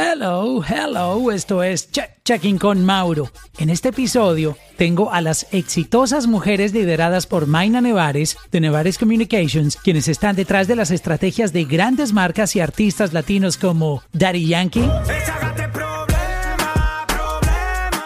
Hello, 0.00 0.62
hello, 0.62 1.32
esto 1.32 1.60
es 1.60 1.90
Checking 1.90 2.56
con 2.56 2.84
Mauro. 2.84 3.32
En 3.58 3.68
este 3.68 3.88
episodio 3.88 4.56
tengo 4.76 5.12
a 5.12 5.20
las 5.20 5.48
exitosas 5.50 6.28
mujeres 6.28 6.72
lideradas 6.72 7.26
por 7.26 7.48
Maina 7.48 7.80
Nevares 7.80 8.36
de 8.52 8.60
Nevares 8.60 8.96
Communications, 8.96 9.76
quienes 9.76 10.06
están 10.06 10.36
detrás 10.36 10.68
de 10.68 10.76
las 10.76 10.92
estrategias 10.92 11.52
de 11.52 11.64
grandes 11.64 12.12
marcas 12.12 12.54
y 12.54 12.60
artistas 12.60 13.12
latinos 13.12 13.56
como 13.56 14.04
Daddy 14.12 14.46
Yankee, 14.46 14.88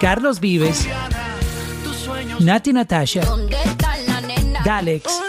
Carlos 0.01 0.41
Vives, 0.41 0.89
Nati 2.41 2.73
Natasha, 2.73 3.21
Dalex 4.65 5.21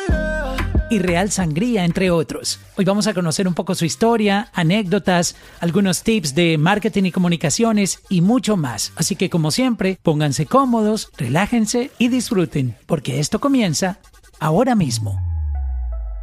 y 0.94 1.00
Real 1.00 1.32
Sangría, 1.32 1.86
entre 1.86 2.12
otros. 2.12 2.60
Hoy 2.78 2.86
vamos 2.86 3.08
a 3.08 3.16
conocer 3.16 3.48
un 3.48 3.56
poco 3.56 3.74
su 3.74 3.84
historia, 3.84 4.50
anécdotas, 4.54 5.36
algunos 5.60 6.04
tips 6.04 6.36
de 6.36 6.60
marketing 6.60 7.06
y 7.06 7.12
comunicaciones 7.12 8.02
y 8.10 8.22
mucho 8.22 8.58
más. 8.58 8.94
Así 8.96 9.16
que 9.16 9.30
como 9.32 9.50
siempre, 9.50 9.98
pónganse 10.04 10.46
cómodos, 10.46 11.10
relájense 11.18 11.90
y 11.98 12.10
disfruten, 12.10 12.76
porque 12.86 13.20
esto 13.20 13.40
comienza 13.40 13.98
ahora 14.40 14.76
mismo. 14.76 15.20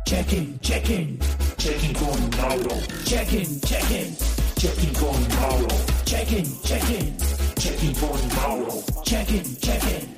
Check-in, 0.06 0.58
check-in, 0.60 1.18
check-in 1.58 1.92
con 1.94 2.30
Mauro. 2.40 2.76
Check-in, 3.04 3.60
check-in, 3.62 4.16
check-in 4.56 4.94
con 4.94 5.28
Mauro. 5.40 5.68
Check-in, 6.04 6.46
check-in, 6.62 7.16
check-in 7.56 7.94
con 7.94 8.20
Mauro. 8.36 8.84
Check-in, 9.04 9.56
check-in. 9.58 10.09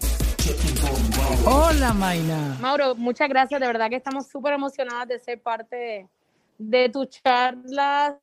Hola, 1.45 1.93
Maina. 1.93 2.57
Mauro, 2.61 2.95
muchas 2.95 3.29
gracias. 3.29 3.61
De 3.61 3.67
verdad 3.67 3.89
que 3.89 3.97
estamos 3.97 4.27
súper 4.29 4.55
emocionadas 4.55 5.09
de 5.09 5.19
ser 5.19 5.41
parte 5.41 6.09
de, 6.59 6.89
tus 6.89 7.09
charlas 7.09 8.15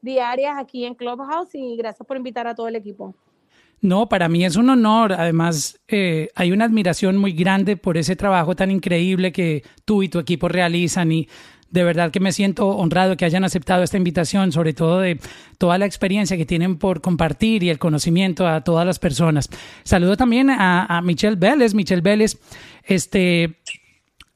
diarias 0.00 0.56
aquí 0.58 0.84
en 0.84 0.94
Clubhouse 0.94 1.54
y 1.54 1.76
gracias 1.76 2.06
por 2.06 2.16
invitar 2.16 2.46
a 2.46 2.54
todo 2.54 2.68
el 2.68 2.76
equipo. 2.76 3.14
No, 3.80 4.08
para 4.08 4.28
mí 4.28 4.44
es 4.44 4.56
un 4.56 4.70
honor. 4.70 5.12
Además, 5.12 5.80
eh, 5.88 6.28
hay 6.36 6.52
una 6.52 6.64
admiración 6.64 7.16
muy 7.16 7.32
grande 7.32 7.76
por 7.76 7.96
ese 7.96 8.14
trabajo 8.14 8.54
tan 8.54 8.70
increíble 8.70 9.32
que 9.32 9.64
tú 9.84 10.04
y 10.04 10.08
tu 10.08 10.20
equipo 10.20 10.48
realizan 10.48 11.10
y 11.10 11.28
de 11.72 11.84
verdad 11.84 12.10
que 12.10 12.20
me 12.20 12.32
siento 12.32 12.68
honrado 12.68 13.16
que 13.16 13.24
hayan 13.24 13.44
aceptado 13.44 13.82
esta 13.82 13.96
invitación, 13.96 14.52
sobre 14.52 14.74
todo 14.74 15.00
de 15.00 15.18
toda 15.58 15.78
la 15.78 15.86
experiencia 15.86 16.36
que 16.36 16.44
tienen 16.44 16.76
por 16.76 17.00
compartir 17.00 17.62
y 17.62 17.70
el 17.70 17.78
conocimiento 17.78 18.46
a 18.46 18.60
todas 18.60 18.86
las 18.86 18.98
personas. 18.98 19.48
Saludo 19.82 20.16
también 20.16 20.50
a, 20.50 21.00
Michelle 21.02 21.36
Vélez. 21.36 21.72
Michelle 21.74 22.02
Vélez, 22.02 22.38
este, 22.84 23.54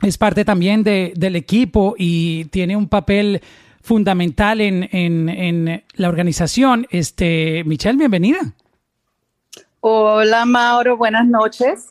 es 0.00 0.16
parte 0.16 0.46
también 0.46 0.82
de, 0.82 1.12
del 1.14 1.36
equipo 1.36 1.94
y 1.98 2.46
tiene 2.46 2.74
un 2.74 2.88
papel 2.88 3.42
fundamental 3.82 4.62
en, 4.62 4.88
en, 4.90 5.28
en 5.28 5.84
la 5.94 6.08
organización. 6.08 6.86
Este, 6.90 7.62
Michelle, 7.66 7.98
bienvenida. 7.98 8.54
Hola 9.80 10.46
Mauro, 10.46 10.96
buenas 10.96 11.26
noches. 11.26 11.90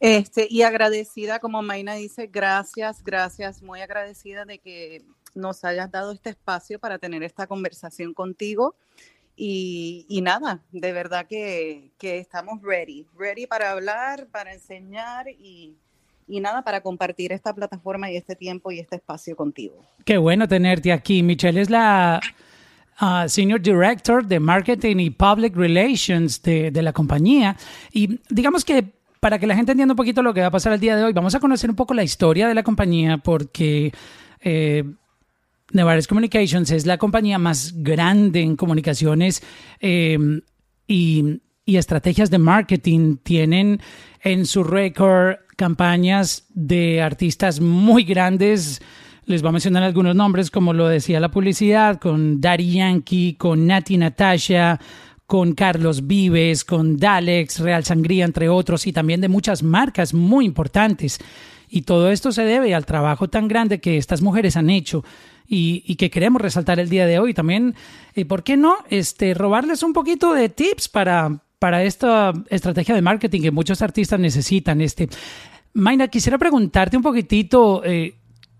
Este, 0.00 0.46
y 0.48 0.62
agradecida, 0.62 1.40
como 1.40 1.60
Maina 1.62 1.94
dice, 1.94 2.28
gracias, 2.28 3.02
gracias, 3.02 3.62
muy 3.62 3.80
agradecida 3.80 4.44
de 4.44 4.58
que 4.58 5.02
nos 5.34 5.64
hayas 5.64 5.90
dado 5.90 6.12
este 6.12 6.30
espacio 6.30 6.78
para 6.78 6.98
tener 6.98 7.22
esta 7.22 7.46
conversación 7.46 8.14
contigo. 8.14 8.76
Y, 9.40 10.20
nada, 10.22 10.62
de 10.72 10.92
verdad 10.92 11.26
que, 11.28 11.92
estamos 12.00 12.60
ready, 12.60 13.06
ready 13.16 13.46
para 13.46 13.70
hablar, 13.70 14.26
para 14.32 14.52
enseñar 14.52 15.28
y, 15.28 15.76
nada, 16.26 16.62
para 16.62 16.80
compartir 16.80 17.32
esta 17.32 17.54
plataforma 17.54 18.10
y 18.10 18.16
este 18.16 18.34
tiempo 18.34 18.72
y 18.72 18.80
este 18.80 18.96
espacio 18.96 19.36
contigo. 19.36 19.84
Qué 20.04 20.18
bueno 20.18 20.48
tenerte 20.48 20.92
aquí. 20.92 21.22
Michelle 21.22 21.60
es 21.60 21.70
la 21.70 22.20
uh, 23.00 23.28
Senior 23.28 23.60
Director 23.60 24.26
de 24.26 24.40
Marketing 24.40 24.96
y 24.98 25.10
Public 25.10 25.54
Relations 25.54 26.42
de, 26.42 26.72
de 26.72 26.82
la 26.82 26.92
compañía. 26.92 27.56
Y 27.92 28.18
digamos 28.30 28.64
que 28.64 28.97
para 29.20 29.38
que 29.38 29.46
la 29.46 29.56
gente 29.56 29.72
entienda 29.72 29.92
un 29.92 29.96
poquito 29.96 30.22
lo 30.22 30.34
que 30.34 30.40
va 30.40 30.48
a 30.48 30.50
pasar 30.50 30.72
el 30.72 30.80
día 30.80 30.96
de 30.96 31.04
hoy, 31.04 31.12
vamos 31.12 31.34
a 31.34 31.40
conocer 31.40 31.70
un 31.70 31.76
poco 31.76 31.94
la 31.94 32.02
historia 32.02 32.48
de 32.48 32.54
la 32.54 32.62
compañía 32.62 33.18
porque 33.18 33.92
eh, 34.40 34.84
Communications 36.08 36.70
es 36.70 36.86
la 36.86 36.98
compañía 36.98 37.38
más 37.38 37.74
grande 37.82 38.40
en 38.40 38.56
comunicaciones 38.56 39.42
eh, 39.80 40.18
y, 40.86 41.40
estrategias 41.66 42.30
de 42.30 42.38
marketing. 42.38 43.16
Tienen 43.22 43.80
en 44.22 44.46
su 44.46 44.64
récord 44.64 45.36
campañas 45.56 46.46
de 46.54 47.02
artistas 47.02 47.60
muy 47.60 48.04
grandes. 48.04 48.80
Les 49.26 49.42
voy 49.42 49.50
a 49.50 49.52
mencionar 49.52 49.82
algunos 49.82 50.16
nombres, 50.16 50.50
como 50.50 50.72
lo 50.72 50.88
decía 50.88 51.20
la 51.20 51.30
publicidad, 51.30 52.00
con 52.00 52.40
Daddy 52.40 52.72
Yankee, 52.72 53.34
con 53.34 53.66
Nati 53.66 53.98
Natasha, 53.98 54.80
con 55.28 55.52
Carlos 55.52 56.06
Vives, 56.06 56.64
con 56.64 56.96
Dalex, 56.96 57.60
Real 57.60 57.84
Sangría, 57.84 58.24
entre 58.24 58.48
otros, 58.48 58.86
y 58.86 58.94
también 58.94 59.20
de 59.20 59.28
muchas 59.28 59.62
marcas 59.62 60.14
muy 60.14 60.46
importantes. 60.46 61.18
Y 61.68 61.82
todo 61.82 62.10
esto 62.10 62.32
se 62.32 62.44
debe 62.44 62.74
al 62.74 62.86
trabajo 62.86 63.28
tan 63.28 63.46
grande 63.46 63.78
que 63.78 63.98
estas 63.98 64.22
mujeres 64.22 64.56
han 64.56 64.70
hecho 64.70 65.04
y, 65.46 65.96
que 65.96 66.08
queremos 66.08 66.40
resaltar 66.40 66.80
el 66.80 66.88
día 66.88 67.04
de 67.04 67.18
hoy. 67.18 67.34
También, 67.34 67.74
y 68.16 68.24
¿por 68.24 68.42
qué 68.42 68.56
no? 68.56 68.78
Este, 68.88 69.34
robarles 69.34 69.82
un 69.82 69.92
poquito 69.92 70.32
de 70.32 70.48
tips 70.48 70.88
para, 70.88 71.42
para 71.58 71.84
esta 71.84 72.32
estrategia 72.48 72.94
de 72.94 73.02
marketing 73.02 73.42
que 73.42 73.50
muchos 73.50 73.82
artistas 73.82 74.18
necesitan. 74.18 74.80
Este, 74.80 75.10
quisiera 76.10 76.38
preguntarte 76.38 76.96
un 76.96 77.02
poquitito, 77.02 77.84
eh, 77.84 78.14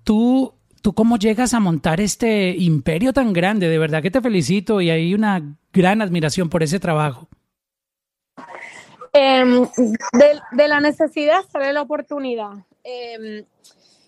tú 0.05 0.53
¿Tú 0.89 0.95
cómo 0.95 1.19
llegas 1.19 1.53
a 1.53 1.61
montar 1.61 2.01
este 2.01 2.49
imperio 2.57 3.13
tan 3.13 3.35
grande? 3.35 3.69
De 3.69 3.77
verdad 3.77 4.01
que 4.01 4.11
te 4.11 4.23
felicito 4.23 4.81
y 4.81 4.89
hay 4.89 5.13
una 5.13 5.55
gran 5.71 6.01
admiración 6.01 6.49
por 6.49 6.63
ese 6.63 6.81
trabajo. 6.81 7.29
Em, 9.13 9.69
de, 10.57 10.67
la 10.67 10.81
necesidad 10.81 11.43
sale 11.53 11.75
la 11.75 11.83
oportunidad. 11.83 12.53
Em, 12.85 13.45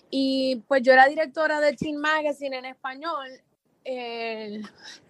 y 0.08 0.64
pues 0.68 0.80
yo 0.82 0.94
era 0.94 1.06
directora 1.06 1.60
de 1.60 1.74
Teen 1.74 1.98
Magazine 1.98 2.56
en 2.56 2.64
español, 2.64 3.28
eh, 3.84 4.62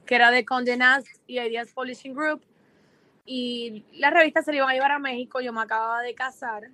que 0.05 0.15
era 0.17 0.33
de 0.33 0.45
Condenast 0.45 1.07
y 1.29 1.39
Ideas 1.39 1.69
Publishing 1.73 2.15
Group. 2.15 2.43
Y 3.25 3.85
la 3.93 4.11
revista 4.11 4.43
se 4.43 4.51
la 4.51 4.57
iba 4.57 4.71
a 4.71 4.75
llevar 4.75 4.91
a 4.91 4.99
México, 4.99 5.41
yo 5.41 5.53
me 5.53 5.61
acababa 5.61 6.03
de 6.03 6.17
casar 6.17 6.69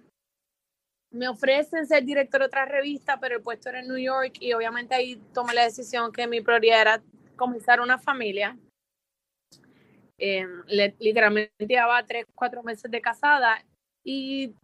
me 1.16 1.28
ofrecen 1.28 1.86
ser 1.86 2.04
director 2.04 2.40
de 2.40 2.46
otra 2.46 2.64
revista, 2.66 3.18
pero 3.18 3.36
el 3.36 3.42
puesto 3.42 3.70
era 3.70 3.80
en 3.80 3.88
New 3.88 3.96
York 3.96 4.34
y 4.40 4.52
obviamente 4.52 4.94
ahí 4.94 5.16
tomé 5.32 5.54
la 5.54 5.64
decisión 5.64 6.12
que 6.12 6.26
mi 6.26 6.40
prioridad 6.40 6.80
era 6.82 7.02
comenzar 7.36 7.80
una 7.80 7.98
familia. 7.98 8.56
Eh, 10.18 10.46
literalmente 10.98 11.66
llevaba 11.66 12.04
tres, 12.04 12.26
cuatro 12.34 12.62
meses 12.62 12.90
de 12.90 13.00
casada 13.00 13.62
y 14.04 14.54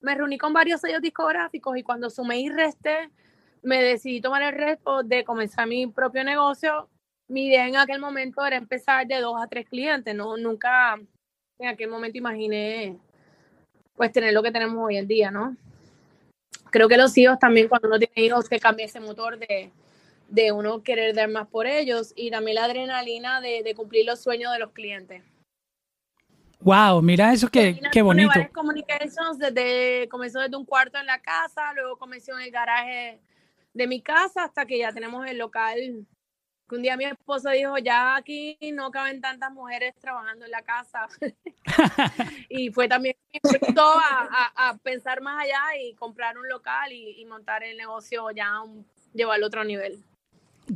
me 0.00 0.14
reuní 0.14 0.38
con 0.38 0.52
varios 0.52 0.80
sellos 0.80 1.00
discográficos 1.00 1.76
y 1.76 1.82
cuando 1.82 2.10
sumé 2.10 2.40
y 2.40 2.48
resté, 2.48 3.10
me 3.62 3.82
decidí 3.82 4.20
tomar 4.20 4.42
el 4.42 4.52
reto 4.52 5.02
de 5.02 5.24
comenzar 5.24 5.66
mi 5.68 5.86
propio 5.86 6.24
negocio. 6.24 6.88
Mi 7.28 7.46
idea 7.46 7.66
en 7.66 7.76
aquel 7.76 8.00
momento 8.00 8.44
era 8.44 8.56
empezar 8.56 9.06
de 9.06 9.20
dos 9.20 9.40
a 9.40 9.46
tres 9.46 9.68
clientes, 9.68 10.14
no 10.14 10.36
nunca 10.36 11.00
en 11.58 11.68
aquel 11.68 11.88
momento 11.88 12.18
imaginé 12.18 12.98
pues 14.02 14.10
tener 14.10 14.34
lo 14.34 14.42
que 14.42 14.50
tenemos 14.50 14.84
hoy 14.84 14.96
en 14.96 15.06
día, 15.06 15.30
¿no? 15.30 15.56
Creo 16.72 16.88
que 16.88 16.96
los 16.96 17.16
hijos 17.16 17.38
también, 17.38 17.68
cuando 17.68 17.86
uno 17.86 18.00
tiene 18.00 18.26
hijos, 18.26 18.48
te 18.48 18.58
cambia 18.58 18.84
ese 18.84 18.98
motor 18.98 19.38
de, 19.38 19.70
de 20.28 20.50
uno 20.50 20.82
querer 20.82 21.14
dar 21.14 21.28
más 21.28 21.46
por 21.46 21.68
ellos 21.68 22.12
y 22.16 22.28
también 22.28 22.56
la 22.56 22.64
adrenalina 22.64 23.40
de, 23.40 23.62
de 23.62 23.74
cumplir 23.76 24.04
los 24.04 24.20
sueños 24.20 24.52
de 24.52 24.58
los 24.58 24.72
clientes. 24.72 25.22
Wow, 26.58 27.00
mira 27.00 27.32
eso 27.32 27.48
qué, 27.48 27.80
qué 27.92 28.02
bonito. 28.02 28.32
Communications 28.52 29.38
desde, 29.38 30.08
comenzó 30.08 30.40
desde 30.40 30.56
un 30.56 30.64
cuarto 30.64 30.98
en 30.98 31.06
la 31.06 31.22
casa, 31.22 31.72
luego 31.74 31.96
comenzó 31.96 32.36
en 32.36 32.46
el 32.46 32.50
garaje 32.50 33.20
de 33.72 33.86
mi 33.86 34.00
casa 34.00 34.42
hasta 34.42 34.66
que 34.66 34.78
ya 34.78 34.92
tenemos 34.92 35.24
el 35.28 35.38
local 35.38 36.04
un 36.70 36.82
día 36.82 36.96
mi 36.96 37.04
esposo 37.04 37.50
dijo, 37.50 37.76
ya 37.78 38.16
aquí 38.16 38.56
no 38.72 38.90
caben 38.90 39.20
tantas 39.20 39.52
mujeres 39.52 39.94
trabajando 40.00 40.44
en 40.44 40.50
la 40.50 40.62
casa. 40.62 41.06
y 42.48 42.70
fue 42.70 42.88
también 42.88 43.16
me 43.32 43.74
a, 43.78 44.68
a, 44.68 44.76
pensar 44.78 45.20
más 45.20 45.44
allá 45.44 45.60
y 45.82 45.94
comprar 45.94 46.38
un 46.38 46.48
local 46.48 46.92
y, 46.92 47.24
montar 47.26 47.62
el 47.62 47.76
negocio 47.76 48.30
ya, 48.30 48.60
un, 48.60 48.86
llevarlo 49.14 49.46
a 49.46 49.48
otro 49.48 49.64
nivel. 49.64 50.02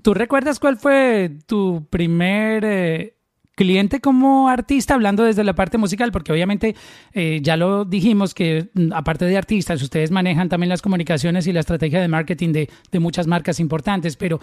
¿Tú 0.03 0.15
recuerdas 0.15 0.59
cuál 0.59 0.77
fue 0.77 1.31
tu 1.47 1.87
primer 1.91 2.65
eh, 2.65 3.15
cliente 3.57 4.01
como 4.01 4.49
artista, 4.49 4.95
hablando 4.95 5.25
desde 5.25 5.43
la 5.43 5.55
parte 5.55 5.79
musical, 5.79 6.13
porque 6.13 6.31
obviamente 6.31 6.77
eh, 7.13 7.41
ya 7.43 7.57
lo 7.57 7.87
dijimos 7.87 8.35
que 8.35 8.69
mm, 8.75 8.93
aparte 8.93 9.25
de 9.25 9.37
artistas, 9.37 9.83
ustedes 9.83 10.11
manejan 10.11 10.49
también 10.49 10.69
las 10.69 10.83
comunicaciones 10.83 11.47
y 11.47 11.53
la 11.53 11.61
estrategia 11.61 12.01
de 12.01 12.07
marketing 12.07 12.53
de, 12.53 12.69
muchas 13.01 13.27
marcas 13.27 13.61
importantes, 13.61 14.17
pero 14.17 14.41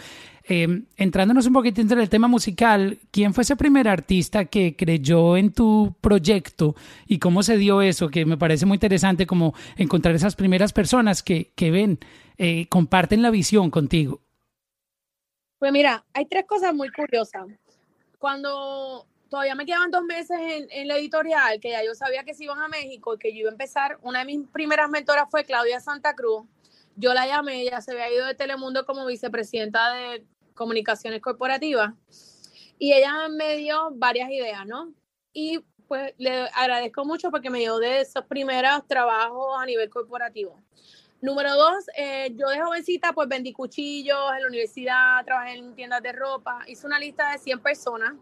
eh, 0.48 0.84
entrándonos 0.98 1.48
un 1.48 1.54
poquito 1.54 1.82
en 1.82 1.92
el 1.92 2.10
tema 2.10 2.28
musical, 2.28 3.00
¿quién 3.12 3.34
fue 3.34 3.44
ese 3.44 3.56
primer 3.56 3.88
artista 3.88 4.46
que 4.46 4.76
creyó 4.76 5.38
en 5.38 5.52
tu 5.52 5.96
proyecto 6.02 6.76
y 7.08 7.20
cómo 7.20 7.44
se 7.44 7.58
dio 7.58 7.82
eso? 7.82 8.10
Que 8.10 8.26
me 8.26 8.38
parece 8.38 8.66
muy 8.66 8.76
interesante 8.76 9.26
como 9.28 9.54
encontrar 9.76 10.16
esas 10.16 10.36
primeras 10.36 10.74
personas 10.74 11.24
que, 11.24 11.52
que 11.56 11.72
ven, 11.72 12.00
eh, 12.38 12.68
comparten 12.68 13.22
la 13.22 13.32
visión 13.32 13.70
contigo. 13.70 14.22
Pues 15.60 15.72
mira, 15.72 16.04
hay 16.14 16.26
tres 16.26 16.46
cosas 16.48 16.74
muy 16.74 16.90
curiosas 16.90 17.44
cuando 18.24 19.06
todavía 19.28 19.54
me 19.54 19.66
quedaban 19.66 19.92
dos 19.92 20.06
meses 20.06 20.38
en, 20.40 20.88
la 20.88 20.96
editorial, 20.96 21.60
que 21.60 21.72
ya 21.72 21.84
yo 21.84 21.94
sabía 21.94 22.24
que 22.24 22.34
se 22.34 22.46
iban 22.46 22.58
a 22.62 22.70
México 22.70 23.16
y 23.16 23.18
que 23.18 23.34
yo 23.34 23.40
iba 23.40 23.50
a 23.50 23.52
empezar, 23.52 24.00
una 24.02 24.20
de 24.20 24.26
mis 24.26 24.48
primeras 24.48 24.90
mentoras 24.90 25.26
fue 25.30 25.44
Claudia 25.44 25.82
Santa 25.82 26.16
Cruz. 26.16 26.46
Yo 26.96 27.14
la 27.14 27.28
llamé, 27.28 27.64
ella 27.64 27.82
se 27.82 27.92
había 27.92 28.10
ido 28.14 28.26
de 28.26 28.34
Telemundo 28.34 28.86
como 28.86 29.06
vicepresidenta 29.06 29.92
de 29.92 30.26
comunicaciones 30.54 31.20
corporativas 31.20 31.96
y 32.80 32.94
ella 32.94 33.28
me 33.28 33.58
dio 33.58 33.92
varias 33.92 34.32
ideas, 34.32 34.66
¿no? 34.66 34.94
Y 35.34 35.60
pues 35.90 36.14
le 36.18 36.48
agradezco 36.54 37.04
mucho 37.04 37.30
porque 37.30 37.50
me 37.50 37.60
dio 37.60 37.78
de 37.78 38.00
esos 38.00 38.24
primeros 38.24 38.88
trabajos 38.88 39.58
a 39.60 39.66
nivel 39.66 39.90
corporativo. 39.90 40.64
Número 41.24 41.56
dos, 41.56 41.86
eh, 41.96 42.34
yo 42.36 42.50
de 42.50 42.60
jovencita 42.60 43.14
pues 43.14 43.30
vendí 43.30 43.54
cuchillos 43.54 44.20
en 44.36 44.42
la 44.42 44.48
universidad, 44.50 45.24
trabajé 45.24 45.54
en 45.54 45.74
tiendas 45.74 46.04
de 46.04 46.12
ropa, 46.12 46.60
hice 46.68 46.86
una 46.86 47.00
lista 47.00 47.32
de 47.32 47.38
100 47.38 47.62
personas. 47.62 48.14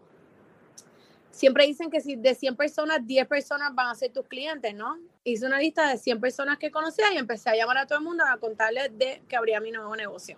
Siempre 1.32 1.66
dicen 1.66 1.90
que 1.90 2.00
si 2.00 2.14
de 2.14 2.32
100 2.32 2.54
personas, 2.54 3.04
10 3.04 3.26
personas 3.26 3.74
van 3.74 3.88
a 3.88 3.96
ser 3.96 4.12
tus 4.12 4.24
clientes, 4.28 4.72
¿no? 4.72 5.00
Hice 5.24 5.44
una 5.44 5.58
lista 5.58 5.88
de 5.88 5.98
100 5.98 6.20
personas 6.20 6.58
que 6.58 6.70
conocía 6.70 7.12
y 7.12 7.16
empecé 7.16 7.50
a 7.50 7.56
llamar 7.56 7.78
a 7.78 7.86
todo 7.88 7.98
el 7.98 8.04
mundo 8.04 8.22
a 8.24 8.36
contarles 8.36 8.96
de 8.96 9.20
que 9.28 9.34
abría 9.34 9.58
mi 9.58 9.72
nuevo 9.72 9.96
negocio. 9.96 10.36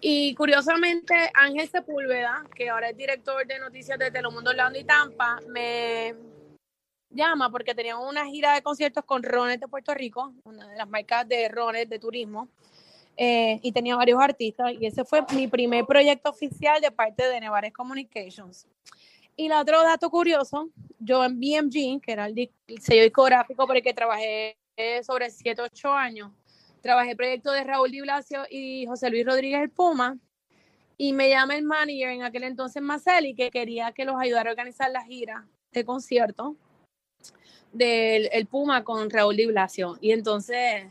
Y 0.00 0.34
curiosamente, 0.36 1.14
Ángel 1.34 1.68
Sepúlveda, 1.68 2.42
que 2.54 2.70
ahora 2.70 2.88
es 2.88 2.96
director 2.96 3.46
de 3.46 3.58
noticias 3.58 3.98
de 3.98 4.10
Telemundo 4.10 4.48
Orlando 4.48 4.78
y 4.78 4.84
Tampa, 4.84 5.38
me, 5.46 6.14
llama 7.10 7.50
porque 7.50 7.74
teníamos 7.74 8.08
una 8.08 8.24
gira 8.26 8.54
de 8.54 8.62
conciertos 8.62 9.04
con 9.04 9.22
Rones 9.22 9.60
de 9.60 9.68
Puerto 9.68 9.92
Rico, 9.94 10.32
una 10.44 10.68
de 10.68 10.76
las 10.76 10.88
marcas 10.88 11.28
de 11.28 11.48
Rones 11.48 11.88
de 11.88 11.98
turismo, 11.98 12.48
eh, 13.16 13.58
y 13.62 13.72
tenía 13.72 13.96
varios 13.96 14.20
artistas, 14.20 14.72
y 14.78 14.86
ese 14.86 15.04
fue 15.04 15.24
mi 15.34 15.48
primer 15.48 15.84
proyecto 15.84 16.30
oficial 16.30 16.80
de 16.80 16.90
parte 16.90 17.28
de 17.28 17.40
Nevares 17.40 17.72
Communications. 17.72 18.66
Y 19.36 19.46
el 19.46 19.52
otro 19.52 19.82
dato 19.82 20.08
curioso, 20.10 20.70
yo 20.98 21.24
en 21.24 21.38
BMG, 21.38 22.00
que 22.00 22.12
era 22.12 22.26
el, 22.26 22.50
sello 22.80 23.02
discográfico 23.02 23.66
por 23.66 23.76
el 23.76 23.82
que 23.82 23.92
trabajé 23.92 24.56
sobre 25.02 25.30
7, 25.30 25.60
8 25.60 25.92
años, 25.92 26.32
trabajé 26.80 27.10
el 27.10 27.16
proyecto 27.16 27.52
de 27.52 27.64
Raúl 27.64 27.90
Di 27.90 28.00
Blasio 28.00 28.44
y 28.48 28.86
José 28.86 29.10
Luis 29.10 29.26
Rodríguez 29.26 29.60
el 29.60 29.70
Puma, 29.70 30.18
y 30.96 31.12
me 31.12 31.30
llama 31.30 31.56
el 31.56 31.62
manager 31.62 32.10
en 32.10 32.22
aquel 32.22 32.44
entonces 32.44 32.82
Maceli, 32.82 33.34
que 33.34 33.50
quería 33.50 33.92
que 33.92 34.04
los 34.04 34.16
ayudara 34.20 34.50
a 34.50 34.52
organizar 34.52 34.90
la 34.90 35.02
gira 35.02 35.46
de 35.72 35.84
concierto 35.84 36.56
del 37.72 38.28
el 38.32 38.46
Puma 38.46 38.84
con 38.84 39.10
Raúl 39.10 39.36
Di. 39.36 39.48
Y 40.00 40.12
entonces, 40.12 40.86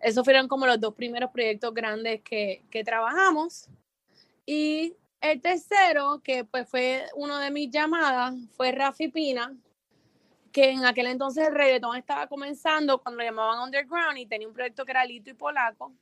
esos 0.00 0.24
fueron 0.24 0.48
como 0.48 0.66
los 0.66 0.80
dos 0.80 0.94
primeros 0.94 1.30
proyectos 1.30 1.72
grandes 1.74 2.22
que, 2.22 2.62
que 2.70 2.84
trabajamos. 2.84 3.68
Y 4.44 4.96
el 5.20 5.40
tercero, 5.40 6.20
que 6.22 6.44
pues 6.44 6.68
fue 6.68 7.04
uno 7.14 7.38
de 7.38 7.50
mis 7.50 7.70
llamadas, 7.70 8.34
fue 8.56 8.72
Rafi 8.72 9.08
Pina, 9.08 9.54
que 10.50 10.70
en 10.70 10.84
aquel 10.84 11.06
entonces 11.06 11.48
el 11.48 11.54
reggaetón 11.54 11.96
estaba 11.96 12.26
comenzando 12.26 12.98
cuando 12.98 13.18
lo 13.18 13.24
llamaban 13.24 13.62
Underground 13.62 14.18
y 14.18 14.26
tenía 14.26 14.48
un 14.48 14.54
proyecto 14.54 14.84
que 14.84 14.90
era 14.90 15.04
Lito 15.04 15.30
y 15.30 15.34
Polaco, 15.34 15.94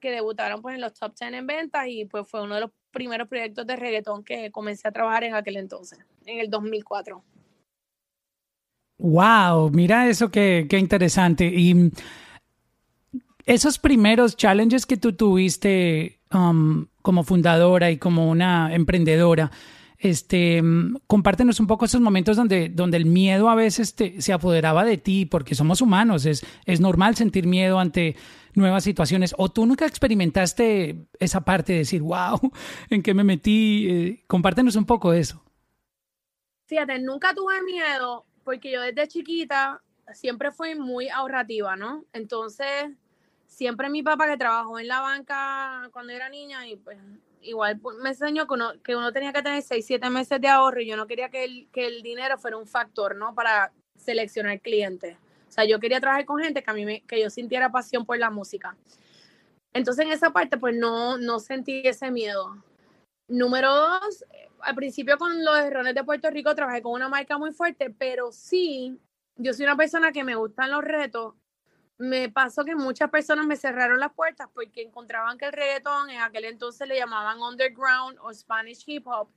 que 0.00 0.10
debutaron 0.10 0.62
pues 0.62 0.76
en 0.76 0.80
los 0.80 0.94
top 0.94 1.14
10 1.18 1.32
en 1.34 1.46
ventas 1.46 1.86
y 1.88 2.04
pues 2.06 2.26
fue 2.26 2.42
uno 2.42 2.54
de 2.54 2.62
los 2.62 2.70
primeros 2.92 3.28
proyectos 3.28 3.66
de 3.66 3.76
reggaetón 3.76 4.24
que 4.24 4.50
comencé 4.50 4.86
a 4.86 4.92
trabajar 4.92 5.24
en 5.24 5.34
aquel 5.34 5.56
entonces, 5.56 5.98
en 6.24 6.38
el 6.38 6.48
2004. 6.48 7.22
Wow, 9.02 9.70
mira 9.70 10.08
eso 10.08 10.30
qué, 10.30 10.68
qué 10.70 10.78
interesante. 10.78 11.46
Y 11.46 11.90
esos 13.46 13.80
primeros 13.80 14.36
challenges 14.36 14.86
que 14.86 14.96
tú 14.96 15.14
tuviste 15.14 16.20
um, 16.32 16.86
como 17.02 17.24
fundadora 17.24 17.90
y 17.90 17.98
como 17.98 18.30
una 18.30 18.72
emprendedora, 18.72 19.50
este, 19.98 20.62
compártenos 21.08 21.58
un 21.58 21.66
poco 21.66 21.84
esos 21.84 22.00
momentos 22.00 22.36
donde, 22.36 22.68
donde 22.68 22.96
el 22.96 23.06
miedo 23.06 23.50
a 23.50 23.56
veces 23.56 23.92
se 24.18 24.32
apoderaba 24.32 24.84
de 24.84 24.98
ti, 24.98 25.26
porque 25.26 25.56
somos 25.56 25.80
humanos, 25.80 26.24
es, 26.24 26.46
es 26.64 26.80
normal 26.80 27.16
sentir 27.16 27.48
miedo 27.48 27.80
ante 27.80 28.14
nuevas 28.54 28.84
situaciones. 28.84 29.34
¿O 29.36 29.50
tú 29.50 29.66
nunca 29.66 29.84
experimentaste 29.84 31.08
esa 31.18 31.40
parte 31.40 31.72
de 31.72 31.78
decir, 31.80 32.02
wow, 32.02 32.38
¿en 32.88 33.02
qué 33.02 33.14
me 33.14 33.24
metí? 33.24 33.88
Eh, 33.90 34.24
compártenos 34.28 34.76
un 34.76 34.84
poco 34.84 35.12
eso. 35.12 35.42
Fíjate, 36.66 37.00
nunca 37.00 37.34
tuve 37.34 37.60
miedo 37.62 38.26
porque 38.44 38.70
yo 38.70 38.80
desde 38.80 39.08
chiquita 39.08 39.82
siempre 40.12 40.52
fui 40.52 40.74
muy 40.74 41.08
ahorrativa, 41.08 41.76
¿no? 41.76 42.04
Entonces, 42.12 42.90
siempre 43.46 43.90
mi 43.90 44.02
papá 44.02 44.26
que 44.28 44.36
trabajó 44.36 44.78
en 44.78 44.88
la 44.88 45.00
banca 45.00 45.88
cuando 45.92 46.12
era 46.12 46.28
niña 46.28 46.66
y 46.66 46.76
pues 46.76 46.98
igual 47.42 47.78
pues, 47.78 47.96
me 47.98 48.10
enseñó 48.10 48.46
que 48.46 48.54
uno, 48.54 48.72
que 48.82 48.96
uno 48.96 49.12
tenía 49.12 49.32
que 49.32 49.42
tener 49.42 49.62
6, 49.62 49.84
7 49.84 50.10
meses 50.10 50.40
de 50.40 50.48
ahorro 50.48 50.80
y 50.80 50.86
yo 50.86 50.96
no 50.96 51.06
quería 51.06 51.28
que 51.28 51.44
el, 51.44 51.68
que 51.72 51.86
el 51.86 52.02
dinero 52.02 52.38
fuera 52.38 52.56
un 52.56 52.66
factor, 52.66 53.16
¿no? 53.16 53.34
Para 53.34 53.72
seleccionar 53.96 54.60
clientes. 54.60 55.16
O 55.48 55.52
sea, 55.52 55.64
yo 55.64 55.78
quería 55.80 56.00
trabajar 56.00 56.24
con 56.24 56.40
gente 56.40 56.62
que 56.62 56.70
a 56.70 56.74
mí 56.74 56.84
me, 56.84 57.02
que 57.02 57.20
yo 57.20 57.28
sintiera 57.28 57.70
pasión 57.70 58.06
por 58.06 58.18
la 58.18 58.30
música. 58.30 58.76
Entonces, 59.74 60.06
en 60.06 60.12
esa 60.12 60.32
parte, 60.32 60.56
pues 60.56 60.74
no, 60.74 61.18
no 61.18 61.40
sentí 61.40 61.82
ese 61.84 62.10
miedo. 62.10 62.62
Número 63.28 63.74
dos, 63.74 64.24
al 64.62 64.74
principio 64.74 65.18
con 65.18 65.44
los 65.44 65.58
errores 65.58 65.94
de 65.94 66.04
Puerto 66.04 66.30
Rico 66.30 66.54
trabajé 66.54 66.82
con 66.82 66.92
una 66.92 67.08
marca 67.08 67.38
muy 67.38 67.52
fuerte, 67.52 67.90
pero 67.90 68.32
sí, 68.32 68.98
yo 69.36 69.52
soy 69.52 69.64
una 69.64 69.76
persona 69.76 70.12
que 70.12 70.24
me 70.24 70.34
gustan 70.36 70.70
los 70.70 70.84
retos. 70.84 71.34
Me 71.98 72.28
pasó 72.28 72.64
que 72.64 72.74
muchas 72.74 73.10
personas 73.10 73.46
me 73.46 73.56
cerraron 73.56 74.00
las 74.00 74.12
puertas 74.12 74.48
porque 74.52 74.82
encontraban 74.82 75.38
que 75.38 75.46
el 75.46 75.52
reggaetón 75.52 76.10
en 76.10 76.20
aquel 76.20 76.46
entonces 76.46 76.88
le 76.88 76.96
llamaban 76.96 77.40
underground 77.40 78.18
o 78.22 78.32
Spanish 78.32 78.82
hip 78.86 79.06
hop. 79.06 79.28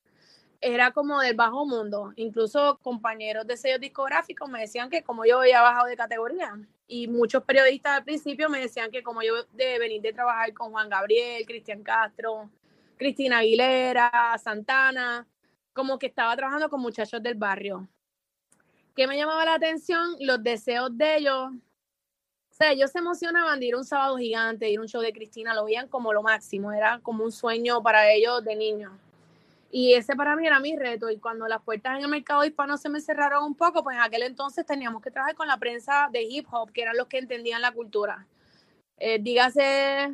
Era 0.62 0.92
como 0.92 1.20
del 1.20 1.36
bajo 1.36 1.66
mundo. 1.66 2.14
Incluso 2.16 2.80
compañeros 2.82 3.46
de 3.46 3.58
sellos 3.58 3.80
discográficos 3.80 4.50
me 4.50 4.62
decían 4.62 4.90
que 4.90 5.04
como 5.04 5.26
yo 5.26 5.40
había 5.40 5.62
bajado 5.62 5.88
de 5.88 5.98
categoría. 5.98 6.58
Y 6.88 7.08
muchos 7.08 7.44
periodistas 7.44 7.98
al 7.98 8.04
principio 8.04 8.50
me 8.50 8.60
decían 8.60 8.90
que 8.90 9.04
como 9.04 9.22
yo 9.22 9.44
de 9.54 9.78
venir 9.80 10.02
de 10.02 10.14
trabajar 10.14 10.54
con 10.54 10.72
Juan 10.72 10.90
Gabriel, 10.90 11.46
Cristian 11.46 11.84
Castro, 11.84 12.50
Cristina 12.98 13.40
Aguilera, 13.40 14.36
Santana, 14.42 15.28
como 15.74 16.00
que 16.00 16.08
estaba 16.08 16.36
trabajando 16.36 16.70
con 16.70 16.82
muchachos 16.82 17.22
del 17.22 17.36
barrio. 17.36 17.88
¿Qué 18.96 19.08
me 19.08 19.18
llamaba 19.18 19.44
la 19.44 19.56
atención? 19.56 20.16
Los 20.20 20.42
deseos 20.42 20.98
de 20.98 21.18
ellos. 21.18 21.52
O 21.52 22.58
sea, 22.58 22.72
ellos 22.72 22.92
se 22.92 23.00
emocionaban 23.00 23.60
de 23.60 23.66
ir 23.66 23.76
un 23.76 23.84
sábado 23.84 24.18
gigante, 24.18 24.70
ir 24.70 24.80
a 24.80 24.82
un 24.82 24.88
show 24.88 25.02
de 25.02 25.12
Cristina, 25.12 25.54
lo 25.54 25.66
veían 25.66 25.90
como 25.90 26.14
lo 26.14 26.24
máximo, 26.24 26.72
era 26.72 27.00
como 27.00 27.26
un 27.26 27.32
sueño 27.34 27.84
para 27.84 28.10
ellos 28.10 28.44
de 28.46 28.56
niños. 28.56 28.94
Y 29.70 29.94
ese 29.94 30.16
para 30.16 30.38
mí 30.38 30.48
era 30.48 30.62
mi 30.62 30.78
reto. 30.78 31.10
Y 31.10 31.18
cuando 31.18 31.50
las 31.50 31.62
puertas 31.62 31.98
en 31.98 32.04
el 32.04 32.10
mercado 32.10 32.46
hispano 32.46 32.78
se 32.78 32.88
me 32.88 33.02
cerraron 33.02 33.44
un 33.44 33.56
poco, 33.56 33.84
pues 33.84 33.98
en 33.98 34.04
aquel 34.04 34.24
entonces 34.24 34.66
teníamos 34.66 35.02
que 35.02 35.12
trabajar 35.12 35.36
con 35.36 35.50
la 35.50 35.58
prensa 35.58 36.08
de 36.14 36.24
hip 36.24 36.48
hop, 36.50 36.72
que 36.72 36.84
eran 36.84 36.96
los 36.96 37.08
que 37.08 37.18
entendían 37.18 37.62
la 37.62 37.74
cultura. 37.74 38.26
Eh, 38.98 39.20
dígase 39.20 40.14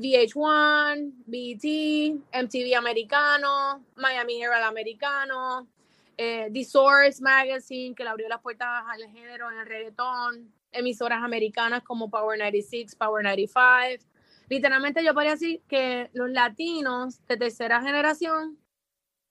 VH1, 0.00 1.12
BET, 1.26 2.42
MTV 2.44 2.74
americano, 2.76 3.84
Miami 3.96 4.42
Herald 4.42 4.64
americano, 4.64 5.68
eh, 6.16 6.48
The 6.52 6.64
Source 6.64 7.22
Magazine, 7.22 7.94
que 7.94 8.04
le 8.04 8.10
abrió 8.10 8.28
las 8.28 8.40
puertas 8.40 8.84
al 8.88 9.02
género 9.10 9.50
en 9.50 9.58
el 9.58 9.66
reggaetón, 9.66 10.52
emisoras 10.72 11.22
americanas 11.22 11.82
como 11.82 12.10
Power 12.10 12.38
96, 12.38 12.94
Power 12.96 13.24
95. 13.24 14.04
Literalmente 14.48 15.04
yo 15.04 15.14
podría 15.14 15.32
decir 15.32 15.62
que 15.68 16.10
los 16.12 16.30
latinos 16.30 17.24
de 17.26 17.36
tercera 17.36 17.80
generación 17.80 18.58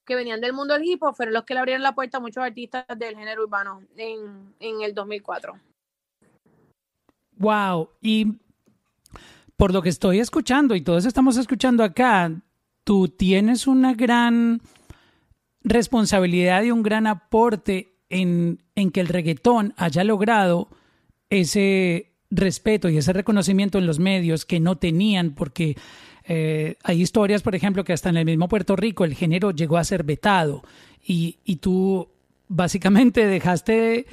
que 0.06 0.16
venían 0.16 0.42
del 0.42 0.54
mundo 0.54 0.74
del 0.74 0.86
hip 0.86 1.04
hop 1.04 1.16
fueron 1.16 1.34
los 1.34 1.44
que 1.44 1.54
le 1.54 1.60
abrieron 1.60 1.84
la 1.84 1.94
puerta 1.94 2.18
a 2.18 2.22
muchos 2.22 2.44
artistas 2.44 2.86
del 2.98 3.16
género 3.16 3.44
urbano 3.44 3.84
en, 3.96 4.56
en 4.60 4.82
el 4.82 4.96
2004. 4.96 5.60
Wow, 7.38 7.90
y 8.02 8.40
por 9.60 9.74
lo 9.74 9.82
que 9.82 9.90
estoy 9.90 10.20
escuchando 10.20 10.74
y 10.74 10.80
todos 10.80 11.04
estamos 11.06 11.36
escuchando 11.36 11.84
acá, 11.84 12.32
tú 12.86 13.10
tienes 13.10 13.68
una 13.68 13.94
gran 13.94 14.62
responsabilidad 15.66 16.64
y 16.64 16.72
un 16.72 16.82
gran 16.82 17.08
aporte 17.08 17.98
en, 18.08 18.64
en 18.76 18.90
que 18.90 19.02
el 19.02 19.10
reggaetón 19.10 19.74
haya 19.76 20.06
logrado 20.06 20.70
ese 21.30 22.14
respeto 22.32 22.88
y 22.88 23.00
ese 23.00 23.12
reconocimiento 23.12 23.78
en 23.80 23.86
los 23.86 24.00
medios 24.00 24.46
que 24.46 24.62
no 24.62 24.78
tenían, 24.78 25.32
porque 25.32 25.76
eh, 26.24 26.78
hay 26.82 27.02
historias, 27.02 27.42
por 27.42 27.54
ejemplo, 27.54 27.84
que 27.84 27.92
hasta 27.92 28.08
en 28.08 28.16
el 28.16 28.24
mismo 28.24 28.48
Puerto 28.48 28.78
Rico 28.78 29.04
el 29.04 29.14
género 29.14 29.52
llegó 29.52 29.76
a 29.76 29.84
ser 29.84 30.06
vetado 30.06 30.64
y, 31.06 31.36
y 31.44 31.58
tú 31.58 32.08
básicamente 32.48 33.28
dejaste 33.28 34.06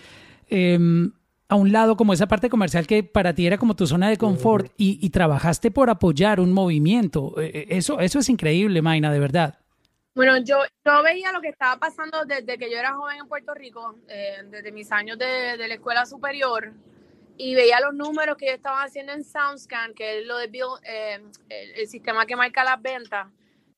eh, 0.50 1.08
a 1.48 1.54
un 1.54 1.72
lado 1.72 1.96
como 1.96 2.12
esa 2.12 2.26
parte 2.26 2.50
comercial 2.50 2.86
que 2.86 3.04
para 3.04 3.34
ti 3.34 3.46
era 3.46 3.58
como 3.58 3.76
tu 3.76 3.86
zona 3.86 4.08
de 4.08 4.16
confort 4.16 4.72
y, 4.76 5.08
trabajaste 5.10 5.70
por 5.70 5.90
apoyar 5.90 6.40
un 6.40 6.52
movimiento. 6.52 7.34
Eh, 7.40 7.50
eh, 7.54 7.66
eso, 7.70 8.00
eso 8.00 8.18
es 8.18 8.28
increíble, 8.28 8.82
Maina, 8.82 9.12
de 9.12 9.20
verdad. 9.20 9.58
Bueno, 10.14 10.38
yo, 10.38 10.58
yo 10.84 11.02
veía 11.02 11.30
lo 11.30 11.40
que 11.40 11.48
estaba 11.48 11.78
pasando 11.78 12.24
desde 12.24 12.58
que 12.58 12.70
yo 12.70 12.78
era 12.78 12.94
joven 12.94 13.18
en 13.18 13.28
Puerto 13.28 13.54
Rico, 13.54 13.96
eh, 14.08 14.42
desde 14.50 14.72
mis 14.72 14.90
años 14.90 15.18
de, 15.18 15.56
la 15.56 15.74
escuela 15.74 16.06
superior, 16.06 16.72
y 17.36 17.54
veía 17.54 17.80
los 17.80 17.94
números 17.94 18.36
que 18.36 18.52
estaban 18.52 18.84
haciendo 18.84 19.12
en 19.12 19.22
SoundScan, 19.22 19.94
que 19.94 20.18
es 20.18 20.26
lo 20.26 20.38
de 20.38 20.46
Bill, 20.48 20.64
el, 21.48 21.86
sistema 21.86 22.26
que 22.26 22.34
marca 22.34 22.64
las 22.64 22.80
ventas, 22.80 23.28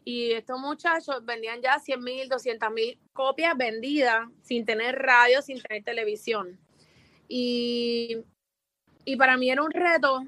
Y 0.04 0.32
estos 0.32 0.58
muchachos 0.58 1.24
vendían 1.24 1.60
ya 1.60 1.78
100 1.78 2.02
mil, 2.02 2.28
200 2.28 2.70
mil 2.70 2.98
copias 3.12 3.56
vendidas 3.56 4.28
sin 4.42 4.64
tener 4.64 4.96
radio, 4.96 5.42
sin 5.42 5.60
tener 5.60 5.82
televisión. 5.82 6.58
Y, 7.28 8.24
y 9.04 9.16
para 9.16 9.36
mí 9.36 9.50
era 9.50 9.62
un 9.62 9.70
reto, 9.70 10.26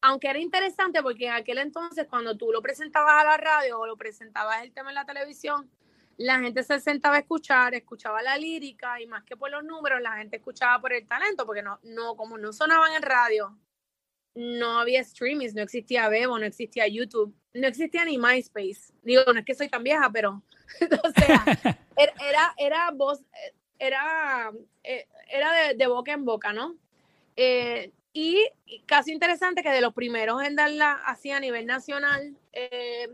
aunque 0.00 0.28
era 0.28 0.38
interesante 0.38 1.02
porque 1.02 1.26
en 1.26 1.32
aquel 1.32 1.58
entonces 1.58 2.06
cuando 2.08 2.36
tú 2.36 2.50
lo 2.50 2.62
presentabas 2.62 3.22
a 3.22 3.24
la 3.24 3.36
radio 3.36 3.78
o 3.78 3.86
lo 3.86 3.96
presentabas 3.96 4.62
el 4.62 4.72
tema 4.72 4.90
en 4.90 4.94
la 4.94 5.04
televisión, 5.04 5.70
la 6.16 6.38
gente 6.38 6.62
se 6.62 6.80
sentaba 6.80 7.16
a 7.16 7.20
escuchar, 7.20 7.74
escuchaba 7.74 8.20
la 8.22 8.36
lírica 8.36 9.00
y 9.00 9.06
más 9.06 9.24
que 9.24 9.36
por 9.36 9.50
los 9.50 9.64
números, 9.64 10.02
la 10.02 10.16
gente 10.16 10.36
escuchaba 10.36 10.80
por 10.80 10.92
el 10.92 11.06
talento, 11.06 11.46
porque 11.46 11.62
no, 11.62 11.78
no, 11.82 12.14
como 12.14 12.36
no 12.36 12.52
sonaban 12.52 12.92
en 12.92 13.02
radio, 13.02 13.58
no 14.34 14.80
había 14.80 15.02
streamings, 15.02 15.54
no 15.54 15.62
existía 15.62 16.08
Bebo, 16.08 16.38
no 16.38 16.44
existía 16.44 16.86
YouTube, 16.86 17.34
no 17.54 17.66
existía 17.66 18.04
ni 18.04 18.18
MySpace. 18.18 18.92
Digo, 19.02 19.22
no 19.32 19.40
es 19.40 19.44
que 19.44 19.54
soy 19.54 19.68
tan 19.68 19.82
vieja, 19.82 20.10
pero, 20.12 20.42
o 21.04 21.10
sea, 21.10 21.44
er, 21.96 22.12
era, 22.20 22.54
era 22.58 22.90
voz, 22.90 23.22
era, 23.80 24.52
eh, 24.84 25.08
era 25.28 25.72
de, 25.74 25.86
boca 25.88 26.12
en 26.12 26.24
boca, 26.24 26.52
¿no? 26.52 26.76
Eh, 27.34 27.90
y 28.12 28.46
casi 28.86 29.12
interesante 29.12 29.62
que 29.62 29.70
de 29.70 29.80
los 29.80 29.94
primeros 29.94 30.42
en 30.42 30.54
darla 30.54 31.00
así 31.06 31.30
a 31.30 31.40
nivel 31.40 31.64
nacional 31.66 32.36
eh, 32.52 33.08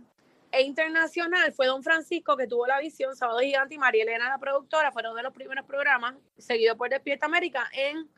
e 0.50 0.62
internacional 0.62 1.52
fue 1.52 1.66
Don 1.66 1.82
Francisco 1.82 2.37
que 2.37 2.46
tuvo 2.46 2.66
la 2.66 2.80
visión, 2.80 3.14
Sábado 3.14 3.38
Gigante 3.40 3.76
y 3.76 3.78
María 3.78 4.02
Elena, 4.02 4.28
la 4.28 4.38
productora, 4.38 4.90
fueron 4.90 5.14
de 5.14 5.23
los 5.23 5.32
primeros 5.32 5.64
programas, 5.66 6.16
seguido 6.37 6.76
por 6.76 6.90
Despierta 6.90 7.26
América, 7.26 7.68
en 7.73 8.08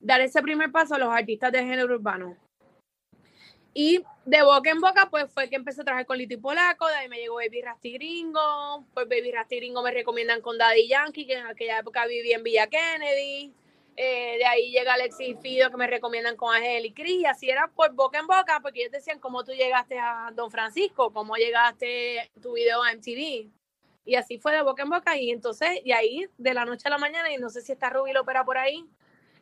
dar 0.00 0.20
ese 0.20 0.42
primer 0.42 0.70
paso 0.70 0.94
a 0.94 0.98
los 0.98 1.08
artistas 1.08 1.52
de 1.52 1.60
género 1.60 1.94
urbano. 1.94 2.36
Y 3.80 4.02
de 4.24 4.42
boca 4.42 4.70
en 4.70 4.80
boca, 4.80 5.06
pues 5.08 5.30
fue 5.32 5.48
que 5.48 5.54
empecé 5.54 5.82
a 5.82 5.84
trabajar 5.84 6.04
con 6.04 6.18
Liti 6.18 6.36
Polaco, 6.36 6.88
de 6.88 6.96
ahí 6.96 7.08
me 7.08 7.18
llegó 7.18 7.36
Baby 7.36 7.62
Rasty 7.62 7.92
Gringo, 7.92 8.84
pues 8.92 9.08
Baby 9.08 9.30
Rasty 9.30 9.54
Gringo 9.58 9.84
me 9.84 9.92
recomiendan 9.92 10.40
con 10.40 10.58
Daddy 10.58 10.88
Yankee, 10.88 11.24
que 11.24 11.34
en 11.34 11.46
aquella 11.46 11.78
época 11.78 12.04
vivía 12.06 12.38
en 12.38 12.42
Villa 12.42 12.66
Kennedy, 12.66 13.54
eh, 13.94 14.34
de 14.38 14.44
ahí 14.46 14.72
llega 14.72 14.94
Alexis 14.94 15.36
Fido, 15.40 15.70
que 15.70 15.76
me 15.76 15.86
recomiendan 15.86 16.34
con 16.34 16.52
Ángel 16.52 16.86
y 16.86 16.92
Cris, 16.92 17.20
y 17.20 17.26
así 17.26 17.48
era 17.48 17.68
por 17.68 17.92
boca 17.92 18.18
en 18.18 18.26
boca, 18.26 18.58
porque 18.60 18.80
ellos 18.80 18.90
decían 18.90 19.20
cómo 19.20 19.44
tú 19.44 19.52
llegaste 19.52 19.96
a 19.96 20.32
Don 20.34 20.50
Francisco, 20.50 21.12
cómo 21.12 21.36
llegaste 21.36 22.32
tu 22.42 22.54
video 22.54 22.82
a 22.82 22.92
MTV. 22.92 23.48
Y 24.04 24.14
así 24.16 24.38
fue 24.38 24.54
de 24.54 24.62
boca 24.62 24.82
en 24.82 24.90
boca, 24.90 25.16
y 25.16 25.30
entonces, 25.30 25.68
y 25.84 25.92
ahí, 25.92 26.26
de 26.36 26.52
la 26.52 26.64
noche 26.64 26.88
a 26.88 26.90
la 26.90 26.98
mañana, 26.98 27.32
y 27.32 27.36
no 27.36 27.48
sé 27.48 27.60
si 27.60 27.70
está 27.70 27.90
Ruby 27.90 28.12
Lopera 28.12 28.44
por 28.44 28.58
ahí, 28.58 28.84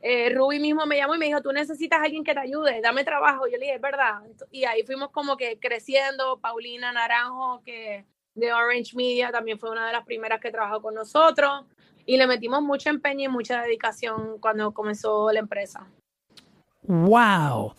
eh, 0.08 0.30
Ruby 0.30 0.60
mismo 0.60 0.86
me 0.86 0.98
llamó 0.98 1.16
y 1.16 1.18
me 1.18 1.26
dijo, 1.26 1.42
tú 1.42 1.50
necesitas 1.50 1.98
a 1.98 2.04
alguien 2.04 2.22
que 2.22 2.32
te 2.32 2.38
ayude, 2.38 2.80
dame 2.80 3.02
trabajo. 3.02 3.48
Yo 3.48 3.58
le 3.58 3.64
dije, 3.64 3.74
es 3.74 3.80
verdad. 3.80 4.20
Y 4.52 4.62
ahí 4.64 4.84
fuimos 4.84 5.10
como 5.10 5.36
que 5.36 5.58
creciendo. 5.58 6.38
Paulina 6.38 6.92
Naranjo, 6.92 7.60
que 7.64 8.04
de 8.36 8.52
Orange 8.52 8.94
Media, 8.94 9.32
también 9.32 9.58
fue 9.58 9.68
una 9.68 9.84
de 9.84 9.92
las 9.92 10.04
primeras 10.04 10.40
que 10.40 10.52
trabajó 10.52 10.80
con 10.80 10.94
nosotros. 10.94 11.64
Y 12.06 12.18
le 12.18 12.28
metimos 12.28 12.62
mucho 12.62 12.88
empeño 12.88 13.24
y 13.24 13.32
mucha 13.32 13.60
dedicación 13.62 14.38
cuando 14.38 14.72
comenzó 14.72 15.32
la 15.32 15.40
empresa. 15.40 15.88
¡Wow! 16.82 17.74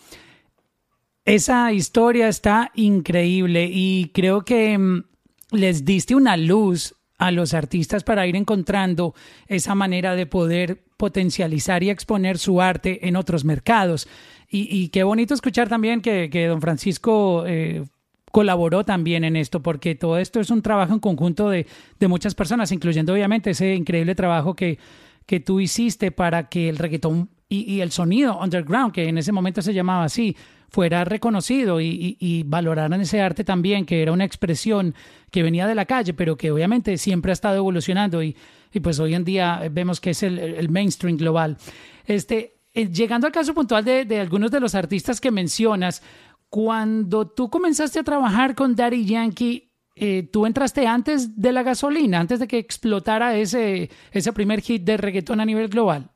Esa 1.24 1.72
historia 1.72 2.28
está 2.28 2.72
increíble 2.76 3.70
y 3.72 4.12
creo 4.14 4.44
que 4.44 4.78
mm, 4.78 5.04
les 5.52 5.86
diste 5.86 6.14
una 6.14 6.36
luz 6.36 6.94
a 7.18 7.32
los 7.32 7.54
artistas 7.54 8.04
para 8.04 8.28
ir 8.28 8.36
encontrando 8.36 9.16
esa 9.48 9.76
manera 9.76 10.16
de 10.16 10.26
poder 10.26 10.87
potencializar 10.98 11.84
y 11.84 11.90
exponer 11.90 12.38
su 12.38 12.62
arte 12.62 13.08
en 13.08 13.16
otros 13.16 13.46
mercados. 13.46 14.08
Y, 14.50 14.88
qué 14.90 15.04
bonito 15.04 15.34
escuchar 15.34 15.68
también 15.68 16.02
que, 16.02 16.48
don 16.48 16.62
Francisco 16.62 17.44
eh, 17.46 17.84
colaboró 18.32 18.86
también 18.86 19.24
en 19.24 19.36
esto, 19.36 19.62
porque 19.62 19.96
todo 19.96 20.18
esto 20.18 20.40
es 20.40 20.50
un 20.50 20.62
trabajo 20.62 20.94
en 20.94 21.00
conjunto 21.00 21.50
de, 21.50 21.66
muchas 22.08 22.34
personas, 22.34 22.72
incluyendo 22.72 23.14
obviamente 23.14 23.52
ese 23.52 23.76
increíble 23.76 24.16
trabajo 24.16 24.56
que, 24.56 24.80
que 25.26 25.40
tú 25.42 25.60
hiciste 25.60 26.12
para 26.12 26.48
que 26.48 26.70
el 26.70 26.78
reggaetón 26.78 27.30
y, 27.50 27.80
el 27.82 27.92
sonido 27.92 28.40
underground, 28.40 28.94
que 28.94 29.08
en 29.08 29.18
ese 29.18 29.32
momento 29.32 29.62
se 29.62 29.74
llamaba 29.74 30.06
así, 30.06 30.36
fuera 30.70 31.06
reconocido 31.06 31.80
y, 31.80 32.18
y, 32.20 32.44
valoraran 32.44 33.02
ese 33.02 33.22
arte 33.22 33.44
también, 33.44 33.86
que 33.86 34.02
era 34.02 34.12
una 34.12 34.26
expresión 34.26 34.96
que 35.32 35.44
venía 35.44 35.68
de 35.68 35.76
la 35.76 35.86
calle, 35.86 36.14
pero 36.14 36.38
que 36.38 36.52
obviamente 36.52 36.98
siempre 36.98 37.32
ha 37.32 37.34
estado 37.34 37.58
evolucionando 37.58 38.24
y, 38.24 38.36
y 38.74 38.80
pues 38.80 39.00
hoy 39.00 39.16
en 39.16 39.24
día 39.24 39.62
vemos 39.72 40.00
que 40.00 40.12
es 40.12 40.24
el, 40.24 40.70
mainstream 40.70 41.18
global. 41.18 41.58
Este, 42.06 42.60
eh, 42.74 42.88
llegando 42.92 43.28
al 43.28 43.34
caso 43.34 43.54
puntual 43.54 43.84
de, 43.84 44.06
de, 44.06 44.20
algunos 44.20 44.52
de 44.52 44.60
los 44.60 44.76
artistas 44.76 45.20
que 45.20 45.32
mencionas, 45.32 46.02
cuando 46.50 47.28
tú 47.28 47.50
comenzaste 47.50 48.00
a 48.00 48.04
trabajar 48.04 48.56
con 48.56 48.76
Daddy 48.76 49.06
Yankee, 49.06 49.68
eh, 50.00 50.30
¿tú 50.32 50.46
entraste 50.46 50.86
antes 50.86 51.42
de 51.42 51.52
la 51.52 51.64
gasolina, 51.64 52.20
antes 52.20 52.40
de 52.40 52.48
que 52.48 52.60
explotara 52.60 53.36
ese, 53.36 53.90
ese 54.12 54.32
primer 54.32 54.62
hit 54.62 54.84
de 54.84 54.96
reggaetón 54.96 55.40
a 55.40 55.46
nivel 55.46 55.70
global? 55.70 56.12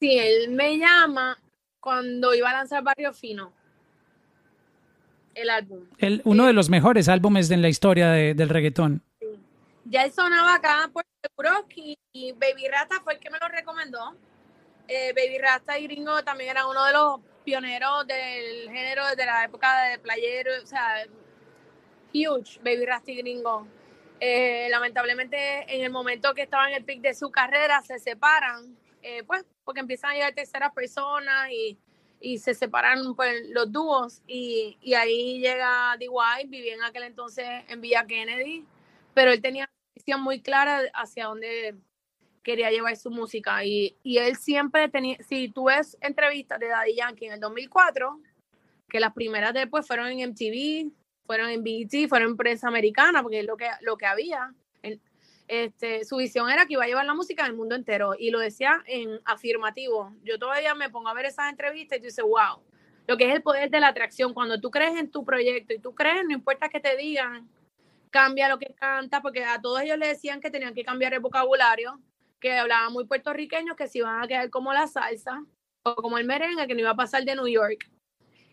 Sí, 0.00 0.16
él 0.18 0.50
me 0.52 0.78
llama 0.78 1.36
cuando 1.78 2.34
iba 2.34 2.48
a 2.48 2.54
lanzar 2.54 2.82
Barrio 2.82 3.12
Fino, 3.12 3.52
el 5.34 5.50
álbum. 5.50 5.80
El, 5.98 6.22
uno 6.24 6.46
de 6.46 6.54
los 6.54 6.70
mejores 6.70 7.08
álbumes 7.08 7.50
en 7.50 7.60
la 7.60 7.68
historia 7.68 8.10
del 8.10 8.48
reggaetón. 8.48 9.02
Ya 9.90 10.04
él 10.04 10.12
sonaba 10.12 10.54
acá 10.56 10.90
por 10.92 11.04
Euroski 11.36 11.98
y 12.12 12.32
Baby 12.32 12.68
Rasta 12.68 13.00
fue 13.02 13.14
el 13.14 13.20
que 13.20 13.30
me 13.30 13.38
lo 13.40 13.48
recomendó. 13.48 14.14
Eh, 14.86 15.14
Baby 15.14 15.38
Rasta 15.38 15.78
y 15.78 15.84
Gringo 15.84 16.22
también 16.24 16.50
era 16.50 16.66
uno 16.66 16.84
de 16.84 16.92
los 16.92 17.20
pioneros 17.42 18.06
del 18.06 18.70
género 18.70 19.04
de 19.16 19.24
la 19.24 19.44
época 19.44 19.84
de 19.84 19.98
playero, 19.98 20.50
o 20.62 20.66
sea, 20.66 21.06
huge, 22.12 22.58
Baby 22.62 22.84
Rasta 22.84 23.12
y 23.12 23.16
Gringo. 23.16 23.66
Eh, 24.20 24.68
lamentablemente 24.70 25.64
en 25.74 25.84
el 25.84 25.90
momento 25.90 26.34
que 26.34 26.42
estaba 26.42 26.68
en 26.68 26.74
el 26.74 26.84
pic 26.84 27.00
de 27.00 27.14
su 27.14 27.30
carrera 27.30 27.80
se 27.82 28.00
separan 28.00 28.76
eh, 29.00 29.22
pues, 29.22 29.46
porque 29.64 29.80
empiezan 29.80 30.10
a 30.10 30.14
llegar 30.14 30.34
terceras 30.34 30.72
personas 30.72 31.50
y, 31.50 31.78
y 32.20 32.38
se 32.38 32.52
separan 32.52 33.14
pues, 33.14 33.48
los 33.50 33.72
dúos 33.72 34.20
y, 34.26 34.76
y 34.82 34.94
ahí 34.94 35.38
llega 35.38 35.96
D.Y., 35.98 36.46
vivía 36.48 36.74
en 36.74 36.82
aquel 36.82 37.04
entonces 37.04 37.46
en 37.68 37.80
Villa 37.80 38.04
Kennedy, 38.06 38.66
pero 39.14 39.30
él 39.30 39.40
tenía 39.40 39.70
visión 39.98 40.22
muy 40.22 40.40
clara 40.40 40.82
hacia 40.94 41.26
dónde 41.26 41.76
quería 42.42 42.70
llevar 42.70 42.96
su 42.96 43.10
música 43.10 43.64
y, 43.64 43.96
y 44.02 44.18
él 44.18 44.36
siempre 44.36 44.88
tenía, 44.88 45.18
si 45.28 45.48
tú 45.48 45.64
ves 45.64 45.98
entrevistas 46.00 46.58
de 46.58 46.68
Daddy 46.68 46.94
Yankee 46.94 47.26
en 47.26 47.32
el 47.32 47.40
2004, 47.40 48.20
que 48.88 49.00
las 49.00 49.12
primeras 49.12 49.52
después 49.52 49.86
fueron 49.86 50.08
en 50.08 50.30
MTV, 50.30 50.90
fueron 51.26 51.50
en 51.50 51.62
BET, 51.62 52.08
fueron 52.08 52.30
en 52.30 52.36
prensa 52.36 52.68
americana, 52.68 53.22
porque 53.22 53.40
es 53.40 53.46
lo 53.46 53.56
que, 53.56 53.68
lo 53.82 53.98
que 53.98 54.06
había. 54.06 54.54
Este, 55.46 56.04
su 56.04 56.16
visión 56.16 56.50
era 56.50 56.66
que 56.66 56.74
iba 56.74 56.84
a 56.84 56.86
llevar 56.86 57.06
la 57.06 57.14
música 57.14 57.44
al 57.44 57.54
mundo 57.54 57.74
entero 57.74 58.14
y 58.18 58.30
lo 58.30 58.38
decía 58.38 58.82
en 58.86 59.18
afirmativo. 59.24 60.14
Yo 60.22 60.38
todavía 60.38 60.74
me 60.74 60.90
pongo 60.90 61.08
a 61.08 61.14
ver 61.14 61.26
esas 61.26 61.50
entrevistas 61.50 61.98
y 61.98 62.00
tú 62.00 62.06
dices, 62.06 62.24
wow, 62.24 62.62
lo 63.06 63.16
que 63.16 63.28
es 63.28 63.34
el 63.34 63.42
poder 63.42 63.70
de 63.70 63.80
la 63.80 63.88
atracción. 63.88 64.34
Cuando 64.34 64.60
tú 64.60 64.70
crees 64.70 64.96
en 64.98 65.10
tu 65.10 65.24
proyecto 65.24 65.72
y 65.72 65.78
tú 65.78 65.94
crees, 65.94 66.22
no 66.24 66.32
importa 66.32 66.68
que 66.68 66.80
te 66.80 66.96
digan, 66.96 67.48
cambia 68.10 68.48
lo 68.48 68.58
que 68.58 68.74
canta, 68.74 69.22
porque 69.22 69.44
a 69.44 69.60
todos 69.60 69.80
ellos 69.80 69.98
le 69.98 70.08
decían 70.08 70.40
que 70.40 70.50
tenían 70.50 70.74
que 70.74 70.84
cambiar 70.84 71.14
el 71.14 71.20
vocabulario, 71.20 72.00
que 72.40 72.58
hablaban 72.58 72.92
muy 72.92 73.04
puertorriqueños, 73.04 73.76
que 73.76 73.88
se 73.88 73.98
iban 73.98 74.22
a 74.22 74.28
quedar 74.28 74.50
como 74.50 74.72
la 74.72 74.86
salsa 74.86 75.44
o 75.82 75.94
como 75.96 76.18
el 76.18 76.26
merengue, 76.26 76.66
que 76.66 76.74
no 76.74 76.80
iba 76.80 76.90
a 76.90 76.96
pasar 76.96 77.24
de 77.24 77.34
New 77.34 77.48
York. 77.48 77.90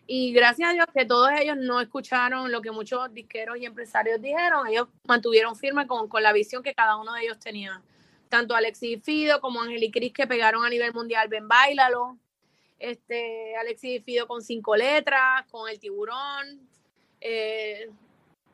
Y 0.08 0.32
gracias 0.32 0.70
a 0.70 0.72
Dios 0.72 0.86
que 0.94 1.04
todos 1.04 1.30
ellos 1.40 1.56
no 1.56 1.80
escucharon 1.80 2.52
lo 2.52 2.62
que 2.62 2.70
muchos 2.70 3.12
disqueros 3.12 3.58
y 3.58 3.66
empresarios 3.66 4.20
dijeron, 4.22 4.68
ellos 4.68 4.88
mantuvieron 5.04 5.56
firme 5.56 5.86
con, 5.86 6.08
con 6.08 6.22
la 6.22 6.32
visión 6.32 6.62
que 6.62 6.74
cada 6.74 6.96
uno 6.96 7.12
de 7.14 7.22
ellos 7.22 7.38
tenía. 7.40 7.82
Tanto 8.28 8.54
Alexis 8.54 9.02
Fido 9.02 9.40
como 9.40 9.60
Ángel 9.60 9.82
y 9.82 9.90
Cris 9.90 10.12
que 10.12 10.26
pegaron 10.26 10.64
a 10.64 10.70
nivel 10.70 10.92
mundial, 10.92 11.28
ven, 11.28 11.48
bailalo. 11.48 12.18
Este, 12.78 13.56
Alexis 13.56 14.04
Fido 14.04 14.28
con 14.28 14.42
cinco 14.42 14.76
letras, 14.76 15.44
con 15.50 15.68
el 15.68 15.80
tiburón. 15.80 16.68
Eh, 17.20 17.90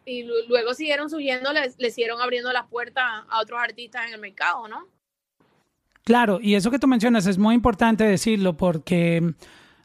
y 0.04 0.24
luego 0.48 0.74
siguieron 0.74 1.10
subiendo, 1.10 1.52
les, 1.52 1.78
les 1.78 1.94
siguieron 1.94 2.20
abriendo 2.20 2.52
las 2.52 2.66
puertas 2.66 3.04
a 3.28 3.40
otros 3.40 3.60
artistas 3.60 4.06
en 4.06 4.14
el 4.14 4.20
mercado, 4.20 4.68
¿no? 4.68 4.86
Claro, 6.04 6.40
y 6.42 6.54
eso 6.54 6.70
que 6.70 6.78
tú 6.78 6.88
mencionas 6.88 7.26
es 7.26 7.38
muy 7.38 7.54
importante 7.54 8.04
decirlo 8.04 8.56
porque 8.56 9.34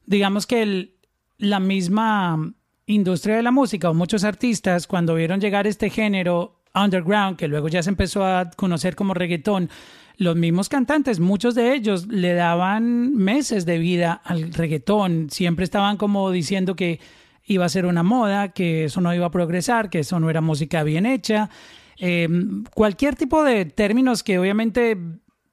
digamos 0.06 0.48
que 0.48 0.64
el, 0.64 0.96
la 1.38 1.60
misma 1.60 2.54
industria 2.88 3.36
de 3.36 3.44
la 3.44 3.52
música 3.52 3.90
o 3.90 3.94
muchos 3.94 4.24
artistas 4.24 4.88
cuando 4.88 5.14
vieron 5.14 5.40
llegar 5.40 5.68
este 5.68 5.90
género 5.90 6.62
underground, 6.74 7.38
que 7.38 7.48
luego 7.48 7.68
ya 7.68 7.84
se 7.84 7.90
empezó 7.90 8.26
a 8.26 8.50
conocer 8.52 8.96
como 8.96 9.14
reggaetón, 9.14 9.70
los 10.18 10.36
mismos 10.36 10.68
cantantes, 10.68 11.20
muchos 11.20 11.54
de 11.54 11.76
ellos 11.76 12.08
le 12.08 12.34
daban 12.34 13.16
meses 13.16 13.68
de 13.68 13.78
vida 13.78 14.20
al 14.24 14.52
reggaetón, 14.52 15.30
siempre 15.30 15.64
estaban 15.64 15.98
como 15.98 16.32
diciendo 16.32 16.76
que 16.76 17.00
iba 17.48 17.66
a 17.66 17.70
ser 17.70 17.86
una 17.86 18.04
moda, 18.04 18.50
que 18.50 18.86
eso 18.86 19.01
no 19.01 19.13
iba 19.13 19.25
a 19.25 19.32
progresar, 19.32 19.89
que 19.89 20.00
eso 20.00 20.20
no 20.20 20.30
era 20.30 20.42
música 20.42 20.84
bien 20.84 21.06
hecha, 21.06 21.50
em, 21.98 22.63
cualquier 22.75 23.16
tipo 23.16 23.44
de 23.44 23.66
términos 23.66 24.22
que 24.22 24.38
obviamente, 24.38 24.98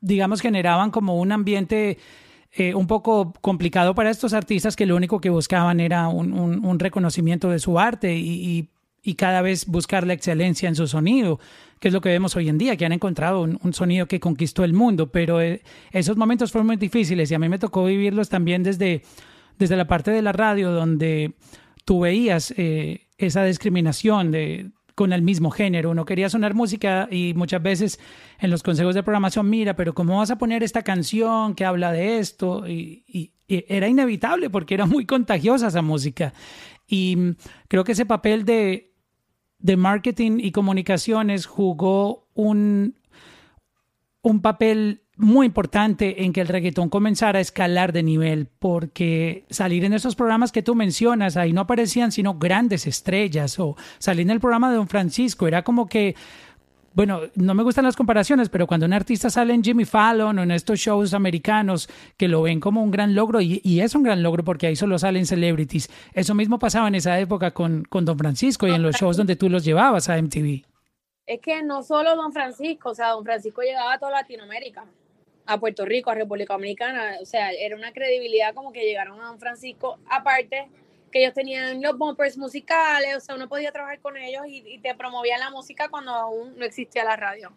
digamos, 0.00 0.42
generaban 0.42 0.90
como 0.90 1.18
un 1.18 1.32
ambiente 1.32 1.98
eh, 2.52 2.74
un 2.74 2.86
poco 2.86 3.32
complicado 3.40 3.94
para 3.94 4.10
estos 4.10 4.32
artistas 4.32 4.76
que 4.76 4.86
lo 4.86 4.94
único 4.94 5.20
que 5.20 5.30
buscaban 5.30 5.80
era 5.80 6.08
un, 6.08 6.78
reconocimiento 6.78 7.48
de 7.48 7.58
su 7.58 7.78
arte 7.80 8.14
y, 8.14 8.68
y 9.04 9.14
cada 9.14 9.42
vez 9.42 9.66
buscar 9.66 10.06
la 10.06 10.14
excelencia 10.14 10.68
en 10.68 10.74
su 10.74 10.88
sonido, 10.88 11.38
que 11.78 11.88
es 11.88 11.94
lo 11.94 12.00
que 12.00 12.08
vemos 12.08 12.34
hoy 12.34 12.48
en 12.48 12.56
día, 12.56 12.76
que 12.76 12.86
han 12.86 12.92
encontrado 12.92 13.42
un, 13.42 13.74
sonido 13.74 14.06
que 14.06 14.18
conquistó 14.18 14.64
el 14.64 14.72
mundo, 14.72 15.12
pero 15.12 15.42
eh, 15.42 15.62
esos 15.92 16.16
momentos 16.16 16.50
fueron 16.50 16.68
muy 16.68 16.76
difíciles 16.76 17.30
y 17.30 17.34
a 17.34 17.38
mí 17.38 17.48
me 17.50 17.58
tocó 17.58 17.84
vivirlos 17.84 18.30
también 18.30 18.62
desde, 18.62 19.02
desde 19.58 19.76
la 19.76 19.86
parte 19.86 20.10
de 20.10 20.22
la 20.22 20.32
radio, 20.32 20.70
donde 20.70 21.34
tú 21.84 22.00
veías 22.00 22.52
eh, 22.56 23.08
esa 23.18 23.44
discriminación 23.44 24.30
de, 24.30 24.70
con 24.94 25.12
el 25.12 25.22
mismo 25.22 25.50
género. 25.50 25.90
Uno 25.90 26.04
quería 26.04 26.28
sonar 26.28 26.54
música 26.54 27.08
y 27.10 27.34
muchas 27.34 27.62
veces 27.62 28.00
en 28.38 28.50
los 28.50 28.62
consejos 28.62 28.94
de 28.94 29.02
programación, 29.02 29.48
mira, 29.48 29.76
pero 29.76 29.94
¿cómo 29.94 30.18
vas 30.18 30.30
a 30.30 30.38
poner 30.38 30.62
esta 30.62 30.82
canción 30.82 31.54
que 31.54 31.64
habla 31.64 31.92
de 31.92 32.18
esto? 32.18 32.68
Y, 32.68 33.04
y 33.06 33.32
era 33.48 33.88
inevitable 33.88 34.50
porque 34.50 34.74
era 34.74 34.86
muy 34.86 35.06
contagiosa 35.06 35.68
esa 35.68 35.82
música. 35.82 36.32
Y 36.86 37.16
mm, 37.16 37.36
creo 37.68 37.84
que 37.84 37.92
ese 37.92 38.06
papel 38.06 38.44
de 38.44 38.94
de 39.64 39.78
marketing 39.78 40.40
y 40.40 40.52
comunicaciones 40.52 41.46
jugó 41.46 42.28
un, 42.34 42.98
un 44.20 44.42
papel 44.42 45.03
muy 45.16 45.46
importante 45.46 46.24
en 46.24 46.32
que 46.32 46.40
el 46.40 46.48
reggaetón 46.48 46.88
comenzara 46.88 47.38
a 47.38 47.42
escalar 47.42 47.92
de 47.92 48.02
nivel, 48.02 48.48
porque 48.58 49.44
salir 49.50 49.84
en 49.84 49.92
esos 49.92 50.16
programas 50.16 50.52
que 50.52 50.62
tú 50.62 50.74
mencionas, 50.74 51.36
ahí 51.36 51.52
no 51.52 51.62
aparecían 51.62 52.12
sino 52.12 52.34
grandes 52.34 52.86
estrellas, 52.86 53.58
o 53.58 53.76
salir 53.98 54.22
en 54.22 54.30
el 54.30 54.40
programa 54.40 54.70
de 54.70 54.76
Don 54.76 54.88
Francisco, 54.88 55.46
era 55.46 55.62
como 55.62 55.86
que 55.86 56.14
bueno, 56.94 57.22
no 57.34 57.54
me 57.54 57.64
gustan 57.64 57.84
las 57.84 57.96
comparaciones, 57.96 58.48
pero 58.48 58.68
cuando 58.68 58.86
un 58.86 58.92
artista 58.92 59.28
sale 59.28 59.52
en 59.52 59.64
Jimmy 59.64 59.84
Fallon 59.84 60.38
o 60.38 60.42
en 60.44 60.52
estos 60.52 60.78
shows 60.78 61.12
americanos 61.12 61.88
que 62.16 62.28
lo 62.28 62.42
ven 62.42 62.60
como 62.60 62.84
un 62.84 62.92
gran 62.92 63.16
logro, 63.16 63.40
y, 63.40 63.80
es 63.80 63.96
un 63.96 64.04
gran 64.04 64.22
logro 64.22 64.44
porque 64.44 64.68
ahí 64.68 64.76
solo 64.76 64.96
salen 64.96 65.26
celebrities, 65.26 65.90
eso 66.12 66.34
mismo 66.34 66.60
pasaba 66.60 66.86
en 66.86 66.94
esa 66.94 67.18
época 67.18 67.50
con, 67.50 67.82
con 67.82 68.04
Don 68.04 68.16
Francisco 68.16 68.68
y 68.68 68.70
en 68.70 68.82
los 68.82 68.94
shows 68.94 69.16
donde 69.16 69.34
tú 69.34 69.50
los 69.50 69.64
llevabas 69.64 70.08
a 70.08 70.22
MTV. 70.22 70.62
Es 71.26 71.40
que 71.40 71.64
no 71.64 71.82
solo 71.82 72.14
Don 72.14 72.32
Francisco, 72.32 72.90
o 72.90 72.94
sea, 72.94 73.10
Don 73.10 73.24
Francisco 73.24 73.62
llegaba 73.62 73.94
a 73.94 73.98
toda 73.98 74.12
Latinoamérica, 74.12 74.84
a 75.46 75.58
Puerto 75.58 75.84
Rico, 75.84 76.10
a 76.10 76.14
República 76.14 76.54
Dominicana, 76.54 77.18
o 77.20 77.26
sea, 77.26 77.50
era 77.52 77.76
una 77.76 77.92
credibilidad 77.92 78.54
como 78.54 78.72
que 78.72 78.84
llegaron 78.84 79.20
a 79.20 79.26
Don 79.26 79.38
Francisco, 79.38 79.98
aparte 80.08 80.68
que 81.14 81.20
ellos 81.20 81.34
tenían 81.34 81.80
los 81.80 81.96
bumpers 81.96 82.36
musicales, 82.36 83.16
o 83.16 83.20
sea, 83.20 83.36
uno 83.36 83.48
podía 83.48 83.70
trabajar 83.70 84.00
con 84.00 84.16
ellos 84.16 84.42
y, 84.48 84.78
te 84.80 84.96
promovían 84.96 85.38
la 85.38 85.48
música 85.50 85.88
cuando 85.88 86.10
aún 86.10 86.58
no 86.58 86.64
existía 86.64 87.04
la 87.04 87.14
radio. 87.14 87.52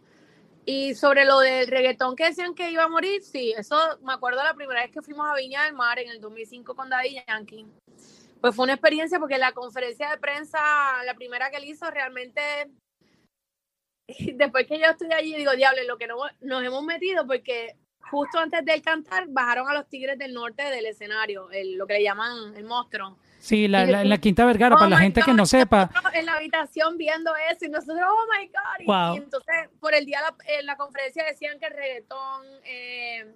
Y 0.63 0.93
sobre 0.93 1.25
lo 1.25 1.39
del 1.39 1.67
reggaetón 1.67 2.15
que 2.15 2.25
decían 2.25 2.53
que 2.53 2.69
iba 2.69 2.83
a 2.83 2.87
morir, 2.87 3.23
sí, 3.23 3.55
eso 3.57 3.75
me 4.03 4.13
acuerdo 4.13 4.43
la 4.43 4.53
primera 4.53 4.83
vez 4.83 4.91
que 4.91 5.01
fuimos 5.01 5.27
a 5.27 5.33
Viña 5.33 5.63
del 5.63 5.73
Mar 5.73 5.97
en 5.97 6.09
el 6.09 6.21
2005 6.21 6.75
con 6.75 6.89
Daddy 6.89 7.17
Yankee. 7.27 7.65
Pues 8.41 8.55
fue 8.55 8.65
una 8.65 8.73
experiencia 8.73 9.17
porque 9.17 9.39
la 9.39 9.53
conferencia 9.53 10.11
de 10.11 10.17
prensa, 10.19 10.59
la 11.05 11.15
primera 11.15 11.49
que 11.49 11.57
él 11.57 11.65
hizo, 11.65 11.89
realmente, 11.89 12.41
después 14.35 14.67
que 14.67 14.79
yo 14.79 14.85
estoy 14.85 15.11
allí, 15.11 15.35
digo, 15.35 15.51
diablo, 15.55 15.81
lo 15.87 15.97
que 15.97 16.07
no, 16.07 16.17
nos 16.41 16.63
hemos 16.63 16.83
metido, 16.83 17.25
porque 17.27 17.75
justo 17.99 18.39
antes 18.39 18.63
de 18.63 18.81
cantar, 18.81 19.25
bajaron 19.27 19.69
a 19.69 19.73
los 19.73 19.87
Tigres 19.89 20.17
del 20.17 20.33
Norte 20.33 20.63
del 20.63 20.85
escenario, 20.85 21.49
lo 21.75 21.87
que 21.87 21.93
le 21.93 22.03
llaman 22.03 22.55
el 22.55 22.63
monstruo. 22.63 23.17
Sí, 23.39 23.67
la, 23.67 23.85
la, 23.85 24.03
la, 24.03 24.17
Quinta 24.17 24.45
Vergara, 24.45 24.75
para 24.75 24.89
la 24.89 24.95
oh 24.95 24.99
gente 24.99 25.21
que 25.21 25.33
no 25.33 25.45
sepa. 25.45 25.89
En 26.13 26.25
la 26.25 26.33
habitación 26.33 26.97
viendo 26.97 27.31
eso 27.51 27.65
y 27.65 27.69
nosotros, 27.69 27.99
oh 28.01 28.25
my 28.35 28.47
God. 28.47 29.15
Y, 29.15 29.17
entonces, 29.17 29.69
por 29.79 29.93
el 29.93 30.05
día 30.05 30.19
en 30.47 30.65
la 30.65 30.75
conferencia 30.75 31.23
decían 31.23 31.59
que 31.59 31.67
el 31.67 31.73
reggaetón, 31.73 32.45
eh, 32.65 33.27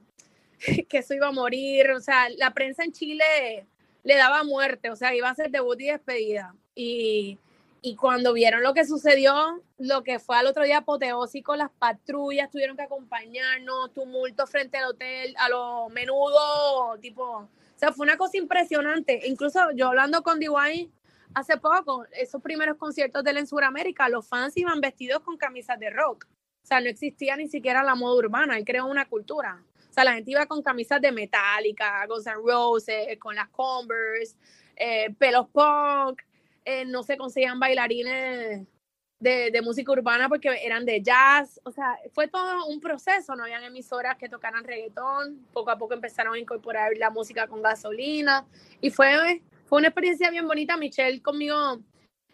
que 0.89 0.97
eso 0.97 1.13
iba 1.13 1.27
a 1.27 1.31
morir. 1.31 1.91
O 1.91 2.01
sea, 2.01 2.29
la 2.37 2.51
prensa 2.51 2.83
en 2.83 2.91
Chile 2.93 3.67
le 4.03 4.15
daba 4.15 4.43
muerte, 4.43 4.89
o 4.89 4.95
sea, 4.95 5.13
iba 5.13 5.29
a 5.29 5.35
ser 5.35 5.51
debut 5.51 5.79
y 5.79 5.85
despedida. 5.85 6.55
Y, 6.73 7.37
y 7.81 7.95
cuando 7.95 8.33
vieron 8.33 8.61
lo 8.61 8.73
que 8.73 8.85
sucedió, 8.85 9.61
lo 9.79 10.03
que 10.03 10.19
fue 10.19 10.37
al 10.37 10.45
otro 10.45 10.63
día 10.63 10.77
apoteósico, 10.77 11.55
las 11.55 11.71
patrullas 11.71 12.51
tuvieron 12.51 12.77
que 12.77 12.83
acompañarnos, 12.83 13.93
tumulto 13.93 14.45
frente 14.45 14.77
al 14.77 14.91
hotel, 14.91 15.33
a 15.37 15.49
los 15.49 15.91
menudos, 15.91 16.99
tipo 17.01 17.49
o 17.81 17.83
sea, 17.83 17.93
fue 17.93 18.03
una 18.03 18.15
cosa 18.15 18.37
impresionante. 18.37 19.21
Incluso 19.25 19.59
yo 19.73 19.87
hablando 19.87 20.21
con 20.21 20.39
DY 20.39 20.91
hace 21.33 21.57
poco, 21.57 22.05
esos 22.11 22.39
primeros 22.39 22.77
conciertos 22.77 23.23
de 23.23 23.31
él 23.31 23.37
en 23.37 23.47
Sudamérica, 23.47 24.07
los 24.07 24.27
fans 24.27 24.55
iban 24.55 24.79
vestidos 24.79 25.21
con 25.21 25.35
camisas 25.35 25.79
de 25.79 25.89
rock. 25.89 26.27
O 26.63 26.67
sea, 26.67 26.79
no 26.79 26.87
existía 26.87 27.35
ni 27.35 27.47
siquiera 27.47 27.81
la 27.81 27.95
moda 27.95 28.17
urbana, 28.17 28.55
él 28.55 28.65
creó 28.65 28.85
una 28.85 29.09
cultura. 29.09 29.63
O 29.89 29.93
sea, 29.93 30.03
la 30.03 30.13
gente 30.13 30.29
iba 30.29 30.45
con 30.45 30.61
camisas 30.61 31.01
de 31.01 31.11
Metallica, 31.11 32.05
Guns 32.05 32.27
Roses, 32.45 33.17
con 33.17 33.33
las 33.33 33.49
Converse, 33.49 34.35
eh, 34.75 35.15
pelos 35.17 35.47
punk, 35.49 36.21
eh, 36.65 36.85
no 36.85 37.03
se 37.03 37.17
conseguían 37.17 37.59
bailarines 37.59 38.67
de, 39.19 39.61
música 39.61 39.91
urbana 39.91 40.27
porque 40.27 40.49
eran 40.63 40.85
de 40.85 41.01
jazz, 41.01 41.61
o 41.63 41.71
sea, 41.71 41.99
fue 42.13 42.27
todo 42.27 42.65
un 42.65 42.79
proceso, 42.79 43.35
no 43.35 43.43
habían 43.43 43.63
emisoras 43.63 44.17
que 44.17 44.27
tocaran 44.27 44.63
reggaetón, 44.63 45.45
poco 45.53 45.69
a 45.69 45.77
poco 45.77 45.93
empezaron 45.93 46.33
a 46.33 46.39
incorporar 46.39 46.91
la 46.97 47.11
música 47.11 47.47
con 47.47 47.61
gasolina. 47.61 48.45
Y 48.81 48.89
fue, 48.89 49.41
fue 49.65 49.77
una 49.77 49.89
experiencia 49.89 50.31
bien 50.31 50.47
bonita, 50.47 50.75
Michelle 50.75 51.21
conmigo 51.21 51.79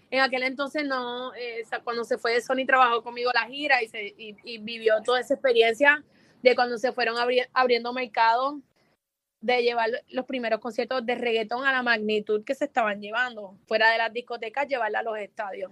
en 0.09 0.21
aquel 0.21 0.43
entonces 0.43 0.85
no, 0.85 1.33
eh, 1.35 1.63
cuando 1.83 2.05
se 2.05 2.17
fue 2.17 2.33
de 2.33 2.41
Sony 2.41 2.65
trabajó 2.65 3.03
conmigo 3.03 3.29
la 3.33 3.45
gira 3.45 3.83
y, 3.83 3.89
se, 3.89 4.15
y, 4.17 4.57
vivió 4.59 5.01
toda 5.03 5.19
esa 5.19 5.33
experiencia 5.33 6.01
de 6.41 6.55
cuando 6.55 6.77
se 6.77 6.93
fueron 6.93 7.17
abriendo 7.53 7.91
mercado 7.91 8.61
de 9.55 9.63
llevar 9.63 9.89
los 10.09 10.25
primeros 10.25 10.59
conciertos 10.59 11.05
de 11.05 11.15
reggaetón 11.15 11.65
a 11.65 11.71
la 11.71 11.81
magnitud 11.81 12.43
que 12.43 12.53
se 12.53 12.65
estaban 12.65 13.01
llevando, 13.01 13.57
fuera 13.65 13.89
de 13.91 13.97
las 13.97 14.13
discotecas, 14.13 14.67
llevarla 14.67 14.99
a 14.99 15.03
los 15.03 15.17
estadios. 15.17 15.71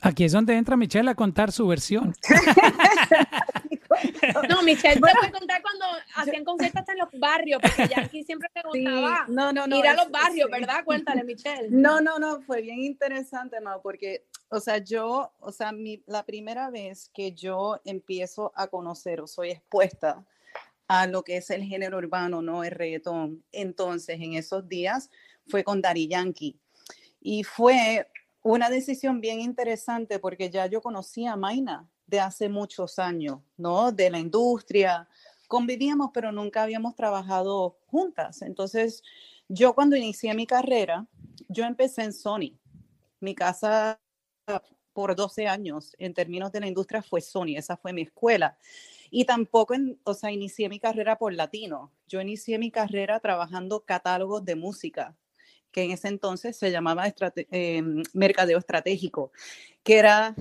Aquí 0.00 0.24
es 0.24 0.32
donde 0.32 0.56
entra 0.56 0.76
Michelle 0.76 1.08
a 1.08 1.14
contar 1.14 1.52
su 1.52 1.68
versión. 1.68 2.12
no, 4.48 4.62
Michelle 4.64 4.94
te 4.94 5.00
puede 5.00 5.30
contar 5.30 5.62
cuando 5.62 5.84
hacían 6.16 6.44
conciertos 6.44 6.80
hasta 6.80 6.92
en 6.92 6.98
los 6.98 7.08
barrios, 7.12 7.62
porque 7.62 7.86
ya 7.88 8.00
aquí 8.00 8.24
siempre 8.24 8.48
te 8.52 8.62
gustaba 8.62 9.26
no, 9.28 9.52
no, 9.52 9.68
no, 9.68 9.78
ir 9.78 9.86
a 9.86 9.94
los 9.94 10.10
barrios, 10.10 10.50
¿verdad? 10.50 10.84
Cuéntale, 10.84 11.22
Michelle. 11.22 11.68
No, 11.70 12.00
no, 12.00 12.18
no, 12.18 12.42
fue 12.42 12.62
bien 12.62 12.80
interesante, 12.80 13.60
Mau, 13.60 13.80
porque, 13.80 14.26
o 14.48 14.58
sea, 14.58 14.78
yo, 14.78 15.32
o 15.38 15.52
sea, 15.52 15.70
mi, 15.70 16.02
la 16.06 16.24
primera 16.24 16.68
vez 16.70 17.08
que 17.14 17.32
yo 17.32 17.80
empiezo 17.84 18.52
a 18.56 18.66
conocer 18.66 19.20
o 19.20 19.28
soy 19.28 19.50
expuesta 19.50 20.24
lo 21.08 21.22
que 21.22 21.38
es 21.38 21.50
el 21.50 21.62
género 21.62 21.98
urbano, 21.98 22.42
¿no? 22.42 22.64
El 22.64 22.72
reggaetón. 22.72 23.44
Entonces, 23.52 24.20
en 24.20 24.34
esos 24.34 24.68
días 24.68 25.10
fue 25.46 25.64
con 25.64 25.80
Dari 25.80 26.08
Yankee. 26.08 26.58
Y 27.20 27.44
fue 27.44 28.08
una 28.42 28.68
decisión 28.68 29.20
bien 29.20 29.40
interesante 29.40 30.18
porque 30.18 30.50
ya 30.50 30.66
yo 30.66 30.80
conocía 30.80 31.32
a 31.32 31.36
Maina 31.36 31.88
de 32.06 32.20
hace 32.20 32.48
muchos 32.48 32.98
años, 32.98 33.40
¿no? 33.56 33.92
De 33.92 34.10
la 34.10 34.18
industria. 34.18 35.08
Convivíamos, 35.48 36.10
pero 36.12 36.32
nunca 36.32 36.62
habíamos 36.62 36.94
trabajado 36.94 37.78
juntas. 37.86 38.42
Entonces, 38.42 39.02
yo 39.48 39.74
cuando 39.74 39.96
inicié 39.96 40.34
mi 40.34 40.46
carrera, 40.46 41.06
yo 41.48 41.64
empecé 41.64 42.02
en 42.02 42.12
Sony. 42.12 42.58
Mi 43.20 43.34
casa 43.34 44.00
por 44.92 45.14
12 45.14 45.46
años 45.46 45.94
en 45.98 46.14
términos 46.14 46.52
de 46.52 46.60
la 46.60 46.66
industria 46.66 47.02
fue 47.02 47.20
Sony, 47.20 47.56
esa 47.56 47.76
fue 47.76 47.92
mi 47.92 48.02
escuela. 48.02 48.58
Y 49.14 49.26
tampoco, 49.26 49.74
o 50.04 50.14
sea, 50.14 50.32
inicié 50.32 50.70
mi 50.70 50.80
carrera 50.80 51.18
por 51.18 51.34
latino. 51.34 51.92
Yo 52.08 52.22
inicié 52.22 52.58
mi 52.58 52.70
carrera 52.70 53.20
trabajando 53.20 53.84
catálogos 53.84 54.42
de 54.44 54.56
música 54.56 55.14
que 55.70 55.82
en 55.82 55.90
ese 55.90 56.08
entonces 56.08 56.56
se 56.56 56.70
llamaba 56.70 57.04
eh, 57.50 57.82
mercadeo 58.12 58.58
estratégico, 58.58 59.32
que 59.82 59.98
era 59.98 60.34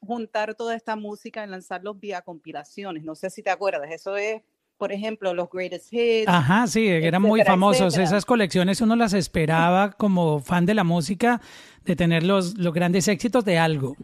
juntar 0.00 0.54
toda 0.54 0.74
esta 0.74 0.96
música 0.96 1.44
y 1.44 1.48
lanzarlos 1.48 1.98
vía 2.00 2.22
compilaciones. 2.22 3.04
No 3.04 3.14
sé 3.14 3.28
si 3.30 3.42
te 3.42 3.50
acuerdas, 3.50 3.90
eso 3.90 4.16
es, 4.16 4.42
por 4.76 4.92
ejemplo, 4.92 5.34
los 5.34 5.48
greatest 5.50 5.92
hits. 5.92 6.28
Ajá, 6.28 6.66
sí, 6.66 6.86
eran 6.86 7.22
muy 7.22 7.42
famosos. 7.42 7.98
Esas 7.98 8.24
colecciones 8.24 8.80
uno 8.80 8.96
las 8.96 9.12
esperaba 9.12 9.92
como 9.92 10.40
fan 10.40 10.66
de 10.66 10.74
la 10.74 10.84
música, 10.84 11.40
de 11.84 11.96
tener 11.96 12.22
los, 12.22 12.56
los 12.56 12.72
grandes 12.72 13.08
éxitos 13.08 13.44
de 13.44 13.58
algo. 13.58 13.96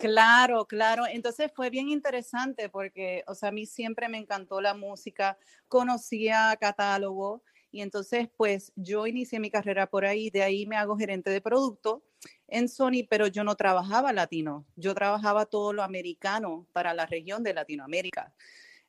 Claro, 0.00 0.66
claro. 0.66 1.04
Entonces 1.06 1.50
fue 1.54 1.70
bien 1.70 1.88
interesante 1.88 2.68
porque, 2.68 3.22
o 3.26 3.34
sea, 3.34 3.50
a 3.50 3.52
mí 3.52 3.64
siempre 3.66 4.08
me 4.08 4.18
encantó 4.18 4.60
la 4.60 4.74
música, 4.74 5.38
conocía 5.68 6.56
catálogo 6.60 7.42
y 7.70 7.80
entonces, 7.80 8.28
pues 8.36 8.72
yo 8.76 9.06
inicié 9.06 9.40
mi 9.40 9.50
carrera 9.50 9.88
por 9.88 10.04
ahí, 10.04 10.30
de 10.30 10.42
ahí 10.42 10.66
me 10.66 10.76
hago 10.76 10.96
gerente 10.96 11.30
de 11.30 11.40
producto 11.40 12.02
en 12.48 12.68
Sony, 12.68 13.04
pero 13.08 13.26
yo 13.26 13.42
no 13.44 13.56
trabajaba 13.56 14.12
latino, 14.12 14.64
yo 14.76 14.94
trabajaba 14.94 15.46
todo 15.46 15.72
lo 15.72 15.82
americano 15.82 16.66
para 16.72 16.94
la 16.94 17.06
región 17.06 17.42
de 17.42 17.52
Latinoamérica. 17.54 18.32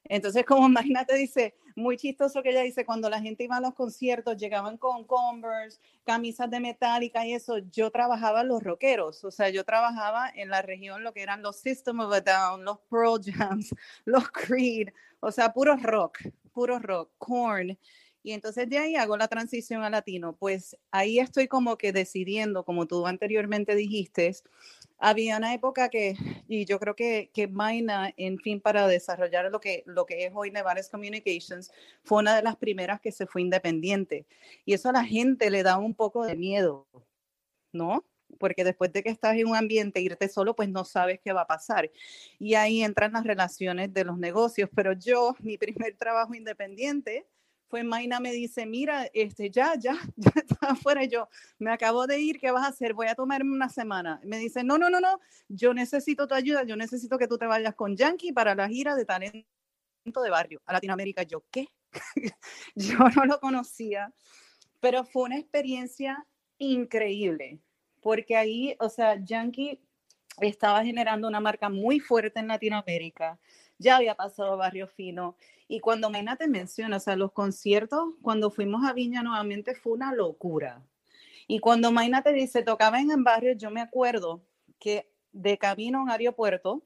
Entonces, 0.05 0.45
como 0.45 0.67
imagínate, 0.67 1.15
dice, 1.15 1.55
muy 1.75 1.97
chistoso 1.97 2.41
que 2.41 2.49
ella 2.49 2.61
dice, 2.61 2.85
cuando 2.85 3.09
la 3.09 3.21
gente 3.21 3.43
iba 3.43 3.57
a 3.57 3.61
los 3.61 3.73
conciertos, 3.73 4.37
llegaban 4.37 4.77
con 4.77 5.03
Converse, 5.05 5.79
camisas 6.03 6.49
de 6.49 6.59
metálica 6.59 7.25
y 7.25 7.33
eso, 7.33 7.57
yo 7.57 7.91
trabajaba 7.91 8.43
los 8.43 8.63
rockeros, 8.63 9.23
o 9.23 9.31
sea, 9.31 9.49
yo 9.49 9.63
trabajaba 9.63 10.29
en 10.33 10.49
la 10.49 10.61
región 10.61 11.03
lo 11.03 11.13
que 11.13 11.21
eran 11.21 11.41
los 11.41 11.57
System 11.57 11.99
of 11.99 12.13
a 12.13 12.21
Down, 12.21 12.63
los 12.63 12.79
Pearl 12.89 13.19
Jams, 13.23 13.73
los 14.05 14.29
Creed, 14.29 14.89
o 15.19 15.31
sea, 15.31 15.51
puro 15.51 15.75
rock, 15.75 16.19
puro 16.53 16.79
rock, 16.79 17.11
Korn. 17.17 17.77
Y 18.25 18.33
entonces 18.33 18.67
de 18.67 18.79
ahí 18.79 18.95
hago 18.95 19.17
la 19.17 19.27
transición 19.27 19.83
a 19.83 19.89
latino. 19.91 20.35
Pues 20.35 20.75
ahí 20.89 21.19
estoy 21.19 21.47
como 21.47 21.77
que 21.77 21.93
decidiendo, 21.93 22.65
como 22.65 22.87
tú 22.87 23.05
anteriormente 23.05 23.75
dijiste, 23.75 24.35
había 24.97 25.37
una 25.37 25.53
época 25.53 25.89
que, 25.89 26.15
y 26.47 26.65
yo 26.65 26.79
creo 26.79 26.95
que, 26.95 27.29
que 27.35 27.47
Maina, 27.47 28.15
en 28.17 28.39
fin, 28.39 28.59
para 28.61 28.87
desarrollar 28.87 29.51
lo 29.51 29.59
que, 29.59 29.83
lo 29.85 30.07
que 30.07 30.25
es 30.25 30.31
hoy 30.33 30.49
Nevares 30.49 30.89
Communications, 30.89 31.71
fue 32.03 32.17
una 32.17 32.35
de 32.35 32.41
las 32.41 32.55
primeras 32.55 32.99
que 32.99 33.11
se 33.11 33.27
fue 33.27 33.43
independiente. 33.43 34.25
Y 34.65 34.73
eso 34.73 34.89
a 34.89 34.93
la 34.93 35.05
gente 35.05 35.51
le 35.51 35.61
da 35.61 35.77
un 35.77 35.93
poco 35.93 36.25
de 36.25 36.35
miedo, 36.35 36.87
¿no? 37.73 38.03
Porque 38.39 38.63
después 38.63 38.91
de 38.91 39.03
que 39.03 39.09
estás 39.11 39.37
en 39.37 39.47
un 39.47 39.55
ambiente, 39.55 40.01
irte 40.01 40.29
solo, 40.29 40.55
pues 40.55 40.67
no 40.69 40.83
sabes 40.83 41.19
qué 41.23 41.31
va 41.31 41.41
a 41.41 41.47
pasar. 41.47 41.91
Y 42.39 42.55
ahí 42.55 42.81
entran 42.81 43.13
las 43.13 43.23
relaciones 43.23 43.93
de 43.93 44.03
los 44.03 44.17
negocios. 44.17 44.67
Pero 44.75 44.93
yo, 44.93 45.35
mi 45.41 45.59
primer 45.59 45.95
trabajo 45.95 46.33
independiente, 46.33 47.27
fue 47.67 47.83
Maina 47.83 48.19
me 48.19 48.31
dice, 48.31 48.65
mira, 48.65 49.09
este, 49.13 49.49
ya, 49.49 49.73
ya, 49.77 49.97
ya 50.15 50.31
está 50.35 50.67
afuera. 50.67 51.03
yo, 51.05 51.27
me 51.59 51.71
acabo 51.71 52.07
de 52.07 52.19
ir, 52.19 52.39
¿qué 52.39 52.51
vas 52.51 52.63
a 52.63 52.69
hacer? 52.69 52.93
Voy 52.93 53.07
a 53.07 53.15
tomarme 53.15 53.51
una 53.51 53.69
semana. 53.69 54.19
Me 54.23 54.37
dice, 54.37 54.63
no, 54.63 54.77
no, 54.77 54.89
no, 54.89 54.99
no, 54.99 55.19
yo 55.47 55.73
necesito 55.73 56.27
tu 56.27 56.35
ayuda, 56.35 56.63
yo 56.63 56.75
necesito 56.75 57.17
que 57.17 57.27
tú 57.27 57.37
te 57.37 57.47
vayas 57.47 57.75
con 57.75 57.95
Yankee 57.95 58.31
para 58.31 58.55
la 58.55 58.67
gira 58.67 58.95
de 58.95 59.05
talento 59.05 59.45
de 60.23 60.29
barrio 60.29 60.61
a 60.65 60.73
Latinoamérica. 60.73 61.23
Yo, 61.23 61.43
¿qué? 61.51 61.67
yo 62.75 62.97
no 63.15 63.25
lo 63.25 63.39
conocía, 63.39 64.13
pero 64.79 65.03
fue 65.03 65.23
una 65.23 65.37
experiencia 65.37 66.25
increíble, 66.57 67.59
porque 68.01 68.35
ahí, 68.35 68.75
o 68.79 68.89
sea, 68.89 69.15
Yankee 69.23 69.79
estaba 70.41 70.83
generando 70.83 71.27
una 71.27 71.39
marca 71.39 71.69
muy 71.69 71.99
fuerte 71.99 72.39
en 72.39 72.47
Latinoamérica, 72.47 73.39
ya 73.77 73.97
había 73.97 74.15
pasado 74.15 74.57
Barrio 74.57 74.87
Fino 74.87 75.35
y 75.67 75.79
cuando 75.79 76.09
Mena 76.09 76.35
te 76.35 76.47
menciona, 76.47 76.97
o 76.97 76.99
sea, 76.99 77.15
los 77.15 77.31
conciertos, 77.31 78.13
cuando 78.21 78.51
fuimos 78.51 78.85
a 78.85 78.93
Viña 78.93 79.23
nuevamente 79.23 79.75
fue 79.75 79.93
una 79.93 80.13
locura. 80.13 80.81
Y 81.47 81.59
cuando 81.59 81.91
Maina 81.91 82.21
te 82.21 82.33
dice, 82.33 82.63
tocaba 82.63 82.99
en 82.99 83.11
el 83.11 83.23
barrio, 83.23 83.53
yo 83.53 83.69
me 83.69 83.81
acuerdo 83.81 84.41
que 84.79 85.09
de 85.31 85.57
camino 85.57 85.99
a 85.99 86.03
un 86.03 86.09
aeropuerto, 86.09 86.83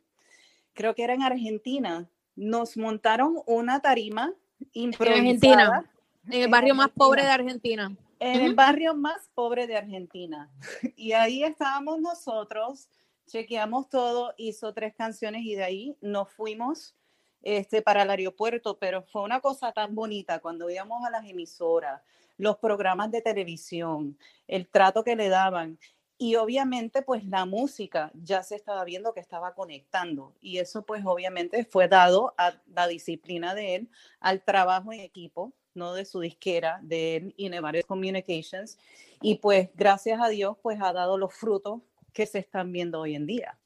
creo 0.73 0.95
que 0.95 1.03
era 1.03 1.13
en 1.13 1.23
Argentina, 1.23 2.09
nos 2.35 2.77
montaron 2.77 3.41
una 3.45 3.81
tarima 3.81 4.33
improvisada. 4.73 5.17
En 5.17 5.25
Argentina, 5.25 5.91
en 6.29 6.41
el 6.41 6.47
barrio 6.49 6.75
más 6.75 6.89
pobre 6.89 7.23
de 7.23 7.29
Argentina. 7.29 7.95
En 8.19 8.41
el 8.41 8.55
barrio 8.55 8.93
más 8.95 9.29
pobre 9.33 9.67
de 9.67 9.77
Argentina. 9.77 10.49
Y 10.95 11.13
ahí 11.13 11.43
estábamos 11.43 11.99
nosotros, 11.99 12.89
chequeamos 13.29 13.89
todo, 13.89 14.33
hizo 14.37 14.73
tres 14.73 14.93
canciones 14.95 15.43
y 15.45 15.55
de 15.55 15.63
ahí 15.63 15.97
nos 16.01 16.29
fuimos 16.31 16.95
este, 17.41 17.81
para 17.81 18.03
el 18.03 18.09
aeropuerto, 18.09 18.77
pero 18.77 19.03
fue 19.03 19.21
una 19.21 19.39
cosa 19.39 19.71
tan 19.71 19.95
bonita 19.95 20.39
cuando 20.39 20.69
íbamos 20.69 21.05
a 21.05 21.09
las 21.09 21.25
emisoras, 21.25 22.01
los 22.37 22.57
programas 22.57 23.11
de 23.11 23.21
televisión, 23.21 24.17
el 24.47 24.67
trato 24.67 25.03
que 25.03 25.15
le 25.15 25.29
daban. 25.29 25.79
Y 26.17 26.35
obviamente, 26.35 27.01
pues 27.01 27.23
la 27.25 27.45
música 27.45 28.11
ya 28.13 28.43
se 28.43 28.55
estaba 28.55 28.83
viendo 28.83 29.13
que 29.13 29.21
estaba 29.21 29.53
conectando. 29.53 30.35
Y 30.41 30.57
eso, 30.57 30.85
pues 30.85 31.05
obviamente, 31.05 31.63
fue 31.63 31.87
dado 31.87 32.33
a 32.37 32.55
la 32.67 32.87
disciplina 32.87 33.55
de 33.55 33.75
él, 33.75 33.89
al 34.19 34.43
trabajo 34.43 34.91
en 34.91 34.99
equipo, 34.99 35.53
no 35.75 35.93
de 35.93 36.03
su 36.03 36.19
disquera, 36.19 36.79
de 36.83 37.15
él 37.15 37.33
y 37.37 37.47
Nevares 37.47 37.85
Communications. 37.85 38.77
Y 39.21 39.35
pues, 39.35 39.69
gracias 39.75 40.19
a 40.21 40.27
Dios, 40.27 40.57
pues 40.61 40.81
ha 40.81 40.91
dado 40.91 41.17
los 41.17 41.33
frutos 41.33 41.79
que 42.13 42.25
se 42.25 42.39
están 42.39 42.71
viendo 42.71 42.99
hoy 42.99 43.15
en 43.15 43.25
día 43.25 43.59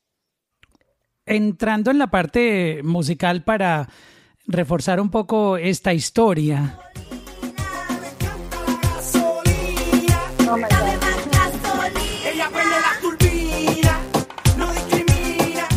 entrando 1.25 1.91
en 1.91 1.99
la 1.99 2.07
parte 2.07 2.81
musical 2.83 3.43
para 3.43 3.89
reforzar 4.45 4.99
un 4.99 5.09
poco 5.09 5.57
esta 5.57 5.93
historia. 5.93 6.79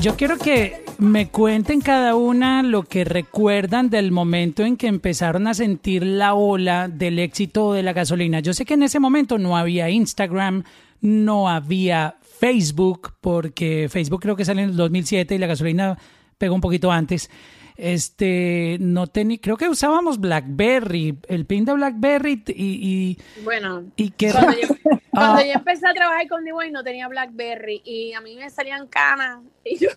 Yo 0.01 0.17
quiero 0.17 0.39
que 0.39 0.85
me 0.99 1.29
cuenten 1.29 1.81
cada 1.81 2.15
una 2.15 2.63
lo 2.63 2.85
que 2.85 3.05
recuerdan 3.05 3.91
del 3.91 4.13
momento 4.13 4.63
en 4.63 4.77
que 4.77 4.87
empezaron 4.87 5.49
a 5.49 5.55
sentir 5.55 6.05
la 6.05 6.35
ola 6.35 6.87
del 6.87 7.19
éxito 7.19 7.73
de 7.73 7.83
la 7.83 7.93
gasolina. 7.93 8.39
Yo 8.39 8.55
sé 8.55 8.65
que 8.65 8.75
en 8.75 8.85
ese 8.85 9.01
momento 9.01 9.37
no 9.37 9.57
había 9.57 9.91
Instagram, 9.91 10.63
no 11.01 11.49
había 11.49 12.19
Facebook, 12.39 13.15
porque 13.21 13.89
Facebook 13.91 14.21
creo 14.21 14.37
que 14.37 14.45
sale 14.45 14.63
en 14.63 14.71
el 14.71 14.77
2007 14.77 15.35
y 15.35 15.39
la 15.39 15.47
gasolina 15.47 15.99
pegó 16.39 16.55
un 16.55 16.61
poquito 16.61 16.91
antes. 16.91 17.31
Este, 17.77 18.79
no 18.81 19.07
tenía, 19.07 19.39
creo 19.39 19.59
que 19.59 19.69
usábamos 19.69 20.19
BlackBerry, 20.19 21.19
el 21.29 21.45
pin 21.45 21.67
de 21.67 21.75
BlackBerry 21.75 22.43
y, 22.49 23.19
bueno, 23.45 23.85
y 23.97 24.11
que 24.13 24.33
cuando, 24.33 24.53
yo, 24.53 24.69
cuando 25.11 25.43
yo, 25.43 25.53
empecé 25.53 25.87
a 25.87 25.93
trabajar 25.93 26.27
con 26.27 26.43
D-Way 26.43 26.71
no 26.71 26.83
tenía 26.83 27.07
BlackBerry 27.07 27.83
y 27.85 28.15
a 28.15 28.23
mí 28.23 28.37
me 28.37 28.49
salían 28.49 28.87
canas 28.87 29.41
y 29.63 29.77
yo, 29.77 29.91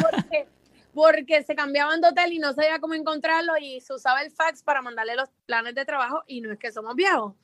porque, 0.00 0.46
porque 0.94 1.42
se 1.42 1.56
cambiaban 1.56 2.00
de 2.00 2.08
hotel 2.08 2.32
y 2.32 2.38
no 2.38 2.52
sabía 2.52 2.78
cómo 2.78 2.94
encontrarlo 2.94 3.54
y 3.60 3.80
se 3.80 3.92
usaba 3.92 4.22
el 4.22 4.30
fax 4.30 4.62
para 4.62 4.80
mandarle 4.80 5.16
los 5.16 5.28
planes 5.46 5.74
de 5.74 5.84
trabajo 5.84 6.22
y 6.28 6.40
no 6.40 6.52
es 6.52 6.60
que 6.60 6.70
somos 6.70 6.94
viejos. 6.94 7.34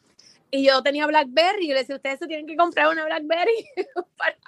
Y 0.51 0.65
yo 0.65 0.83
tenía 0.83 1.07
BlackBerry 1.07 1.65
y 1.65 1.69
le 1.69 1.81
decía, 1.81 1.97
ustedes 1.97 2.21
se 2.21 2.27
tienen 2.27 2.47
que 2.47 2.57
comprar 2.57 2.89
una 2.89 3.05
BlackBerry 3.05 3.67
para, 4.17 4.39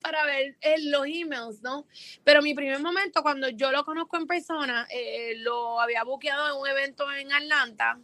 para 0.00 0.24
ver 0.24 0.56
eh, 0.60 0.76
los 0.84 1.04
emails, 1.06 1.62
¿no? 1.62 1.86
Pero 2.22 2.42
mi 2.42 2.54
primer 2.54 2.80
momento, 2.80 3.22
cuando 3.22 3.48
yo 3.48 3.72
lo 3.72 3.84
conozco 3.84 4.16
en 4.16 4.26
persona, 4.26 4.86
eh, 4.90 5.34
lo 5.38 5.80
había 5.80 6.04
buqueado 6.04 6.48
en 6.48 6.60
un 6.60 6.68
evento 6.68 7.12
en 7.12 7.32
Atlanta 7.32 7.98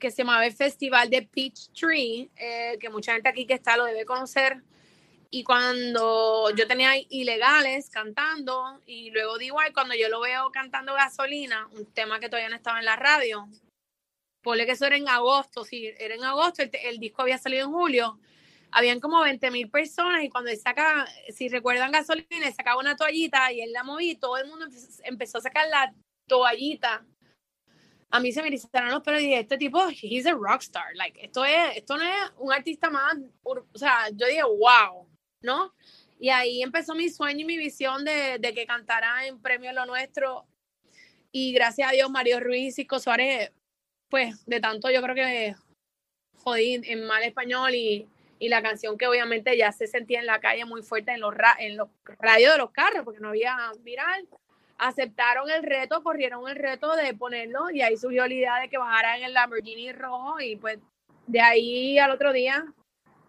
que 0.00 0.10
se 0.10 0.18
llamaba 0.18 0.46
el 0.46 0.52
Festival 0.52 1.10
de 1.10 1.22
Peach 1.22 1.70
Tree, 1.72 2.30
eh, 2.34 2.78
que 2.80 2.88
mucha 2.88 3.12
gente 3.12 3.28
aquí 3.28 3.46
que 3.46 3.54
está 3.54 3.76
lo 3.76 3.84
debe 3.84 4.04
conocer. 4.04 4.62
Y 5.30 5.44
cuando 5.44 6.50
yo 6.56 6.66
tenía 6.66 6.92
ilegales 7.08 7.88
cantando, 7.90 8.80
y 8.86 9.10
luego 9.10 9.38
digo, 9.38 9.58
cuando 9.72 9.94
yo 9.94 10.08
lo 10.08 10.20
veo 10.20 10.50
cantando 10.50 10.94
gasolina, 10.94 11.68
un 11.72 11.86
tema 11.92 12.18
que 12.18 12.28
todavía 12.28 12.48
no 12.48 12.56
estaba 12.56 12.80
en 12.80 12.86
la 12.86 12.96
radio, 12.96 13.48
ponle 14.42 14.66
que 14.66 14.72
eso 14.72 14.86
era 14.86 14.96
en 14.96 15.08
agosto, 15.08 15.64
sí, 15.64 15.92
era 15.98 16.14
en 16.14 16.24
agosto, 16.24 16.62
el, 16.62 16.98
disco 16.98 17.22
había 17.22 17.38
salido 17.38 17.66
en 17.66 17.72
julio, 17.72 18.18
habían 18.70 19.00
como 19.00 19.20
20 19.20 19.50
mil 19.50 19.70
personas 19.70 20.22
y 20.24 20.28
cuando 20.28 20.50
él 20.50 20.58
saca, 20.58 21.06
si 21.28 21.48
recuerdan 21.48 21.92
gasolina, 21.92 22.46
él 22.46 22.54
sacaba 22.54 22.80
una 22.80 22.96
toallita 22.96 23.52
y 23.52 23.60
él 23.60 23.72
la 23.72 23.84
moví, 23.84 24.16
todo 24.16 24.38
el 24.38 24.48
mundo 24.48 24.66
empezó 25.04 25.38
a 25.38 25.42
sacar 25.42 25.68
la 25.68 25.94
toallita. 26.26 27.04
A 28.12 28.18
mí 28.18 28.32
se 28.32 28.42
me 28.42 28.48
erizaron 28.48 28.90
los 28.90 29.02
pelos 29.02 29.20
y 29.20 29.26
dije, 29.26 29.40
este 29.40 29.58
tipo, 29.58 29.80
he's 29.90 30.26
a 30.26 30.32
rockstar, 30.32 30.96
like, 30.96 31.24
esto, 31.24 31.44
es, 31.44 31.76
esto 31.76 31.96
no 31.96 32.04
es 32.04 32.32
un 32.38 32.52
artista 32.52 32.90
más, 32.90 33.16
o 33.42 33.64
sea, 33.74 34.08
yo 34.12 34.26
dije, 34.26 34.42
wow, 34.42 35.08
¿no? 35.42 35.74
Y 36.18 36.28
ahí 36.28 36.62
empezó 36.62 36.94
mi 36.94 37.08
sueño 37.08 37.40
y 37.40 37.44
mi 37.44 37.56
visión 37.56 38.04
de, 38.04 38.38
de 38.38 38.52
que 38.52 38.66
cantara 38.66 39.26
en 39.26 39.40
Premio 39.40 39.72
Lo 39.72 39.86
Nuestro. 39.86 40.46
Y 41.32 41.52
gracias 41.52 41.88
a 41.88 41.92
Dios, 41.92 42.10
Mario 42.10 42.40
Ruiz 42.40 42.78
y 42.78 42.86
Suárez 42.98 43.52
pues 44.10 44.44
de 44.46 44.60
tanto 44.60 44.90
yo 44.90 45.00
creo 45.00 45.14
que 45.14 45.54
jodí 46.42 46.80
en 46.84 47.06
mal 47.06 47.22
español 47.22 47.74
y, 47.74 48.08
y, 48.38 48.48
la 48.48 48.62
canción 48.62 48.98
que 48.98 49.06
obviamente 49.06 49.56
ya 49.56 49.72
se 49.72 49.86
sentía 49.86 50.20
en 50.20 50.26
la 50.26 50.40
calle 50.40 50.64
muy 50.64 50.82
fuerte 50.82 51.12
en 51.12 51.20
los, 51.20 51.34
en 51.58 51.76
los 51.76 51.88
radios 52.18 52.52
de 52.52 52.58
los 52.58 52.70
carros 52.70 53.04
porque 53.04 53.20
no 53.20 53.28
había 53.28 53.56
viral, 53.80 54.26
aceptaron 54.78 55.48
el 55.50 55.62
reto, 55.62 56.02
corrieron 56.02 56.48
el 56.48 56.56
reto 56.56 56.96
de 56.96 57.14
ponerlo 57.14 57.70
y 57.70 57.82
ahí 57.82 57.96
surgió 57.96 58.26
la 58.26 58.34
idea 58.34 58.56
de 58.60 58.68
que 58.68 58.78
bajara 58.78 59.16
en 59.16 59.24
el 59.24 59.34
Lamborghini 59.34 59.92
rojo 59.92 60.40
y 60.40 60.56
pues 60.56 60.78
de 61.26 61.40
ahí 61.40 61.98
al 61.98 62.10
otro 62.10 62.32
día 62.32 62.64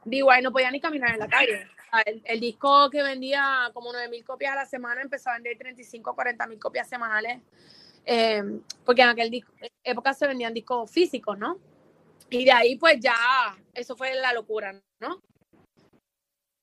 DY 0.06 0.42
no 0.42 0.52
podía 0.52 0.72
ni 0.72 0.82
caminar 0.82 1.14
en 1.14 1.20
la 1.20 1.28
calle. 1.28 1.68
El, 2.06 2.22
el 2.24 2.40
disco 2.40 2.90
que 2.90 3.04
vendía 3.04 3.70
como 3.74 3.92
9 3.92 4.08
mil 4.08 4.24
copias 4.24 4.54
a 4.54 4.56
la 4.56 4.66
semana 4.66 5.02
empezó 5.02 5.30
a 5.30 5.34
vender 5.34 5.58
35, 5.58 6.16
40 6.16 6.48
mil 6.48 6.58
copias 6.58 6.88
semanales 6.88 7.42
eh, 8.06 8.44
porque 8.86 9.02
en 9.02 9.10
aquel 9.10 9.44
época 9.84 10.14
se 10.14 10.28
vendían 10.28 10.54
discos 10.54 10.90
físicos, 10.90 11.38
¿no? 11.38 11.60
Y 12.30 12.46
de 12.46 12.52
ahí 12.52 12.76
pues 12.78 12.98
ya, 13.00 13.16
eso 13.74 13.96
fue 13.96 14.16
la 14.16 14.34
locura, 14.34 14.80
¿no? 15.00 15.22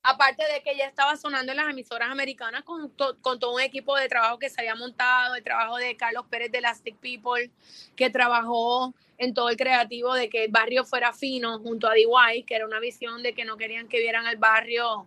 Aparte 0.02 0.44
de 0.50 0.62
que 0.62 0.76
ya 0.76 0.86
estaba 0.86 1.16
sonando 1.16 1.52
en 1.52 1.58
las 1.58 1.68
emisoras 1.68 2.10
americanas 2.10 2.62
con, 2.62 2.94
con 3.20 3.38
todo 3.38 3.54
un 3.54 3.60
equipo 3.60 3.96
de 3.96 4.08
trabajo 4.08 4.38
que 4.38 4.48
se 4.48 4.60
había 4.60 4.74
montado, 4.74 5.34
el 5.34 5.44
trabajo 5.44 5.76
de 5.76 5.96
Carlos 5.96 6.24
Pérez 6.30 6.50
de 6.50 6.58
Elastic 6.58 6.96
People, 6.96 7.50
que 7.94 8.08
trabajó 8.08 8.94
en 9.18 9.34
todo 9.34 9.50
el 9.50 9.56
creativo 9.56 10.14
de 10.14 10.30
que 10.30 10.44
el 10.44 10.50
barrio 10.50 10.84
fuera 10.84 11.12
fino 11.12 11.58
junto 11.58 11.88
a 11.88 11.94
DY, 11.94 12.44
que 12.46 12.54
era 12.54 12.64
una 12.64 12.80
visión 12.80 13.22
de 13.22 13.34
que 13.34 13.44
no 13.44 13.56
querían 13.56 13.88
que 13.88 13.98
vieran 13.98 14.26
el 14.26 14.36
barrio 14.36 15.06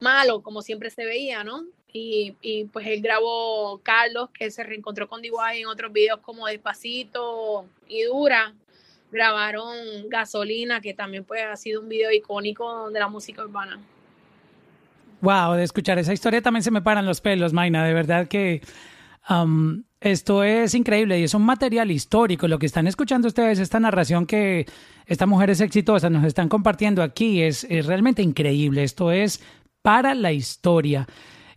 malo, 0.00 0.42
como 0.42 0.62
siempre 0.62 0.90
se 0.90 1.04
veía, 1.04 1.42
¿no? 1.42 1.64
Y, 1.92 2.36
y, 2.40 2.64
pues 2.66 2.86
él 2.86 3.02
grabó 3.02 3.80
Carlos, 3.82 4.30
que 4.30 4.50
se 4.50 4.62
reencontró 4.62 5.08
con 5.08 5.22
DY 5.22 5.30
en 5.54 5.66
otros 5.66 5.92
videos 5.92 6.20
como 6.20 6.46
Despacito 6.46 7.66
y 7.88 8.02
Dura. 8.02 8.54
Grabaron 9.10 9.74
Gasolina, 10.08 10.80
que 10.80 10.94
también 10.94 11.24
pues 11.24 11.42
ha 11.42 11.56
sido 11.56 11.80
un 11.80 11.88
video 11.88 12.12
icónico 12.12 12.90
de 12.90 13.00
la 13.00 13.08
música 13.08 13.42
urbana. 13.42 13.80
Wow, 15.20 15.54
de 15.54 15.64
escuchar 15.64 15.98
esa 15.98 16.12
historia 16.12 16.40
también 16.40 16.62
se 16.62 16.70
me 16.70 16.80
paran 16.80 17.06
los 17.06 17.20
pelos, 17.20 17.52
Maina. 17.52 17.84
De 17.84 17.92
verdad 17.92 18.28
que 18.28 18.62
um, 19.28 19.82
Esto 20.00 20.44
es 20.44 20.74
increíble 20.74 21.20
y 21.20 21.24
es 21.24 21.34
un 21.34 21.42
material 21.42 21.90
histórico. 21.90 22.48
Lo 22.48 22.58
que 22.58 22.66
están 22.66 22.86
escuchando 22.86 23.28
ustedes, 23.28 23.58
esta 23.58 23.80
narración 23.80 24.26
que 24.26 24.66
esta 25.06 25.26
mujer 25.26 25.50
es 25.50 25.60
exitosa, 25.60 26.08
nos 26.08 26.24
están 26.24 26.48
compartiendo 26.48 27.02
aquí, 27.02 27.42
es, 27.42 27.64
es 27.64 27.84
realmente 27.86 28.22
increíble. 28.22 28.82
Esto 28.82 29.12
es 29.12 29.42
para 29.82 30.14
la 30.14 30.32
historia. 30.32 31.06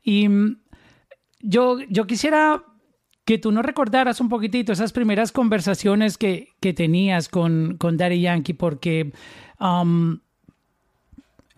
Y 0.03 0.27
mm, 0.27 0.61
yo, 1.39 1.79
yo 1.89 2.05
quisiera 2.05 2.63
que 3.25 3.37
tú 3.37 3.51
nos 3.51 3.65
recordaras 3.65 4.19
un 4.19 4.29
poquitito 4.29 4.73
esas 4.73 4.91
primeras 4.91 5.31
conversaciones 5.31 6.17
que, 6.17 6.49
que 6.59 6.73
tenías 6.73 7.29
con, 7.29 7.77
con 7.77 7.95
Daddy 7.95 8.21
Yankee, 8.21 8.53
porque 8.53 9.13
um, 9.59 10.19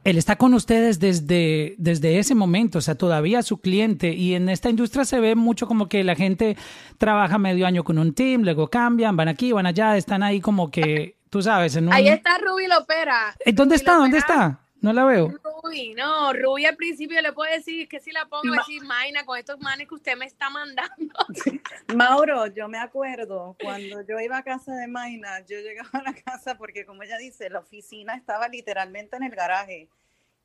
él 0.03 0.19
está 0.19 0.36
con 0.36 0.53
ustedes 0.53 0.99
desde, 0.99 1.73
desde 1.79 2.19
ese 2.19 2.36
momento, 2.36 2.77
o 2.77 2.81
sea, 2.81 2.93
todavía 2.93 3.41
su 3.41 3.58
cliente. 3.58 4.13
Y 4.13 4.36
en 4.36 4.49
esta 4.49 4.69
industria 4.69 5.03
se 5.03 5.19
ve 5.19 5.34
mucho 5.34 5.65
como 5.65 5.89
que 5.89 6.03
la 6.03 6.15
gente 6.15 6.55
trabaja 6.99 7.39
medio 7.39 7.65
año 7.65 7.84
con 7.84 7.97
un 7.97 8.13
team, 8.13 8.43
luego 8.43 8.69
cambian, 8.69 9.17
van 9.17 9.29
aquí, 9.29 9.51
van 9.51 9.65
allá, 9.65 9.97
están 9.97 10.21
ahí 10.21 10.39
como 10.39 10.69
que, 10.69 11.17
tú 11.31 11.41
sabes, 11.41 11.75
en 11.75 11.88
un... 11.88 11.93
Ahí 11.93 12.08
está 12.08 12.38
Ruby 12.38 12.67
Lopera. 12.67 13.36
¿Dónde 13.53 13.75
está? 13.75 13.95
¿Dónde 13.95 14.19
está? 14.19 14.60
No 14.81 14.93
la 14.93 15.05
veo. 15.05 15.34
Ruby, 15.65 15.93
no, 15.95 16.34
Ruby 16.34 16.65
al 16.65 16.75
principio 16.75 17.21
le 17.21 17.34
puedo 17.34 17.51
decir 17.51 17.88
que 17.88 17.99
si 17.99 18.12
la 18.12 18.25
pongo, 18.25 18.43
Ma 18.45 18.58
decir, 18.58 18.84
Maina, 18.84 19.25
con 19.25 19.38
estos 19.38 19.60
manes 19.60 19.88
que 19.88 19.95
usted 19.95 20.17
me 20.17 20.25
está 20.25 20.49
mandando. 20.49 21.13
Mauro, 21.95 22.47
yo 22.47 22.67
me 22.67 22.78
acuerdo 22.78 23.56
cuando 23.62 24.01
yo 24.08 24.19
iba 24.19 24.38
a 24.38 24.43
casa 24.43 24.75
de 24.75 24.88
Maina, 24.88 25.39
yo 25.47 25.60
llegaba 25.60 25.89
a 25.93 26.04
la 26.04 26.13
casa 26.13 26.58
porque, 26.58 26.86
como 26.86 27.04
ella 27.04 27.17
dice, 27.17 27.49
la 27.49 27.60
oficina 27.60 28.15
estaba 28.15 28.47
literalmente 28.47 29.17
en 29.17 29.23
el 29.23 29.32
garaje. 29.32 29.89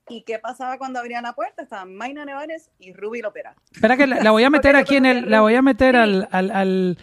¿Y 0.09 0.23
qué 0.23 0.39
pasaba 0.39 0.79
cuando 0.79 0.99
abrían 0.99 1.23
la 1.23 1.35
puerta? 1.35 1.63
Estaban 1.63 1.95
Maina 1.95 2.25
Nevares 2.25 2.71
y 2.79 2.93
Ruby 2.93 3.21
Lopera. 3.21 3.55
Espera 3.71 3.97
que 3.97 4.07
la, 4.07 4.23
la 4.23 4.31
voy 4.31 4.45
a 4.45 4.51
meter 4.51 4.75
aquí 4.75 4.97
en 4.97 5.07
el, 5.07 5.31
la 5.31 5.41
voy 5.41 5.55
a 5.55 5.63
meter 5.63 5.97
al, 5.97 6.29
al, 6.33 6.51
al, 6.51 6.99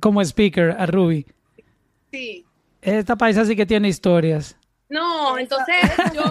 como 0.00 0.20
speaker 0.22 0.70
a 0.70 0.86
Ruby. 0.86 1.26
Sí. 2.10 2.46
Esta 2.82 3.16
paisa 3.16 3.44
sí 3.44 3.54
que 3.54 3.66
tiene 3.66 3.88
historias. 3.88 4.56
No, 4.90 5.38
entonces 5.38 5.76
yo, 6.14 6.24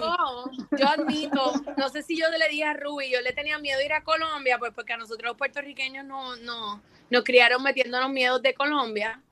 yo 0.76 0.86
admito, 0.86 1.54
no 1.78 1.88
sé 1.88 2.02
si 2.02 2.16
yo 2.16 2.28
le 2.28 2.48
dije 2.50 2.64
a 2.64 2.74
Ruby, 2.74 3.10
yo 3.10 3.22
le 3.22 3.32
tenía 3.32 3.58
miedo 3.58 3.80
ir 3.80 3.94
a 3.94 4.04
Colombia, 4.04 4.58
pues 4.58 4.72
porque 4.74 4.92
a 4.92 4.98
nosotros 4.98 5.30
los 5.30 5.36
puertorriqueños 5.38 6.04
no, 6.04 6.36
no, 6.36 6.82
nos 7.08 7.24
criaron 7.24 7.62
metiéndonos 7.62 8.10
miedos 8.10 8.42
de 8.42 8.52
Colombia. 8.52 9.22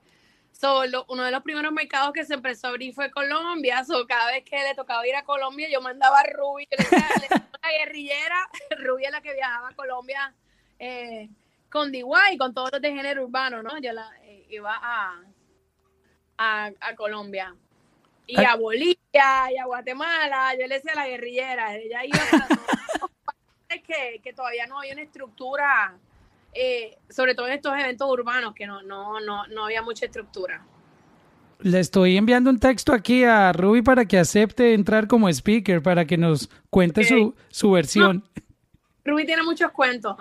Solo 0.51 1.05
uno 1.09 1.23
de 1.23 1.31
los 1.31 1.43
primeros 1.43 1.71
mercados 1.71 2.11
que 2.11 2.25
se 2.25 2.33
empezó 2.33 2.67
a 2.67 2.69
abrir 2.71 2.91
fue 2.91 3.11
Colombia. 3.11 3.85
So, 3.85 4.05
cada 4.07 4.31
vez 4.31 4.43
que 4.43 4.57
le 4.57 4.73
tocaba 4.73 5.07
ir 5.07 5.15
a 5.15 5.23
Colombia, 5.23 5.69
yo 5.71 5.79
mandaba 5.79 6.21
a 6.21 6.23
Ruby, 6.23 6.67
yo 6.69 6.77
le 6.77 6.83
decía, 6.83 7.49
la 7.61 7.71
guerrillera, 7.71 8.49
Ruby 8.79 9.05
es 9.05 9.11
la 9.11 9.21
que 9.21 9.33
viajaba 9.35 9.69
a 9.69 9.75
Colombia 9.75 10.33
eh, 10.79 11.29
con 11.69 11.91
DIY, 11.91 12.37
con 12.39 12.55
todos 12.55 12.71
los 12.71 12.81
de 12.81 12.91
género 12.93 13.25
urbano, 13.25 13.61
¿no? 13.61 13.77
Yo 13.79 13.93
la, 13.93 14.09
eh, 14.23 14.47
iba 14.49 14.75
a, 14.75 15.21
a, 16.39 16.71
a 16.81 16.95
Colombia 16.95 17.55
y 18.29 18.43
a 18.43 18.55
Bolivia 18.55 19.51
y 19.51 19.57
a 19.57 19.65
Guatemala, 19.65 20.53
yo 20.59 20.67
le 20.67 20.75
decía 20.75 20.93
a 20.93 20.97
la 20.97 21.07
guerrillera, 21.07 21.75
ella 21.75 22.05
iba 22.05 22.17
a 22.17 23.77
que, 23.77 24.19
que 24.23 24.33
todavía 24.33 24.65
no 24.67 24.79
había 24.79 24.93
una 24.93 25.01
estructura, 25.01 25.97
eh, 26.53 26.97
sobre 27.09 27.35
todo 27.35 27.47
en 27.47 27.53
estos 27.53 27.73
eventos 27.73 28.09
urbanos, 28.09 28.53
que 28.53 28.67
no, 28.67 28.81
no, 28.81 29.19
no, 29.19 29.47
no 29.47 29.65
había 29.65 29.81
mucha 29.81 30.05
estructura. 30.05 30.63
Le 31.59 31.79
estoy 31.79 32.17
enviando 32.17 32.49
un 32.49 32.59
texto 32.59 32.93
aquí 32.93 33.23
a 33.23 33.51
Ruby 33.51 33.81
para 33.81 34.05
que 34.05 34.17
acepte 34.17 34.73
entrar 34.73 35.07
como 35.07 35.27
speaker, 35.27 35.81
para 35.81 36.05
que 36.05 36.17
nos 36.17 36.49
cuente 36.69 37.01
okay. 37.01 37.09
su, 37.09 37.35
su, 37.49 37.71
versión. 37.71 38.23
No. 38.35 38.43
Ruby 39.05 39.25
tiene 39.25 39.43
muchos 39.43 39.71
cuentos. 39.71 40.15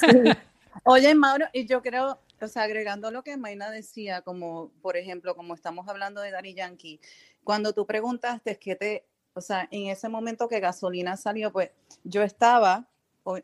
sí. 0.00 0.32
Oye, 0.84 1.14
Mauro, 1.14 1.46
y 1.52 1.66
yo 1.66 1.82
creo, 1.82 2.20
o 2.40 2.48
sea, 2.48 2.62
agregando 2.62 3.10
lo 3.10 3.22
que 3.22 3.36
Maina 3.36 3.70
decía, 3.70 4.22
como 4.22 4.70
por 4.82 4.96
ejemplo, 4.96 5.34
como 5.34 5.54
estamos 5.54 5.88
hablando 5.88 6.20
de 6.20 6.30
Daddy 6.30 6.54
Yankee, 6.54 7.00
cuando 7.46 7.72
tú 7.72 7.86
preguntaste 7.86 8.58
qué 8.58 8.74
te, 8.74 9.06
o 9.32 9.40
sea, 9.40 9.68
en 9.70 9.86
ese 9.86 10.08
momento 10.08 10.48
que 10.48 10.58
gasolina 10.58 11.16
salió, 11.16 11.52
pues 11.52 11.70
yo 12.02 12.24
estaba 12.24 12.88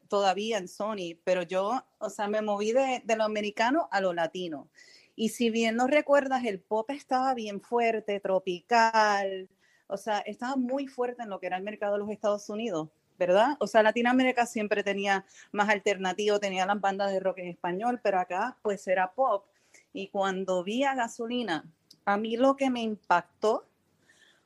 todavía 0.09 0.59
en 0.59 0.67
Sony, 0.67 1.17
pero 1.23 1.43
yo, 1.43 1.85
o 1.99 2.11
sea, 2.11 2.27
me 2.27 2.43
moví 2.43 2.73
de, 2.73 3.01
de 3.05 3.17
lo 3.17 3.23
americano 3.23 3.89
a 3.93 4.01
lo 4.01 4.13
latino. 4.13 4.69
Y 5.15 5.29
si 5.29 5.51
bien 5.51 5.77
no 5.77 5.87
recuerdas, 5.87 6.45
el 6.45 6.59
pop 6.59 6.91
estaba 6.91 7.33
bien 7.35 7.61
fuerte, 7.61 8.19
tropical, 8.19 9.49
o 9.87 9.97
sea, 9.97 10.19
estaba 10.19 10.57
muy 10.57 10.89
fuerte 10.89 11.23
en 11.23 11.31
lo 11.31 11.39
que 11.39 11.47
era 11.47 11.59
el 11.59 11.63
mercado 11.63 11.93
de 11.93 12.01
los 12.01 12.11
Estados 12.11 12.49
Unidos, 12.49 12.89
¿verdad? 13.21 13.57
O 13.61 13.69
sea, 13.69 13.85
Latinoamérica 13.85 14.47
siempre 14.47 14.83
tenía 14.83 15.25
más 15.53 15.69
alternativo, 15.69 16.41
tenía 16.41 16.67
las 16.67 16.81
bandas 16.81 17.13
de 17.13 17.21
rock 17.21 17.39
en 17.39 17.49
español, 17.51 18.01
pero 18.03 18.19
acá 18.19 18.59
pues 18.63 18.85
era 18.89 19.13
pop. 19.13 19.47
Y 19.93 20.09
cuando 20.09 20.65
vi 20.65 20.83
a 20.83 20.97
Gasolina, 20.97 21.71
a 22.05 22.17
mí 22.17 22.37
lo 22.37 22.57
que 22.57 22.69
me 22.69 22.83
impactó 22.83 23.69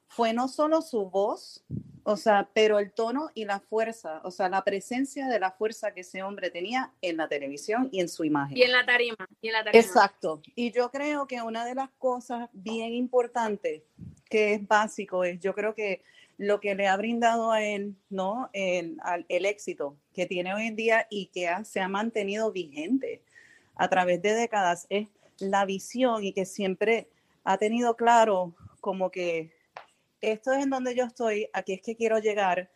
fue 0.09 0.33
no 0.33 0.49
solo 0.49 0.83
su 0.83 1.11
voz, 1.11 1.65
o 2.05 2.17
sea, 2.17 2.49
pero 2.55 2.79
el 2.79 2.93
tono 2.93 3.31
y 3.35 3.45
la 3.45 3.59
fuerza, 3.59 4.21
o 4.23 4.31
sea, 4.31 4.49
la 4.49 4.63
presencia 4.63 5.27
de 5.27 5.41
la 5.41 5.51
fuerza 5.51 5.93
que 5.93 6.03
ese 6.03 6.23
hombre 6.23 6.51
tenía 6.51 6.93
en 7.03 7.17
la 7.17 7.29
televisión 7.29 7.89
y 7.91 8.01
en 8.01 8.09
su 8.09 8.25
imagen. 8.25 8.57
Y 8.57 8.63
en 8.63 8.73
la 8.73 8.87
tarima. 8.87 9.29
Y 9.41 9.49
en 9.49 9.53
la 9.53 9.65
tarima. 9.65 9.85
Exacto. 9.85 10.41
Y 10.55 10.71
yo 10.71 10.91
creo 10.91 11.27
que 11.27 11.43
una 11.43 11.65
de 11.65 11.75
las 11.75 11.91
cosas 11.99 12.49
bien 12.53 12.95
importantes 12.95 13.83
que 14.31 14.55
es 14.55 14.69
básico 14.69 15.25
es, 15.25 15.41
yo 15.41 15.55
creo 15.55 15.75
que 15.75 16.03
lo 16.39 16.61
que 16.61 16.75
le 16.75 16.87
ha 16.87 16.97
brindado 16.97 17.51
a 17.51 17.65
él, 17.65 17.97
¿no? 18.09 18.51
El, 18.53 18.99
el 19.29 19.47
éxito 19.47 19.97
que 20.13 20.27
tiene 20.27 20.55
hoy 20.55 20.67
en 20.67 20.77
día 20.77 21.07
y 21.11 21.27
que 21.27 21.49
ha, 21.49 21.65
se 21.65 21.81
ha 21.81 21.89
mantenido 21.89 22.53
vigente 22.53 23.23
a 23.75 23.89
través 23.89 24.23
de 24.23 24.35
décadas 24.35 24.87
es 24.91 25.09
la 25.39 25.65
visión 25.65 26.25
y 26.25 26.33
que 26.33 26.47
siempre 26.47 27.09
ha 27.45 27.59
tenido 27.59 27.97
claro 27.97 28.55
como 28.81 29.11
que 29.11 29.56
esto 30.21 30.53
es 30.53 30.65
en 30.65 30.71
donde 30.71 30.95
yo 30.95 31.05
estoy, 31.05 31.49
aquí 31.53 31.75
es 31.75 31.83
que 31.83 31.97
quiero 31.97 32.19
llegar 32.19 32.71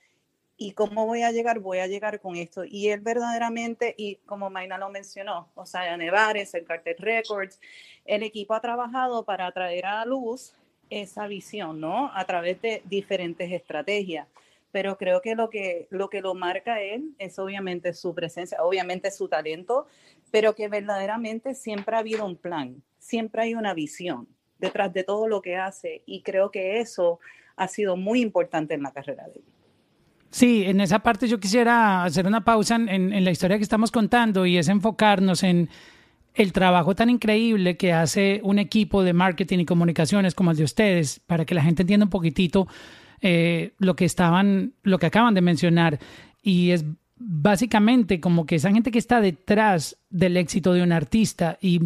y 0.56 0.72
cómo 0.72 1.06
voy 1.06 1.22
a 1.22 1.32
llegar, 1.32 1.58
voy 1.58 1.78
a 1.78 1.86
llegar 1.86 2.20
con 2.20 2.36
esto. 2.36 2.64
Y 2.64 2.88
él 2.88 3.00
verdaderamente, 3.00 3.94
y 3.96 4.16
como 4.26 4.50
Maina 4.50 4.76
lo 4.76 4.90
mencionó, 4.90 5.48
o 5.54 5.64
sea, 5.64 5.96
Nevares, 5.96 6.52
el 6.54 6.66
Cartel 6.66 6.96
Records, 6.98 7.58
el 8.04 8.22
equipo 8.22 8.54
ha 8.54 8.60
trabajado 8.60 9.24
para 9.24 9.50
traer 9.52 9.86
a 9.86 10.04
luz 10.04 10.52
esa 10.90 11.26
visión, 11.28 11.80
¿no? 11.80 12.10
A 12.14 12.26
través 12.26 12.60
de 12.60 12.82
diferentes 12.84 13.50
estrategias. 13.50 14.28
Pero 14.70 14.98
creo 14.98 15.22
que 15.22 15.34
lo 15.34 15.48
que 15.48 15.88
lo, 15.90 16.10
que 16.10 16.20
lo 16.20 16.34
marca 16.34 16.80
él 16.82 17.14
es 17.18 17.38
obviamente 17.38 17.94
su 17.94 18.14
presencia, 18.14 18.62
obviamente 18.62 19.10
su 19.10 19.28
talento, 19.28 19.86
pero 20.30 20.54
que 20.54 20.68
verdaderamente 20.68 21.54
siempre 21.54 21.96
ha 21.96 22.00
habido 22.00 22.26
un 22.26 22.36
plan, 22.36 22.82
siempre 22.98 23.42
hay 23.42 23.54
una 23.54 23.72
visión 23.72 24.28
detrás 24.60 24.92
de 24.92 25.04
todo 25.04 25.26
lo 25.26 25.42
que 25.42 25.56
hace 25.56 26.02
y 26.06 26.22
creo 26.22 26.50
que 26.50 26.80
eso 26.80 27.18
ha 27.56 27.68
sido 27.68 27.96
muy 27.96 28.20
importante 28.20 28.74
en 28.74 28.82
la 28.82 28.92
carrera 28.92 29.24
de 29.26 29.40
él. 29.40 29.44
Sí, 30.30 30.64
en 30.64 30.80
esa 30.80 31.00
parte 31.00 31.26
yo 31.26 31.40
quisiera 31.40 32.04
hacer 32.04 32.26
una 32.26 32.44
pausa 32.44 32.76
en, 32.76 32.88
en, 32.88 33.24
la 33.24 33.32
historia 33.32 33.56
que 33.56 33.64
estamos 33.64 33.90
contando 33.90 34.46
y 34.46 34.58
es 34.58 34.68
enfocarnos 34.68 35.42
en 35.42 35.68
el 36.34 36.52
trabajo 36.52 36.94
tan 36.94 37.10
increíble 37.10 37.76
que 37.76 37.92
hace 37.92 38.40
un 38.44 38.60
equipo 38.60 39.02
de 39.02 39.12
marketing 39.12 39.58
y 39.58 39.66
comunicaciones 39.66 40.34
como 40.34 40.52
el 40.52 40.56
de 40.56 40.64
ustedes 40.64 41.20
para 41.26 41.44
que 41.44 41.54
la 41.54 41.62
gente 41.62 41.82
entienda 41.82 42.06
un 42.06 42.10
poquitito 42.10 42.68
eh, 43.20 43.72
lo 43.78 43.96
que 43.96 44.04
estaban, 44.04 44.72
lo 44.82 44.98
que 44.98 45.06
acaban 45.06 45.34
de 45.34 45.40
mencionar 45.40 45.98
y 46.42 46.70
es 46.70 46.84
básicamente 47.16 48.20
como 48.20 48.46
que 48.46 48.56
esa 48.56 48.72
gente 48.72 48.90
que 48.90 48.98
está 48.98 49.20
detrás 49.20 49.98
del 50.08 50.36
éxito 50.36 50.72
de 50.72 50.82
un 50.82 50.92
artista 50.92 51.58
y 51.60 51.80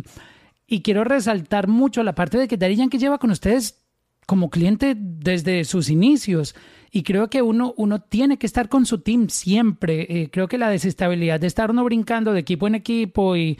y 0.74 0.82
quiero 0.82 1.04
resaltar 1.04 1.68
mucho 1.68 2.02
la 2.02 2.16
parte 2.16 2.36
de 2.36 2.48
que 2.48 2.56
Daddy 2.56 2.74
Yankee 2.74 2.98
lleva 2.98 3.18
con 3.18 3.30
ustedes 3.30 3.86
como 4.26 4.50
cliente 4.50 4.96
desde 4.98 5.62
sus 5.64 5.88
inicios. 5.88 6.56
Y 6.90 7.04
creo 7.04 7.30
que 7.30 7.42
uno, 7.42 7.74
uno 7.76 8.00
tiene 8.02 8.38
que 8.38 8.46
estar 8.46 8.68
con 8.68 8.84
su 8.84 8.98
team 8.98 9.28
siempre. 9.28 10.04
Eh, 10.08 10.30
creo 10.32 10.48
que 10.48 10.58
la 10.58 10.70
desestabilidad 10.70 11.38
de 11.38 11.46
estar 11.46 11.70
uno 11.70 11.84
brincando 11.84 12.32
de 12.32 12.40
equipo 12.40 12.66
en 12.66 12.74
equipo 12.74 13.36
y, 13.36 13.56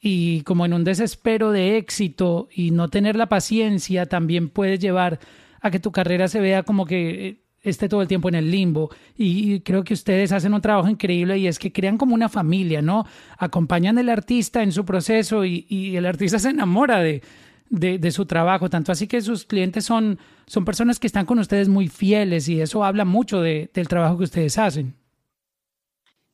y 0.00 0.40
como 0.44 0.64
en 0.64 0.72
un 0.72 0.82
desespero 0.82 1.52
de 1.52 1.76
éxito 1.76 2.48
y 2.50 2.70
no 2.70 2.88
tener 2.88 3.16
la 3.16 3.28
paciencia 3.28 4.06
también 4.06 4.48
puede 4.48 4.78
llevar 4.78 5.20
a 5.60 5.70
que 5.70 5.78
tu 5.78 5.92
carrera 5.92 6.26
se 6.26 6.40
vea 6.40 6.62
como 6.62 6.86
que 6.86 7.28
eh, 7.28 7.45
esté 7.70 7.88
todo 7.88 8.02
el 8.02 8.08
tiempo 8.08 8.28
en 8.28 8.34
el 8.34 8.50
limbo. 8.50 8.90
Y, 9.16 9.60
creo 9.60 9.84
que 9.84 9.94
ustedes 9.94 10.32
hacen 10.32 10.54
un 10.54 10.60
trabajo 10.60 10.88
increíble 10.88 11.38
y 11.38 11.46
es 11.46 11.58
que 11.58 11.72
crean 11.72 11.98
como 11.98 12.14
una 12.14 12.28
familia, 12.28 12.82
¿no? 12.82 13.06
Acompañan 13.38 13.98
al 13.98 14.08
artista 14.08 14.62
en 14.62 14.72
su 14.72 14.84
proceso 14.84 15.44
y, 15.44 15.96
el 15.96 16.06
artista 16.06 16.38
se 16.38 16.50
enamora 16.50 17.00
de, 17.00 17.22
de, 17.70 17.98
de, 17.98 18.10
su 18.10 18.26
trabajo. 18.26 18.70
Tanto 18.70 18.92
así 18.92 19.06
que 19.06 19.20
sus 19.20 19.44
clientes 19.44 19.84
son, 19.84 20.18
son 20.46 20.64
personas 20.64 20.98
que 20.98 21.06
están 21.06 21.26
con 21.26 21.38
ustedes 21.38 21.68
muy 21.68 21.88
fieles 21.88 22.48
y 22.48 22.60
eso 22.60 22.84
habla 22.84 23.04
mucho 23.04 23.40
de, 23.40 23.70
del 23.72 23.88
trabajo 23.88 24.18
que 24.18 24.24
ustedes 24.24 24.58
hacen. 24.58 24.94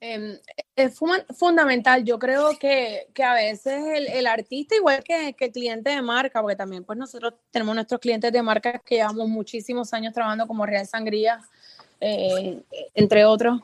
Eh, 0.05 0.41
es 0.75 0.99
fundamental. 1.39 2.03
Yo 2.05 2.19
creo 2.19 2.59
que, 2.59 3.07
que 3.15 3.23
a 3.23 3.35
veces 3.35 3.85
el, 3.95 4.09
el, 4.09 4.27
artista, 4.27 4.75
igual 4.75 5.05
que, 5.05 5.33
que 5.35 5.45
el 5.45 5.53
cliente 5.53 5.91
de 5.91 6.03
marca, 6.03 6.41
porque 6.41 6.57
también 6.57 6.83
pues 6.83 6.99
nosotros 6.99 7.35
tenemos 7.53 7.77
nuestros 7.77 8.01
clientes 8.01 8.33
de 8.33 8.43
marca 8.43 8.81
que 8.81 8.97
llevamos 8.97 9.29
muchísimos 9.29 9.93
años 9.95 10.13
trabajando 10.13 10.49
como 10.49 10.67
Real 10.67 10.89
Sangría, 10.89 11.41
eh, 12.01 12.65
entre 12.95 13.25
otros, 13.25 13.61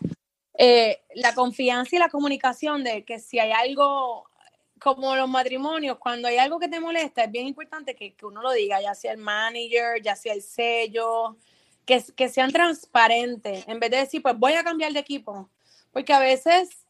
eh, 0.57 1.01
la 1.16 1.35
confianza 1.35 1.96
y 1.96 1.98
la 1.98 2.09
comunicación 2.09 2.85
de 2.85 3.05
que 3.05 3.18
si 3.18 3.40
hay 3.40 3.51
algo 3.51 4.31
como 4.79 5.16
los 5.16 5.29
matrimonios, 5.29 5.98
cuando 5.98 6.29
hay 6.29 6.38
algo 6.38 6.61
que 6.61 6.68
te 6.68 6.79
molesta, 6.79 7.24
es 7.24 7.33
bien 7.33 7.48
importante 7.48 7.96
que, 7.96 8.14
uno 8.22 8.42
lo 8.42 8.53
diga, 8.53 8.81
ya 8.81 8.94
sea 8.94 9.11
el 9.11 9.18
manager, 9.18 10.01
ya 10.01 10.14
sea 10.14 10.35
el 10.35 10.42
sello, 10.42 11.37
que, 11.85 12.01
que 12.14 12.29
sean 12.29 12.53
transparentes, 12.53 13.66
en 13.66 13.81
vez 13.81 13.90
de 13.90 13.96
decir, 13.96 14.22
pues 14.22 14.38
voy 14.38 14.53
a 14.53 14.62
cambiar 14.62 14.92
de 14.92 15.01
equipo. 15.01 15.51
Porque 15.92 16.12
a 16.12 16.18
veces, 16.18 16.87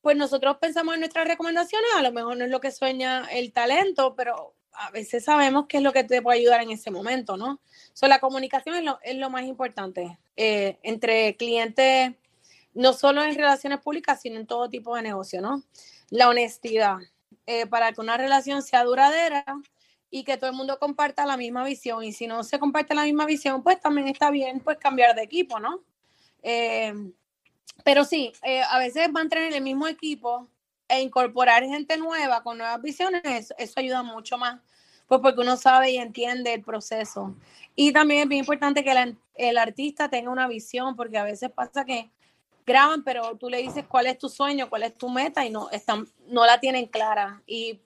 pues 0.00 0.16
nosotros 0.16 0.56
pensamos 0.60 0.94
en 0.94 1.00
nuestras 1.00 1.26
recomendaciones, 1.26 1.90
a 1.96 2.02
lo 2.02 2.12
mejor 2.12 2.36
no 2.36 2.44
es 2.44 2.50
lo 2.50 2.60
que 2.60 2.70
sueña 2.70 3.26
el 3.30 3.52
talento, 3.52 4.14
pero 4.16 4.54
a 4.72 4.90
veces 4.90 5.24
sabemos 5.24 5.66
qué 5.68 5.78
es 5.78 5.82
lo 5.82 5.92
que 5.92 6.04
te 6.04 6.22
puede 6.22 6.38
ayudar 6.38 6.62
en 6.62 6.70
ese 6.70 6.90
momento, 6.90 7.36
¿no? 7.36 7.60
So, 7.92 8.06
la 8.06 8.20
comunicación 8.20 8.76
es 8.76 8.84
lo, 8.84 8.98
es 9.02 9.16
lo 9.16 9.30
más 9.30 9.42
importante 9.44 10.18
eh, 10.36 10.78
entre 10.82 11.36
clientes, 11.36 12.12
no 12.72 12.92
solo 12.92 13.22
en 13.22 13.34
relaciones 13.34 13.80
públicas, 13.80 14.20
sino 14.20 14.38
en 14.38 14.46
todo 14.46 14.70
tipo 14.70 14.94
de 14.96 15.02
negocio, 15.02 15.40
¿no? 15.40 15.62
La 16.08 16.28
honestidad, 16.28 16.98
eh, 17.46 17.66
para 17.66 17.92
que 17.92 18.00
una 18.00 18.16
relación 18.16 18.62
sea 18.62 18.84
duradera 18.84 19.44
y 20.10 20.24
que 20.24 20.36
todo 20.36 20.50
el 20.50 20.56
mundo 20.56 20.78
comparta 20.78 21.26
la 21.26 21.36
misma 21.36 21.64
visión. 21.64 22.02
Y 22.04 22.12
si 22.12 22.26
no 22.26 22.42
se 22.44 22.58
comparte 22.58 22.94
la 22.94 23.04
misma 23.04 23.26
visión, 23.26 23.62
pues 23.62 23.80
también 23.80 24.08
está 24.08 24.30
bien 24.30 24.60
pues 24.60 24.78
cambiar 24.78 25.14
de 25.14 25.22
equipo, 25.22 25.60
¿no? 25.60 25.82
Eh, 26.42 26.94
pero 27.84 28.04
sí, 28.04 28.32
a 28.68 28.78
veces 28.78 29.10
van 29.12 29.26
a 29.26 29.30
tener 29.30 29.52
el 29.54 29.62
mismo 29.62 29.86
equipo, 29.88 30.48
e 30.90 31.00
incorporar 31.00 31.62
gente 31.64 31.96
nueva 31.96 32.42
con 32.42 32.58
nuevas 32.58 32.82
visiones, 32.82 33.54
eso, 33.56 33.74
ayuda 33.76 34.02
mucho 34.02 34.36
más, 34.36 34.60
pues 35.06 35.20
porque 35.20 35.40
uno 35.40 35.56
sabe 35.56 35.92
y 35.92 35.96
entiende 35.98 36.52
el 36.52 36.62
proceso. 36.62 37.34
Y 37.76 37.92
también 37.92 38.22
es 38.22 38.28
bien 38.28 38.40
importante 38.40 38.82
que 38.82 39.14
el 39.36 39.58
artista 39.58 40.10
tenga 40.10 40.30
una 40.30 40.48
visión, 40.48 40.96
porque 40.96 41.16
a 41.16 41.24
veces 41.24 41.50
pasa 41.50 41.84
que 41.84 42.10
graban, 42.66 43.04
pero 43.04 43.36
tú 43.36 43.48
le 43.48 43.58
dices 43.58 43.84
cuál 43.88 44.06
es 44.06 44.18
tu 44.18 44.28
sueño, 44.28 44.68
cuál 44.68 44.82
es 44.82 44.94
tu 44.96 45.08
meta 45.08 45.46
y 45.46 45.50
no, 45.50 45.70
están, 45.70 46.06
no 46.26 46.44
la 46.44 46.58
tienen 46.58 46.86
clara. 46.86 47.40
Y, 47.46 47.80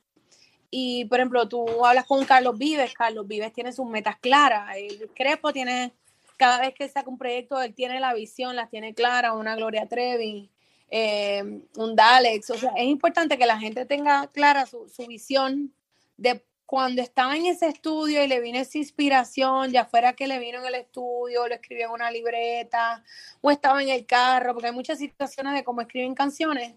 y, 0.70 1.04
por 1.04 1.20
ejemplo, 1.20 1.46
tú 1.46 1.84
hablas 1.84 2.06
con 2.06 2.24
Carlos 2.24 2.58
Vives, 2.58 2.94
Carlos 2.94 3.28
Vives 3.28 3.52
tiene 3.52 3.72
sus 3.72 3.86
metas 3.86 4.16
claras, 4.18 4.76
el 4.76 5.10
Crepo 5.14 5.52
tiene, 5.52 5.92
cada 6.36 6.60
vez 6.60 6.74
que 6.74 6.88
saca 6.88 7.08
un 7.08 7.18
proyecto, 7.18 7.60
él 7.60 7.74
tiene 7.74 8.00
la 8.00 8.14
visión, 8.14 8.56
las 8.56 8.70
tiene 8.70 8.94
claras, 8.94 9.34
una 9.34 9.56
Gloria 9.56 9.86
Trevi. 9.86 10.50
Eh, 10.96 11.42
un 11.76 11.96
Dalex. 11.96 12.50
O 12.50 12.54
sea, 12.54 12.72
es 12.76 12.86
importante 12.86 13.36
que 13.36 13.46
la 13.46 13.58
gente 13.58 13.84
tenga 13.84 14.28
clara 14.28 14.64
su, 14.66 14.86
visión 15.08 15.72
de 16.16 16.44
cuando 16.66 17.02
estaba 17.02 17.36
en 17.36 17.46
ese 17.46 17.66
estudio 17.66 18.22
y 18.22 18.28
le 18.28 18.40
vino 18.40 18.58
esa 18.58 18.78
inspiración, 18.78 19.72
ya 19.72 19.86
fuera 19.86 20.12
que 20.12 20.28
le 20.28 20.38
vino 20.38 20.60
en 20.60 20.66
el 20.66 20.76
estudio, 20.76 21.48
lo 21.48 21.54
escribió 21.54 21.86
en 21.86 21.92
una 21.92 22.10
libreta, 22.12 23.02
o 23.40 23.50
estaba 23.50 23.82
en 23.82 23.88
el 23.88 24.06
carro, 24.06 24.54
porque 24.54 24.68
hay 24.68 24.72
muchas 24.72 24.98
situaciones 24.98 25.54
de 25.54 25.64
cómo 25.64 25.80
escriben 25.80 26.14
canciones. 26.14 26.74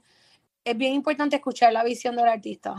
Es 0.66 0.76
bien 0.76 0.94
importante 0.94 1.36
escuchar 1.36 1.72
la 1.72 1.84
visión 1.84 2.16
del 2.16 2.28
artista. 2.28 2.76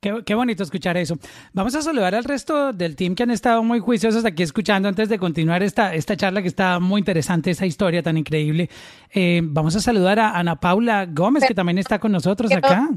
Qué, 0.00 0.34
bonito 0.34 0.62
escuchar 0.62 0.96
eso. 0.96 1.18
Vamos 1.52 1.74
a 1.74 1.82
saludar 1.82 2.14
al 2.14 2.22
resto 2.22 2.72
del 2.72 2.94
team 2.94 3.14
que 3.14 3.24
han 3.24 3.30
estado 3.30 3.62
muy 3.64 3.80
juiciosos 3.80 4.24
aquí 4.24 4.42
escuchando 4.42 4.88
antes 4.88 5.08
de 5.08 5.18
continuar 5.18 5.62
esta, 5.62 5.94
esta 5.94 6.16
charla 6.16 6.42
que 6.42 6.48
está 6.48 6.78
muy 6.78 7.00
interesante, 7.00 7.50
esa 7.50 7.66
historia 7.66 8.02
tan 8.02 8.16
increíble. 8.16 8.70
Eh, 9.12 9.40
vamos 9.42 9.74
a 9.74 9.80
saludar 9.80 10.20
a 10.20 10.38
Ana 10.38 10.60
Paula 10.60 11.06
Gómez, 11.06 11.44
que 11.46 11.54
también 11.54 11.78
está 11.78 11.98
con 11.98 12.12
nosotros 12.12 12.52
acá. 12.52 12.88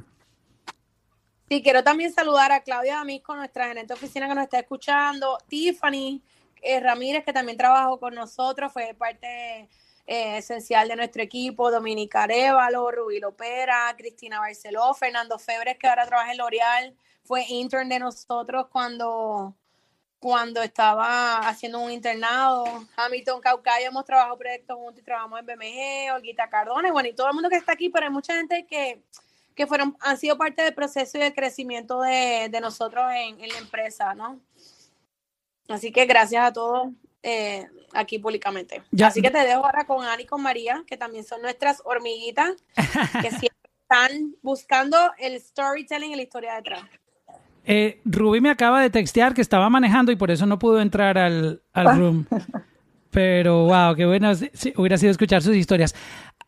Sí, 1.50 1.64
quiero 1.64 1.84
también 1.84 2.14
saludar 2.14 2.52
a 2.52 2.62
Claudia 2.62 3.02
Amisco, 3.02 3.36
nuestra 3.36 3.68
gerente 3.68 3.94
de 3.94 3.98
oficina 3.98 4.28
que 4.28 4.36
nos 4.36 4.44
está 4.44 4.60
escuchando, 4.60 5.40
Tiffany 5.48 6.22
eh, 6.62 6.80
Ramírez, 6.80 7.24
que 7.26 7.34
también 7.34 7.58
trabajó 7.58 8.00
con 8.00 8.14
nosotros, 8.14 8.72
fue 8.72 8.94
parte 8.96 9.68
eh, 10.12 10.40
esencial 10.40 10.88
de 10.88 10.96
nuestro 10.96 11.22
equipo, 11.22 11.70
Dominica 11.70 12.24
Arevalo, 12.24 12.90
Rubí 12.90 13.20
Lopera, 13.20 13.94
Cristina 13.96 14.40
Barceló, 14.40 14.92
Fernando 14.96 15.38
Febres, 15.38 15.78
que 15.78 15.88
ahora 15.88 16.08
trabaja 16.08 16.32
en 16.32 16.40
L'Oreal, 16.40 16.96
fue 17.24 17.46
intern 17.48 17.88
de 17.90 18.00
nosotros 18.00 18.66
cuando, 18.72 19.54
cuando 20.18 20.64
estaba 20.64 21.48
haciendo 21.48 21.80
un 21.80 21.92
internado. 21.92 22.66
Hamilton 22.96 23.40
Caucayo, 23.40 23.86
hemos 23.86 24.04
trabajado 24.04 24.36
proyectos 24.36 24.78
juntos 24.78 25.00
y 25.00 25.06
trabajamos 25.06 25.42
en 25.42 25.46
BMG, 25.46 26.16
Olguita 26.16 26.50
Cardona, 26.50 26.92
bueno, 26.92 27.10
y 27.10 27.14
todo 27.14 27.28
el 27.28 27.36
mundo 27.36 27.48
que 27.48 27.58
está 27.58 27.74
aquí, 27.74 27.90
pero 27.90 28.08
hay 28.08 28.12
mucha 28.12 28.34
gente 28.34 28.66
que, 28.66 29.04
que 29.54 29.68
fueron, 29.68 29.96
han 30.00 30.18
sido 30.18 30.40
parte 30.40 30.64
del 30.64 30.74
proceso 30.74 31.20
y 31.20 31.22
del 31.22 31.36
crecimiento 31.36 32.02
de, 32.02 32.50
nosotros 32.60 33.06
en, 33.14 33.40
en 33.42 33.50
la 33.50 33.60
empresa, 33.60 34.16
¿no? 34.16 34.40
Así 35.68 35.92
que 35.92 36.08
gracias 36.08 36.44
a 36.44 36.52
todos 36.52 36.94
eh, 37.24 37.68
aquí 37.94 38.20
públicamente. 38.20 38.84
Así 39.04 39.22
que 39.22 39.32
te 39.32 39.40
dejo 39.40 39.66
ahora 39.66 39.86
con 39.86 40.06
Ani 40.06 40.24
y 40.24 40.26
con 40.26 40.42
María, 40.42 40.84
que 40.88 40.98
también 40.98 41.24
son 41.24 41.42
nuestras 41.42 41.82
hormiguitas, 41.86 42.56
que 43.22 43.30
siempre 43.30 43.70
están 43.82 44.36
buscando 44.42 44.98
el 45.18 45.40
storytelling 45.40 46.12
y 46.12 46.16
la 46.16 46.22
historia 46.22 46.56
detrás. 46.56 46.84
Eh, 47.66 48.02
Rubí 48.06 48.42
me 48.42 48.50
acaba 48.50 48.82
de 48.82 48.90
textear 48.90 49.34
que 49.34 49.42
estaba 49.42 49.70
manejando 49.70 50.12
y 50.12 50.16
por 50.16 50.32
eso 50.32 50.46
no 50.46 50.58
pudo 50.58 50.82
entrar 50.82 51.18
al, 51.18 51.62
al 51.74 51.88
ah. 51.88 51.94
room. 51.94 52.26
Pero 53.12 53.66
wow, 53.66 53.96
qué 53.96 54.06
bueno 54.06 54.32
hubiera 54.76 54.98
sido 54.98 55.12
escuchar 55.12 55.42
sus 55.42 55.56
historias. 55.56 55.96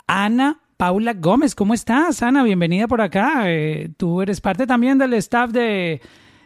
Ana 0.08 0.60
Paula 0.78 1.14
Gómez, 1.14 1.54
¿cómo 1.54 1.74
estás? 1.74 2.24
Ana, 2.24 2.44
bienvenida 2.44 2.88
por 2.88 3.02
acá. 3.02 3.44
Eh, 3.46 3.90
tú 3.98 4.22
eres 4.22 4.42
parte 4.42 4.66
también 4.66 4.98
del 4.98 5.14
staff 5.14 5.52
de, 5.52 6.02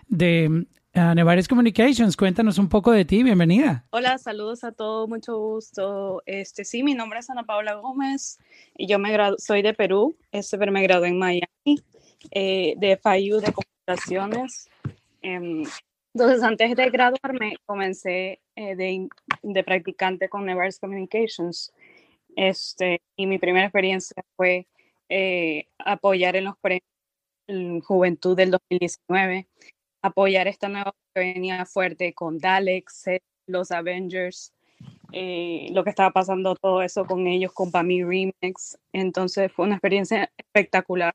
de 0.08 0.66
Nevares 0.96 1.50
Communications, 1.50 2.16
cuéntanos 2.16 2.58
un 2.58 2.70
poco 2.70 2.92
de 2.92 3.04
ti, 3.04 3.22
bienvenida. 3.22 3.86
Hola, 3.90 4.18
saludos 4.18 4.64
a 4.64 4.72
todos, 4.72 5.10
mucho 5.10 5.38
gusto. 5.38 6.24
Este, 6.26 6.64
sí, 6.64 6.84
mi 6.84 6.94
nombre 6.94 7.20
es 7.20 7.30
Ana 7.30 7.44
Paula 7.44 7.74
Gómez 7.74 8.40
y 8.78 8.88
yo 8.88 8.98
me 8.98 9.14
soy 9.38 9.62
de 9.62 9.74
Perú, 9.74 10.16
este, 10.32 10.58
pero 10.58 10.72
me 10.72 10.82
gradué 10.84 11.10
en 11.10 11.20
Miami, 11.20 11.84
eh, 12.32 12.76
de 12.78 12.96
FIU 12.96 13.42
de 13.42 13.52
Comunicaciones. 13.52 14.70
Em, 15.22 15.64
entonces, 16.14 16.44
antes 16.44 16.74
de 16.78 16.90
graduarme, 16.90 17.58
comencé 17.66 18.40
eh, 18.56 18.78
de, 18.78 19.10
de, 19.44 19.64
practicante 19.66 20.30
con 20.30 20.46
Nevares 20.46 20.80
Communications. 20.80 21.74
Este, 22.38 23.02
y 23.18 23.28
mi 23.28 23.38
primera 23.38 23.66
experiencia 23.66 24.24
fue 24.38 24.66
eh, 25.10 25.68
apoyar 25.78 26.38
en 26.38 26.46
los 26.46 26.58
premios 26.60 26.88
Juventud 27.84 28.36
del 28.36 28.50
2019 28.50 29.48
apoyar 30.06 30.48
esta 30.48 30.70
nueva 30.70 30.94
que 31.14 31.22
venía 31.22 31.66
fuerte 31.66 32.14
con 32.14 32.38
Daleks, 32.38 33.06
los 33.48 33.72
Avengers, 33.72 34.54
eh, 35.12 35.70
lo 35.72 35.84
que 35.84 35.90
estaba 35.90 36.12
pasando 36.12 36.56
todo 36.56 36.82
eso 36.82 37.06
con 37.06 37.26
ellos, 37.28 37.52
con 37.54 37.72
Pami 37.72 38.04
Remix. 38.04 38.78
Entonces 38.94 39.52
fue 39.52 39.66
una 39.66 39.76
experiencia 39.76 40.32
espectacular. 40.38 41.14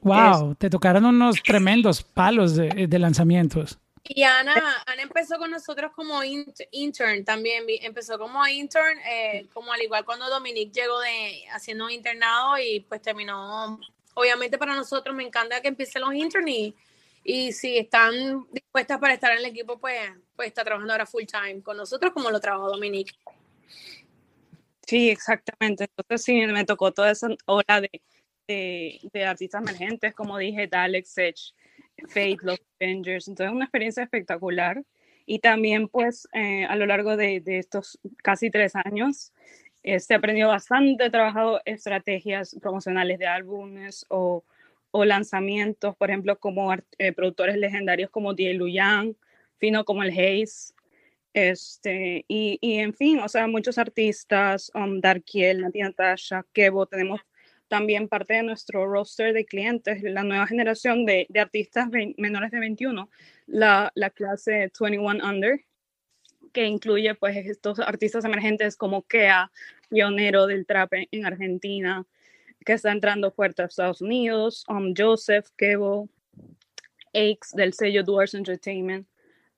Wow, 0.00 0.54
te 0.54 0.70
tocaron 0.70 1.04
unos 1.04 1.42
tremendos 1.42 2.02
palos 2.02 2.54
de, 2.54 2.98
lanzamientos. 2.98 3.78
Y 4.04 4.22
Ana, 4.22 4.54
Ana 4.86 5.02
empezó 5.02 5.36
con 5.36 5.50
nosotros 5.50 5.90
como 5.94 6.20
intern 6.22 7.24
también, 7.24 7.64
empezó 7.82 8.16
como 8.18 8.46
intern, 8.46 8.98
eh, 9.00 9.46
como 9.52 9.72
al 9.72 9.82
igual 9.82 10.04
cuando 10.04 10.28
Dominique 10.30 10.80
llegó 10.80 11.00
de 11.00 11.42
haciendo 11.52 11.86
un 11.86 11.90
internado 11.90 12.56
y 12.56 12.80
pues 12.88 13.02
terminó, 13.02 13.80
obviamente 14.14 14.58
para 14.58 14.76
nosotros 14.76 15.16
me 15.16 15.24
encanta 15.24 15.60
que 15.60 15.68
empiecen 15.68 16.02
los 16.02 16.14
interns 16.14 16.48
y 16.48 16.74
y 17.28 17.50
si 17.52 17.76
están 17.76 18.46
dispuestas 18.52 19.00
para 19.00 19.14
estar 19.14 19.32
en 19.32 19.38
el 19.38 19.46
equipo, 19.46 19.80
pues, 19.80 19.98
pues 20.36 20.46
está 20.46 20.62
trabajando 20.62 20.92
ahora 20.92 21.06
full 21.06 21.24
time 21.24 21.60
con 21.60 21.76
nosotros, 21.76 22.12
como 22.12 22.30
lo 22.30 22.38
trabajó 22.38 22.70
Dominique. 22.70 23.14
Sí, 24.86 25.10
exactamente. 25.10 25.88
Entonces 25.96 26.24
sí, 26.24 26.46
me 26.46 26.64
tocó 26.64 26.92
toda 26.92 27.10
esa 27.10 27.26
ola 27.46 27.80
de, 27.80 29.00
de, 29.12 29.24
artistas 29.24 29.60
emergentes, 29.60 30.14
como 30.14 30.38
dije, 30.38 30.68
Dalek, 30.68 31.04
Edge, 31.16 31.52
Fate, 32.06 32.38
Los 32.42 32.60
Avengers. 32.80 33.26
Entonces 33.26 33.52
una 33.52 33.64
experiencia 33.64 34.04
espectacular. 34.04 34.84
Y 35.26 35.40
también 35.40 35.88
pues 35.88 36.28
eh, 36.32 36.64
a 36.64 36.76
lo 36.76 36.86
largo 36.86 37.16
de, 37.16 37.40
de, 37.40 37.58
estos 37.58 37.98
casi 38.22 38.52
tres 38.52 38.76
años 38.76 39.32
eh, 39.82 39.98
se 39.98 40.14
aprendió 40.14 40.46
bastante, 40.46 41.06
he 41.06 41.10
trabajado 41.10 41.60
estrategias 41.64 42.56
promocionales 42.62 43.18
de 43.18 43.26
álbumes 43.26 44.06
o 44.10 44.44
o 44.96 45.04
lanzamientos, 45.04 45.94
por 45.96 46.08
ejemplo, 46.10 46.38
como 46.38 46.72
eh, 46.72 47.12
productores 47.12 47.56
legendarios 47.56 48.10
como 48.10 48.32
Die 48.32 48.54
Luyan, 48.54 49.14
fino 49.58 49.84
como 49.84 50.02
el 50.02 50.10
Hayes, 50.10 50.74
este, 51.34 52.24
y, 52.28 52.58
y, 52.62 52.78
en 52.78 52.94
fin, 52.94 53.20
o 53.20 53.28
sea, 53.28 53.46
muchos 53.46 53.76
artistas, 53.76 54.72
um, 54.74 55.00
Darkiel, 55.00 55.60
Nati 55.60 55.80
Natasha, 55.80 56.46
Kevo, 56.54 56.86
tenemos 56.86 57.20
también 57.68 58.08
parte 58.08 58.34
de 58.34 58.42
nuestro 58.42 58.86
roster 58.86 59.34
de 59.34 59.44
clientes, 59.44 60.02
la 60.02 60.22
nueva 60.22 60.46
generación 60.46 61.04
de, 61.04 61.26
de 61.28 61.40
artistas 61.40 61.88
menores 62.16 62.50
de 62.50 62.60
21, 62.60 63.10
la, 63.46 63.92
la 63.94 64.08
clase 64.08 64.70
21 64.78 65.28
Under, 65.28 65.60
que 66.54 66.64
incluye 66.64 67.14
pues 67.16 67.36
estos 67.36 67.80
artistas 67.80 68.24
emergentes 68.24 68.76
como 68.76 69.02
Kea, 69.02 69.52
pionero 69.90 70.46
del 70.46 70.64
trap 70.64 70.94
en 71.10 71.26
Argentina, 71.26 72.06
que 72.66 72.72
está 72.72 72.90
entrando 72.90 73.30
fuerte 73.30 73.62
a 73.62 73.66
Estados 73.66 74.00
Unidos, 74.00 74.64
um, 74.68 74.92
Joseph, 74.94 75.46
Kevo, 75.56 76.08
Aix 77.14 77.52
del 77.52 77.72
sello 77.72 78.02
Doors 78.02 78.34
Entertainment. 78.34 79.06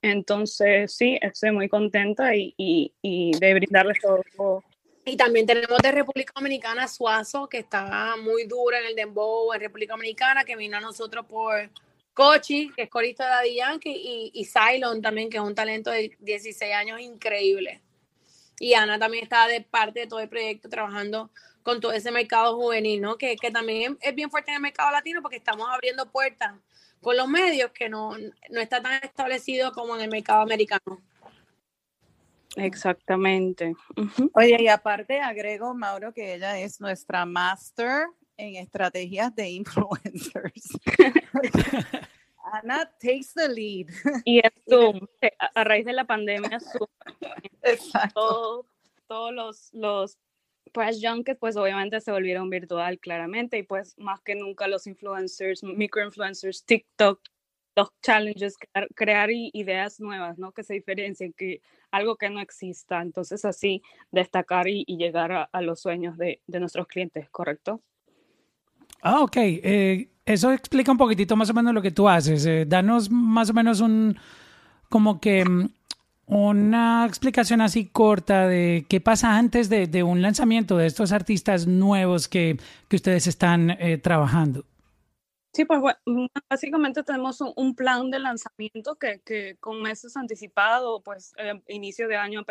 Entonces, 0.02 0.94
sí, 0.94 1.18
estoy 1.22 1.50
muy 1.50 1.70
contenta 1.70 2.36
y, 2.36 2.54
y, 2.58 2.92
y 3.00 3.32
de 3.38 3.54
brindarles 3.54 3.96
todo, 4.02 4.62
Y 5.06 5.16
también 5.16 5.46
tenemos 5.46 5.78
de 5.78 5.90
República 5.90 6.34
Dominicana 6.36 6.86
Suazo, 6.86 7.48
que 7.48 7.58
está 7.58 8.14
muy 8.22 8.44
dura 8.44 8.78
en 8.78 8.84
el 8.84 8.94
dembow 8.94 9.54
en 9.54 9.60
República 9.60 9.94
Dominicana, 9.94 10.44
que 10.44 10.54
vino 10.54 10.76
a 10.76 10.80
nosotros 10.80 11.24
por 11.24 11.70
Cochi, 12.12 12.70
que 12.76 12.82
es 12.82 12.90
corista 12.90 13.24
de 13.24 13.30
Daddy 13.30 13.54
Yankee, 13.56 13.90
y, 13.90 14.30
y 14.34 14.44
Cylon 14.44 15.00
también, 15.00 15.30
que 15.30 15.38
es 15.38 15.42
un 15.42 15.54
talento 15.54 15.90
de 15.90 16.14
16 16.20 16.74
años 16.74 17.00
increíble. 17.00 17.80
Y 18.60 18.74
Ana 18.74 18.98
también 18.98 19.24
está 19.24 19.46
de 19.46 19.62
parte 19.62 20.00
de 20.00 20.06
todo 20.06 20.20
el 20.20 20.28
proyecto 20.28 20.68
trabajando 20.68 21.30
con 21.68 21.82
todo 21.82 21.92
ese 21.92 22.10
mercado 22.10 22.56
juvenil, 22.56 23.02
¿no? 23.02 23.18
Que, 23.18 23.36
que 23.36 23.50
también 23.50 23.98
es 24.00 24.14
bien 24.14 24.30
fuerte 24.30 24.50
en 24.50 24.54
el 24.54 24.62
mercado 24.62 24.90
latino 24.90 25.20
porque 25.20 25.36
estamos 25.36 25.68
abriendo 25.68 26.10
puertas 26.10 26.54
con 27.02 27.14
los 27.14 27.28
medios 27.28 27.72
que 27.72 27.90
no, 27.90 28.16
no 28.48 28.60
está 28.62 28.80
tan 28.80 28.94
establecido 29.04 29.70
como 29.72 29.94
en 29.94 30.00
el 30.00 30.08
mercado 30.08 30.40
americano. 30.40 31.02
Exactamente. 32.56 33.74
Oye, 34.32 34.56
y 34.58 34.68
aparte 34.68 35.20
agrego, 35.20 35.74
Mauro, 35.74 36.14
que 36.14 36.36
ella 36.36 36.58
es 36.58 36.80
nuestra 36.80 37.26
master 37.26 38.06
en 38.38 38.56
estrategias 38.56 39.34
de 39.34 39.50
influencers. 39.50 40.70
Ana 42.50 42.90
takes 42.98 43.34
the 43.34 43.46
lead. 43.46 43.88
Y 44.24 44.38
es 44.38 44.52
Zoom, 44.70 45.06
a 45.54 45.64
raíz 45.64 45.84
de 45.84 45.92
la 45.92 46.06
pandemia, 46.06 46.60
Zoom. 46.60 46.88
Exacto. 47.60 48.64
todos 49.06 49.34
los, 49.34 49.74
los 49.74 50.18
press 50.78 51.00
junkets, 51.02 51.38
pues 51.40 51.56
obviamente 51.56 52.00
se 52.00 52.12
volvieron 52.12 52.48
virtual 52.48 52.98
claramente 53.00 53.58
y 53.58 53.64
pues 53.64 53.96
más 53.98 54.20
que 54.20 54.36
nunca 54.36 54.68
los 54.68 54.86
influencers, 54.86 55.64
microinfluencers, 55.64 56.64
TikTok, 56.64 57.20
los 57.74 57.88
challenges, 58.00 58.56
crear, 58.94 59.30
ideas 59.30 59.98
nuevas, 59.98 60.38
¿no? 60.38 60.52
Que 60.52 60.62
se 60.62 60.74
diferencien, 60.74 61.32
que 61.32 61.60
algo 61.90 62.16
que 62.16 62.30
no 62.30 62.40
exista. 62.40 63.02
Entonces 63.02 63.44
así 63.44 63.82
destacar 64.12 64.68
y, 64.68 64.84
llegar 64.84 65.48
a, 65.50 65.62
los 65.62 65.80
sueños 65.80 66.16
de, 66.16 66.40
de, 66.46 66.60
nuestros 66.60 66.86
clientes, 66.86 67.28
¿correcto? 67.30 67.82
Ah, 69.02 69.20
ok. 69.22 69.36
Eh, 69.36 70.08
eso 70.24 70.52
explica 70.52 70.92
un 70.92 70.98
poquitito 70.98 71.36
más 71.36 71.50
o 71.50 71.54
menos 71.54 71.74
lo 71.74 71.82
que 71.82 71.90
tú 71.90 72.08
haces. 72.08 72.46
Eh, 72.46 72.66
danos 72.66 73.10
más 73.10 73.50
o 73.50 73.54
menos 73.54 73.80
un, 73.80 74.16
como 74.88 75.20
que 75.20 75.44
mm, 75.44 75.68
una 76.28 77.06
explicación 77.06 77.60
así 77.60 77.86
corta 77.86 78.46
de 78.46 78.84
qué 78.88 79.00
pasa 79.00 79.36
antes 79.36 79.68
de, 79.68 80.02
un 80.02 80.22
lanzamiento 80.22 80.76
de 80.76 80.86
estos 80.86 81.12
artistas 81.12 81.66
nuevos 81.66 82.28
que, 82.28 82.58
ustedes 82.92 83.26
están 83.26 83.70
eh, 83.70 83.98
trabajando. 83.98 84.64
Sí, 85.54 85.64
pues 85.64 85.80
básicamente 86.48 87.02
tenemos 87.02 87.40
un, 87.40 87.74
plan 87.74 88.10
de 88.10 88.18
lanzamiento 88.18 88.96
que, 88.96 89.56
con 89.58 89.80
meses 89.80 90.16
anticipado, 90.16 91.00
pues 91.00 91.34
eh, 91.38 91.60
inicio 91.68 92.06
de 92.06 92.16
año 92.16 92.44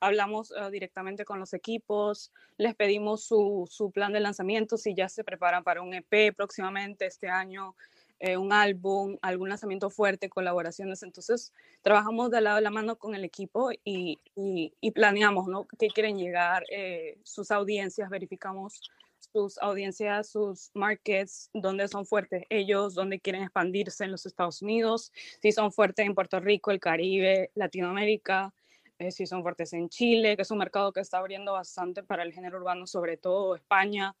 hablamos 0.00 0.50
eh, 0.50 0.70
directamente 0.70 1.24
con 1.24 1.38
los 1.38 1.54
equipos, 1.54 2.32
les 2.58 2.74
pedimos 2.74 3.24
su, 3.24 3.68
su, 3.70 3.92
plan 3.92 4.12
de 4.12 4.20
lanzamiento, 4.20 4.76
si 4.76 4.94
ya 4.94 5.08
se 5.08 5.22
preparan 5.22 5.62
para 5.62 5.80
un 5.80 5.94
EP 5.94 6.34
próximamente 6.36 7.06
este 7.06 7.28
año, 7.28 7.76
eh, 8.20 8.36
un 8.36 8.52
álbum, 8.52 9.16
algún 9.22 9.48
lanzamiento 9.48 9.88
fuerte, 9.88 10.28
colaboraciones. 10.28 11.02
Entonces, 11.02 11.52
trabajamos 11.82 12.30
de 12.30 12.42
lado 12.42 12.56
de 12.56 12.62
la 12.62 12.70
mano 12.70 12.96
con 12.96 13.14
el 13.14 13.24
equipo 13.24 13.70
y, 13.84 14.18
y, 14.34 14.90
planeamos, 14.92 15.48
¿no? 15.48 15.66
¿Qué 15.78 15.88
quieren 15.88 16.18
llegar? 16.18 16.64
Eh, 16.70 17.18
sus 17.24 17.50
audiencias, 17.50 18.10
verificamos 18.10 18.90
sus 19.32 19.58
audiencias, 19.58 20.28
sus 20.28 20.70
markets, 20.74 21.50
dónde 21.54 21.88
son 21.88 22.04
fuertes 22.04 22.44
ellos, 22.50 22.94
dónde 22.94 23.20
quieren 23.20 23.42
expandirse 23.42 24.04
en 24.04 24.10
los 24.10 24.26
Estados 24.26 24.60
Unidos, 24.62 25.12
si 25.40 25.52
son 25.52 25.72
fuertes 25.72 26.06
en 26.06 26.14
Puerto 26.14 26.40
Rico, 26.40 26.70
el 26.70 26.80
Caribe, 26.80 27.50
Latinoamérica, 27.54 28.52
eh, 28.98 29.10
si 29.12 29.26
son 29.26 29.42
fuertes 29.42 29.72
en 29.72 29.88
Chile, 29.88 30.36
que 30.36 30.42
es 30.42 30.50
un 30.50 30.58
mercado 30.58 30.92
que 30.92 31.00
está 31.00 31.18
abriendo 31.18 31.52
bastante 31.52 32.02
para 32.02 32.22
el 32.22 32.32
género 32.34 32.58
urbano, 32.58 32.86
sobre 32.86 33.16
todo 33.16 33.54
España. 33.54 34.14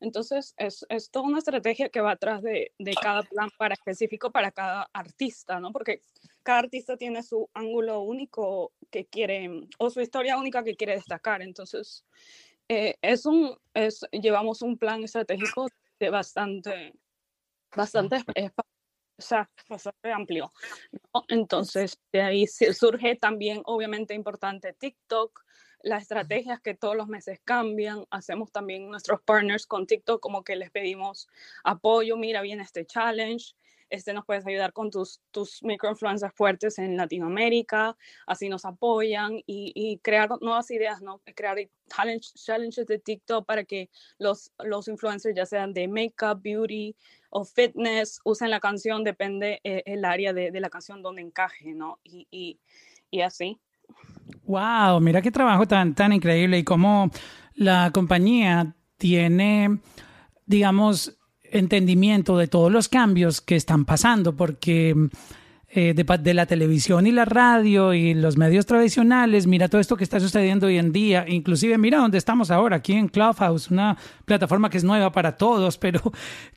Entonces, 0.00 0.54
es, 0.58 0.84
es 0.88 1.10
toda 1.10 1.26
una 1.26 1.38
estrategia 1.38 1.88
que 1.88 2.00
va 2.00 2.12
atrás 2.12 2.42
de, 2.42 2.72
de, 2.78 2.94
cada 2.94 3.22
plan 3.22 3.48
para 3.58 3.74
específico 3.74 4.30
para 4.30 4.50
cada 4.50 4.88
artista, 4.92 5.58
¿no? 5.58 5.72
Porque 5.72 6.02
cada 6.42 6.60
artista 6.60 6.96
tiene 6.96 7.22
su 7.22 7.48
ángulo 7.54 8.00
único 8.00 8.72
que 8.90 9.06
quiere, 9.06 9.68
o 9.78 9.90
su 9.90 10.00
historia 10.00 10.36
única 10.36 10.62
que 10.62 10.76
quiere 10.76 10.94
destacar. 10.94 11.42
Entonces, 11.42 12.04
eh, 12.68 12.96
es 13.00 13.26
un, 13.26 13.56
es, 13.74 14.04
llevamos 14.10 14.62
un 14.62 14.76
plan 14.76 15.02
estratégico 15.04 15.68
de 15.98 16.10
bastante, 16.10 16.94
bastante, 17.74 18.16
o 18.16 19.22
sea, 19.22 19.50
bastante 19.68 20.12
amplio. 20.12 20.52
Entonces, 21.28 21.98
de 22.12 22.22
ahí 22.22 22.46
surge 22.46 23.16
también, 23.16 23.62
obviamente, 23.64 24.14
importante 24.14 24.72
TikTok, 24.72 25.45
las 25.86 26.02
estrategias 26.02 26.60
que 26.60 26.74
todos 26.74 26.96
los 26.96 27.06
meses 27.06 27.40
cambian. 27.44 28.04
Hacemos 28.10 28.50
también 28.50 28.90
nuestros 28.90 29.22
partners 29.22 29.66
con 29.66 29.86
TikTok, 29.86 30.20
como 30.20 30.42
que 30.42 30.56
les 30.56 30.70
pedimos 30.70 31.28
apoyo, 31.62 32.16
mira, 32.16 32.42
viene 32.42 32.64
este 32.64 32.84
challenge, 32.84 33.54
este 33.88 34.12
nos 34.12 34.26
puedes 34.26 34.44
ayudar 34.44 34.72
con 34.72 34.90
tus, 34.90 35.20
tus 35.30 35.62
microinfluencers 35.62 36.34
fuertes 36.34 36.80
en 36.80 36.96
Latinoamérica, 36.96 37.96
así 38.26 38.48
nos 38.48 38.64
apoyan 38.64 39.40
y, 39.46 40.00
crear 40.02 40.28
nuevas 40.40 40.72
ideas, 40.72 41.02
¿no? 41.02 41.22
Crear 41.36 41.56
challenges 41.88 42.86
de 42.88 42.98
TikTok 42.98 43.46
para 43.46 43.62
que 43.62 43.88
los, 44.18 44.50
los 44.58 44.88
influencers, 44.88 45.36
ya 45.36 45.46
sean 45.46 45.72
de 45.72 45.86
makeup, 45.86 46.42
beauty 46.42 46.96
o 47.30 47.44
fitness, 47.44 48.20
usen 48.24 48.50
la 48.50 48.58
canción, 48.58 49.04
depende 49.04 49.60
eh, 49.62 49.84
el 49.86 50.04
área 50.04 50.32
de, 50.32 50.50
de, 50.50 50.60
la 50.60 50.68
canción 50.68 51.00
donde 51.00 51.22
encaje, 51.22 51.74
¿no? 51.74 52.00
Y, 52.02 52.58
y 53.08 53.20
así. 53.20 53.60
Wow, 54.44 55.00
mira 55.00 55.22
qué 55.22 55.30
trabajo 55.30 55.66
tan, 55.66 55.94
tan 55.94 56.12
increíble 56.12 56.58
y 56.58 56.64
cómo 56.64 57.10
la 57.54 57.90
compañía 57.92 58.76
tiene, 58.96 59.80
digamos, 60.46 61.18
entendimiento 61.42 62.36
de 62.38 62.46
todos 62.46 62.70
los 62.70 62.88
cambios 62.88 63.40
que 63.40 63.56
están 63.56 63.84
pasando, 63.84 64.36
porque 64.36 64.94
eh, 65.68 65.94
de, 65.94 66.34
la 66.34 66.46
televisión 66.46 67.08
y 67.08 67.12
la 67.12 67.24
radio 67.24 67.92
y 67.92 68.14
los 68.14 68.36
medios 68.36 68.66
tradicionales, 68.66 69.48
mira 69.48 69.68
todo 69.68 69.80
esto 69.80 69.96
que 69.96 70.04
está 70.04 70.20
sucediendo 70.20 70.68
hoy 70.68 70.78
en 70.78 70.92
día, 70.92 71.24
inclusive 71.26 71.76
mira 71.76 71.98
dónde 71.98 72.18
estamos 72.18 72.52
ahora, 72.52 72.76
aquí 72.76 72.92
en 72.92 73.08
Clubhouse, 73.08 73.70
una 73.70 73.98
plataforma 74.24 74.70
que 74.70 74.78
es 74.78 74.84
nueva 74.84 75.10
para 75.10 75.36
todos, 75.36 75.76
pero 75.78 76.00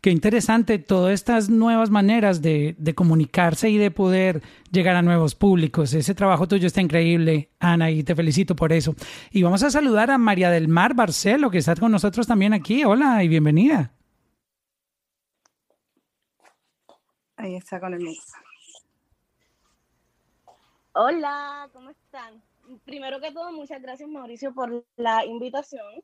qué 0.01 0.11
interesante 0.11 0.77
todas 0.77 1.15
estas 1.15 1.49
nuevas 1.49 1.89
maneras 1.89 2.43
de, 2.43 2.75
de 2.77 2.93
comunicarse 2.93 3.69
y 3.71 3.77
de 3.77 3.89
poder 3.89 4.43
llegar 4.71 4.95
a 4.95 5.01
nuevos 5.01 5.33
públicos. 5.33 5.91
Ese 5.93 6.13
trabajo 6.13 6.47
tuyo 6.47 6.67
está 6.67 6.79
increíble, 6.79 7.49
Ana, 7.59 7.89
y 7.89 8.03
te 8.03 8.15
felicito 8.15 8.55
por 8.55 8.71
eso. 8.73 8.95
Y 9.31 9.41
vamos 9.41 9.63
a 9.63 9.71
saludar 9.71 10.11
a 10.11 10.19
María 10.19 10.51
del 10.51 10.67
Mar 10.67 10.93
Barcelo, 10.93 11.49
que 11.49 11.57
está 11.57 11.75
con 11.75 11.91
nosotros 11.91 12.27
también 12.27 12.53
aquí. 12.53 12.83
Hola 12.83 13.23
y 13.23 13.27
bienvenida. 13.27 13.91
Ahí 17.37 17.55
está 17.55 17.79
con 17.79 17.93
el 17.93 18.01
mix. 18.01 18.33
Hola, 20.93 21.69
¿cómo 21.71 21.91
están? 21.91 22.41
Primero 22.83 23.19
que 23.21 23.31
todo, 23.31 23.51
muchas 23.51 23.79
gracias 23.81 24.09
Mauricio 24.09 24.53
por 24.55 24.85
la 24.95 25.23
invitación. 25.23 26.03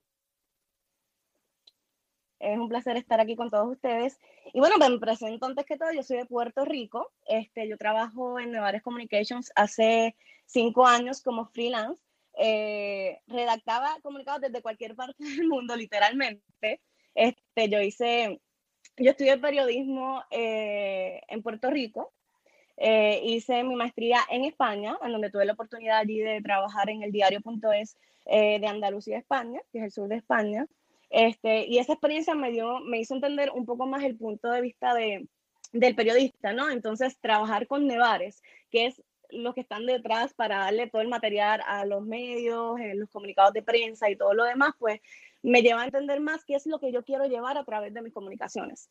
Es 2.39 2.57
un 2.57 2.69
placer 2.69 2.95
estar 2.95 3.19
aquí 3.19 3.35
con 3.35 3.49
todos 3.49 3.67
ustedes. 3.67 4.19
Y 4.53 4.59
bueno, 4.59 4.77
me 4.77 4.99
presento 4.99 5.47
antes 5.47 5.65
que 5.65 5.77
todo, 5.77 5.91
yo 5.91 6.03
soy 6.03 6.17
de 6.17 6.25
Puerto 6.27 6.65
Rico. 6.65 7.11
Este, 7.25 7.67
yo 7.67 7.77
trabajo 7.77 8.39
en 8.39 8.51
Nevares 8.51 8.83
Communications 8.83 9.51
hace 9.55 10.15
cinco 10.45 10.85
años 10.85 11.23
como 11.23 11.47
freelance. 11.47 12.03
Eh, 12.37 13.21
redactaba 13.25 13.97
comunicados 14.03 14.41
desde 14.41 14.61
cualquier 14.61 14.95
parte 14.95 15.15
del 15.23 15.47
mundo, 15.47 15.75
literalmente. 15.75 16.81
Este, 17.15 17.69
yo 17.69 17.81
hice, 17.81 18.39
yo 18.97 19.11
estudié 19.11 19.37
periodismo 19.39 20.23
eh, 20.29 21.21
en 21.27 21.41
Puerto 21.41 21.71
Rico 21.71 22.13
eh, 22.77 23.21
hice 23.23 23.63
mi 23.63 23.75
maestría 23.75 24.19
en 24.29 24.45
España, 24.45 24.97
en 25.03 25.11
donde 25.11 25.29
tuve 25.29 25.45
la 25.45 25.53
oportunidad 25.53 25.99
allí 25.99 26.19
de 26.19 26.41
trabajar 26.41 26.89
en 26.89 27.03
el 27.03 27.11
diario.es 27.11 27.97
eh, 28.25 28.59
de 28.59 28.67
Andalucía, 28.67 29.17
España, 29.17 29.61
que 29.71 29.79
es 29.79 29.83
el 29.85 29.91
sur 29.91 30.07
de 30.07 30.15
España. 30.15 30.67
Este, 31.09 31.65
y 31.67 31.77
esa 31.77 31.93
experiencia 31.93 32.35
me, 32.35 32.51
dio, 32.51 32.79
me 32.79 32.99
hizo 32.99 33.15
entender 33.15 33.51
un 33.51 33.65
poco 33.65 33.85
más 33.85 34.03
el 34.03 34.17
punto 34.17 34.49
de 34.49 34.61
vista 34.61 34.93
de, 34.93 35.27
del 35.71 35.95
periodista, 35.95 36.53
¿no? 36.53 36.69
Entonces, 36.69 37.17
trabajar 37.19 37.67
con 37.67 37.87
Nevares, 37.87 38.41
que 38.71 38.87
es 38.87 39.01
los 39.29 39.53
que 39.53 39.61
están 39.61 39.85
detrás 39.85 40.33
para 40.33 40.59
darle 40.59 40.87
todo 40.87 41.01
el 41.01 41.07
material 41.07 41.61
a 41.65 41.85
los 41.85 42.05
medios, 42.05 42.79
eh, 42.79 42.95
los 42.95 43.09
comunicados 43.09 43.53
de 43.53 43.63
prensa 43.63 44.09
y 44.09 44.15
todo 44.15 44.33
lo 44.33 44.43
demás, 44.43 44.73
pues 44.79 44.99
me 45.41 45.61
lleva 45.61 45.83
a 45.83 45.85
entender 45.85 46.19
más 46.19 46.43
qué 46.45 46.55
es 46.55 46.65
lo 46.65 46.79
que 46.79 46.91
yo 46.91 47.03
quiero 47.03 47.25
llevar 47.25 47.57
a 47.57 47.65
través 47.65 47.93
de 47.93 48.01
mis 48.01 48.13
comunicaciones. 48.13 48.89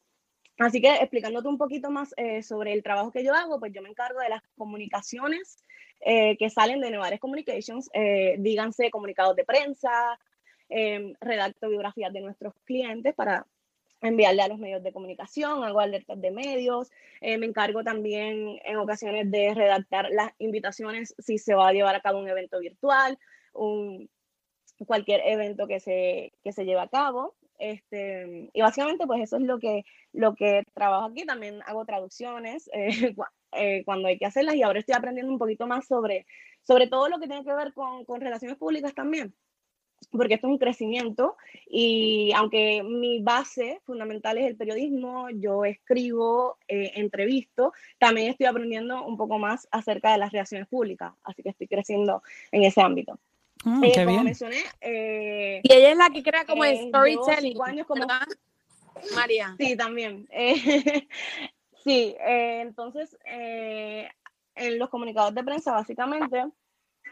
Así 0.58 0.80
que 0.80 0.94
explicándote 0.94 1.48
un 1.48 1.58
poquito 1.58 1.90
más 1.90 2.14
eh, 2.16 2.42
sobre 2.42 2.72
el 2.72 2.82
trabajo 2.82 3.10
que 3.10 3.24
yo 3.24 3.34
hago, 3.34 3.58
pues 3.58 3.72
yo 3.72 3.82
me 3.82 3.88
encargo 3.88 4.20
de 4.20 4.28
las 4.28 4.42
comunicaciones 4.56 5.56
eh, 6.00 6.36
que 6.36 6.48
salen 6.48 6.80
de 6.80 6.90
Nevares 6.90 7.18
Communications, 7.18 7.90
eh, 7.92 8.36
díganse 8.38 8.90
comunicados 8.90 9.34
de 9.34 9.44
prensa, 9.44 10.18
em, 10.68 11.14
redacto 11.20 11.68
biografías 11.68 12.12
de 12.12 12.20
nuestros 12.20 12.54
clientes 12.64 13.14
para 13.14 13.46
enviarle 14.00 14.42
a 14.42 14.48
los 14.48 14.58
medios 14.58 14.82
de 14.82 14.92
comunicación, 14.92 15.64
hago 15.64 15.80
alertas 15.80 16.20
de 16.20 16.30
medios, 16.30 16.90
me 17.22 17.46
encargo 17.46 17.82
también 17.82 18.60
en 18.62 18.76
ocasiones 18.76 19.30
de 19.30 19.54
redactar 19.54 20.10
las 20.10 20.30
invitaciones 20.38 21.14
si 21.18 21.38
se 21.38 21.54
va 21.54 21.68
a 21.68 21.72
llevar 21.72 21.94
a 21.94 22.00
cabo 22.00 22.18
un 22.18 22.28
evento 22.28 22.60
virtual, 22.60 23.18
un, 23.54 24.10
cualquier 24.86 25.22
evento 25.24 25.66
que 25.66 25.80
se, 25.80 26.32
que 26.42 26.52
se 26.52 26.64
lleve 26.64 26.80
a 26.80 26.88
cabo. 26.88 27.34
Este, 27.64 28.50
y 28.52 28.60
básicamente, 28.60 29.06
pues 29.06 29.22
eso 29.22 29.36
es 29.36 29.42
lo 29.42 29.58
que, 29.58 29.84
lo 30.12 30.34
que 30.34 30.64
trabajo 30.74 31.06
aquí. 31.06 31.24
También 31.24 31.62
hago 31.64 31.86
traducciones 31.86 32.68
eh, 32.74 33.14
eh, 33.52 33.82
cuando 33.86 34.08
hay 34.08 34.18
que 34.18 34.26
hacerlas 34.26 34.56
y 34.56 34.62
ahora 34.62 34.80
estoy 34.80 34.94
aprendiendo 34.94 35.32
un 35.32 35.38
poquito 35.38 35.66
más 35.66 35.86
sobre, 35.86 36.26
sobre 36.62 36.88
todo 36.88 37.08
lo 37.08 37.18
que 37.18 37.26
tiene 37.26 37.42
que 37.42 37.54
ver 37.54 37.72
con, 37.72 38.04
con 38.04 38.20
relaciones 38.20 38.58
públicas 38.58 38.94
también 38.94 39.34
porque 40.10 40.34
esto 40.34 40.48
es 40.48 40.52
un 40.52 40.58
crecimiento 40.58 41.36
y 41.66 42.30
aunque 42.36 42.82
mi 42.82 43.22
base 43.22 43.80
fundamental 43.84 44.36
es 44.36 44.46
el 44.46 44.56
periodismo, 44.56 45.30
yo 45.30 45.64
escribo, 45.64 46.58
eh, 46.68 46.92
entrevisto, 46.96 47.72
también 47.98 48.28
estoy 48.30 48.44
aprendiendo 48.44 49.02
un 49.02 49.16
poco 49.16 49.38
más 49.38 49.66
acerca 49.70 50.12
de 50.12 50.18
las 50.18 50.30
relaciones 50.30 50.68
públicas, 50.68 51.14
así 51.22 51.42
que 51.42 51.48
estoy 51.48 51.68
creciendo 51.68 52.22
en 52.52 52.64
ese 52.64 52.82
ámbito. 52.82 53.18
Mm, 53.64 53.84
Eh, 53.84 53.92
qué 53.92 54.00
como 54.04 54.10
bien. 54.12 54.24
mencioné, 54.24 54.62
eh, 54.80 55.60
Y 55.62 55.72
ella 55.72 55.90
es 55.90 55.96
la 55.96 56.10
que 56.10 56.22
crea 56.22 56.44
como 56.44 56.64
eh, 56.64 56.70
el 56.70 56.76
llevo 56.86 56.88
storytelling. 57.24 57.62
años 57.62 57.86
como. 57.86 58.06
María. 59.14 59.54
Sí, 59.58 59.76
también. 59.76 60.26
Eh, 60.30 60.54
sí, 61.84 62.16
eh, 62.20 62.60
entonces, 62.62 63.16
eh, 63.24 64.08
en 64.54 64.78
los 64.78 64.88
comunicados 64.90 65.34
de 65.34 65.42
prensa, 65.44 65.72
básicamente, 65.72 66.44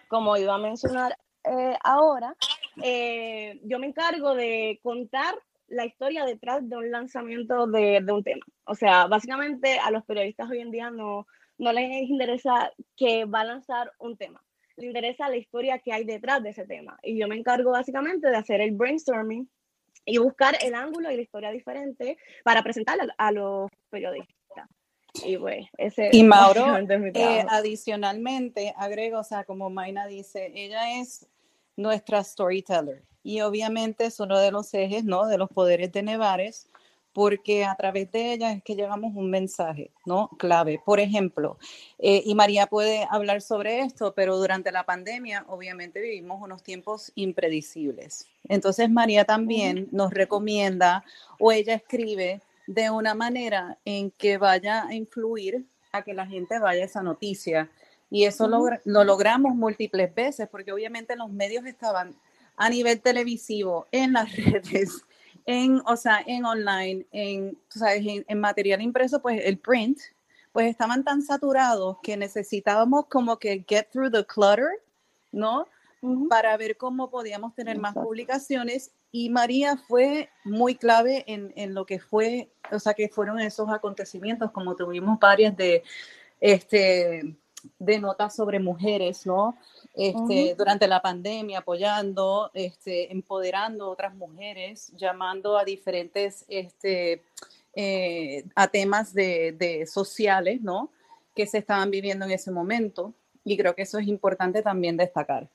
como 0.09 0.37
iba 0.37 0.55
a 0.55 0.59
mencionar 0.59 1.17
eh, 1.45 1.77
ahora, 1.83 2.37
eh, 2.83 3.61
yo 3.65 3.79
me 3.79 3.87
encargo 3.89 4.35
de 4.35 4.79
contar 4.83 5.35
la 5.69 5.87
historia 5.87 6.25
detrás 6.25 6.69
de 6.69 6.77
un 6.77 6.91
lanzamiento 6.91 7.67
de, 7.67 8.01
de 8.03 8.13
un 8.13 8.23
tema. 8.23 8.45
O 8.65 8.75
sea, 8.75 9.07
básicamente 9.07 9.79
a 9.79 9.91
los 9.91 10.05
periodistas 10.05 10.51
hoy 10.51 10.61
en 10.61 10.71
día 10.71 10.91
no, 10.91 11.27
no 11.59 11.73
les 11.73 12.09
interesa 12.09 12.71
que 12.97 13.25
va 13.25 13.41
a 13.41 13.45
lanzar 13.45 13.93
un 13.99 14.17
tema. 14.17 14.43
Les 14.83 14.89
interesa 14.89 15.29
la 15.29 15.37
historia 15.37 15.79
que 15.79 15.93
hay 15.93 16.03
detrás 16.03 16.43
de 16.43 16.51
ese 16.51 16.67
tema. 16.67 16.99
Y 17.05 17.17
yo 17.17 17.29
me 17.29 17.37
encargo 17.37 17.71
básicamente 17.71 18.29
de 18.29 18.37
hacer 18.37 18.61
el 18.61 18.73
brainstorming 18.73 19.49
y 20.05 20.19
buscar 20.19 20.59
el 20.61 20.75
ángulo 20.75 21.09
y 21.09 21.15
la 21.15 21.23
historia 21.23 21.53
diferente 21.53 22.17
para 22.43 22.65
presentarla 22.65 23.15
a 23.17 23.31
los 23.31 23.71
periodistas. 23.91 24.35
Y 25.25 25.37
pues, 25.37 25.67
ese 25.79 26.11
Y 26.13 26.25
Mauro, 26.25 26.67
Eh, 27.15 27.45
adicionalmente, 27.49 28.75
agrego, 28.77 29.21
o 29.21 29.25
sea, 29.25 29.45
como 29.45 29.71
Maina 29.71 30.09
dice, 30.09 30.51
ella 30.53 30.99
es 30.99 31.29
nuestra 31.77 32.25
storyteller 32.25 33.05
y 33.23 33.41
obviamente 33.43 34.07
es 34.07 34.19
uno 34.19 34.37
de 34.37 34.51
los 34.51 34.75
ejes, 34.75 35.05
¿no? 35.05 35.29
De 35.29 35.39
los 35.39 35.49
poderes 35.49 35.93
de 35.93 36.03
Nevares, 36.03 36.69
porque 37.13 37.65
a 37.65 37.75
través 37.75 38.11
de 38.13 38.33
ella 38.33 38.53
es 38.53 38.63
que 38.63 38.75
llevamos 38.75 39.15
un 39.15 39.31
mensaje, 39.31 39.91
¿no? 40.07 40.29
Clave. 40.39 40.81
Por 40.85 41.01
ejemplo, 41.01 41.59
eh, 41.99 42.23
y 42.25 42.35
María 42.35 42.67
puede 42.67 43.07
hablar 43.11 43.43
sobre 43.43 43.81
esto, 43.81 44.15
pero 44.15 44.37
durante 44.39 44.73
la 44.73 44.85
pandemia, 44.85 45.45
obviamente 45.49 46.01
vivimos 46.01 46.41
unos 46.43 46.63
tiempos 46.63 47.13
impredecibles. 47.15 48.27
Entonces, 48.49 48.91
María 48.91 49.25
también 49.25 49.89
nos 49.93 50.13
recomienda 50.13 51.05
o 51.39 51.53
ella 51.53 51.75
escribe 51.75 52.41
de 52.67 52.91
una 52.91 53.15
manera 53.15 53.79
en 53.85 54.11
que 54.11 54.39
vaya 54.39 54.87
a 54.87 54.95
influir 54.95 55.65
a 55.93 56.03
que 56.03 56.15
la 56.15 56.27
gente 56.27 56.59
vaya 56.59 56.83
a 56.83 56.87
esa 56.87 57.03
noticia. 57.03 57.71
Y 58.11 58.25
eso 58.25 58.47
logra- 58.47 58.81
lo 58.85 59.05
logramos 59.05 59.55
múltiples 59.55 60.15
veces, 60.15 60.49
porque 60.51 60.73
obviamente 60.73 61.17
los 61.17 61.31
medios 61.31 61.65
estaban 61.67 62.15
a 62.57 62.69
nivel 62.71 63.01
televisivo, 63.01 63.87
en 63.93 64.13
las 64.13 64.31
redes, 64.37 65.05
en, 65.47 65.83
o 65.87 65.97
sea, 65.97 66.23
en 66.27 66.45
online, 66.45 67.07
en, 67.13 67.59
tú 67.69 67.79
sabes, 67.79 68.05
en, 68.07 68.25
en 68.29 68.41
material 68.41 68.81
impreso, 68.83 69.21
pues 69.21 69.41
el 69.45 69.59
print, 69.59 69.99
pues 70.53 70.69
estaban 70.69 71.05
tan 71.05 71.23
saturados 71.23 71.97
que 72.03 72.17
necesitábamos 72.17 73.07
como 73.07 73.39
que 73.39 73.65
get 73.69 73.89
through 73.91 74.13
the 74.13 74.25
clutter, 74.25 74.69
¿no? 75.33 75.67
Ujú. 76.03 76.29
para 76.29 76.57
ver 76.57 76.77
cómo 76.77 77.11
podíamos 77.11 77.55
tener 77.55 77.79
más 77.79 77.93
Exacto. 77.93 78.09
publicaciones 78.09 78.91
y 79.13 79.31
María 79.31 79.77
fue 79.77 80.31
muy 80.43 80.75
clave 80.75 81.23
en, 81.29 81.53
en 81.55 81.75
lo 81.75 81.87
que 81.87 82.01
fue, 82.01 82.51
o 82.73 82.79
sea, 82.81 82.95
que 82.95 83.09
fueron 83.09 83.39
esos 83.39 83.69
acontecimientos, 83.71 84.51
como 84.51 84.75
tuvimos 84.75 85.21
varias 85.21 85.57
de, 85.57 85.85
este, 86.41 87.37
de 87.79 87.99
notas 88.01 88.35
sobre 88.35 88.59
mujeres, 88.59 89.25
¿no? 89.27 89.57
Este, 89.95 90.19
Ujú. 90.19 90.57
Durante 90.57 90.89
la 90.89 91.03
pandemia, 91.03 91.59
apoyando, 91.59 92.51
este, 92.55 93.13
empoderando 93.13 93.85
a 93.87 93.89
otras 93.91 94.15
mujeres, 94.15 94.91
llamando 94.97 95.59
a 95.59 95.65
diferentes, 95.65 96.45
este, 96.49 97.23
eh, 97.75 98.45
a 98.55 98.69
temas 98.69 99.13
de, 99.13 99.53
de 99.53 99.87
sociales, 99.87 100.63
¿no? 100.63 100.91
Que 101.35 101.47
se 101.47 101.59
estaban 101.59 101.91
viviendo 101.91 102.25
en 102.25 102.31
ese 102.33 102.51
momento. 102.51 103.13
Y 103.45 103.57
creo 103.57 103.75
que 103.75 103.83
eso 103.83 103.99
es 103.99 104.07
importante 104.09 104.63
también 104.63 104.97
destacar. 104.97 105.49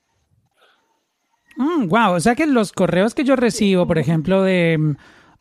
wow, 1.88 2.14
o 2.14 2.20
sea 2.20 2.36
que 2.36 2.46
los 2.46 2.72
correos 2.72 3.16
que 3.16 3.24
yo 3.24 3.36
recibo, 3.36 3.88
por 3.88 3.98
ejemplo, 3.98 4.44
de 4.44 4.78
mm, 4.78 4.96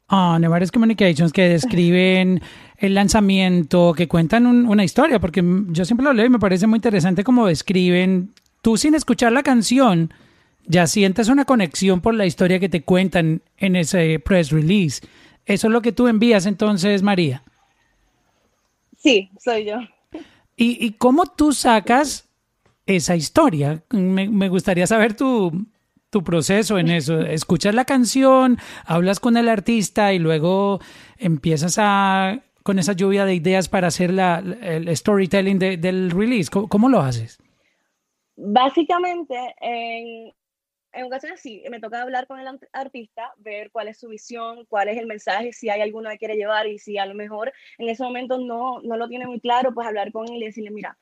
ah, 0.08 0.38
Nevares 0.40 0.72
Communications 0.72 1.32
que 1.32 1.48
describen 1.48 2.40
el 2.78 2.94
lanzamiento, 2.94 3.92
que 3.94 4.08
cuentan 4.08 4.46
un- 4.46 4.66
una 4.66 4.84
historia, 4.84 5.18
porque 5.20 5.42
mm, 5.42 5.72
yo 5.72 5.84
siempre 5.84 6.04
lo 6.04 6.12
leo 6.12 6.26
y 6.26 6.30
me 6.30 6.38
parece 6.38 6.66
muy 6.66 6.78
interesante 6.78 7.24
cómo 7.24 7.46
describen, 7.46 8.32
tú 8.66 8.76
sin 8.76 8.96
escuchar 8.96 9.30
la 9.30 9.44
canción, 9.44 10.12
ya 10.66 10.88
sientes 10.88 11.28
una 11.28 11.44
conexión 11.44 12.00
por 12.00 12.14
la 12.14 12.26
historia 12.26 12.58
que 12.58 12.68
te 12.68 12.82
cuentan 12.82 13.40
en 13.58 13.76
ese 13.76 14.18
press 14.18 14.50
release. 14.50 15.06
Eso 15.44 15.68
es 15.68 15.72
lo 15.72 15.82
que 15.82 15.92
tú 15.92 16.08
envías 16.08 16.46
entonces, 16.46 17.00
María. 17.04 17.44
Sí, 18.96 19.30
soy 19.38 19.66
yo. 19.66 19.76
¿Y, 20.56 20.84
y 20.84 20.94
cómo 20.94 21.26
tú 21.26 21.52
sacas 21.52 22.28
esa 22.86 23.14
historia? 23.14 23.84
Me, 23.90 24.28
me 24.28 24.48
gustaría 24.48 24.88
saber 24.88 25.14
tu, 25.14 25.64
tu 26.10 26.24
proceso 26.24 26.76
en 26.80 26.90
eso. 26.90 27.20
Escuchas 27.20 27.72
la 27.72 27.84
canción, 27.84 28.58
hablas 28.84 29.20
con 29.20 29.36
el 29.36 29.48
artista 29.48 30.12
y 30.12 30.18
luego 30.18 30.80
empiezas 31.18 31.76
a 31.78 32.40
con 32.64 32.80
esa 32.80 32.94
lluvia 32.94 33.24
de 33.26 33.34
ideas 33.36 33.68
para 33.68 33.86
hacer 33.86 34.12
la, 34.12 34.42
el 34.60 34.96
storytelling 34.96 35.60
de- 35.60 35.76
del 35.76 36.10
release. 36.10 36.50
¿Cómo, 36.50 36.66
cómo 36.66 36.88
lo 36.88 37.00
haces? 37.00 37.38
Básicamente, 38.36 39.54
en, 39.60 40.32
en 40.92 41.04
ocasiones 41.04 41.40
sí, 41.40 41.62
me 41.70 41.80
toca 41.80 42.02
hablar 42.02 42.26
con 42.26 42.38
el 42.38 42.46
artista, 42.72 43.32
ver 43.38 43.70
cuál 43.70 43.88
es 43.88 43.98
su 43.98 44.08
visión, 44.08 44.66
cuál 44.66 44.88
es 44.88 44.98
el 44.98 45.06
mensaje, 45.06 45.52
si 45.52 45.70
hay 45.70 45.80
alguno 45.80 46.10
que 46.10 46.18
quiere 46.18 46.36
llevar 46.36 46.66
y 46.66 46.78
si 46.78 46.98
a 46.98 47.06
lo 47.06 47.14
mejor 47.14 47.52
en 47.78 47.88
ese 47.88 48.02
momento 48.02 48.38
no, 48.38 48.80
no 48.82 48.96
lo 48.96 49.08
tiene 49.08 49.26
muy 49.26 49.40
claro, 49.40 49.72
pues 49.72 49.86
hablar 49.86 50.12
con 50.12 50.28
él 50.28 50.42
y 50.42 50.46
decirle, 50.46 50.70
mira, 50.70 50.98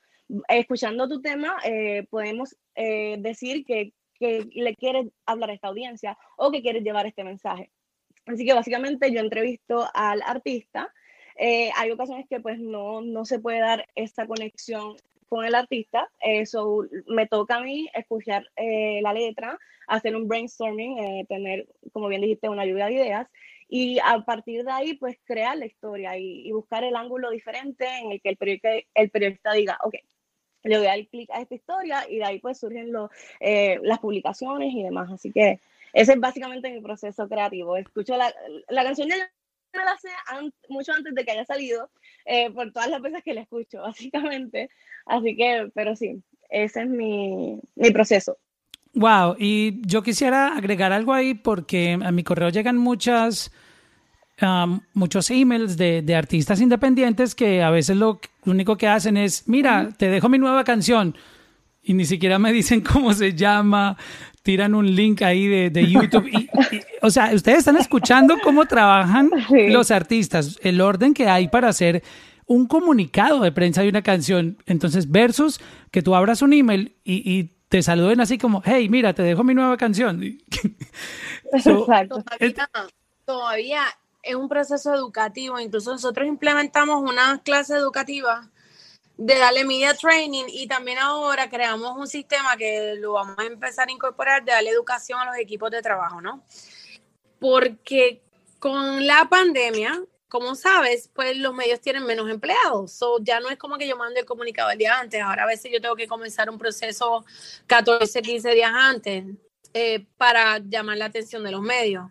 escuchando 0.47 1.07
tu 1.07 1.21
tema, 1.21 1.57
eh, 1.63 2.07
podemos 2.09 2.55
eh, 2.75 3.17
decir 3.19 3.65
que, 3.65 3.93
que 4.19 4.47
le 4.53 4.75
quieres 4.75 5.07
hablar 5.25 5.49
a 5.49 5.53
esta 5.53 5.67
audiencia 5.67 6.17
o 6.37 6.51
que 6.51 6.61
quieres 6.61 6.83
llevar 6.83 7.05
este 7.05 7.23
mensaje. 7.23 7.71
Así 8.25 8.45
que 8.45 8.53
básicamente 8.53 9.11
yo 9.11 9.19
entrevisto 9.19 9.87
al 9.93 10.21
artista. 10.23 10.91
Eh, 11.37 11.69
hay 11.75 11.91
ocasiones 11.91 12.25
que 12.29 12.39
pues 12.39 12.59
no, 12.59 13.01
no 13.01 13.25
se 13.25 13.39
puede 13.39 13.59
dar 13.59 13.85
esta 13.93 14.25
conexión 14.25 14.95
con 15.29 15.45
el 15.45 15.55
artista. 15.55 16.09
Eso 16.19 16.85
me 17.07 17.27
toca 17.27 17.57
a 17.57 17.61
mí 17.61 17.89
escuchar 17.93 18.47
eh, 18.55 18.99
la 19.01 19.13
letra, 19.13 19.57
hacer 19.87 20.15
un 20.15 20.27
brainstorming, 20.27 20.99
eh, 20.99 21.25
tener, 21.27 21.67
como 21.93 22.07
bien 22.07 22.21
dijiste, 22.21 22.49
una 22.49 22.65
lluvia 22.65 22.87
de 22.87 22.93
ideas 22.93 23.27
y 23.67 23.99
a 23.99 24.19
partir 24.25 24.63
de 24.63 24.71
ahí 24.71 24.93
pues 24.93 25.17
crear 25.25 25.57
la 25.57 25.65
historia 25.65 26.17
y, 26.17 26.47
y 26.47 26.51
buscar 26.51 26.83
el 26.83 26.95
ángulo 26.95 27.31
diferente 27.31 27.87
en 27.99 28.11
el 28.11 28.21
que 28.21 28.29
el 28.29 28.37
periodista, 28.37 28.69
el 28.93 29.09
periodista 29.09 29.53
diga, 29.53 29.79
ok, 29.83 29.95
le 30.65 30.77
doy 30.77 30.87
al 30.87 31.07
clic 31.07 31.29
a 31.31 31.41
esta 31.41 31.55
historia 31.55 32.05
y 32.09 32.17
de 32.17 32.25
ahí 32.25 32.39
pues 32.39 32.59
surgen 32.59 32.91
los, 32.91 33.09
eh, 33.39 33.79
las 33.83 33.99
publicaciones 33.99 34.73
y 34.73 34.83
demás. 34.83 35.11
Así 35.11 35.31
que 35.31 35.59
ese 35.93 36.13
es 36.13 36.19
básicamente 36.19 36.71
mi 36.71 36.81
proceso 36.81 37.27
creativo. 37.27 37.77
Escucho 37.77 38.17
la, 38.17 38.33
la 38.69 38.83
canción 38.83 39.07
ya 39.07 39.15
me 39.75 39.85
la 39.85 39.97
sé 39.97 40.09
an- 40.27 40.53
mucho 40.69 40.93
antes 40.93 41.13
de 41.13 41.23
que 41.25 41.31
haya 41.31 41.45
salido, 41.45 41.89
eh, 42.25 42.49
por 42.51 42.71
todas 42.71 42.89
las 42.89 43.01
veces 43.01 43.23
que 43.23 43.33
la 43.33 43.41
escucho, 43.41 43.81
básicamente. 43.81 44.69
Así 45.05 45.35
que, 45.35 45.69
pero 45.73 45.95
sí, 45.95 46.21
ese 46.49 46.81
es 46.81 46.87
mi, 46.89 47.59
mi 47.75 47.91
proceso. 47.91 48.37
Wow, 48.93 49.35
y 49.37 49.81
yo 49.85 50.01
quisiera 50.03 50.55
agregar 50.55 50.93
algo 50.93 51.13
ahí 51.13 51.33
porque 51.33 51.99
a 52.01 52.11
mi 52.11 52.23
correo 52.23 52.47
llegan 52.49 52.77
muchas, 52.77 53.51
um, 54.41 54.79
muchos 54.93 55.29
emails 55.31 55.75
de, 55.75 56.01
de 56.01 56.15
artistas 56.15 56.61
independientes 56.61 57.35
que 57.35 57.61
a 57.61 57.69
veces 57.71 57.97
lo 57.97 58.21
único 58.45 58.77
que 58.77 58.87
hacen 58.87 59.17
es, 59.17 59.47
mira, 59.49 59.89
te 59.97 60.07
dejo 60.09 60.29
mi 60.29 60.37
nueva 60.37 60.63
canción 60.63 61.15
y 61.85 61.93
ni 61.93 62.05
siquiera 62.05 62.39
me 62.39 62.51
dicen 62.51 62.81
cómo 62.93 63.13
se 63.13 63.33
llama, 63.33 63.95
tiran 64.43 64.75
un 64.75 64.93
link 64.95 65.21
ahí 65.21 65.47
de, 65.47 65.69
de 65.69 65.89
YouTube. 65.89 66.27
Y, 66.27 66.49
y, 66.75 66.81
o 67.01 67.09
sea, 67.09 67.31
ustedes 67.33 67.59
están 67.59 67.77
escuchando 67.77 68.35
cómo 68.43 68.65
trabajan 68.65 69.29
Sí. 69.49 69.69
los 69.69 69.91
artistas, 69.91 70.59
el 70.61 70.81
orden 70.81 71.13
que 71.13 71.27
hay 71.29 71.47
para 71.47 71.69
hacer 71.69 72.03
un 72.47 72.67
comunicado 72.67 73.39
de 73.39 73.51
prensa 73.51 73.81
de 73.81 73.89
una 73.89 74.01
canción. 74.01 74.57
Entonces, 74.65 75.09
versus 75.09 75.59
que 75.91 76.01
tú 76.01 76.15
abras 76.15 76.41
un 76.41 76.53
email 76.53 76.95
y, 77.03 77.29
y 77.31 77.51
te 77.69 77.81
saluden 77.81 78.21
así 78.21 78.37
como, 78.37 78.61
hey, 78.65 78.87
mira, 78.89 79.13
te 79.13 79.23
dejo 79.23 79.43
mi 79.43 79.53
nueva 79.53 79.77
canción. 79.77 80.21
So, 81.63 81.81
Exacto. 81.81 82.21
Todavía, 82.23 82.69
todavía 83.25 83.81
es 84.23 84.35
un 84.35 84.49
proceso 84.49 84.93
educativo. 84.93 85.59
Incluso 85.59 85.91
nosotros 85.91 86.27
implementamos 86.27 87.01
una 87.09 87.39
clase 87.43 87.75
educativa 87.75 88.49
de 89.17 89.37
darle 89.37 89.63
media 89.63 89.93
training 89.93 90.45
y 90.47 90.67
también 90.67 90.97
ahora 90.97 91.49
creamos 91.49 91.97
un 91.97 92.07
sistema 92.07 92.57
que 92.57 92.95
lo 92.95 93.13
vamos 93.13 93.35
a 93.37 93.45
empezar 93.45 93.87
a 93.87 93.91
incorporar 93.91 94.43
de 94.43 94.51
darle 94.51 94.71
educación 94.71 95.19
a 95.19 95.25
los 95.25 95.37
equipos 95.37 95.71
de 95.71 95.81
trabajo, 95.81 96.21
¿no? 96.21 96.43
Porque 97.39 98.21
con 98.59 99.05
la 99.05 99.27
pandemia, 99.29 100.01
como 100.27 100.55
sabes, 100.55 101.09
pues 101.13 101.37
los 101.37 101.53
medios 101.53 101.79
tienen 101.79 102.05
menos 102.05 102.29
empleados. 102.29 102.91
So, 102.91 103.19
ya 103.21 103.39
no 103.39 103.49
es 103.49 103.57
como 103.57 103.77
que 103.77 103.87
yo 103.87 103.95
mando 103.95 104.19
el 104.19 104.25
comunicado 104.25 104.71
el 104.71 104.77
día 104.77 104.99
antes. 104.99 105.21
Ahora 105.21 105.43
a 105.43 105.47
veces 105.47 105.71
yo 105.71 105.79
tengo 105.79 105.95
que 105.95 106.07
comenzar 106.07 106.49
un 106.49 106.57
proceso 106.57 107.23
14, 107.67 108.21
15 108.21 108.51
días 108.51 108.71
antes 108.73 109.25
eh, 109.73 110.05
para 110.17 110.59
llamar 110.59 110.97
la 110.97 111.05
atención 111.05 111.43
de 111.43 111.51
los 111.51 111.61
medios. 111.61 112.09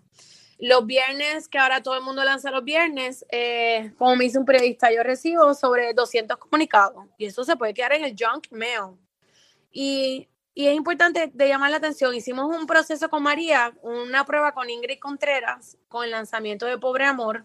Los 0.67 0.87
viernes, 0.87 1.47
que 1.47 1.59
ahora 1.59 1.83
todo 1.83 1.95
el 1.95 2.01
mundo 2.01 2.25
lanza 2.25 2.51
los 2.51 2.65
viernes, 2.65 3.27
eh, 3.31 3.93
como 3.99 4.17
me 4.17 4.25
dice 4.25 4.39
un 4.39 4.47
periodista, 4.47 4.91
yo 4.91 5.03
recibo 5.03 5.53
sobre 5.53 5.93
200 5.93 6.39
comunicados 6.39 7.05
y 7.19 7.27
eso 7.27 7.45
se 7.45 7.55
puede 7.55 7.75
quedar 7.75 7.93
en 7.93 8.03
el 8.03 8.17
junk 8.19 8.47
mail. 8.51 8.97
Y, 9.71 10.27
y 10.55 10.69
es 10.69 10.75
importante 10.75 11.31
de 11.35 11.49
llamar 11.49 11.71
la 11.71 11.77
atención. 11.77 12.15
Hicimos 12.15 12.47
un 12.47 12.67
proceso 12.67 13.11
con 13.11 13.23
María, 13.23 13.75
una 13.83 14.25
prueba 14.25 14.53
con 14.53 14.71
Ingrid 14.71 14.99
Contreras, 15.01 15.77
con 15.87 16.07
el 16.07 16.13
lanzamiento 16.13 16.65
de 16.65 16.79
Pobre 16.79 17.05
Amor. 17.05 17.45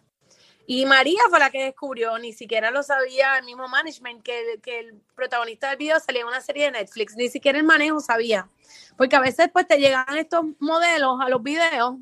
Y 0.66 0.86
María 0.86 1.20
fue 1.28 1.40
la 1.40 1.50
que 1.50 1.66
descubrió, 1.66 2.18
ni 2.20 2.32
siquiera 2.32 2.72
lo 2.72 2.84
sabía 2.84 3.38
el 3.38 3.44
mismo 3.44 3.68
management, 3.68 4.24
que, 4.24 4.62
que 4.64 4.80
el 4.80 5.02
protagonista 5.14 5.68
del 5.68 5.78
video 5.78 6.00
salía 6.00 6.22
en 6.22 6.28
una 6.28 6.40
serie 6.40 6.72
de 6.72 6.72
Netflix, 6.72 7.18
ni 7.18 7.28
siquiera 7.28 7.58
el 7.58 7.66
manejo 7.66 8.00
sabía. 8.00 8.48
Porque 8.96 9.18
a 9.18 9.20
veces 9.20 9.50
pues 9.52 9.68
te 9.68 9.78
llegan 9.78 10.16
estos 10.16 10.46
modelos 10.60 11.20
a 11.20 11.28
los 11.28 11.44
videos 11.44 11.98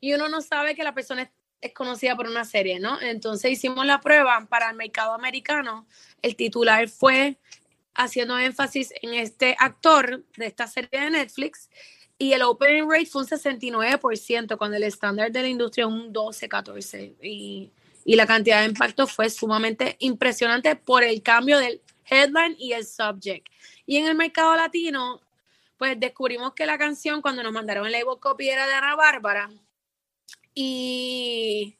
y 0.00 0.14
uno 0.14 0.28
no 0.28 0.40
sabe 0.40 0.74
que 0.74 0.82
la 0.82 0.94
persona 0.94 1.30
es, 1.60 1.72
conocida 1.74 2.16
por 2.16 2.26
una 2.26 2.46
serie, 2.46 2.80
¿no? 2.80 3.00
Entonces 3.02 3.52
hicimos 3.52 3.84
la 3.84 4.00
prueba 4.00 4.46
para 4.48 4.70
el 4.70 4.76
mercado 4.76 5.12
americano. 5.12 5.86
El 6.22 6.34
titular 6.34 6.88
fue 6.88 7.36
haciendo 7.94 8.38
énfasis 8.38 8.94
en 9.02 9.12
este 9.12 9.54
actor 9.58 10.24
de 10.38 10.46
esta 10.46 10.66
serie 10.66 10.88
de 10.98 11.10
Netflix 11.10 11.68
y 12.16 12.32
el 12.32 12.42
opening 12.42 12.88
rate 12.88 13.06
fue 13.06 13.22
un 13.22 13.28
69% 13.28 14.56
cuando 14.56 14.78
el 14.78 14.84
estándar 14.84 15.30
de 15.30 15.42
la 15.42 15.48
industria 15.48 15.84
es 15.84 15.90
un 15.90 16.12
12, 16.12 16.48
14 16.48 17.16
y, 17.22 17.70
y 18.04 18.16
la 18.16 18.26
cantidad 18.26 18.60
de 18.60 18.68
impacto 18.68 19.06
fue 19.06 19.28
sumamente 19.28 19.96
impresionante 19.98 20.76
por 20.76 21.04
el 21.04 21.22
cambio 21.22 21.58
del 21.58 21.82
headline 22.06 22.56
y 22.58 22.72
el 22.72 22.86
subject. 22.86 23.46
Y 23.84 23.98
en 23.98 24.06
el 24.06 24.14
mercado 24.14 24.56
latino, 24.56 25.20
pues 25.76 26.00
descubrimos 26.00 26.54
que 26.54 26.64
la 26.64 26.78
canción 26.78 27.20
cuando 27.20 27.42
nos 27.42 27.52
mandaron 27.52 27.84
el 27.84 27.92
label 27.92 28.18
copy 28.18 28.48
era 28.48 28.66
de 28.66 28.72
Ana 28.72 28.96
Bárbara 28.96 29.50
y, 30.54 31.76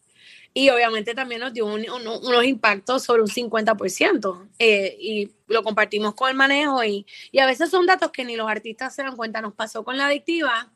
obviamente 0.71 1.15
también 1.15 1.41
nos 1.41 1.53
dio 1.53 1.67
unos 1.67 2.45
impactos 2.45 3.05
sobre 3.05 3.23
un 3.23 3.29
50%. 3.29 4.49
Eh, 4.59 4.97
y 5.01 5.31
lo 5.49 5.63
compartimos 5.63 6.15
con 6.15 6.31
el 6.31 6.37
manejo 6.37 6.85
y, 6.85 7.07
a 7.41 7.47
veces 7.47 7.71
son 7.71 7.87
datos 7.87 8.11
que 8.11 8.25
ni 8.25 8.37
los 8.37 8.49
artistas 8.49 8.95
se 8.95 9.03
dan 9.03 9.17
cuenta. 9.17 9.41
Nos 9.41 9.55
pasó 9.55 9.85
con 9.85 9.97
la 9.97 10.07
adictiva, 10.07 10.71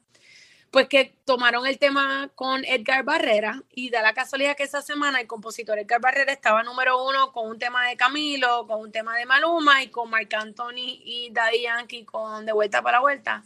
pues 0.71 0.89
que 0.89 1.15
tomaron 1.25 1.67
el 1.67 1.79
tema 1.79 2.31
con 2.35 2.65
Edgar 2.65 3.05
Barrera 3.05 3.63
y 3.73 3.91
da 3.91 4.03
la 4.03 4.13
casualidad 4.13 4.57
que 4.57 4.65
esa 4.65 4.83
semana 4.83 5.21
el 5.21 5.27
compositor 5.29 5.79
Edgar 5.79 6.01
Barrera 6.01 6.33
estaba 6.33 6.65
número 6.65 7.05
uno 7.05 7.33
con 7.33 7.49
un 7.49 7.59
tema 7.59 7.87
de 7.87 7.97
Camilo, 7.97 8.67
con 8.67 8.81
un 8.81 8.91
tema 8.91 9.17
de 9.17 9.27
Maluma 9.27 9.83
y 9.83 9.89
con 9.89 10.11
Marc 10.11 10.35
Anthony 10.35 11.01
y 11.05 11.31
Daddy 11.33 11.63
Yankee 11.63 12.05
con 12.05 12.45
De 12.45 12.53
Vuelta 12.53 12.83
para 12.83 13.01
Vuelta. 13.01 13.45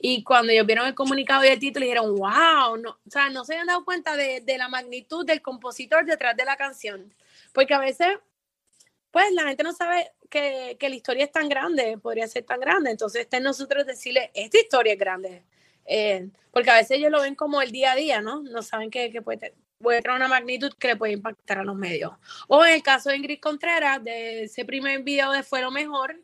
Y 0.00 0.22
cuando 0.22 0.52
ellos 0.52 0.66
vieron 0.66 0.86
el 0.86 0.94
comunicado 0.94 1.44
y 1.44 1.48
el 1.48 1.58
título, 1.58 1.84
dijeron, 1.84 2.16
wow, 2.16 2.76
no, 2.76 2.90
o 2.90 3.10
sea, 3.10 3.30
no 3.30 3.44
se 3.44 3.54
habían 3.54 3.66
dado 3.66 3.84
cuenta 3.84 4.16
de, 4.16 4.42
la 4.56 4.68
magnitud 4.68 5.26
del 5.26 5.42
compositor 5.42 6.04
detrás 6.04 6.36
de 6.36 6.44
la 6.44 6.56
canción. 6.56 7.12
Porque 7.52 7.74
a 7.74 7.80
veces, 7.80 8.18
pues 9.10 9.32
la 9.32 9.44
gente 9.44 9.64
no 9.64 9.72
sabe 9.72 10.12
que, 10.30 10.76
la 10.80 10.94
historia 10.94 11.24
es 11.24 11.32
tan 11.32 11.48
grande, 11.48 11.98
podría 11.98 12.28
ser 12.28 12.44
tan 12.44 12.60
grande. 12.60 12.90
Entonces 12.90 13.22
está 13.22 13.40
nosotros 13.40 13.86
decirle, 13.86 14.30
esta 14.34 14.58
historia 14.58 14.92
es 14.92 14.98
grande. 14.98 15.42
Eh, 15.84 16.28
porque 16.52 16.70
a 16.70 16.74
veces 16.74 16.92
ellos 16.98 17.10
lo 17.10 17.22
ven 17.22 17.34
como 17.34 17.60
el 17.62 17.72
día 17.72 17.92
a 17.92 17.96
día, 17.96 18.20
¿no? 18.20 18.42
No 18.42 18.62
saben 18.62 18.90
que, 18.90 19.10
que 19.10 19.22
puede, 19.22 19.54
puede 19.78 20.02
traer 20.02 20.16
una 20.16 20.28
magnitud 20.28 20.72
que 20.78 20.88
le 20.88 20.96
puede 20.96 21.14
impactar 21.14 21.58
a 21.58 21.64
los 21.64 21.76
medios. 21.76 22.12
O 22.46 22.64
en 22.64 22.74
el 22.74 22.82
caso 22.82 23.10
de 23.10 23.16
Ingrid 23.16 23.40
Contreras, 23.40 24.04
de 24.04 24.44
ese 24.44 24.64
primer 24.64 25.02
video 25.02 25.32
de 25.32 25.42
Fue 25.42 25.62
lo 25.62 25.70
Mejor, 25.70 26.20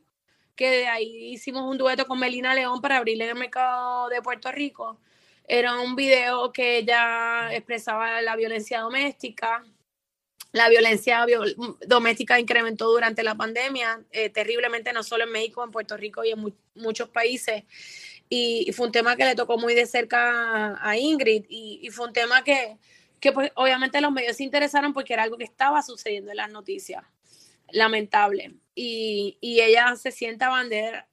que 0.54 0.70
de 0.70 0.86
ahí 0.86 1.32
hicimos 1.32 1.62
un 1.70 1.78
dueto 1.78 2.06
con 2.06 2.18
Melina 2.18 2.54
León 2.54 2.80
para 2.80 2.98
abrirle 2.98 3.28
el 3.28 3.34
mercado 3.34 4.08
de 4.08 4.22
Puerto 4.22 4.50
Rico. 4.52 4.98
Era 5.46 5.78
un 5.80 5.94
video 5.94 6.52
que 6.52 6.78
ella 6.78 7.52
expresaba 7.52 8.22
la 8.22 8.36
violencia 8.36 8.80
doméstica. 8.80 9.64
La 10.52 10.68
violencia 10.68 11.26
doméstica 11.86 12.38
incrementó 12.38 12.88
durante 12.88 13.22
la 13.22 13.34
pandemia 13.34 14.02
eh, 14.12 14.30
terriblemente, 14.30 14.92
no 14.92 15.02
solo 15.02 15.24
en 15.24 15.32
México, 15.32 15.64
en 15.64 15.72
Puerto 15.72 15.96
Rico 15.96 16.24
y 16.24 16.30
en 16.30 16.54
muchos 16.74 17.08
países. 17.08 17.64
Y, 18.28 18.72
fue 18.72 18.86
un 18.86 18.92
tema 18.92 19.16
que 19.16 19.24
le 19.24 19.34
tocó 19.34 19.58
muy 19.58 19.74
de 19.74 19.86
cerca 19.86 20.78
a 20.80 20.96
Ingrid 20.96 21.44
y, 21.48 21.90
fue 21.90 22.06
un 22.06 22.12
tema 22.12 22.42
que, 22.42 22.78
que 23.20 23.32
pues, 23.32 23.50
obviamente 23.56 24.00
los 24.00 24.12
medios 24.12 24.36
se 24.36 24.44
interesaron 24.44 24.92
porque 24.92 25.12
era 25.12 25.24
algo 25.24 25.36
que 25.36 25.44
estaba 25.44 25.82
sucediendo 25.82 26.30
en 26.30 26.38
las 26.38 26.50
noticias. 26.50 27.04
Lamentable 27.74 28.54
y, 28.74 29.38
ella 29.42 29.94
se 29.96 30.10
siente 30.10 30.44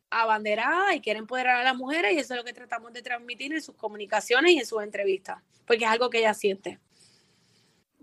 abanderada 0.10 0.96
y 0.96 1.00
quiere 1.00 1.20
empoderar 1.20 1.58
a 1.58 1.64
las 1.64 1.76
mujeres 1.76 2.14
y 2.14 2.18
eso 2.18 2.34
es 2.34 2.40
lo 2.40 2.44
que 2.44 2.54
tratamos 2.54 2.94
de 2.94 3.02
transmitir 3.02 3.54
en 3.54 3.62
sus 3.62 3.76
comunicaciones 3.76 4.54
y 4.54 4.60
en 4.60 4.66
sus 4.66 4.82
entrevistas, 4.82 5.38
porque 5.66 5.86
es 5.86 5.90
algo 5.90 6.10
que 6.10 6.20
ella 6.20 6.34
siente. 6.34 6.80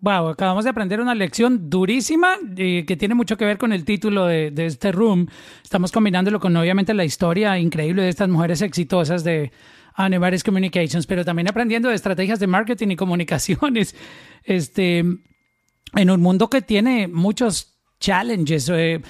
Wow, 0.01 0.29
acabamos 0.29 0.63
de 0.63 0.71
aprender 0.71 1.01
una 1.01 1.15
lección 1.15 1.69
durísima 1.69 2.37
y 2.57 2.85
que 2.85 2.97
tiene 2.97 3.17
mucho 3.17 3.37
que 3.37 3.45
ver 3.45 3.59
con 3.59 3.73
el 3.73 3.85
título 3.85 4.27
de, 4.27 4.53
este 4.57 4.93
room. 4.93 5.27
Estamos 5.63 5.91
combinándolo 5.91 6.39
con 6.39 6.57
obviamente 6.57 6.95
la 6.95 7.05
historia 7.05 7.59
increíble 7.59 8.03
de 8.03 8.09
estas 8.09 8.29
mujeres 8.29 8.63
exitosas 8.63 9.25
de 9.25 9.51
Anevares 9.95 10.45
Communications, 10.45 11.05
pero 11.05 11.25
también 11.25 11.49
aprendiendo 11.49 11.89
de 11.89 11.97
estrategias 11.97 12.39
de 12.39 12.47
marketing 12.47 12.89
y 12.91 12.97
comunicaciones. 12.97 13.95
Este, 14.45 15.01
en 15.01 16.11
un 16.11 16.23
mundo 16.23 16.49
que 16.49 16.63
tiene 16.63 17.07
muchos 17.07 17.78
challenges. 17.99 18.69
Eh, 18.69 19.01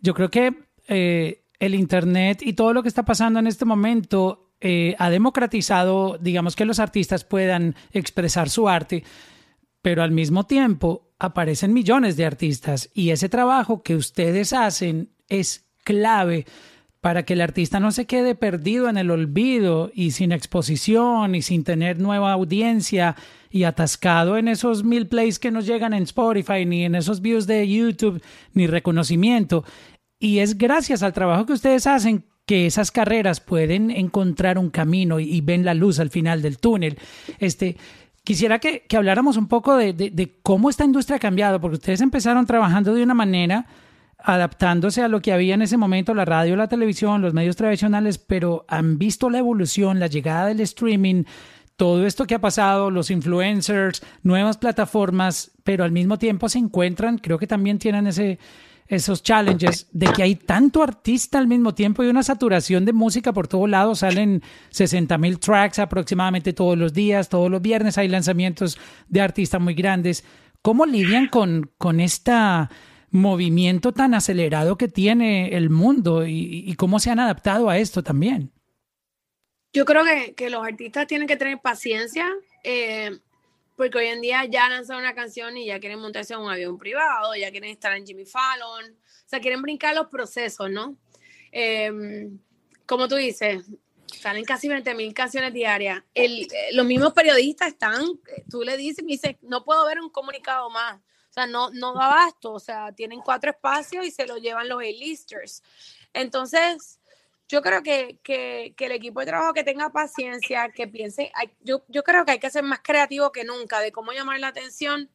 yo 0.00 0.14
creo 0.14 0.30
que 0.30 0.54
eh, 0.88 1.44
el 1.58 1.74
Internet 1.74 2.40
y 2.42 2.54
todo 2.54 2.72
lo 2.72 2.82
que 2.82 2.88
está 2.88 3.04
pasando 3.04 3.38
en 3.38 3.46
este 3.46 3.64
momento 3.64 4.52
eh, 4.60 4.94
ha 4.98 5.10
democratizado, 5.10 6.18
digamos, 6.20 6.56
que 6.56 6.64
los 6.64 6.78
artistas 6.78 7.24
puedan 7.24 7.74
expresar 7.92 8.48
su 8.48 8.68
arte, 8.68 9.04
pero 9.80 10.02
al 10.02 10.12
mismo 10.12 10.44
tiempo 10.44 11.12
aparecen 11.18 11.72
millones 11.72 12.16
de 12.16 12.26
artistas 12.26 12.90
y 12.94 13.10
ese 13.10 13.28
trabajo 13.28 13.82
que 13.82 13.96
ustedes 13.96 14.52
hacen 14.52 15.10
es 15.28 15.66
clave 15.84 16.46
para 17.02 17.24
que 17.24 17.32
el 17.32 17.40
artista 17.40 17.80
no 17.80 17.90
se 17.90 18.06
quede 18.06 18.36
perdido 18.36 18.88
en 18.88 18.96
el 18.96 19.10
olvido 19.10 19.90
y 19.92 20.12
sin 20.12 20.30
exposición 20.30 21.34
y 21.34 21.42
sin 21.42 21.64
tener 21.64 21.98
nueva 21.98 22.32
audiencia 22.32 23.16
y 23.50 23.64
atascado 23.64 24.38
en 24.38 24.46
esos 24.46 24.84
mil 24.84 25.08
plays 25.08 25.40
que 25.40 25.50
nos 25.50 25.66
llegan 25.66 25.94
en 25.94 26.04
Spotify, 26.04 26.64
ni 26.64 26.84
en 26.84 26.94
esos 26.94 27.20
views 27.20 27.48
de 27.48 27.68
YouTube, 27.68 28.22
ni 28.54 28.68
reconocimiento. 28.68 29.64
Y 30.20 30.38
es 30.38 30.56
gracias 30.56 31.02
al 31.02 31.12
trabajo 31.12 31.44
que 31.44 31.54
ustedes 31.54 31.88
hacen 31.88 32.24
que 32.46 32.66
esas 32.66 32.92
carreras 32.92 33.40
pueden 33.40 33.90
encontrar 33.90 34.56
un 34.56 34.70
camino 34.70 35.18
y, 35.18 35.40
ven 35.40 35.64
la 35.64 35.74
luz 35.74 35.98
al 35.98 36.10
final 36.10 36.40
del 36.40 36.58
túnel. 36.58 36.98
Este, 37.40 37.76
quisiera 38.22 38.60
que, 38.60 38.84
habláramos 38.96 39.36
un 39.36 39.48
poco 39.48 39.74
de, 39.76 40.38
cómo 40.44 40.70
esta 40.70 40.84
industria 40.84 41.16
ha 41.16 41.20
cambiado, 41.20 41.60
porque 41.60 41.78
ustedes 41.78 42.00
empezaron 42.00 42.46
trabajando 42.46 42.94
de 42.94 43.02
una 43.02 43.14
manera 43.14 43.66
adaptándose 44.24 45.02
a 45.02 45.08
lo 45.08 45.20
que 45.20 45.32
había 45.32 45.54
en 45.54 45.62
ese 45.62 45.76
momento, 45.76 46.14
la 46.14 46.24
radio, 46.24 46.56
la 46.56 46.68
televisión, 46.68 47.22
los 47.22 47.34
medios 47.34 47.56
tradicionales, 47.56 48.18
pero 48.18 48.64
han 48.68 48.98
visto 48.98 49.30
la 49.30 49.38
evolución, 49.38 50.00
la 50.00 50.06
llegada 50.06 50.46
del 50.46 50.60
streaming, 50.60 51.24
todo 51.76 52.06
esto 52.06 52.26
que 52.26 52.34
ha 52.34 52.40
pasado, 52.40 52.90
los 52.90 53.10
influencers, 53.10 54.02
nuevas 54.22 54.58
plataformas, 54.58 55.50
pero 55.64 55.84
al 55.84 55.92
mismo 55.92 56.18
tiempo 56.18 56.48
se 56.48 56.58
encuentran, 56.58 57.18
creo 57.18 57.38
que 57.38 57.46
también 57.46 57.78
tienen 57.78 58.06
ese, 58.06 58.38
esos 58.88 59.22
challenges 59.22 59.88
de 59.92 60.06
que 60.12 60.22
hay 60.22 60.34
tanto 60.34 60.82
artista 60.82 61.38
al 61.38 61.48
mismo 61.48 61.74
tiempo 61.74 62.04
y 62.04 62.08
una 62.08 62.22
saturación 62.22 62.84
de 62.84 62.92
música 62.92 63.32
por 63.32 63.48
todos 63.48 63.68
lados. 63.68 64.00
Salen 64.00 64.42
60 64.70 65.16
mil 65.18 65.38
tracks 65.38 65.78
aproximadamente 65.78 66.52
todos 66.52 66.76
los 66.76 66.92
días, 66.92 67.28
todos 67.28 67.50
los 67.50 67.62
viernes 67.62 67.96
hay 67.96 68.08
lanzamientos 68.08 68.78
de 69.08 69.20
artistas 69.20 69.60
muy 69.60 69.74
grandes. 69.74 70.24
¿Cómo 70.60 70.84
lidian 70.86 71.28
con, 71.28 71.70
con 71.78 72.00
este 72.00 72.32
movimiento 73.12 73.92
tan 73.92 74.14
acelerado 74.14 74.76
que 74.76 74.88
tiene 74.88 75.56
el 75.56 75.70
mundo 75.70 76.26
y, 76.26 76.74
cómo 76.76 76.98
se 76.98 77.10
han 77.10 77.20
adaptado 77.20 77.70
a 77.70 77.78
esto 77.78 78.02
también? 78.02 78.50
Yo 79.72 79.84
creo 79.84 80.04
que, 80.04 80.34
que 80.34 80.50
los 80.50 80.66
artistas 80.66 81.06
tienen 81.06 81.28
que 81.28 81.36
tener 81.36 81.60
paciencia. 81.60 82.26
Eh, 82.64 83.18
porque 83.76 83.98
hoy 83.98 84.06
en 84.06 84.20
día 84.20 84.44
ya 84.44 84.68
lanzan 84.68 84.98
una 84.98 85.14
canción 85.14 85.56
y 85.56 85.66
ya 85.66 85.80
quieren 85.80 85.98
montarse 85.98 86.34
en 86.34 86.40
un 86.40 86.50
avión 86.50 86.78
privado, 86.78 87.34
ya 87.34 87.50
quieren 87.50 87.70
estar 87.70 87.96
en 87.96 88.06
Jimmy 88.06 88.24
Fallon, 88.24 88.92
o 88.92 89.28
sea, 89.28 89.40
quieren 89.40 89.62
brincar 89.62 89.94
los 89.94 90.08
procesos, 90.08 90.70
¿no? 90.70 90.96
Em, 91.50 92.38
como 92.86 93.08
tú 93.08 93.16
dices, 93.16 93.64
salen 94.06 94.44
casi 94.44 94.68
20 94.68 94.94
mil 94.94 95.12
canciones 95.14 95.52
diarias. 95.52 96.02
El, 96.14 96.46
los 96.74 96.86
mismos 96.86 97.12
periodistas 97.12 97.68
están, 97.68 98.04
tú 98.50 98.62
le 98.62 98.76
dices, 98.76 99.04
me 99.04 99.12
dices, 99.12 99.36
no 99.42 99.64
puedo 99.64 99.84
ver 99.86 100.00
un 100.00 100.10
comunicado 100.10 100.70
más. 100.70 101.00
O 101.32 101.34
sea, 101.34 101.46
no, 101.46 101.70
no 101.70 101.94
da 101.94 102.12
abasto, 102.12 102.52
o 102.52 102.60
sea, 102.60 102.92
tienen 102.92 103.22
cuatro 103.22 103.50
espacios 103.50 104.04
y 104.04 104.10
se 104.10 104.26
lo 104.26 104.36
llevan 104.36 104.68
los 104.68 104.80
A-listers. 104.80 105.62
Entonces, 106.12 107.00
yo 107.48 107.62
creo 107.62 107.82
que, 107.82 108.18
que, 108.22 108.74
el 108.78 108.92
equipo 108.92 109.20
de 109.20 109.26
trabajo 109.26 109.54
que 109.54 109.64
tenga 109.64 109.88
paciencia, 109.88 110.68
que 110.68 110.86
piense, 110.88 111.32
yo, 111.60 111.84
yo 111.88 112.02
creo 112.02 112.26
que 112.26 112.32
hay 112.32 112.38
que 112.38 112.50
ser 112.50 112.64
más 112.64 112.80
creativo 112.82 113.32
que 113.32 113.44
nunca 113.44 113.80
de 113.80 113.92
cómo 113.92 114.12
llamar 114.12 114.40
la 114.40 114.48
atención. 114.48 115.08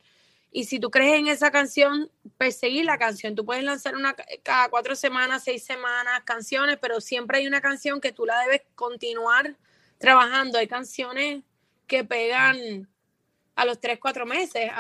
Y 0.52 0.64
si 0.64 0.80
tú 0.80 0.90
crees 0.90 1.20
en 1.20 1.28
esa 1.28 1.52
canción, 1.52 2.10
perseguir 2.40 2.86
la 2.86 2.98
canción. 2.98 3.36
Tú 3.36 3.46
puedes 3.46 3.64
lanzar 3.64 3.96
una 3.96 4.16
cada 4.42 4.70
cuatro 4.70 4.96
semanas, 4.96 5.44
seis 5.44 5.64
semanas, 5.66 6.24
canciones, 6.26 6.80
pero 6.82 7.00
siempre 7.00 7.38
hay 7.38 7.46
una 7.46 7.62
canción 7.62 8.02
que 8.02 8.12
tú 8.12 8.26
la 8.26 8.40
debes 8.40 8.64
continuar 8.74 9.56
trabajando. 10.00 10.58
Hay 10.58 10.68
canciones 10.68 11.44
que 11.86 12.04
pegan 12.04 12.90
a 13.54 13.66
los 13.66 13.80
tres, 13.80 14.00
cuatro 14.02 14.26
meses 14.26 14.72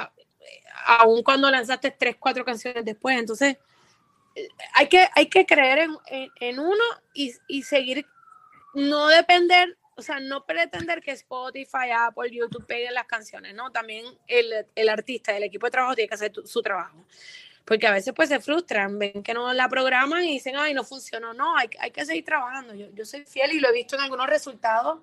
aún 0.86 1.24
cuando 1.24 1.50
lanzaste 1.50 1.92
tres, 1.92 2.16
cuatro 2.20 2.46
canciones 2.46 2.84
después. 2.86 3.18
Entonces, 3.18 3.58
hay 4.74 4.88
que, 4.88 5.08
hay 5.16 5.28
que 5.28 5.46
creer 5.46 5.90
en, 6.40 6.60
uno 6.60 6.84
y, 7.14 7.64
seguir, 7.64 8.06
no 8.74 9.08
depender, 9.08 9.78
o 9.96 10.02
sea, 10.02 10.20
no 10.20 10.46
pretender 10.46 11.02
que 11.02 11.12
Spotify, 11.12 11.92
Apple, 11.96 12.30
YouTube 12.32 12.66
peguen 12.66 12.94
las 12.94 13.08
canciones, 13.08 13.54
¿no? 13.56 13.72
También 13.72 14.06
el, 14.28 14.90
artista, 14.90 15.36
el 15.36 15.44
equipo 15.44 15.68
de 15.68 15.72
trabajo 15.72 15.96
tiene 15.96 16.08
que 16.08 16.16
hacer 16.16 16.32
su 16.46 16.62
trabajo. 16.62 17.06
Porque 17.66 17.86
a 17.86 17.92
veces 17.92 18.14
pues 18.16 18.30
se 18.30 18.40
frustran, 18.40 18.98
ven 18.98 19.22
que 19.24 19.34
no 19.34 19.52
la 19.54 19.68
programan 19.68 20.24
y 20.24 20.34
dicen, 20.34 20.56
ay, 20.56 20.74
no 20.74 20.86
funcionó. 20.86 21.34
No, 21.34 21.58
hay, 21.58 21.70
hay 21.80 21.92
que 21.92 22.06
seguir 22.06 22.24
trabajando. 22.24 22.74
Yo, 22.74 22.88
yo 22.94 23.04
soy 23.04 23.26
fiel 23.26 23.52
y 23.52 23.60
lo 23.60 23.68
he 23.68 23.74
visto 23.74 23.98
en 23.98 24.04
algunos 24.04 24.28
resultados 24.28 25.02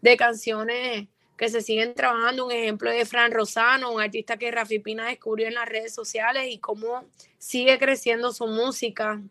de 0.00 0.16
canciones 0.16 1.06
que 1.40 1.48
se 1.48 1.62
siguen 1.62 1.94
trabajando. 1.94 2.44
Un 2.44 2.52
ejemplo 2.52 2.90
de 2.90 3.06
Fran 3.06 3.32
Rosano, 3.32 3.90
un 3.90 4.02
artista 4.02 4.36
que 4.36 4.50
Rafi 4.50 4.78
Pina 4.78 5.06
descubrió 5.06 5.48
en 5.48 5.54
las 5.54 5.66
redes 5.66 5.94
sociales 5.94 6.48
y 6.50 6.58
cómo 6.58 7.06
sigue 7.38 7.78
creciendo 7.78 8.34
su 8.34 8.46
música, 8.46 9.22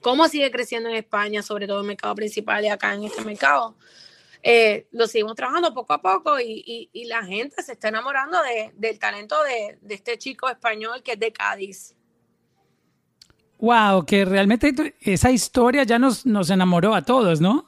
cómo 0.00 0.26
sigue 0.26 0.50
creciendo 0.50 0.88
en 0.88 0.96
España, 0.96 1.40
sobre 1.42 1.68
todo 1.68 1.78
en 1.78 1.84
el 1.84 1.88
mercado 1.90 2.16
principal 2.16 2.64
y 2.64 2.68
acá 2.68 2.92
en 2.92 3.04
este 3.04 3.24
mercado. 3.24 3.76
Eh, 4.42 4.88
lo 4.90 5.06
seguimos 5.06 5.36
trabajando 5.36 5.72
poco 5.72 5.92
a 5.92 6.02
poco 6.02 6.40
y, 6.40 6.90
la 7.06 7.22
gente 7.22 7.62
se 7.62 7.72
está 7.74 7.86
enamorando 7.86 8.38
del 8.74 8.98
talento 8.98 9.36
de, 9.44 9.78
este 9.94 10.18
chico 10.18 10.48
español 10.48 11.04
que 11.04 11.12
es 11.12 11.20
de 11.20 11.32
Cádiz. 11.32 11.94
Wow, 13.60 14.04
que 14.04 14.24
realmente 14.24 14.96
esa 15.02 15.30
historia 15.30 15.84
ya 15.84 16.00
nos, 16.00 16.26
nos 16.26 16.50
enamoró 16.50 16.96
a 16.96 17.02
todos, 17.02 17.40
¿no? 17.40 17.67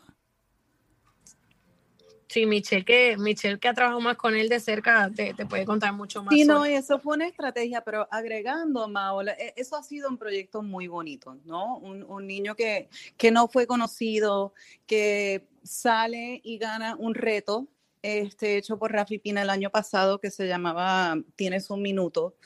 Sí, 2.31 2.47
Michelle 2.47 2.85
que, 2.85 3.17
Michelle, 3.19 3.59
que 3.59 3.67
ha 3.67 3.75
trabajado 3.75 4.01
más 4.01 4.17
con 4.17 4.37
él 4.37 4.49
de 4.49 4.61
cerca, 4.61 5.11
te, 5.13 5.35
puede 5.47 5.65
contar 5.65 5.93
mucho 5.93 6.23
más. 6.23 6.33
Sí, 6.33 6.45
no, 6.45 6.65
eso 6.65 7.01
fue 7.01 7.17
una 7.17 7.27
estrategia, 7.27 7.81
pero 7.81 8.07
agregando, 8.09 8.87
Maola, 8.87 9.33
e, 9.33 9.53
eso 9.57 9.75
ha 9.75 9.83
sido 9.83 10.09
un 10.09 10.17
proyecto 10.17 10.63
muy 10.63 10.87
bonito, 10.87 11.37
¿no? 11.45 11.79
Un, 11.79 12.27
niño 12.29 12.55
que, 12.55 12.89
que 13.17 13.33
no 13.33 13.49
fue 13.49 13.67
conocido, 13.67 14.55
que 14.87 15.49
sale 15.65 16.41
y 16.45 16.59
gana 16.59 16.95
un 16.97 17.15
reto 17.15 17.67
este, 18.03 18.59
hecho 18.59 18.79
por 18.79 18.93
Rafi 18.93 19.19
Pina 19.19 19.43
el 19.43 19.51
año 19.51 19.71
pasado 19.71 20.21
que 20.21 20.31
se 20.31 20.47
llamaba 20.47 21.19
Tienes 21.35 21.69
un 21.69 21.83
minuto. 21.83 22.37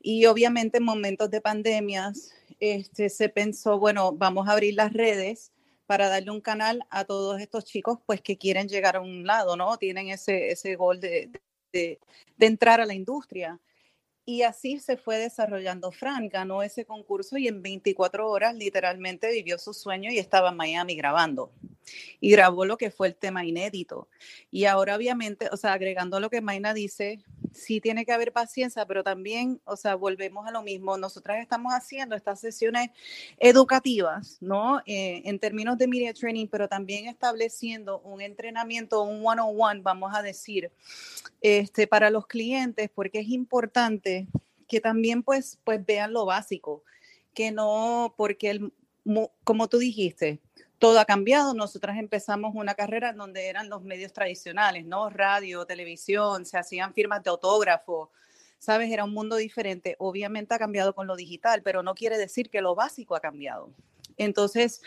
Y 0.00 0.26
obviamente 0.26 0.78
en 0.78 0.84
momentos 0.84 1.32
de 1.32 1.40
pandemias 1.40 2.32
este, 2.60 3.08
se 3.08 3.28
pensó, 3.28 3.80
bueno, 3.80 4.12
vamos 4.12 4.46
a 4.46 4.52
abrir 4.52 4.74
las 4.74 4.92
redes 4.92 5.50
para 5.86 6.08
darle 6.08 6.30
un 6.30 6.40
canal 6.40 6.84
a 6.90 7.04
todos 7.04 7.40
estos 7.40 7.64
chicos 7.64 7.98
pues 8.06 8.20
que 8.22 8.38
quieren 8.38 8.68
llegar 8.68 8.96
a 8.96 9.00
un 9.00 9.24
lado, 9.26 9.56
¿no? 9.56 9.76
Tienen 9.78 10.08
ese, 10.08 10.48
ese 10.50 10.76
gol 10.76 11.00
de, 11.00 11.30
de, 11.72 12.00
de 12.36 12.46
entrar 12.46 12.80
a 12.80 12.86
la 12.86 12.94
industria. 12.94 13.60
Y 14.26 14.42
así 14.42 14.80
se 14.80 14.96
fue 14.96 15.18
desarrollando. 15.18 15.92
Fran 15.92 16.28
ganó 16.28 16.62
ese 16.62 16.84
concurso 16.84 17.38
y 17.38 17.48
en 17.48 17.62
24 17.62 18.28
horas 18.30 18.54
literalmente 18.56 19.30
vivió 19.32 19.58
su 19.58 19.74
sueño 19.74 20.10
y 20.12 20.18
estaba 20.18 20.50
en 20.50 20.56
Miami 20.56 20.96
grabando. 20.96 21.52
Y 22.20 22.30
grabó 22.30 22.64
lo 22.64 22.76
que 22.76 22.90
fue 22.90 23.08
el 23.08 23.14
tema 23.14 23.44
inédito. 23.44 24.08
Y 24.50 24.64
ahora 24.64 24.96
obviamente, 24.96 25.48
o 25.52 25.56
sea, 25.56 25.72
agregando 25.72 26.20
lo 26.20 26.30
que 26.30 26.40
Maina 26.40 26.74
dice, 26.74 27.24
sí 27.52 27.80
tiene 27.80 28.04
que 28.04 28.12
haber 28.12 28.32
paciencia, 28.32 28.86
pero 28.86 29.02
también, 29.02 29.60
o 29.64 29.76
sea, 29.76 29.94
volvemos 29.94 30.46
a 30.46 30.50
lo 30.50 30.62
mismo. 30.62 30.96
Nosotras 30.96 31.38
estamos 31.38 31.72
haciendo 31.72 32.14
estas 32.14 32.40
sesiones 32.40 32.90
educativas, 33.38 34.38
¿no? 34.40 34.80
Eh, 34.86 35.22
en 35.24 35.38
términos 35.38 35.78
de 35.78 35.88
media 35.88 36.12
training, 36.12 36.46
pero 36.46 36.68
también 36.68 37.06
estableciendo 37.06 38.00
un 38.00 38.20
entrenamiento, 38.20 39.02
un 39.02 39.26
one-on-one, 39.26 39.80
vamos 39.82 40.12
a 40.14 40.22
decir, 40.22 40.70
este, 41.40 41.86
para 41.86 42.10
los 42.10 42.26
clientes, 42.26 42.90
porque 42.94 43.20
es 43.20 43.28
importante 43.28 44.26
que 44.68 44.80
también 44.80 45.22
pues, 45.22 45.58
pues 45.64 45.84
vean 45.84 46.12
lo 46.12 46.26
básico, 46.26 46.82
que 47.34 47.52
no, 47.52 48.14
porque 48.16 48.50
el, 48.50 48.72
como 49.44 49.68
tú 49.68 49.78
dijiste, 49.78 50.40
todo 50.78 51.00
ha 51.00 51.04
cambiado. 51.04 51.54
Nosotras 51.54 51.98
empezamos 51.98 52.54
una 52.54 52.74
carrera 52.74 53.10
en 53.10 53.16
donde 53.16 53.48
eran 53.48 53.68
los 53.68 53.82
medios 53.82 54.12
tradicionales, 54.12 54.84
¿no? 54.84 55.10
Radio, 55.10 55.64
televisión, 55.64 56.44
se 56.44 56.58
hacían 56.58 56.92
firmas 56.92 57.22
de 57.22 57.30
autógrafo, 57.30 58.10
¿sabes? 58.58 58.90
Era 58.90 59.04
un 59.04 59.12
mundo 59.12 59.36
diferente. 59.36 59.96
Obviamente 59.98 60.54
ha 60.54 60.58
cambiado 60.58 60.94
con 60.94 61.06
lo 61.06 61.16
digital, 61.16 61.62
pero 61.62 61.82
no 61.82 61.94
quiere 61.94 62.18
decir 62.18 62.50
que 62.50 62.60
lo 62.60 62.74
básico 62.74 63.16
ha 63.16 63.20
cambiado. 63.20 63.70
Entonces, 64.18 64.82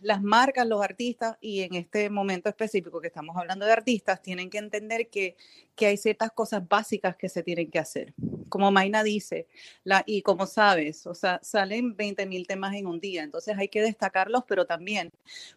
las 0.00 0.22
marcas, 0.22 0.66
los 0.66 0.82
artistas, 0.82 1.36
y 1.40 1.62
en 1.62 1.74
este 1.74 2.10
momento 2.10 2.48
específico 2.48 3.00
que 3.00 3.06
estamos 3.08 3.36
hablando 3.36 3.64
de 3.64 3.72
artistas, 3.72 4.20
tienen 4.20 4.50
que 4.50 4.58
entender 4.58 5.08
que, 5.08 5.36
que 5.74 5.86
hay 5.86 5.96
ciertas 5.96 6.32
cosas 6.32 6.66
básicas 6.66 7.16
que 7.16 7.28
se 7.28 7.42
tienen 7.42 7.70
que 7.70 7.78
hacer. 7.78 8.14
Como 8.48 8.70
Maina 8.70 9.02
dice, 9.02 9.46
la, 9.84 10.02
y 10.06 10.22
como 10.22 10.46
sabes, 10.46 11.06
o 11.06 11.14
sea, 11.14 11.40
salen 11.42 11.96
20 11.96 12.26
mil 12.26 12.46
temas 12.46 12.74
en 12.74 12.86
un 12.86 13.00
día, 13.00 13.22
entonces 13.22 13.56
hay 13.58 13.68
que 13.68 13.82
destacarlos, 13.82 14.44
pero 14.46 14.66
también 14.66 15.10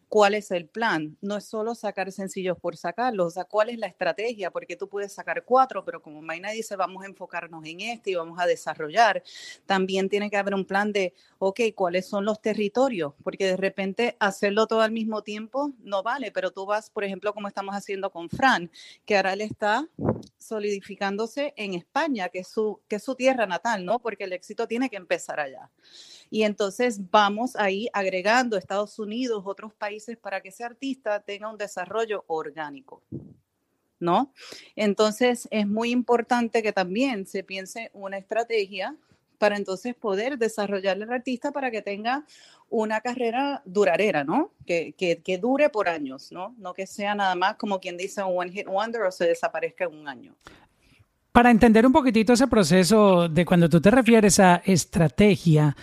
cuál 0.10 0.34
es 0.34 0.52
el 0.52 0.68
plan. 0.68 1.16
No 1.22 1.38
es 1.38 1.46
solo 1.46 1.76
sacar 1.76 2.12
sencillos 2.12 2.58
por 2.60 2.76
sacarlos, 2.76 3.28
o 3.28 3.30
sea, 3.30 3.46
cuál 3.46 3.70
es 3.70 3.78
la 3.78 3.88
estrategia, 3.88 4.52
porque 4.52 4.76
tú 4.76 4.90
puedes 4.90 5.14
sacar 5.14 5.44
cuatro, 5.46 5.86
pero 5.86 6.02
como 6.02 6.22
Maina 6.22 6.52
dice, 6.52 6.76
vamos 6.76 7.04
a 7.04 7.08
enfocarnos 7.08 7.64
en 7.66 7.82
este 7.82 8.12
y 8.12 8.16
vamos 8.16 8.40
a 8.40 8.46
desarrollar. 8.46 9.24
También 9.66 10.10
tiene 10.10 10.30
que 10.30 10.38
haber 10.38 10.56
un 10.56 10.66
plan 10.66 10.92
de, 10.92 11.14
ok, 11.38 11.62
¿cuáles 11.76 12.08
son 12.08 12.26
los 12.26 12.42
territorios? 12.42 13.14
Porque 13.24 13.46
de 13.46 13.58
repente 13.58 14.18
hacerlo 14.20 14.68
todo 14.68 14.82
al 14.82 14.92
mismo 14.92 15.22
tiempo 15.22 15.72
no 15.84 16.04
vale, 16.04 16.32
pero 16.32 16.52
tú 16.52 16.66
vas, 16.66 16.90
por 16.90 17.04
ejemplo, 17.04 17.34
como 17.34 17.48
estamos 17.48 17.76
haciendo 17.76 18.10
con 18.12 18.30
Fran, 18.30 18.72
que 19.06 19.16
ahora 19.16 19.34
él 19.34 19.42
está 19.42 19.88
solidificándose 20.38 21.54
en 21.56 21.74
España, 21.76 22.30
que 22.30 22.40
es 22.40 22.48
su, 22.48 22.79
que 22.88 22.98
es 22.98 23.04
su 23.04 23.16
tierra 23.16 23.46
natal, 23.46 23.86
¿no? 23.86 24.00
Porque 24.00 24.24
el 24.24 24.34
éxito 24.34 24.68
tiene 24.68 24.90
que 24.90 24.98
empezar 24.98 25.40
allá. 25.40 25.70
Y 26.30 26.44
entonces 26.44 27.10
vamos 27.10 27.56
ahí 27.56 27.90
agregando 27.94 28.58
Estados 28.58 29.00
Unidos, 29.00 29.44
otros 29.46 29.74
países, 29.74 30.18
para 30.18 30.42
que 30.42 30.50
ese 30.50 30.64
artista 30.64 31.20
tenga 31.22 31.50
un 31.50 31.58
desarrollo 31.58 32.24
orgánico. 32.28 33.04
¿No? 34.00 34.32
Entonces 34.78 35.48
es 35.52 35.68
muy 35.68 35.92
importante 35.92 36.64
que 36.64 36.72
también 36.72 37.26
se 37.26 37.44
piense 37.44 37.90
una 37.94 38.18
estrategia 38.18 38.96
para 39.40 39.58
entonces 39.58 39.96
poder 39.96 40.38
desarrollar 40.38 41.02
al 41.02 41.12
artista 41.12 41.52
para 41.52 41.72
que 41.72 41.82
tenga 41.82 42.26
una 42.70 43.02
carrera 43.02 43.64
duradera, 43.66 44.24
¿no? 44.24 44.54
Que, 44.66 44.94
que, 44.94 45.38
dure 45.40 45.70
por 45.70 45.90
años, 45.90 46.32
¿no? 46.32 46.54
No 46.60 46.74
que 46.74 46.86
sea 46.86 47.16
nada 47.16 47.34
más 47.34 47.56
como 47.56 47.80
quien 47.80 47.98
dice 47.98 48.22
un 48.22 48.38
one 48.38 48.52
hit 48.52 48.68
wonder 48.68 49.02
o 49.02 49.12
se 49.12 49.26
desaparezca 49.26 49.86
en 49.86 49.96
un 49.96 50.08
año. 50.08 50.36
Para 51.32 51.52
entender 51.52 51.86
un 51.86 51.94
poquitito 51.94 52.34
ese 52.34 52.48
proceso 52.48 53.30
de 53.30 53.46
cuando 53.46 53.70
tú 53.70 53.80
te 53.80 53.92
refieres 53.92 54.40
a 54.40 54.62
estrategia, 54.66 55.76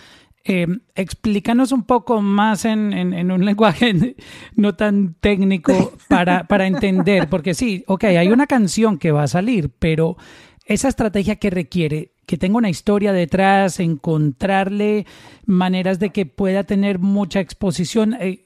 eh, 0.43 0.67
explícanos 0.95 1.71
un 1.71 1.83
poco 1.83 2.21
más 2.21 2.65
en, 2.65 3.31
un 3.31 3.45
lenguaje 3.45 4.15
no 4.55 4.75
tan 4.75 5.15
técnico 5.15 5.93
para, 6.07 6.45
para 6.45 6.67
entender, 6.67 7.29
porque 7.29 7.53
sí, 7.53 7.83
ok, 7.87 8.05
hay 8.05 8.27
una 8.29 8.47
canción 8.47 8.97
que 8.97 9.11
va 9.11 9.23
a 9.23 9.27
salir, 9.27 9.71
pero 9.79 10.17
esa 10.65 10.89
estrategia 10.89 11.37
que 11.37 11.49
requiere 11.49 12.11
que 12.27 12.37
tenga 12.37 12.57
una 12.57 12.69
historia 12.69 13.13
detrás, 13.13 13.79
encontrarle 13.79 15.05
maneras 15.45 15.97
de 15.97 16.09
que 16.11 16.25
pueda 16.25 16.65
tener 16.65 16.99
mucha 16.99 17.39
exposición. 17.39 18.15
Eh, 18.19 18.43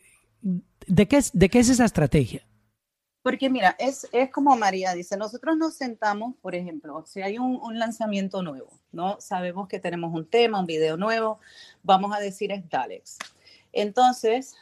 ¿De 0.87 1.07
qué 1.07 1.17
es, 1.17 1.31
de 1.33 1.49
qué 1.49 1.59
es 1.59 1.69
esa 1.69 1.85
estrategia? 1.85 2.43
Porque 3.23 3.49
mira, 3.49 3.75
es, 3.77 4.07
es 4.11 4.31
como 4.31 4.55
María 4.55 4.93
dice, 4.93 5.15
nosotros 5.15 5.55
nos 5.55 5.75
sentamos, 5.75 6.35
por 6.41 6.55
ejemplo, 6.55 7.03
si 7.05 7.21
hay 7.21 7.37
un, 7.37 7.77
lanzamiento 7.77 8.41
nuevo, 8.41 8.79
¿no? 8.91 9.21
Sabemos 9.21 9.67
que 9.67 9.79
tenemos 9.79 10.13
un 10.13 10.25
tema, 10.25 10.59
un 10.59 10.65
video 10.65 10.97
nuevo, 10.97 11.39
vamos 11.83 12.15
a 12.15 12.19
decir 12.19 12.51
es 12.51 12.67
Dalex. 12.69 13.17
Entonces, 13.73 14.55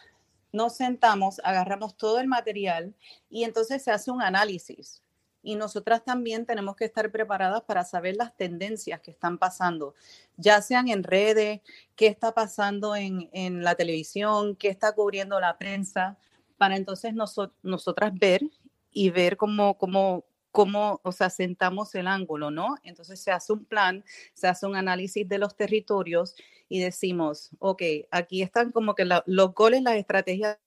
nos 0.52 0.76
sentamos, 0.76 1.40
agarramos 1.44 1.96
todo 1.96 2.20
el 2.20 2.28
material 2.28 2.94
y 3.30 3.44
entonces 3.44 3.84
se 3.84 3.92
hace 3.92 4.12
un 4.12 4.22
análisis 4.22 5.02
y 5.42 5.56
nosotras 5.56 6.04
también 6.04 6.46
tenemos 6.46 6.76
que 6.76 6.86
estar 6.86 7.12
preparadas 7.12 7.62
para 7.64 7.86
saber 7.86 8.16
las 8.18 8.36
tendencias 8.36 9.00
que 9.02 9.12
están 9.12 9.38
pasando, 9.38 9.96
ya 10.38 10.62
sean 10.62 10.90
en 10.90 11.04
redes, 11.04 11.62
qué 11.96 12.08
está 12.08 12.34
pasando 12.34 12.96
en, 12.96 13.64
la 13.64 13.76
televisión, 13.76 14.56
qué 14.56 14.70
está 14.70 14.94
cubriendo 14.94 15.40
la 15.40 15.58
prensa, 15.58 16.18
para 16.60 16.76
entonces 16.76 17.16
nosotras 17.64 18.14
ver 18.14 18.44
y 18.92 19.10
ver 19.10 19.38
cómo, 19.38 19.80
cómo 19.80 20.26
cómo, 20.52 21.00
o 21.04 21.12
sea, 21.12 21.30
sentamos 21.30 21.94
el 21.96 22.08
ángulo, 22.08 22.52
¿no? 22.52 22.76
Entonces 22.84 23.22
se 23.22 23.32
hace 23.32 23.54
un 23.54 23.66
plan, 23.66 24.04
se 24.34 24.48
hace 24.48 24.66
un 24.66 24.76
análisis 24.76 25.28
de 25.28 25.38
los 25.38 25.56
territorios 25.56 26.36
y 26.68 26.80
decimos, 26.80 27.52
ok, 27.60 27.82
aquí 28.12 28.42
están 28.42 28.72
como 28.72 28.96
que 28.96 29.06
los 29.06 29.54
goles, 29.54 29.82
las 29.84 29.96
estrategias 29.96 30.58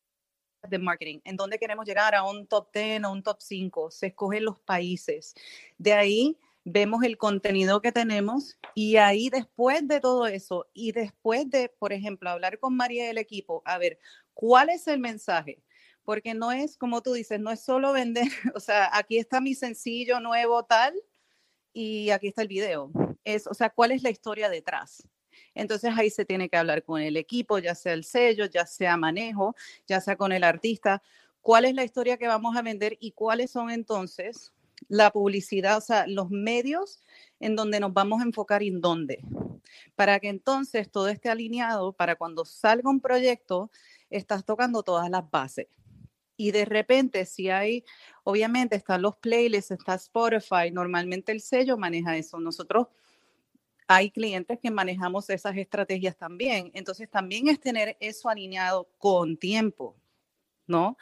de 0.68 0.78
marketing, 0.78 1.18
en 1.24 1.36
dónde 1.36 1.58
queremos 1.58 1.86
llegar 1.86 2.14
a 2.14 2.22
un 2.22 2.46
top 2.46 2.72
10 2.72 3.04
o 3.04 3.12
un 3.12 3.22
top 3.22 3.38
5, 3.40 3.90
se 3.90 4.08
escogen 4.08 4.44
los 4.44 4.58
países. 4.60 5.34
De 5.78 5.92
ahí 5.92 6.38
vemos 6.64 7.02
el 7.02 7.18
contenido 7.18 7.82
que 7.82 7.90
tenemos 7.90 8.56
y 8.74 8.96
ahí 8.96 9.28
después 9.28 9.86
de 9.88 10.00
todo 10.00 10.28
eso 10.28 10.68
y 10.72 10.92
después 10.92 11.50
de, 11.50 11.68
por 11.68 11.92
ejemplo, 11.92 12.30
hablar 12.30 12.60
con 12.60 12.76
María 12.76 13.06
y 13.06 13.10
el 13.10 13.18
equipo, 13.18 13.62
a 13.64 13.78
ver, 13.78 13.98
¿cuál 14.34 14.70
es 14.70 14.86
el 14.86 15.00
mensaje? 15.00 15.60
Porque 16.04 16.34
no 16.34 16.52
es, 16.52 16.76
como 16.76 17.02
tú 17.02 17.12
dices, 17.12 17.40
no 17.40 17.50
es 17.50 17.60
solo 17.60 17.92
vender, 17.92 18.26
o 18.54 18.60
sea, 18.60 18.90
aquí 18.96 19.18
está 19.18 19.40
mi 19.40 19.54
sencillo 19.54 20.20
nuevo 20.20 20.64
tal 20.64 20.94
y 21.72 22.10
aquí 22.10 22.28
está 22.28 22.42
el 22.42 22.48
video. 22.48 22.90
Es, 23.24 23.46
o 23.46 23.54
sea, 23.54 23.70
¿cuál 23.70 23.92
es 23.92 24.02
la 24.02 24.10
historia 24.10 24.48
detrás? 24.48 25.06
Entonces 25.54 25.92
ahí 25.96 26.10
se 26.10 26.24
tiene 26.24 26.48
que 26.48 26.56
hablar 26.56 26.82
con 26.82 27.00
el 27.00 27.16
equipo, 27.16 27.58
ya 27.58 27.74
sea 27.74 27.92
el 27.92 28.04
sello, 28.04 28.46
ya 28.46 28.66
sea 28.66 28.96
manejo, 28.96 29.54
ya 29.86 30.00
sea 30.00 30.16
con 30.16 30.32
el 30.32 30.44
artista. 30.44 31.02
¿Cuál 31.40 31.64
es 31.64 31.74
la 31.74 31.84
historia 31.84 32.16
que 32.16 32.26
vamos 32.26 32.56
a 32.56 32.62
vender 32.62 32.96
y 33.00 33.12
cuáles 33.12 33.50
son 33.50 33.70
entonces 33.70 34.52
la 34.88 35.10
publicidad, 35.10 35.78
o 35.78 35.80
sea, 35.80 36.06
los 36.06 36.30
medios 36.30 37.00
en 37.40 37.56
donde 37.56 37.80
nos 37.80 37.92
vamos 37.92 38.20
a 38.20 38.24
enfocar 38.24 38.62
y 38.62 38.68
en 38.68 38.80
dónde? 38.80 39.24
Para 39.94 40.20
que 40.20 40.28
entonces 40.28 40.90
todo 40.90 41.08
esté 41.08 41.28
alineado, 41.28 41.92
para 41.92 42.16
cuando 42.16 42.44
salga 42.44 42.90
un 42.90 43.00
proyecto, 43.00 43.70
estás 44.10 44.44
tocando 44.44 44.82
todas 44.82 45.08
las 45.10 45.30
bases. 45.30 45.81
Y 46.36 46.50
de 46.50 46.64
repente, 46.64 47.24
si 47.26 47.50
hay, 47.50 47.84
obviamente 48.24 48.76
están 48.76 49.02
los 49.02 49.16
playlists, 49.16 49.70
está 49.70 49.94
Spotify, 49.94 50.70
normalmente 50.72 51.32
el 51.32 51.40
sello 51.40 51.76
maneja 51.76 52.16
eso. 52.16 52.40
Nosotros 52.40 52.88
hay 53.86 54.10
clientes 54.10 54.58
que 54.60 54.70
manejamos 54.70 55.28
esas 55.30 55.56
estrategias 55.56 56.16
también. 56.16 56.70
Entonces 56.74 57.10
también 57.10 57.48
es 57.48 57.60
tener 57.60 57.96
eso 58.00 58.28
alineado 58.28 58.88
con 58.98 59.36
tiempo. 59.36 59.96
¿No? 60.66 60.96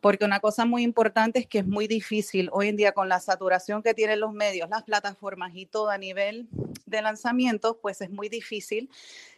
Porque 0.00 0.24
una 0.24 0.40
cosa 0.40 0.64
muy 0.64 0.82
importante 0.82 1.40
es 1.40 1.46
que 1.46 1.58
es 1.58 1.66
muy 1.66 1.86
difícil 1.86 2.48
hoy 2.52 2.68
en 2.68 2.76
día 2.76 2.92
con 2.92 3.08
la 3.08 3.20
saturación 3.20 3.82
que 3.82 3.94
tienen 3.94 4.20
los 4.20 4.32
medios, 4.32 4.68
las 4.70 4.82
plataformas 4.82 5.52
y 5.54 5.66
todo 5.66 5.90
a 5.90 5.98
nivel 5.98 6.48
de 6.86 7.02
lanzamiento, 7.02 7.78
pues 7.80 8.00
es 8.00 8.10
muy 8.10 8.28
difícil 8.28 8.90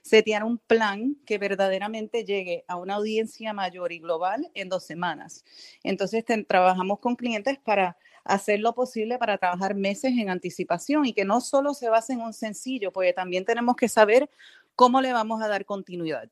setear 0.03 0.45
un 0.45 0.59
plan 0.59 1.17
que 1.27 1.39
verdaderamente 1.39 2.25
llegue 2.25 2.65
a 2.69 2.77
una 2.77 2.95
audiencia 2.95 3.53
mayor 3.53 3.93
y 3.93 3.99
global 3.99 4.51
en 4.55 4.69
dos 4.69 4.85
semanas. 4.85 5.45
Entonces 5.83 6.25
trabajamos 6.47 6.99
con 7.01 7.17
clientes 7.17 7.59
para 7.59 7.97
hacer 8.25 8.61
lo 8.61 8.75
posible 8.75 9.19
para 9.19 9.39
trabajar 9.39 9.75
meses 9.75 10.13
en 10.17 10.31
anticipación 10.31 11.07
y 11.07 11.13
que 11.13 11.25
no 11.25 11.41
solo 11.41 11.75
se 11.75 11.89
base 11.89 12.13
en 12.13 12.21
un 12.21 12.33
sencillo, 12.33 12.93
porque 12.93 13.13
también 13.13 13.45
tenemos 13.45 13.77
que 13.77 13.89
saber 13.89 14.31
cómo 14.75 15.01
le 15.01 15.13
vamos 15.13 15.43
a 15.43 15.49
dar 15.49 15.65
continuidad. 15.65 16.29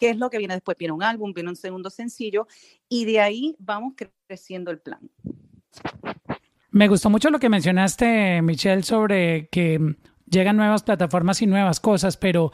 ¿Qué 0.00 0.10
es 0.10 0.16
lo 0.16 0.30
que 0.30 0.38
viene 0.38 0.54
después? 0.54 0.76
Viene 0.76 0.92
un 0.92 1.04
álbum, 1.04 1.32
viene 1.32 1.50
un 1.50 1.56
segundo 1.56 1.90
sencillo 1.90 2.48
y 2.88 3.04
de 3.04 3.20
ahí 3.20 3.54
vamos 3.60 3.94
creciendo 4.26 4.72
el 4.72 4.80
plan. 4.80 4.98
Me 6.70 6.88
gustó 6.88 7.10
mucho 7.10 7.30
lo 7.30 7.38
que 7.38 7.48
mencionaste, 7.48 8.42
Michelle, 8.42 8.82
sobre 8.82 9.48
que 9.48 9.96
llegan 10.26 10.56
nuevas 10.56 10.82
plataformas 10.82 11.42
y 11.42 11.46
nuevas 11.46 11.78
cosas, 11.78 12.16
pero, 12.16 12.50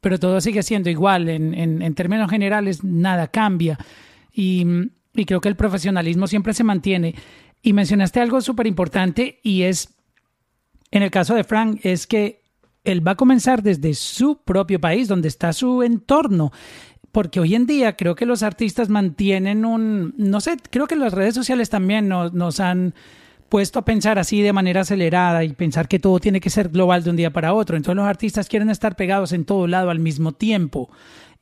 pero 0.00 0.18
todo 0.18 0.40
sigue 0.40 0.62
siendo 0.62 0.90
igual. 0.90 1.28
En, 1.28 1.54
en, 1.54 1.80
en 1.80 1.94
términos 1.94 2.28
generales, 2.28 2.82
nada 2.84 3.28
cambia. 3.28 3.78
Y 4.32 4.66
y 5.14 5.24
creo 5.24 5.40
que 5.40 5.48
el 5.48 5.56
profesionalismo 5.56 6.26
siempre 6.26 6.54
se 6.54 6.64
mantiene. 6.64 7.14
Y 7.62 7.72
mencionaste 7.72 8.20
algo 8.20 8.40
súper 8.40 8.66
importante 8.66 9.40
y 9.42 9.62
es, 9.62 9.94
en 10.90 11.02
el 11.02 11.10
caso 11.10 11.34
de 11.34 11.44
Frank, 11.44 11.80
es 11.84 12.06
que 12.06 12.41
él 12.84 13.06
va 13.06 13.12
a 13.12 13.16
comenzar 13.16 13.62
desde 13.62 13.94
su 13.94 14.40
propio 14.42 14.80
país, 14.80 15.08
donde 15.08 15.28
está 15.28 15.52
su 15.52 15.82
entorno. 15.82 16.52
Porque 17.12 17.40
hoy 17.40 17.54
en 17.54 17.66
día 17.66 17.96
creo 17.96 18.14
que 18.14 18.26
los 18.26 18.42
artistas 18.42 18.88
mantienen 18.88 19.64
un, 19.64 20.14
no 20.16 20.40
sé, 20.40 20.56
creo 20.70 20.86
que 20.86 20.96
las 20.96 21.12
redes 21.12 21.34
sociales 21.34 21.68
también 21.68 22.08
nos, 22.08 22.60
han 22.60 22.94
puesto 23.50 23.78
a 23.78 23.84
pensar 23.84 24.18
así 24.18 24.40
de 24.40 24.54
manera 24.54 24.80
acelerada 24.80 25.44
y 25.44 25.52
pensar 25.52 25.88
que 25.88 25.98
todo 25.98 26.18
tiene 26.20 26.40
que 26.40 26.48
ser 26.48 26.70
global 26.70 27.04
de 27.04 27.10
un 27.10 27.16
día 27.16 27.30
para 27.30 27.52
otro. 27.52 27.76
Entonces 27.76 27.96
los 27.96 28.06
artistas 28.06 28.48
quieren 28.48 28.70
estar 28.70 28.96
pegados 28.96 29.32
en 29.32 29.44
todo 29.44 29.66
lado 29.66 29.90
al 29.90 29.98
mismo 29.98 30.32
tiempo. 30.32 30.88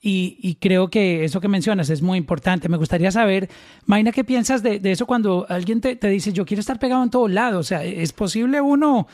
Y, 0.03 0.57
creo 0.61 0.89
que 0.89 1.25
eso 1.25 1.43
que 1.43 1.49
mencionas 1.49 1.91
es 1.91 2.01
muy 2.01 2.17
importante. 2.17 2.71
Me 2.71 2.79
gustaría 2.79 3.13
saber, 3.13 3.51
Maina, 3.85 4.13
¿qué 4.13 4.25
piensas 4.25 4.63
de, 4.63 4.81
eso 4.83 5.05
cuando 5.05 5.45
alguien 5.49 5.83
te, 5.83 5.95
dice, 6.09 6.33
yo 6.33 6.47
quiero 6.47 6.63
estar 6.63 6.79
pegado 6.79 7.03
en 7.03 7.11
todos 7.11 7.31
lados? 7.31 7.61
O 7.61 7.69
sea, 7.69 7.85
¿es 7.85 8.15
posible 8.15 8.63
uno 8.63 9.07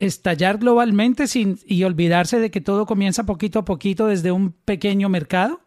estallar 0.00 0.58
globalmente 0.58 1.26
sin, 1.26 1.60
y 1.64 1.84
olvidarse 1.84 2.40
de 2.40 2.50
que 2.50 2.60
todo 2.60 2.86
comienza 2.86 3.24
poquito 3.24 3.60
a 3.60 3.64
poquito 3.64 4.06
desde 4.06 4.32
un 4.32 4.52
pequeño 4.52 5.08
mercado? 5.08 5.60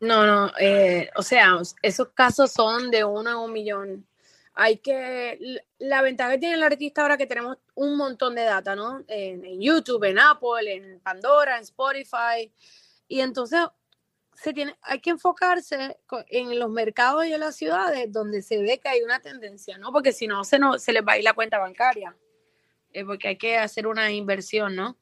No, 0.00 0.26
no, 0.26 0.52
eh, 0.58 1.10
o 1.16 1.22
sea, 1.22 1.58
esos 1.82 2.08
casos 2.08 2.52
son 2.52 2.90
de 2.90 3.04
uno 3.04 3.30
a 3.30 3.40
un 3.40 3.52
millón. 3.52 4.06
Hay 4.54 4.78
que, 4.78 5.62
la 5.78 6.02
ventaja 6.02 6.32
que 6.32 6.38
tiene 6.38 6.54
el 6.54 6.62
artista 6.64 7.02
ahora 7.02 7.16
que 7.16 7.26
tenemos 7.26 7.58
un 7.74 7.96
montón 7.96 8.34
de 8.34 8.42
data, 8.42 8.74
¿no? 8.74 9.04
en 9.06 9.60
YouTube, 9.60 10.02
en 10.04 10.18
Apple, 10.18 10.72
en 10.72 11.00
Pandora, 11.00 11.56
en 11.56 11.62
Spotify. 11.62 12.50
Y 13.06 13.20
entonces 13.20 13.60
se 14.40 14.52
tiene, 14.52 14.76
hay 14.82 15.00
que 15.00 15.10
enfocarse 15.10 15.98
en 16.28 16.58
los 16.58 16.70
mercados 16.70 17.26
y 17.26 17.32
en 17.32 17.40
las 17.40 17.56
ciudades 17.56 18.10
donde 18.12 18.42
se 18.42 18.58
ve 18.62 18.78
que 18.78 18.88
hay 18.88 19.02
una 19.02 19.20
tendencia, 19.20 19.78
¿no? 19.78 19.92
Porque 19.92 20.12
si 20.12 20.28
no, 20.28 20.44
se, 20.44 20.58
no, 20.58 20.78
se 20.78 20.92
les 20.92 21.02
va 21.02 21.12
a 21.12 21.18
ir 21.18 21.24
la 21.24 21.32
cuenta 21.32 21.58
bancaria, 21.58 22.14
eh, 22.92 23.04
porque 23.04 23.28
hay 23.28 23.36
que 23.36 23.56
hacer 23.56 23.86
una 23.86 24.10
inversión, 24.10 24.76
¿no? 24.76 24.96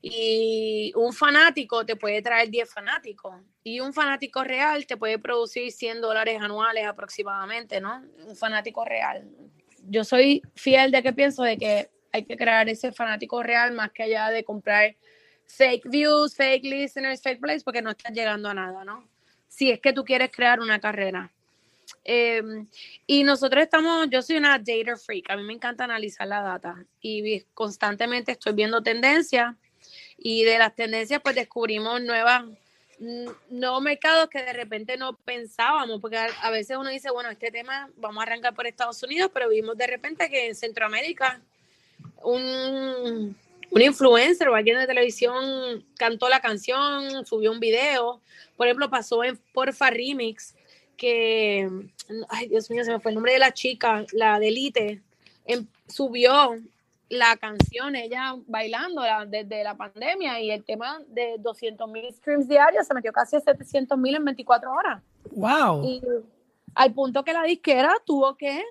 Y 0.00 0.92
un 0.96 1.12
fanático 1.12 1.86
te 1.86 1.94
puede 1.94 2.20
traer 2.22 2.50
10 2.50 2.68
fanáticos 2.68 3.40
y 3.62 3.78
un 3.78 3.92
fanático 3.92 4.42
real 4.42 4.84
te 4.84 4.96
puede 4.96 5.18
producir 5.18 5.70
100 5.70 6.00
dólares 6.00 6.40
anuales 6.40 6.86
aproximadamente, 6.86 7.80
¿no? 7.80 8.02
Un 8.26 8.34
fanático 8.34 8.84
real. 8.84 9.28
Yo 9.88 10.02
soy 10.02 10.42
fiel 10.54 10.90
de 10.90 11.02
que 11.02 11.12
pienso 11.12 11.44
de 11.44 11.56
que 11.56 11.90
hay 12.12 12.24
que 12.24 12.36
crear 12.36 12.68
ese 12.68 12.92
fanático 12.92 13.42
real 13.42 13.72
más 13.72 13.92
que 13.92 14.02
allá 14.02 14.30
de 14.30 14.44
comprar 14.44 14.96
fake 15.46 15.88
views, 15.88 16.34
fake 16.34 16.64
listeners, 16.64 17.22
fake 17.22 17.40
plays, 17.40 17.64
porque 17.64 17.82
no 17.82 17.90
estás 17.90 18.12
llegando 18.12 18.48
a 18.48 18.54
nada, 18.54 18.84
¿no? 18.84 19.08
Si 19.48 19.70
es 19.70 19.80
que 19.80 19.92
tú 19.92 20.04
quieres 20.04 20.30
crear 20.30 20.60
una 20.60 20.80
carrera. 20.80 21.32
Em, 22.04 22.66
y 23.06 23.22
nosotros 23.22 23.62
estamos, 23.62 24.08
yo 24.10 24.22
soy 24.22 24.36
una 24.36 24.58
data 24.58 24.96
freak, 24.96 25.30
a 25.30 25.36
mí 25.36 25.44
me 25.44 25.52
encanta 25.52 25.84
analizar 25.84 26.26
la 26.26 26.42
data 26.42 26.84
y 27.00 27.42
constantemente 27.54 28.32
estoy 28.32 28.54
viendo 28.54 28.82
tendencias 28.82 29.54
y 30.18 30.42
de 30.42 30.58
las 30.58 30.74
tendencias 30.74 31.20
pues 31.22 31.36
descubrimos 31.36 32.02
nuevas, 32.02 32.44
nuevos 33.50 33.82
mercados 33.82 34.28
que 34.28 34.42
de 34.42 34.52
repente 34.52 34.96
no 34.96 35.16
pensábamos, 35.16 36.00
porque 36.00 36.16
a, 36.16 36.50
veces 36.50 36.76
uno 36.76 36.90
dice, 36.90 37.10
bueno, 37.10 37.30
este 37.30 37.52
tema 37.52 37.88
vamos 37.96 38.20
a 38.20 38.22
arrancar 38.26 38.54
por 38.54 38.66
Estados 38.66 39.00
Unidos, 39.04 39.30
pero 39.32 39.48
vimos 39.48 39.76
de 39.76 39.86
repente 39.86 40.28
que 40.28 40.48
en 40.48 40.56
Centroamérica 40.56 41.40
un, 42.24 43.36
un 43.70 43.82
influencer 43.82 44.48
o 44.48 44.54
alguien 44.54 44.78
de 44.78 44.86
televisión 44.86 45.84
cantó 45.96 46.28
la 46.28 46.40
canción, 46.40 47.24
subió 47.26 47.52
un 47.52 47.60
video. 47.60 48.20
Por 48.56 48.66
ejemplo, 48.66 48.90
pasó 48.90 49.24
en 49.24 49.36
Porfa 49.52 49.90
Remix, 49.90 50.54
que, 50.96 51.68
ay 52.28 52.48
Dios 52.48 52.70
mío, 52.70 52.84
se 52.84 52.92
me 52.92 53.00
fue 53.00 53.10
el 53.10 53.16
nombre 53.16 53.32
de 53.32 53.38
la 53.38 53.52
chica, 53.52 54.04
la 54.12 54.38
de 54.38 54.48
Elite, 54.48 55.02
em, 55.44 55.66
subió 55.88 56.56
la 57.08 57.36
canción, 57.36 57.94
ella 57.94 58.34
bailando 58.46 59.02
desde 59.26 59.62
la 59.62 59.76
pandemia 59.76 60.40
y 60.40 60.50
el 60.50 60.64
tema 60.64 61.00
de 61.08 61.36
200 61.38 61.88
mil 61.90 62.10
streams 62.14 62.48
diarios 62.48 62.86
se 62.86 62.94
metió 62.94 63.12
casi 63.12 63.36
a 63.36 63.40
700 63.40 63.98
mil 63.98 64.14
en 64.14 64.24
24 64.24 64.72
horas. 64.72 65.02
¡Wow! 65.32 65.84
Y 65.84 66.02
al 66.74 66.94
punto 66.94 67.22
que 67.22 67.34
la 67.34 67.42
disquera 67.42 67.94
tuvo 68.06 68.34
que 68.36 68.62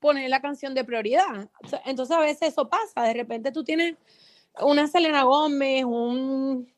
poner 0.00 0.30
la 0.30 0.40
canción 0.40 0.74
de 0.74 0.84
prioridad. 0.84 1.48
Entonces 1.84 2.16
a 2.16 2.20
veces 2.20 2.48
eso 2.52 2.68
pasa, 2.68 3.02
de 3.02 3.14
repente 3.14 3.52
tú 3.52 3.64
tienes 3.64 3.96
una 4.60 4.86
Selena 4.86 5.24
Gómez, 5.24 5.84
un 5.84 6.72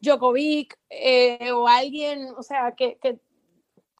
Djokovic 0.00 0.78
eh, 0.90 1.50
o 1.52 1.66
alguien, 1.66 2.28
o 2.36 2.42
sea, 2.42 2.72
que, 2.76 2.98
que, 3.00 3.18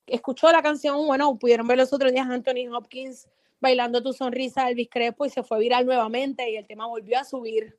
escuchó 0.06 0.50
la 0.50 0.62
canción, 0.62 1.06
bueno, 1.06 1.38
pudieron 1.38 1.66
ver 1.66 1.78
los 1.78 1.92
otros 1.92 2.12
días 2.12 2.28
Anthony 2.28 2.72
Hopkins 2.74 3.28
bailando 3.60 4.02
Tu 4.02 4.12
Sonrisa, 4.12 4.68
Elvis 4.68 4.88
Crespo 4.90 5.24
y 5.24 5.30
se 5.30 5.42
fue 5.42 5.60
viral 5.60 5.86
nuevamente 5.86 6.50
y 6.50 6.56
el 6.56 6.66
tema 6.66 6.86
volvió 6.86 7.18
a 7.18 7.24
subir 7.24 7.76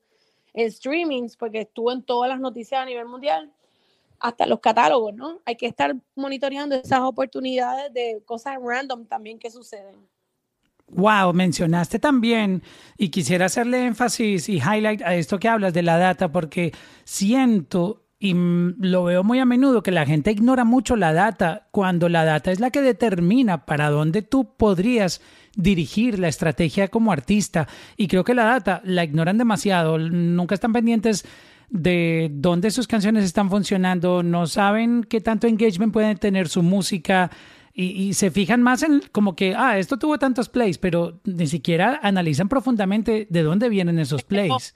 en 0.53 0.71
streamings 0.71 1.35
porque 1.35 1.61
estuvo 1.61 1.91
en 1.91 2.03
todas 2.03 2.29
las 2.29 2.39
noticias 2.39 2.81
a 2.81 2.85
nivel 2.85 3.05
mundial, 3.05 3.51
hasta 4.19 4.45
los 4.45 4.61
catálogos, 4.61 5.13
¿no? 5.13 5.41
Hay 5.45 5.57
que 5.57 5.67
estar 5.67 5.95
monitoreando 6.15 6.75
esas 6.75 7.01
oportunidades 7.01 7.93
de 7.93 8.21
cosas 8.25 8.57
random 8.63 9.05
también 9.05 9.37
que 9.37 9.51
suceden. 9.51 10.07
Wow, 10.87 11.33
mencionaste 11.33 11.97
también, 11.97 12.61
y 12.97 13.09
quisiera 13.09 13.45
hacerle 13.45 13.85
énfasis 13.85 14.47
y 14.47 14.57
highlight 14.57 15.01
a 15.01 15.15
esto 15.15 15.39
que 15.39 15.47
hablas 15.47 15.73
de 15.73 15.81
la 15.81 15.97
data, 15.97 16.31
porque 16.31 16.71
siento, 17.03 18.02
y 18.23 18.33
lo 18.33 19.03
veo 19.03 19.21
muy 19.21 19.39
a 19.39 19.45
menudo 19.45 19.83
que 19.83 19.91
la 19.91 20.05
gente 20.05 20.31
ignora 20.31 20.63
mucho 20.63 20.95
la 20.95 21.11
data 21.11 21.67
cuando 21.71 22.07
la 22.07 22.23
data 22.23 22.53
es 22.53 22.61
la 22.61 22.71
que 22.71 22.81
determina 22.81 23.65
para 23.65 23.89
dónde 23.89 24.21
tú 24.21 24.55
podrías 24.55 25.19
dirigir 25.57 26.19
la 26.19 26.29
estrategia 26.29 26.87
como 26.87 27.11
artista 27.11 27.67
y 27.97 28.07
creo 28.07 28.23
que 28.23 28.33
la 28.33 28.45
data 28.45 28.81
la 28.85 29.03
ignoran 29.03 29.37
demasiado, 29.37 29.97
nunca 29.99 30.55
están 30.55 30.71
pendientes 30.71 31.25
de 31.69 32.29
dónde 32.31 32.71
sus 32.71 32.87
canciones 32.87 33.25
están 33.25 33.49
funcionando, 33.49 34.23
no 34.23 34.47
saben 34.47 35.03
qué 35.03 35.19
tanto 35.19 35.47
engagement 35.47 35.91
pueden 35.91 36.17
tener 36.17 36.47
su 36.47 36.63
música 36.63 37.29
y, 37.73 38.13
se 38.13 38.31
fijan 38.31 38.61
más 38.61 38.83
en 38.83 39.01
como 39.11 39.35
que, 39.35 39.53
ah, 39.53 39.77
esto 39.79 39.97
tuvo 39.97 40.17
tantos 40.17 40.47
plays, 40.47 40.77
pero 40.77 41.19
ni 41.25 41.47
siquiera 41.47 41.99
analizan 42.03 42.47
profundamente 42.47 43.27
de 43.29 43.43
dónde 43.43 43.67
vienen 43.67 43.99
esos 43.99 44.23
plays. 44.23 44.75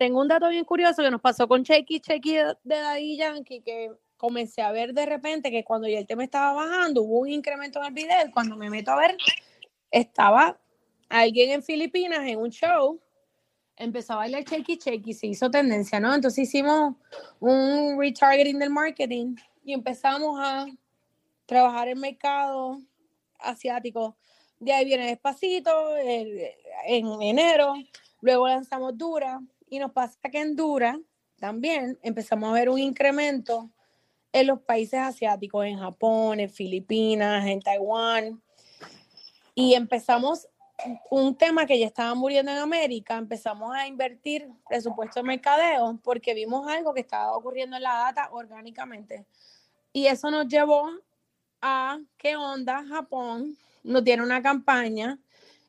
Tengo 0.00 0.22
un 0.22 0.28
dato 0.28 0.48
bien 0.48 0.64
curioso 0.64 1.02
que 1.02 1.10
nos 1.10 1.20
pasó 1.20 1.46
con 1.46 1.62
Checky 1.62 2.00
Checky 2.00 2.32
de 2.32 2.54
Daddy 2.64 3.18
Yankee, 3.18 3.60
que 3.60 3.90
comencé 4.16 4.62
a 4.62 4.72
ver 4.72 4.94
de 4.94 5.04
repente 5.04 5.50
que 5.50 5.62
cuando 5.62 5.86
ya 5.88 5.98
el 5.98 6.06
tema 6.06 6.24
estaba 6.24 6.54
bajando, 6.54 7.02
hubo 7.02 7.18
un 7.18 7.28
incremento 7.28 7.80
en 7.80 7.84
el 7.84 7.92
video 7.92 8.16
cuando 8.32 8.56
me 8.56 8.70
meto 8.70 8.92
a 8.92 8.96
ver, 8.96 9.18
estaba 9.90 10.58
alguien 11.10 11.50
en 11.50 11.62
Filipinas 11.62 12.20
en 12.26 12.38
un 12.38 12.48
show 12.48 12.98
empezó 13.76 14.14
a 14.14 14.16
bailar 14.16 14.42
Checky 14.42 14.78
Checky, 14.78 15.12
se 15.12 15.26
hizo 15.26 15.50
tendencia, 15.50 16.00
¿no? 16.00 16.14
Entonces 16.14 16.48
hicimos 16.48 16.94
un 17.38 18.00
retargeting 18.00 18.58
del 18.58 18.70
marketing 18.70 19.36
y 19.62 19.74
empezamos 19.74 20.40
a 20.40 20.64
trabajar 21.44 21.88
el 21.88 21.96
mercado 21.96 22.80
asiático. 23.38 24.16
De 24.60 24.72
ahí 24.72 24.86
viene 24.86 25.08
Despacito 25.08 25.94
en 25.98 27.20
enero, 27.20 27.74
luego 28.22 28.48
lanzamos 28.48 28.96
Dura 28.96 29.42
y 29.70 29.78
nos 29.78 29.92
pasa 29.92 30.18
que 30.30 30.40
en 30.40 30.56
Dura 30.56 31.00
también 31.38 31.98
empezamos 32.02 32.50
a 32.50 32.52
ver 32.52 32.68
un 32.68 32.78
incremento 32.78 33.70
en 34.32 34.48
los 34.48 34.60
países 34.60 35.00
asiáticos, 35.00 35.64
en 35.64 35.78
Japón, 35.78 36.40
en 36.40 36.50
Filipinas, 36.50 37.46
en 37.46 37.60
Taiwán. 37.60 38.42
Y 39.54 39.74
empezamos 39.74 40.48
un 41.10 41.36
tema 41.36 41.66
que 41.66 41.78
ya 41.78 41.86
estaba 41.86 42.14
muriendo 42.14 42.52
en 42.52 42.58
América, 42.58 43.16
empezamos 43.16 43.74
a 43.74 43.86
invertir 43.86 44.48
presupuesto 44.68 45.20
de 45.20 45.24
mercadeo 45.24 45.98
porque 46.02 46.34
vimos 46.34 46.66
algo 46.68 46.94
que 46.94 47.00
estaba 47.00 47.36
ocurriendo 47.36 47.76
en 47.76 47.82
la 47.82 47.94
data 47.94 48.28
orgánicamente. 48.32 49.26
Y 49.92 50.06
eso 50.06 50.30
nos 50.30 50.46
llevó 50.46 50.90
a 51.60 51.98
qué 52.16 52.36
onda 52.36 52.84
Japón 52.86 53.56
nos 53.82 54.04
tiene 54.04 54.22
una 54.22 54.42
campaña. 54.42 55.18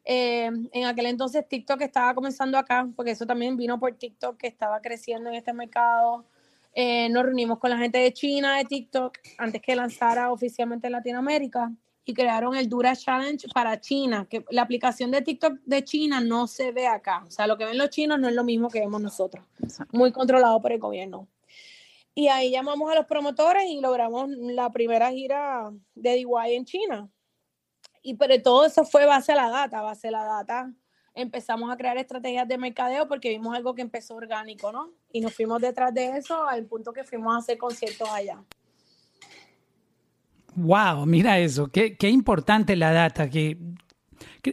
Eh, 0.03 0.49
en 0.71 0.85
aquel 0.85 1.05
entonces 1.05 1.47
TikTok 1.47 1.81
estaba 1.81 2.13
comenzando 2.15 2.57
acá, 2.57 2.87
porque 2.95 3.11
eso 3.11 3.25
también 3.25 3.55
vino 3.55 3.79
por 3.79 3.93
TikTok 3.93 4.37
que 4.37 4.47
estaba 4.47 4.81
creciendo 4.81 5.29
en 5.29 5.35
este 5.35 5.53
mercado. 5.53 6.25
Eh, 6.73 7.09
nos 7.09 7.23
reunimos 7.23 7.59
con 7.59 7.69
la 7.69 7.77
gente 7.77 7.97
de 7.97 8.13
China 8.13 8.57
de 8.57 8.65
TikTok 8.65 9.17
antes 9.37 9.61
que 9.61 9.75
lanzara 9.75 10.31
oficialmente 10.31 10.87
en 10.87 10.93
Latinoamérica 10.93 11.71
y 12.05 12.13
crearon 12.13 12.55
el 12.55 12.67
Dura 12.67 12.95
Challenge 12.95 13.47
para 13.53 13.79
China, 13.79 14.25
que 14.29 14.43
la 14.49 14.63
aplicación 14.63 15.11
de 15.11 15.21
TikTok 15.21 15.59
de 15.65 15.83
China 15.83 16.19
no 16.21 16.47
se 16.47 16.71
ve 16.71 16.87
acá. 16.87 17.23
O 17.27 17.31
sea, 17.31 17.45
lo 17.45 17.57
que 17.57 17.65
ven 17.65 17.77
los 17.77 17.89
chinos 17.89 18.19
no 18.19 18.27
es 18.27 18.33
lo 18.33 18.43
mismo 18.43 18.69
que 18.69 18.79
vemos 18.79 19.01
nosotros. 19.01 19.45
Muy 19.91 20.11
controlado 20.11 20.61
por 20.61 20.71
el 20.71 20.79
gobierno. 20.79 21.27
Y 22.15 22.27
ahí 22.27 22.51
llamamos 22.51 22.91
a 22.91 22.95
los 22.95 23.05
promotores 23.05 23.65
y 23.69 23.79
logramos 23.79 24.29
la 24.29 24.69
primera 24.71 25.11
gira 25.11 25.71
de 25.95 26.13
DIY 26.15 26.55
en 26.55 26.65
China. 26.65 27.09
Y 28.01 28.15
pero 28.15 28.41
todo 28.41 28.65
eso 28.65 28.83
fue 28.83 29.05
base 29.05 29.31
a 29.31 29.35
la 29.35 29.49
data, 29.49 29.81
base 29.81 30.07
a 30.07 30.11
la 30.11 30.23
data. 30.23 30.71
Empezamos 31.13 31.71
a 31.71 31.77
crear 31.77 31.97
estrategias 31.97 32.47
de 32.47 32.57
mercadeo 32.57 33.07
porque 33.07 33.29
vimos 33.29 33.55
algo 33.55 33.75
que 33.75 33.81
empezó 33.81 34.15
orgánico, 34.15 34.71
¿no? 34.71 34.91
Y 35.11 35.21
nos 35.21 35.33
fuimos 35.33 35.61
detrás 35.61 35.93
de 35.93 36.17
eso 36.17 36.47
al 36.47 36.65
punto 36.65 36.93
que 36.93 37.03
fuimos 37.03 37.35
a 37.35 37.39
hacer 37.39 37.57
conciertos 37.57 38.09
allá. 38.09 38.43
Wow, 40.55 41.05
mira 41.05 41.39
eso, 41.39 41.67
qué, 41.67 41.95
qué 41.97 42.09
importante 42.09 42.75
la 42.75 42.91
data. 42.91 43.29
Que, 43.29 43.57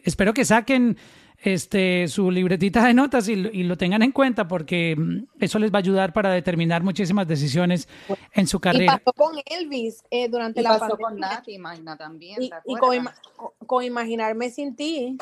espero 0.04 0.34
que 0.34 0.44
saquen 0.44 0.96
este, 1.40 2.08
su 2.08 2.30
libretita 2.30 2.84
de 2.84 2.94
notas 2.94 3.28
y, 3.28 3.36
lo 3.36 3.76
tengan 3.76 4.02
en 4.02 4.12
cuenta 4.12 4.48
porque 4.48 4.96
mm, 4.96 5.26
eso 5.38 5.58
les 5.58 5.72
va 5.72 5.76
a 5.76 5.80
ayudar 5.80 6.12
para 6.12 6.30
determinar 6.30 6.82
muchísimas 6.82 7.28
decisiones 7.28 7.88
en 8.32 8.46
su 8.46 8.58
carrera. 8.60 8.94
Y 8.94 9.04
pasó 9.04 9.12
con 9.12 9.36
Elvis 9.46 10.02
eh, 10.10 10.28
durante 10.28 10.62
la 10.62 10.78
pasó 10.78 10.96
con 10.96 11.18
Nati, 11.18 11.58
Magna 11.58 11.96
también. 11.96 12.42
Y, 12.42 12.50
con, 12.76 13.08
con, 13.66 13.84
Imaginarme 13.84 14.50
sin 14.50 14.74
ti, 14.74 15.16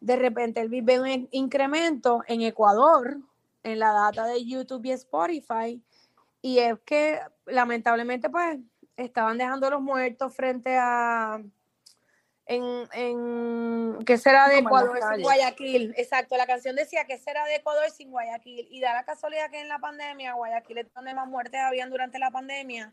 de 0.00 0.16
repente 0.16 0.60
Elvis 0.60 0.84
ve 0.84 1.00
un 1.00 1.28
incremento 1.32 2.22
en 2.28 2.42
Ecuador 2.42 3.18
en 3.64 3.78
la 3.80 3.92
data 3.92 4.26
de 4.26 4.44
YouTube 4.44 4.84
y 4.86 4.92
Spotify. 4.92 5.82
Y 6.40 6.58
es 6.58 6.78
que 6.84 7.18
lamentablemente, 7.46 8.30
pues, 8.30 8.58
estaban 8.96 9.38
dejando 9.38 9.70
los 9.70 9.80
muertos 9.80 10.34
frente 10.34 10.76
a 10.76 11.42
en, 12.48 12.88
en 12.92 14.04
¿qué 14.04 14.16
será 14.16 14.48
de 14.48 14.58
Ecuador 14.58 14.98
sin 15.12 15.22
Guayaquil? 15.22 15.94
Exacto, 15.96 16.36
la 16.36 16.46
canción 16.46 16.74
decía 16.74 17.04
que 17.04 17.18
será 17.18 17.44
de 17.44 17.56
Ecuador 17.56 17.90
sin 17.90 18.10
Guayaquil 18.10 18.66
y 18.70 18.80
da 18.80 18.94
la 18.94 19.04
casualidad 19.04 19.50
que 19.50 19.60
en 19.60 19.68
la 19.68 19.78
pandemia 19.78 20.32
Guayaquil 20.32 20.78
es 20.78 20.94
donde 20.94 21.14
más 21.14 21.28
muertes 21.28 21.60
habían 21.60 21.90
durante 21.90 22.18
la 22.18 22.30
pandemia 22.30 22.92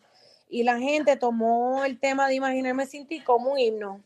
y 0.50 0.64
la 0.64 0.78
gente 0.78 1.16
tomó 1.16 1.86
el 1.86 2.00
tema 2.00 2.28
de 2.28 2.36
Imaginarme 2.36 2.86
sin 2.86 3.08
ti 3.08 3.22
como 3.22 3.54
un 3.54 3.60
himno. 3.60 4.02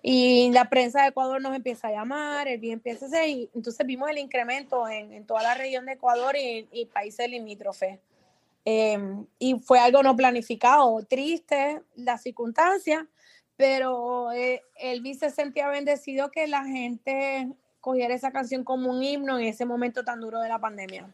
Y 0.00 0.50
la 0.52 0.70
prensa 0.70 1.02
de 1.02 1.08
Ecuador 1.08 1.42
nos 1.42 1.54
empieza 1.54 1.88
a 1.88 1.92
llamar, 1.92 2.48
el 2.48 2.58
bien 2.58 2.74
empieza 2.74 3.04
a 3.04 3.08
hacer, 3.08 3.28
y 3.28 3.50
entonces 3.54 3.84
vimos 3.84 4.08
el 4.08 4.16
incremento 4.16 4.88
en, 4.88 5.12
en 5.12 5.26
toda 5.26 5.42
la 5.42 5.54
región 5.54 5.84
de 5.84 5.92
Ecuador 5.92 6.34
y, 6.36 6.66
y 6.72 6.86
países 6.86 7.28
limítrofes. 7.28 7.98
Em, 8.64 9.26
y 9.38 9.54
fue 9.60 9.78
algo 9.78 10.02
no 10.02 10.16
planificado, 10.16 11.04
triste 11.04 11.82
la 11.94 12.18
circunstancia, 12.18 13.06
pero 13.56 14.32
eh, 14.32 14.62
Elvis 14.78 15.18
se 15.18 15.30
sentía 15.30 15.68
bendecido 15.68 16.30
que 16.30 16.46
la 16.46 16.64
gente 16.64 17.48
cogiera 17.80 18.14
esa 18.14 18.32
canción 18.32 18.64
como 18.64 18.90
un 18.90 19.02
himno 19.02 19.38
en 19.38 19.46
ese 19.46 19.64
momento 19.64 20.04
tan 20.04 20.20
duro 20.20 20.40
de 20.40 20.48
la 20.48 20.58
pandemia. 20.58 21.06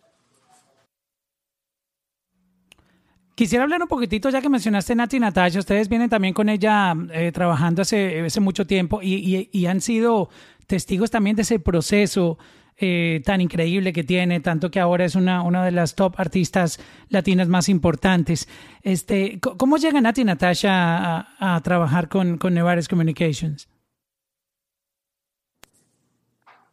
Quisiera 3.35 3.65
hablar 3.65 3.83
un 3.83 3.89
poquitito, 3.89 4.29
ya 4.29 4.43
que 4.43 4.49
mencionaste 4.49 4.95
Nati 4.95 5.19
Natasha, 5.19 5.59
ustedes 5.59 5.89
vienen 5.89 6.11
también 6.11 6.35
con 6.35 6.49
ella 6.49 6.95
eh, 7.13 7.33
trabajando 7.33 7.83
hace, 7.83 8.21
hace, 8.21 8.41
mucho 8.41 8.67
tiempo 8.67 9.01
y, 9.03 9.15
y, 9.15 9.49
y, 9.51 9.67
han 9.67 9.81
sido 9.81 10.29
testigos 10.67 11.11
también 11.11 11.35
de 11.37 11.43
ese 11.43 11.59
proceso 11.59 12.39
eh, 12.77 13.23
tan 13.25 13.41
increíble 13.41 13.93
que 13.93 14.03
tiene, 14.03 14.41
tanto 14.41 14.71
que 14.71 14.81
ahora 14.81 15.05
es 15.05 15.15
una, 15.15 15.43
una 15.43 15.65
de 15.65 15.73
las 15.73 15.95
top 15.95 16.15
artistas 16.19 16.81
latinas 17.09 17.49
más 17.49 17.69
importantes. 17.69 18.49
Este, 18.83 19.39
¿Cómo 19.41 19.77
llega 19.77 20.01
Nati 20.01 20.25
Natasha 20.25 21.29
a, 21.39 21.61
trabajar 21.63 22.09
con, 22.09 22.39
con 22.39 22.55
Nevares 22.55 22.89
Communications? 22.89 23.69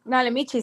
Dale, 0.04 0.32
Michi. 0.32 0.62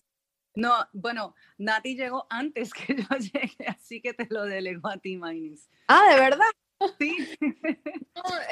No, 0.57 0.72
bueno, 0.93 1.34
Nati 1.59 1.95
llegó 1.95 2.26
antes 2.30 2.72
que 2.72 2.97
yo 2.97 3.16
llegué, 3.18 3.66
así 3.68 4.01
que 4.01 4.14
te 4.14 4.26
lo 4.30 4.45
delego 4.45 4.89
a 4.89 4.97
ti, 4.97 5.16
Mainis. 5.16 5.68
Ah, 5.87 6.03
¿de 6.11 6.20
verdad? 6.20 6.47
Sí. 6.99 7.16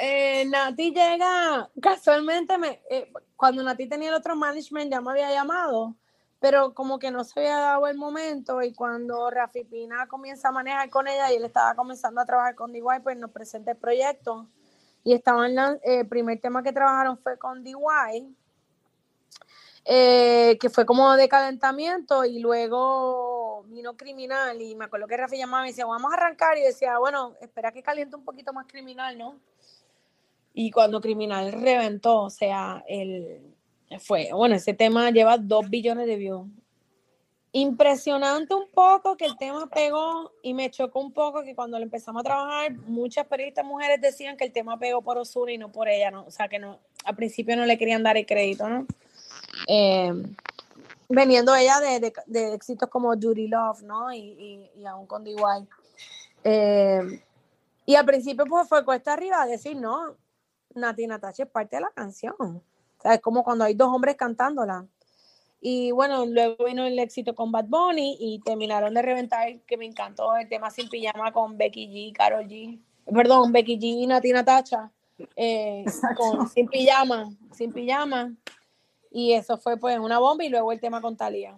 eh, 0.01 0.45
Nati 0.45 0.93
llega, 0.93 1.69
casualmente, 1.81 2.57
me, 2.57 2.81
eh, 2.89 3.11
cuando 3.35 3.63
Nati 3.63 3.87
tenía 3.87 4.09
el 4.09 4.15
otro 4.15 4.35
management 4.35 4.91
ya 4.91 5.01
me 5.01 5.11
había 5.11 5.31
llamado 5.31 5.95
pero 6.39 6.73
como 6.73 6.99
que 6.99 7.11
no 7.11 7.23
se 7.23 7.39
había 7.39 7.57
dado 7.57 7.87
el 7.87 7.97
momento 7.97 8.61
y 8.61 8.73
cuando 8.73 9.29
Rafi 9.29 9.63
Pina 9.63 10.07
comienza 10.07 10.49
a 10.49 10.51
manejar 10.51 10.89
con 10.89 11.07
ella 11.07 11.31
y 11.31 11.37
él 11.37 11.45
estaba 11.45 11.75
comenzando 11.75 12.21
a 12.21 12.25
trabajar 12.25 12.55
con 12.55 12.71
DY, 12.71 12.81
pues 13.03 13.17
nos 13.17 13.31
presenta 13.31 13.71
el 13.71 13.77
proyecto. 13.77 14.47
Y 15.03 15.13
estaban 15.13 15.57
el 15.57 15.79
eh, 15.83 16.05
primer 16.05 16.39
tema 16.41 16.63
que 16.63 16.73
trabajaron 16.73 17.17
fue 17.17 17.37
con 17.37 17.63
DY, 17.63 18.35
eh, 19.85 20.57
que 20.59 20.69
fue 20.69 20.85
como 20.85 21.15
de 21.15 21.29
calentamiento 21.29 22.25
y 22.25 22.39
luego 22.39 23.63
vino 23.67 23.95
criminal. 23.95 24.59
Y 24.61 24.75
me 24.75 24.85
acuerdo 24.85 25.07
que 25.07 25.15
Rafi 25.15 25.37
llamaba 25.37 25.65
y 25.65 25.69
decía, 25.69 25.85
vamos 25.85 26.11
a 26.11 26.15
arrancar 26.15 26.57
y 26.57 26.61
decía, 26.61 26.97
bueno, 26.97 27.35
espera 27.39 27.71
que 27.71 27.83
caliente 27.83 28.15
un 28.15 28.25
poquito 28.25 28.51
más 28.51 28.65
criminal, 28.67 29.17
¿no? 29.17 29.39
Y 30.53 30.71
cuando 30.71 31.01
criminal 31.01 31.51
reventó, 31.51 32.23
o 32.23 32.29
sea, 32.29 32.83
el 32.87 33.54
fue, 33.99 34.29
bueno, 34.33 34.55
ese 34.55 34.73
tema 34.73 35.11
lleva 35.11 35.37
dos 35.37 35.69
billones 35.69 36.07
de 36.07 36.15
views. 36.15 36.47
Impresionante 37.51 38.53
un 38.53 38.69
poco 38.69 39.15
que 39.15 39.25
el 39.25 39.37
tema 39.37 39.67
pegó 39.67 40.33
y 40.41 40.53
me 40.53 40.69
chocó 40.69 40.99
un 40.99 41.13
poco 41.13 41.41
que 41.43 41.55
cuando 41.55 41.77
lo 41.77 41.85
empezamos 41.85 42.19
a 42.19 42.23
trabajar, 42.23 42.73
muchas 42.85 43.25
periodistas 43.27 43.63
mujeres 43.63 44.01
decían 44.01 44.35
que 44.35 44.43
el 44.43 44.51
tema 44.51 44.77
pegó 44.77 45.01
por 45.01 45.17
Osuna 45.17 45.53
y 45.53 45.57
no 45.57 45.71
por 45.71 45.87
ella, 45.87 46.11
¿no? 46.11 46.25
O 46.25 46.31
sea, 46.31 46.49
que 46.49 46.59
no, 46.59 46.79
al 47.05 47.15
principio 47.15 47.55
no 47.55 47.65
le 47.65 47.77
querían 47.77 48.03
dar 48.03 48.17
el 48.17 48.25
crédito, 48.25 48.67
¿no? 48.67 48.85
Eh, 49.67 50.11
veniendo 51.07 51.55
ella 51.55 51.79
de, 51.79 52.13
de, 52.25 52.53
éxitos 52.53 52.89
como 52.89 53.15
Duty 53.15 53.47
Love, 53.47 53.83
¿no? 53.83 54.11
Y, 54.11 54.69
y, 54.75 54.85
aún 54.85 55.07
con 55.07 55.23
DY. 55.23 55.35
Eh, 56.43 57.23
y 57.85 57.95
al 57.95 58.05
principio 58.05 58.45
pues 58.45 58.67
fue 58.67 58.83
cuesta 58.83 59.13
arriba 59.13 59.45
decir, 59.45 59.77
no, 59.77 60.17
Nati 60.73 61.07
Natacha 61.07 61.43
es 61.43 61.49
parte 61.49 61.77
de 61.77 61.83
la 61.83 61.91
canción. 61.91 62.61
Es 63.13 63.21
como 63.21 63.43
cuando 63.43 63.65
hay 63.65 63.75
dos 63.75 63.89
hombres 63.89 64.15
cantándola. 64.15 64.85
Y 65.61 65.91
bueno, 65.91 66.25
luego 66.25 66.65
vino 66.65 66.85
el 66.85 66.99
éxito 66.99 67.33
con 67.33 67.51
Bad 67.51 67.65
Bunny 67.65 68.17
y 68.19 68.39
terminaron 68.41 68.93
de 68.93 69.01
reventar, 69.01 69.59
que 69.61 69.77
me 69.77 69.85
encantó 69.85 70.35
el 70.35 70.47
tema 70.47 70.69
Sin 70.69 70.89
Pijama 70.89 71.31
con 71.31 71.57
Becky 71.57 71.87
G, 71.87 72.15
Carol 72.15 72.45
G, 72.45 72.79
perdón, 73.11 73.51
Becky 73.51 73.77
G 73.77 73.83
y 73.83 74.07
Natina 74.07 74.45
Tacha, 74.45 74.91
eh, 75.35 75.85
con 76.17 76.47
Sin 76.49 76.67
Pijama, 76.67 77.31
Sin 77.51 77.73
Pijama. 77.73 78.35
Y 79.11 79.33
eso 79.33 79.57
fue 79.57 79.77
pues 79.77 79.97
una 79.97 80.19
bomba 80.19 80.43
y 80.43 80.49
luego 80.49 80.71
el 80.71 80.79
tema 80.79 81.01
con 81.01 81.15
Talía. 81.15 81.57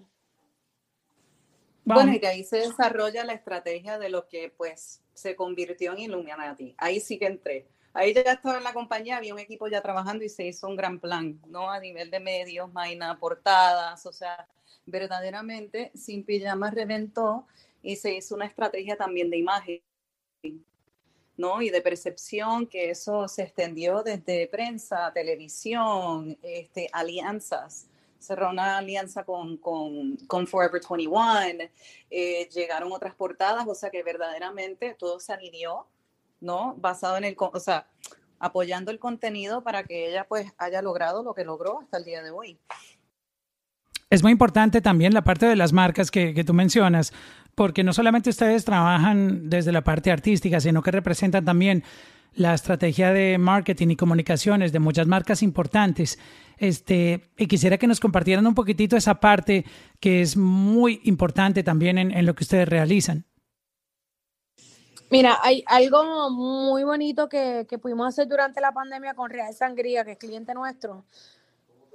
Bueno, 1.83 2.13
y 2.13 2.19
que 2.19 2.27
ahí 2.27 2.43
se 2.43 2.57
desarrolla 2.57 3.23
la 3.23 3.33
estrategia 3.33 3.97
de 3.97 4.09
lo 4.09 4.27
que 4.27 4.53
pues 4.55 5.01
se 5.13 5.35
convirtió 5.35 5.93
en 5.93 5.99
Illuminati. 5.99 6.75
Ahí 6.77 6.99
sí 6.99 7.17
que 7.17 7.27
entré 7.27 7.67
ahí 7.97 8.13
ya 8.13 8.21
estaba 8.21 8.57
en 8.57 8.63
la 8.63 8.73
compañía, 8.73 9.17
había 9.17 9.33
un 9.33 9.39
equipo 9.39 9.67
ya 9.67 9.81
trabajando 9.81 10.23
y 10.23 10.29
se 10.29 10.45
hizo 10.45 10.67
un 10.67 10.75
gran 10.75 10.99
plan, 10.99 11.41
¿no? 11.47 11.71
A 11.71 11.79
nivel 11.79 12.11
de 12.11 12.19
medios, 12.19 12.71
maina, 12.71 13.17
portadas, 13.19 14.05
o 14.05 14.13
sea, 14.13 14.47
verdaderamente 14.85 15.91
Sin 15.95 16.23
Pijama 16.23 16.69
reventó 16.69 17.47
y 17.81 17.95
se 17.95 18.13
hizo 18.13 18.35
una 18.35 18.45
estrategia 18.45 18.97
también 18.97 19.31
de 19.31 19.37
imagen, 19.37 19.81
¿no? 21.37 21.61
Y 21.61 21.71
de 21.71 21.81
percepción, 21.81 22.67
que 22.67 22.91
eso 22.91 23.27
se 23.27 23.43
extendió 23.43 24.03
desde 24.03 24.47
prensa, 24.47 25.11
televisión, 25.13 26.37
este, 26.43 26.89
alianzas. 26.93 27.87
Cerró 28.19 28.49
una 28.49 28.77
alianza 28.77 29.23
con, 29.23 29.57
con, 29.57 30.17
con 30.27 30.45
Forever 30.47 30.81
21, 30.87 31.69
eh, 32.11 32.49
llegaron 32.49 32.91
otras 32.91 33.15
portadas, 33.15 33.67
o 33.67 33.75
sea 33.75 33.89
que 33.89 34.03
verdaderamente 34.03 34.95
todo 34.95 35.19
se 35.19 35.33
alineó 35.33 35.87
¿no? 36.39 36.75
Basado 36.77 37.17
en 37.17 37.23
el, 37.23 37.35
o 37.38 37.59
sea, 37.59 37.88
apoyando 38.39 38.91
el 38.91 38.99
contenido 38.99 39.63
para 39.63 39.83
que 39.83 40.09
ella 40.09 40.25
pues 40.27 40.53
haya 40.57 40.81
logrado 40.81 41.23
lo 41.23 41.33
que 41.33 41.43
logró 41.43 41.79
hasta 41.81 41.97
el 41.97 42.05
día 42.05 42.23
de 42.23 42.31
hoy. 42.31 42.59
Es 44.09 44.23
muy 44.23 44.31
importante 44.31 44.81
también 44.81 45.13
la 45.13 45.23
parte 45.23 45.45
de 45.45 45.55
las 45.55 45.73
marcas 45.73 46.11
que, 46.11 46.33
que 46.33 46.43
tú 46.43 46.53
mencionas, 46.53 47.11
porque 47.55 47.83
no 47.83 47.91
solamente 47.91 48.29
ustedes 48.29 48.63
trabajan 48.63 49.49
desde 49.49 49.71
la 49.71 49.83
parte 49.83 50.11
artística, 50.11 50.61
sino 50.61 50.81
que 50.81 50.91
representan 50.91 51.43
también 51.43 51.83
la 52.33 52.53
estrategia 52.53 53.11
de 53.11 53.38
marketing 53.38 53.89
y 53.89 53.95
comunicaciones 53.95 54.71
de 54.71 54.79
muchas 54.79 55.07
marcas 55.07 55.41
importantes. 55.41 56.19
Este, 56.57 57.31
y 57.38 57.47
quisiera 57.47 57.77
que 57.77 57.88
nos 57.88 57.99
compartieran 57.99 58.47
un 58.47 58.55
poquitito 58.55 58.95
esa 58.95 59.19
parte 59.19 59.65
que 59.99 60.21
es 60.21 60.38
muy 60.38 61.01
importante 61.03 61.63
también 61.63 61.97
en, 61.97 62.11
en 62.11 62.25
lo 62.25 62.35
que 62.35 62.43
ustedes 62.43 62.69
realizan. 62.69 63.25
Mira, 65.09 65.39
hay 65.41 65.63
algo 65.67 66.29
muy 66.29 66.83
bonito 66.83 67.29
que, 67.29 67.65
pudimos 67.81 68.09
hacer 68.09 68.27
durante 68.27 68.59
la 68.59 68.73
pandemia 68.73 69.13
con 69.13 69.29
Real 69.29 69.53
Sangría, 69.53 70.03
que 70.03 70.11
es 70.11 70.17
cliente 70.17 70.53
nuestro. 70.53 71.05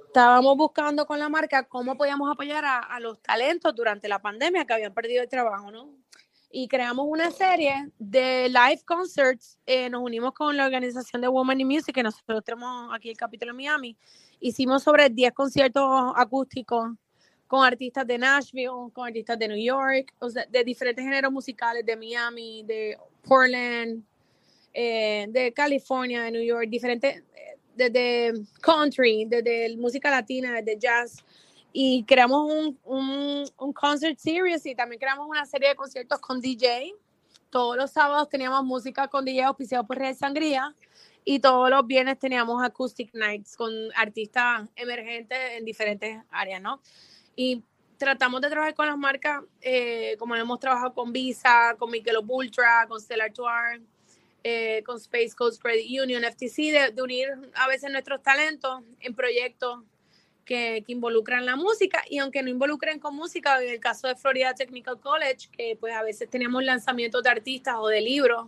Estábamos 0.07 0.57
buscando 0.57 1.05
con 1.05 1.19
la 1.19 1.29
marca 1.29 1.63
cómo 1.63 1.95
podíamos 1.95 2.31
apoyar 2.31 2.65
a, 2.65 2.99
los 2.99 3.21
talentos 3.21 3.75
durante 3.75 4.07
la 4.07 4.19
pandemia 4.19 4.65
que 4.65 4.73
habían 4.73 4.93
perdido 4.95 5.21
el 5.21 5.29
trabajo, 5.29 5.69
¿no? 5.69 5.91
Y 6.49 6.67
creamos 6.67 7.05
una 7.07 7.29
serie 7.29 7.91
de 7.99 8.49
live 8.49 8.81
concerts. 8.83 9.59
Eh, 9.67 9.91
nos 9.91 10.01
unimos 10.01 10.33
con 10.33 10.57
la 10.57 10.65
organización 10.65 11.21
de 11.21 11.27
Women 11.27 11.61
in 11.61 11.67
Music, 11.67 11.93
que 11.93 12.03
nosotros 12.03 12.43
tenemos 12.43 12.93
aquí 12.95 13.09
el 13.11 13.17
capítulo 13.17 13.51
en 13.51 13.57
Miami. 13.57 13.97
Hicimos 14.39 14.81
sobre 14.81 15.09
10 15.09 15.33
conciertos 15.33 16.13
acústicos 16.15 16.89
con 17.53 17.63
artistas 17.63 18.07
de 18.07 18.17
Nashville, 18.17 18.89
con 18.93 19.05
artistas 19.05 19.37
de 19.37 19.47
New 19.47 19.63
York, 19.63 20.11
o 20.17 20.27
sea, 20.27 20.43
de 20.49 20.63
diferentes 20.63 21.05
géneros 21.05 21.31
musicales, 21.31 21.85
de 21.85 21.95
Miami, 21.95 22.63
de 22.63 22.97
Portland, 23.27 24.03
eh, 24.73 25.27
de 25.29 25.53
California, 25.53 26.23
de 26.23 26.31
New 26.31 26.41
York, 26.41 26.65
diferentes, 26.67 27.21
desde 27.75 28.33
country, 28.59 29.25
desde 29.25 29.77
música 29.77 30.09
latina, 30.09 30.63
desde 30.63 30.79
jazz. 30.79 31.23
Y 31.71 32.03
creamos 32.05 32.51
un, 32.51 32.79
un, 32.85 33.45
un 33.59 33.71
concert 33.71 34.17
series 34.17 34.65
y 34.65 34.73
también 34.73 34.99
creamos 34.99 35.27
una 35.29 35.45
serie 35.45 35.69
de 35.69 35.75
conciertos 35.75 36.17
con 36.21 36.41
DJ. 36.41 36.95
Todos 37.51 37.77
los 37.77 37.91
sábados 37.91 38.29
teníamos 38.29 38.63
música 38.63 39.07
con 39.07 39.25
DJ 39.25 39.43
auspiciado 39.43 39.85
por 39.85 39.99
Red 39.99 40.15
Sangría 40.15 40.73
y 41.23 41.37
todos 41.37 41.69
los 41.69 41.85
viernes 41.85 42.17
teníamos 42.17 42.63
acoustic 42.63 43.13
nights 43.13 43.55
con 43.55 43.71
artistas 43.95 44.67
emergentes 44.75 45.37
en 45.51 45.65
diferentes 45.65 46.19
áreas, 46.31 46.59
¿no? 46.59 46.81
Y 47.35 47.63
tratamos 47.97 48.41
de 48.41 48.49
trabajar 48.49 48.73
con 48.73 48.87
las 48.87 48.97
marcas, 48.97 49.43
eh, 49.61 50.15
como 50.19 50.35
hemos 50.35 50.59
trabajado 50.59 50.93
con 50.93 51.13
Visa, 51.13 51.75
con 51.77 51.89
Michelob 51.89 52.29
Ultra, 52.29 52.85
con 52.87 52.99
Stellar 52.99 53.31
Tour, 53.31 53.81
eh, 54.43 54.83
con 54.85 54.97
Space 54.97 55.31
Coast 55.35 55.61
Credit 55.61 56.01
Union, 56.01 56.23
FTC, 56.23 56.91
de, 56.93 57.01
unir 57.01 57.29
a 57.55 57.67
veces 57.67 57.89
nuestros 57.91 58.21
talentos 58.21 58.83
en 58.99 59.15
proyectos 59.15 59.79
que, 60.43 60.83
que, 60.85 60.91
involucran 60.91 61.45
la 61.45 61.55
música. 61.55 62.03
Y 62.09 62.17
aunque 62.17 62.43
no 62.43 62.49
involucren 62.49 62.99
con 62.99 63.15
música, 63.15 63.63
en 63.63 63.69
el 63.69 63.79
caso 63.79 64.07
de 64.07 64.15
Florida 64.15 64.53
Technical 64.53 64.99
College, 64.99 65.47
que 65.51 65.77
pues 65.79 65.93
a 65.93 66.03
veces 66.03 66.29
tenemos 66.29 66.61
lanzamientos 66.63 67.23
de 67.23 67.29
artistas 67.29 67.75
o 67.79 67.87
de 67.87 68.01
libros 68.01 68.47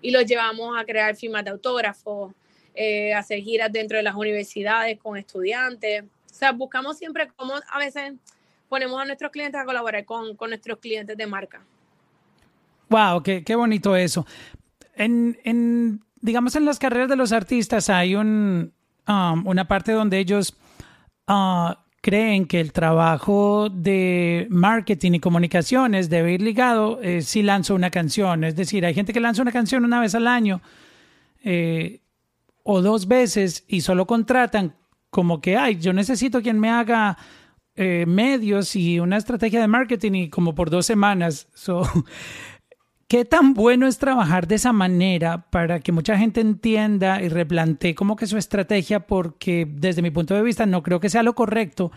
y 0.00 0.12
los 0.12 0.24
llevamos 0.24 0.78
a 0.78 0.84
crear 0.84 1.16
firmas 1.16 1.44
de 1.44 1.50
autógrafos, 1.50 2.32
eh, 2.74 3.12
hacer 3.12 3.40
giras 3.40 3.72
dentro 3.72 3.96
de 3.96 4.02
las 4.02 4.14
universidades 4.14 4.98
con 5.00 5.16
estudiantes 5.16 6.04
o 6.34 6.36
sea, 6.36 6.50
buscamos 6.50 6.98
siempre 6.98 7.28
cómo 7.36 7.54
a 7.70 7.78
veces 7.78 8.14
ponemos 8.68 9.00
a 9.00 9.04
nuestros 9.04 9.30
clientes 9.30 9.60
a 9.60 9.64
colaborar 9.64 10.04
con, 10.04 10.36
nuestros 10.36 10.78
clientes 10.78 11.16
de 11.16 11.26
marca. 11.28 11.60
Wow, 12.88 13.22
qué, 13.22 13.44
qué 13.44 13.54
bonito 13.54 13.94
eso. 13.94 14.26
En, 14.96 15.38
en, 15.44 16.02
digamos, 16.20 16.56
en 16.56 16.64
las 16.64 16.80
carreras 16.80 17.08
de 17.08 17.14
los 17.14 17.30
artistas 17.30 17.88
hay 17.88 18.16
un, 18.16 18.72
um, 19.06 19.46
una 19.46 19.68
parte 19.68 19.92
donde 19.92 20.18
ellos 20.18 20.56
uh, 21.28 21.72
creen 22.00 22.46
que 22.46 22.60
el 22.60 22.72
trabajo 22.72 23.68
de 23.70 24.48
marketing 24.50 25.12
y 25.12 25.20
comunicaciones 25.20 26.10
debe 26.10 26.32
ir 26.32 26.42
ligado 26.42 27.00
eh, 27.00 27.22
si 27.22 27.42
lanzo 27.44 27.76
una 27.76 27.90
canción. 27.90 28.42
Es 28.42 28.56
decir, 28.56 28.84
hay 28.84 28.92
gente 28.92 29.12
que 29.12 29.20
lanza 29.20 29.40
una 29.40 29.52
canción 29.52 29.84
una 29.84 30.00
vez 30.00 30.16
al 30.16 30.26
año 30.26 30.60
eh, 31.44 32.00
o 32.64 32.82
dos 32.82 33.06
veces 33.06 33.64
y 33.68 33.82
solo 33.82 34.08
contratan 34.08 34.74
como 35.14 35.40
que, 35.40 35.56
ay, 35.56 35.76
yo 35.76 35.92
necesito 35.92 36.42
quien 36.42 36.58
me 36.58 36.70
haga 36.70 37.16
eh, 37.76 38.04
medios 38.04 38.74
y 38.74 38.98
una 38.98 39.16
estrategia 39.16 39.60
de 39.60 39.68
marketing 39.68 40.12
y 40.14 40.28
como 40.28 40.56
por 40.56 40.70
dos 40.70 40.86
semanas. 40.86 41.46
So, 41.54 41.84
¿Qué 43.06 43.24
tan 43.24 43.54
bueno 43.54 43.86
es 43.86 43.98
trabajar 43.98 44.48
de 44.48 44.56
esa 44.56 44.72
manera 44.72 45.48
para 45.50 45.78
que 45.78 45.92
mucha 45.92 46.18
gente 46.18 46.40
entienda 46.40 47.22
y 47.22 47.28
replantee 47.28 47.94
como 47.94 48.16
que 48.16 48.26
su 48.26 48.36
estrategia? 48.36 49.06
Porque 49.06 49.68
desde 49.70 50.02
mi 50.02 50.10
punto 50.10 50.34
de 50.34 50.42
vista 50.42 50.66
no 50.66 50.82
creo 50.82 50.98
que 50.98 51.10
sea 51.10 51.22
lo 51.22 51.36
correcto 51.36 51.92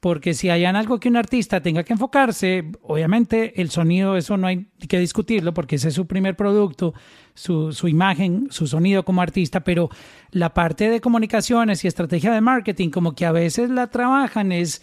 porque 0.00 0.32
si 0.32 0.48
hay 0.48 0.64
algo 0.64 0.98
que 0.98 1.10
un 1.10 1.16
artista 1.16 1.60
tenga 1.60 1.84
que 1.84 1.92
enfocarse, 1.92 2.72
obviamente 2.82 3.60
el 3.60 3.70
sonido, 3.70 4.16
eso 4.16 4.38
no 4.38 4.46
hay 4.46 4.66
que 4.88 4.98
discutirlo, 4.98 5.52
porque 5.52 5.76
ese 5.76 5.88
es 5.88 5.94
su 5.94 6.06
primer 6.06 6.36
producto, 6.36 6.94
su, 7.34 7.72
su 7.72 7.86
imagen, 7.86 8.48
su 8.50 8.66
sonido 8.66 9.04
como 9.04 9.20
artista, 9.20 9.60
pero 9.60 9.90
la 10.30 10.54
parte 10.54 10.88
de 10.88 11.02
comunicaciones 11.02 11.84
y 11.84 11.88
estrategia 11.88 12.32
de 12.32 12.40
marketing, 12.40 12.88
como 12.88 13.14
que 13.14 13.26
a 13.26 13.32
veces 13.32 13.68
la 13.68 13.88
trabajan 13.88 14.52
es, 14.52 14.82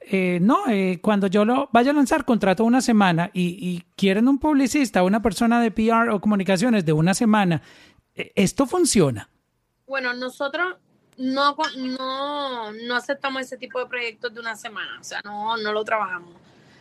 eh, 0.00 0.40
no, 0.42 0.66
eh, 0.68 0.98
cuando 1.00 1.28
yo 1.28 1.44
lo 1.44 1.68
vaya 1.72 1.92
a 1.92 1.94
lanzar, 1.94 2.24
contrato 2.24 2.64
una 2.64 2.80
semana 2.80 3.30
y, 3.32 3.56
y 3.60 3.84
quieren 3.94 4.26
un 4.26 4.38
publicista, 4.38 5.04
una 5.04 5.22
persona 5.22 5.60
de 5.60 5.70
PR 5.70 6.10
o 6.10 6.20
comunicaciones 6.20 6.84
de 6.84 6.92
una 6.92 7.14
semana, 7.14 7.62
eh, 8.16 8.32
¿esto 8.34 8.66
funciona? 8.66 9.30
Bueno, 9.86 10.12
nosotros 10.12 10.74
no, 11.18 11.56
no, 11.76 12.72
no 12.72 12.96
aceptamos 12.96 13.42
ese 13.42 13.56
tipo 13.56 13.78
de 13.78 13.86
proyectos 13.86 14.32
de 14.34 14.40
una 14.40 14.56
semana, 14.56 14.98
o 15.00 15.04
sea, 15.04 15.20
no, 15.24 15.56
no 15.56 15.72
lo 15.72 15.84
trabajamos. 15.84 16.34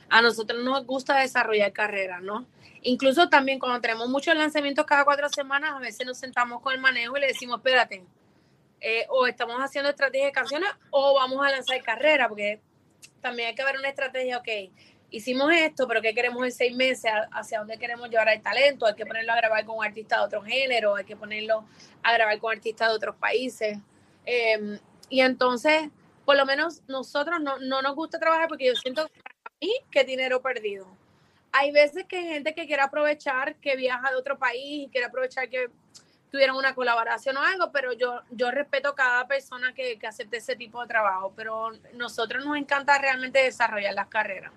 A 0.10 0.22
nosotros 0.22 0.64
nos 0.64 0.86
gusta 0.86 1.20
desarrollar 1.20 1.72
carreras, 1.72 2.22
¿no? 2.22 2.46
Incluso 2.82 3.30
también 3.30 3.58
cuando 3.58 3.82
tenemos 3.82 4.08
muchos 4.10 4.36
lanzamientos 4.36 4.86
cada 4.86 5.04
cuatro 5.04 5.28
semanas, 5.30 5.72
a 5.74 5.80
veces 5.80 6.06
nos 6.06 6.18
sentamos 6.18 6.62
con 6.62 6.74
el 6.74 6.80
manejo 6.80 7.18
y 7.18 7.22
le 7.22 7.28
decimos, 7.28 7.58
espérate, 7.58 8.04
eh, 8.82 9.08
o 9.10 9.26
estamos 9.26 9.58
haciendo 9.58 9.90
estrategia 9.90 10.28
de 10.28 10.32
canciones 10.32 10.70
o 10.92 11.16
vamos 11.16 11.44
a 11.46 11.50
lanzar 11.50 11.82
carrera, 11.82 12.28
porque 12.30 12.60
también 13.22 13.50
hay 13.50 13.56
que 13.56 13.64
ver 13.64 13.78
una 13.80 13.90
estrategia, 13.90 14.38
ok, 14.38 14.48
hicimos 15.10 15.52
esto, 15.52 15.88
pero 15.88 16.02
¿qué 16.02 16.14
queremos 16.14 16.44
en 16.44 16.52
seis 16.52 16.76
meses? 16.76 17.12
¿Hacia 17.32 17.60
dónde 17.60 17.80
queremos 17.80 18.10
llevar 18.10 18.30
el 18.30 18.42
talento? 18.42 18.86
Hay 18.86 18.94
que 18.94 19.06
ponerlo 19.06 19.32
a 19.32 19.38
grabar 19.38 19.66
con 19.66 19.78
un 19.78 19.86
artista 19.86 20.18
de 20.18 20.26
otro 20.26 20.44
género, 20.44 20.96
hay 20.96 21.06
que 21.06 21.16
ponerlo 21.16 21.66
a 22.04 22.14
grabar 22.14 22.38
con 22.38 22.52
artistas 22.52 22.90
de 22.90 22.96
otros 22.96 23.16
países. 23.16 23.80
Em, 24.26 24.80
y 25.10 25.22
entonces, 25.22 25.90
por 26.26 26.36
lo 26.36 26.46
menos 26.46 26.82
nosotros 26.88 27.40
no, 27.42 27.60
no 27.60 27.82
nos 27.82 27.96
gusta 27.96 28.20
trabajar 28.20 28.48
porque 28.48 28.68
yo 28.68 28.76
siento 28.76 29.08
para 29.08 29.56
mí 29.62 29.72
que 29.92 30.04
dinero 30.04 30.42
perdido. 30.42 30.88
Hay 31.52 31.72
veces 31.72 32.06
que 32.06 32.18
hay 32.18 32.28
gente 32.28 32.54
que 32.54 32.66
quiere 32.68 32.82
aprovechar 32.82 33.56
que 33.58 33.76
viaja 33.76 34.10
de 34.10 34.18
otro 34.18 34.38
país 34.38 34.88
y 34.88 34.90
quiere 34.90 35.08
aprovechar 35.08 35.50
que 35.50 35.70
tuvieran 36.32 36.56
una 36.58 36.76
colaboración 36.76 37.38
o 37.38 37.42
algo, 37.42 37.72
pero 37.72 37.94
yo, 37.94 38.22
yo 38.32 38.52
respeto 38.52 38.94
cada 38.94 39.26
persona 39.26 39.74
que, 39.74 39.98
que 39.98 40.08
acepte 40.08 40.38
ese 40.38 40.56
tipo 40.58 40.82
de 40.82 40.88
trabajo, 40.88 41.32
pero 41.34 41.72
nosotros 41.94 42.44
nos 42.44 42.58
encanta 42.58 42.98
realmente 42.98 43.42
desarrollar 43.42 43.94
las 43.94 44.08
carreras. 44.08 44.52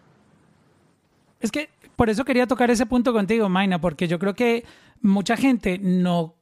Es 1.41 1.53
que 1.53 1.71
por 1.95 2.11
eso 2.11 2.25
quería 2.25 2.49
tocar 2.49 2.71
ese 2.71 2.87
punto 2.87 3.13
contigo, 3.13 3.49
Maina, 3.49 3.81
porque 3.81 4.09
yo 4.09 4.19
creo 4.19 4.35
que 4.35 4.65
mucha 5.01 5.37
gente 5.37 5.79
no 5.79 6.35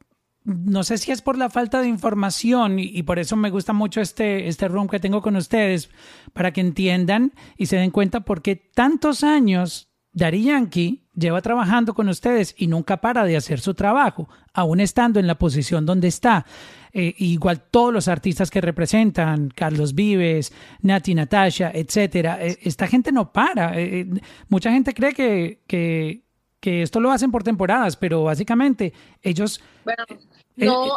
no 0.47 0.85
sé 0.85 0.97
si 0.97 1.11
es 1.11 1.23
por 1.23 1.37
la 1.37 1.51
falta 1.51 1.81
de 1.81 1.89
información 1.89 2.79
y, 2.79 3.03
por 3.03 3.19
eso 3.19 3.35
me 3.37 3.51
gusta 3.51 3.73
mucho 3.73 4.01
este, 4.01 4.47
este 4.47 4.69
room 4.69 4.89
que 4.89 5.01
tengo 5.01 5.21
con 5.21 5.35
ustedes, 5.35 5.91
para 6.33 6.53
que 6.53 6.61
entiendan 6.61 7.33
y 7.57 7.67
se 7.67 7.77
den 7.77 7.91
cuenta 7.91 8.21
por 8.21 8.43
qué 8.43 8.55
tantos 8.55 9.25
años 9.25 9.91
Dari 10.17 10.45
Yankee 10.45 11.05
lleva 11.15 11.43
trabajando 11.43 11.93
con 11.93 12.09
ustedes 12.09 12.55
y 12.57 12.69
nunca 12.69 13.03
para 13.03 13.25
de 13.25 13.37
hacer 13.37 13.61
su 13.61 13.75
trabajo, 13.75 14.31
aún 14.55 14.81
estando 14.81 15.21
en 15.21 15.27
la 15.27 15.37
posición 15.37 15.85
donde 15.85 16.09
está. 16.09 16.47
Eh, 16.93 17.15
igual 17.19 17.65
todos 17.71 17.93
los 17.93 18.09
artistas 18.09 18.51
que 18.51 18.63
representan, 18.63 19.51
Carlos 19.51 19.95
Vives, 19.95 20.55
Nati 20.81 21.15
Natasha, 21.15 21.71
etcétera, 21.75 22.39
eh, 22.41 22.57
esta 22.63 22.87
gente 22.87 23.13
no 23.13 23.31
para. 23.31 23.79
Eh, 23.79 24.09
mucha 24.49 24.71
gente 24.71 24.95
cree 24.95 25.13
que, 25.13 25.63
que, 25.67 26.25
que, 26.61 26.83
esto 26.83 27.01
lo 27.01 27.11
hacen 27.11 27.31
por 27.31 27.43
temporadas, 27.43 27.97
pero 27.97 28.25
básicamente 28.25 28.93
ellos 29.23 29.61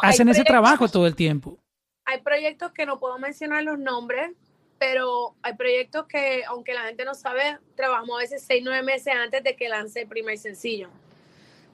hacen 0.02 0.30
ese 0.30 0.44
trabajo 0.44 0.88
todo 0.88 1.08
el 1.08 1.16
tiempo. 1.16 1.58
Hay 2.06 2.22
proyectos 2.22 2.72
que 2.72 2.86
no 2.86 3.00
puedo 3.00 3.20
mencionar 3.20 3.64
los 3.64 3.78
nombres, 3.78 4.32
pero 4.80 5.36
hay 5.44 5.54
proyectos 5.56 6.08
que, 6.08 6.44
aunque 6.46 6.74
la 6.74 6.84
gente 6.84 7.06
no 7.06 7.14
sabe, 7.14 7.60
trabajamos 7.76 8.18
a 8.18 8.22
veces 8.22 8.44
seis, 8.46 8.62
nueve 8.64 8.82
meses 8.82 9.14
antes 9.14 9.44
de 9.44 9.56
que 9.56 9.70
lance 9.70 10.02
el 10.02 10.08
primer 10.08 10.38
sencillo. 10.38 10.90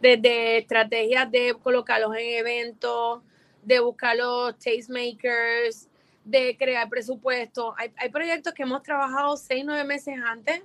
Desde 0.02 0.58
estrategias 0.58 1.32
de 1.32 1.56
colocarlos 1.64 2.16
en 2.16 2.40
eventos, 2.40 3.22
de 3.64 3.80
buscar 3.80 4.18
los 4.18 4.58
tastemakers, 4.60 5.88
de 6.26 6.58
crear 6.58 6.90
presupuesto. 6.90 7.74
Hay, 7.78 7.92
hay 7.98 8.10
proyectos 8.10 8.54
que 8.54 8.64
hemos 8.64 8.84
trabajado 8.84 9.38
seis, 9.38 9.64
nueve 9.66 9.84
meses 9.84 10.16
antes 10.26 10.62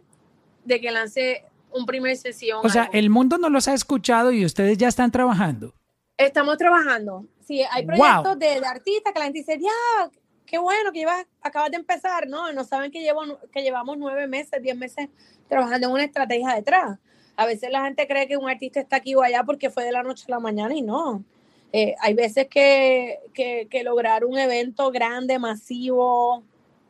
de 0.64 0.80
que 0.80 0.90
lance 0.90 1.44
un 1.72 1.86
primer 1.86 2.16
sencillo. 2.16 2.60
O 2.62 2.68
sea, 2.68 2.90
el 2.92 3.10
mundo 3.10 3.38
no 3.38 3.48
los 3.48 3.68
ha 3.68 3.74
escuchado 3.74 4.32
y 4.32 4.44
ustedes 4.44 4.78
ya 4.78 4.88
están 4.88 5.10
trabajando. 5.10 5.74
Estamos 6.16 6.56
trabajando. 6.58 7.26
Sí, 7.40 7.62
hay 7.70 7.84
proyectos 7.84 8.38
de, 8.38 8.60
de, 8.60 8.66
artistas 8.66 9.12
que 9.12 9.18
la 9.18 9.24
gente 9.24 9.38
dice, 9.40 9.58
ya, 9.58 10.10
qué 10.46 10.58
bueno 10.58 10.92
que 10.92 11.00
llevas, 11.00 11.26
acabas 11.40 11.70
de 11.70 11.76
empezar, 11.76 12.28
¿no? 12.28 12.52
No 12.52 12.64
saben 12.64 12.90
que, 12.90 13.00
llevo, 13.00 13.22
que 13.52 13.62
llevamos 13.62 13.96
nueve 13.96 14.26
meses, 14.26 14.60
diez 14.60 14.76
meses 14.76 15.08
trabajando 15.48 15.86
en 15.86 15.92
una 15.92 16.04
estrategia 16.04 16.54
detrás. 16.54 16.98
A 17.36 17.46
veces 17.46 17.70
la 17.70 17.84
gente 17.84 18.06
cree 18.06 18.26
que 18.26 18.36
un 18.36 18.48
artista 18.48 18.80
está 18.80 18.96
aquí 18.96 19.14
o 19.14 19.22
allá 19.22 19.44
porque 19.44 19.70
fue 19.70 19.84
de 19.84 19.92
la 19.92 20.02
noche 20.02 20.24
a 20.28 20.32
la 20.32 20.40
mañana 20.40 20.74
y 20.74 20.82
no. 20.82 21.24
Eh, 21.72 21.94
hay 22.00 22.14
veces 22.14 22.48
que, 22.48 23.20
que, 23.32 23.82
lograr 23.84 24.24
un 24.24 24.36
evento 24.36 24.90
grande, 24.90 25.38
masivo, 25.38 26.42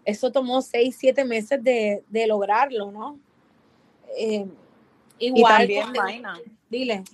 eso 0.07 0.33
tomó 0.33 0.63
seis, 0.63 0.97
siete 0.99 1.25
meses 1.25 1.63
de, 1.63 2.03
de 2.09 2.27
lograrlo, 2.27 2.91
¿no? 2.91 3.19
Eh, 4.17 4.47
igual. 5.21 5.71
Y 5.71 5.79
también, 5.79 6.25
Dile. 6.69 7.05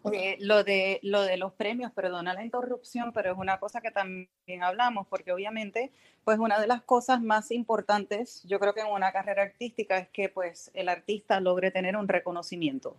lo, 0.40 0.64
de, 0.64 1.00
lo 1.02 1.22
de 1.22 1.36
los 1.36 1.52
premios, 1.52 1.92
perdona 1.92 2.34
la 2.34 2.44
interrupción, 2.44 3.12
pero 3.12 3.32
es 3.32 3.38
una 3.38 3.58
cosa 3.58 3.80
que 3.80 3.90
también 3.90 4.62
hablamos, 4.62 5.06
porque 5.06 5.32
obviamente, 5.32 5.90
pues 6.24 6.38
una 6.38 6.60
de 6.60 6.66
las 6.66 6.82
cosas 6.82 7.22
más 7.22 7.50
importantes, 7.50 8.42
yo 8.44 8.60
creo 8.60 8.74
que 8.74 8.80
en 8.80 8.88
una 8.88 9.12
carrera 9.12 9.42
artística, 9.42 9.98
es 9.98 10.08
que 10.08 10.28
pues 10.28 10.70
el 10.74 10.88
artista 10.88 11.40
logre 11.40 11.70
tener 11.70 11.96
un 11.96 12.08
reconocimiento. 12.08 12.96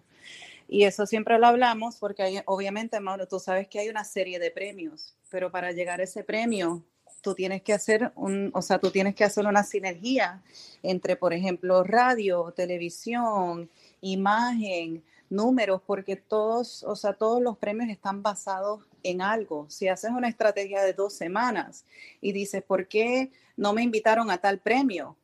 Y 0.68 0.84
eso 0.84 1.06
siempre 1.06 1.38
lo 1.40 1.48
hablamos 1.48 1.98
porque 1.98 2.24
hay, 2.24 2.42
obviamente, 2.46 3.00
Mauro, 3.00 3.28
tú 3.28 3.40
sabes 3.40 3.68
que 3.68 3.80
hay 3.80 3.90
una 3.90 4.04
serie 4.04 4.40
de 4.40 4.52
premios, 4.52 5.16
pero 5.30 5.52
para 5.52 5.72
llegar 5.72 6.02
a 6.02 6.04
ese 6.04 6.24
premio, 6.24 6.84
tú 7.22 7.36
tienes 7.36 7.62
que 7.62 7.74
hacer 7.74 8.12
un, 8.16 8.52
o 8.54 8.62
sea, 8.62 8.80
tú 8.80 8.92
tienes 8.92 9.16
que 9.16 9.24
hacer 9.24 9.46
una 9.46 9.64
sinergia 9.64 10.42
entre, 10.84 11.16
por 11.16 11.34
ejemplo, 11.34 11.84
radio, 11.84 12.54
televisión, 12.56 13.70
imagen, 14.02 15.04
números, 15.30 15.82
porque 15.86 16.16
todos, 16.16 16.84
o 16.84 16.96
sea, 16.96 17.14
todos 17.14 17.42
los 17.42 17.58
premios 17.58 17.90
están 17.90 18.24
basados 18.24 18.84
en 19.04 19.22
algo. 19.22 19.66
Si 19.70 19.88
haces 19.88 20.12
una 20.12 20.30
estrategia 20.30 20.84
de 20.84 20.94
dos 20.94 21.14
semanas 21.14 21.86
y 22.22 22.32
dices, 22.32 22.64
¿por 22.64 22.88
qué 22.88 23.32
no 23.56 23.74
me 23.74 23.84
invitaron 23.84 24.32
a 24.32 24.38
tal 24.38 24.60
premio? 24.60 25.18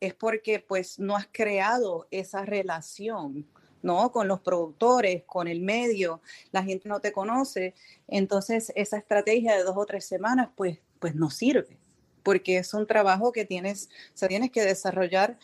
Es 0.00 0.14
porque 0.14 0.60
pues 0.60 0.98
no 0.98 1.16
has 1.16 1.28
creado 1.30 2.06
esa 2.10 2.44
relación, 2.44 3.46
¿no? 3.82 4.12
Con 4.12 4.28
los 4.28 4.40
productores, 4.40 5.24
con 5.24 5.48
el 5.48 5.60
medio, 5.60 6.20
la 6.52 6.62
gente 6.62 6.88
no 6.88 7.00
te 7.00 7.12
conoce. 7.12 7.74
Entonces, 8.08 8.72
esa 8.76 8.98
estrategia 8.98 9.56
de 9.56 9.62
dos 9.62 9.76
o 9.76 9.86
tres 9.86 10.04
semanas, 10.04 10.48
pues, 10.56 10.78
pues 10.98 11.14
no 11.14 11.30
sirve, 11.30 11.78
porque 12.22 12.58
es 12.58 12.74
un 12.74 12.86
trabajo 12.86 13.32
que 13.32 13.44
tienes, 13.44 13.90
o 14.22 14.26
tienes 14.26 14.50
que 14.50 14.64
desarrollar 14.64 15.38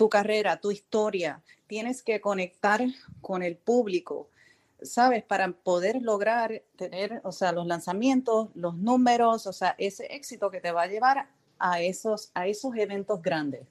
tu 0.00 0.08
carrera, 0.08 0.58
tu 0.58 0.70
historia, 0.70 1.42
tienes 1.66 2.02
que 2.02 2.22
conectar 2.22 2.80
con 3.20 3.42
el 3.42 3.58
público, 3.58 4.30
¿sabes? 4.80 5.22
Para 5.22 5.52
poder 5.52 6.00
lograr 6.00 6.62
tener, 6.74 7.20
o 7.22 7.32
sea, 7.32 7.52
los 7.52 7.66
lanzamientos, 7.66 8.48
los 8.54 8.78
números, 8.78 9.46
o 9.46 9.52
sea, 9.52 9.74
ese 9.76 10.06
éxito 10.06 10.50
que 10.50 10.62
te 10.62 10.72
va 10.72 10.84
a 10.84 10.86
llevar 10.86 11.28
a 11.58 11.82
esos, 11.82 12.30
a 12.32 12.46
esos 12.46 12.74
eventos 12.76 13.20
grandes. 13.20 13.66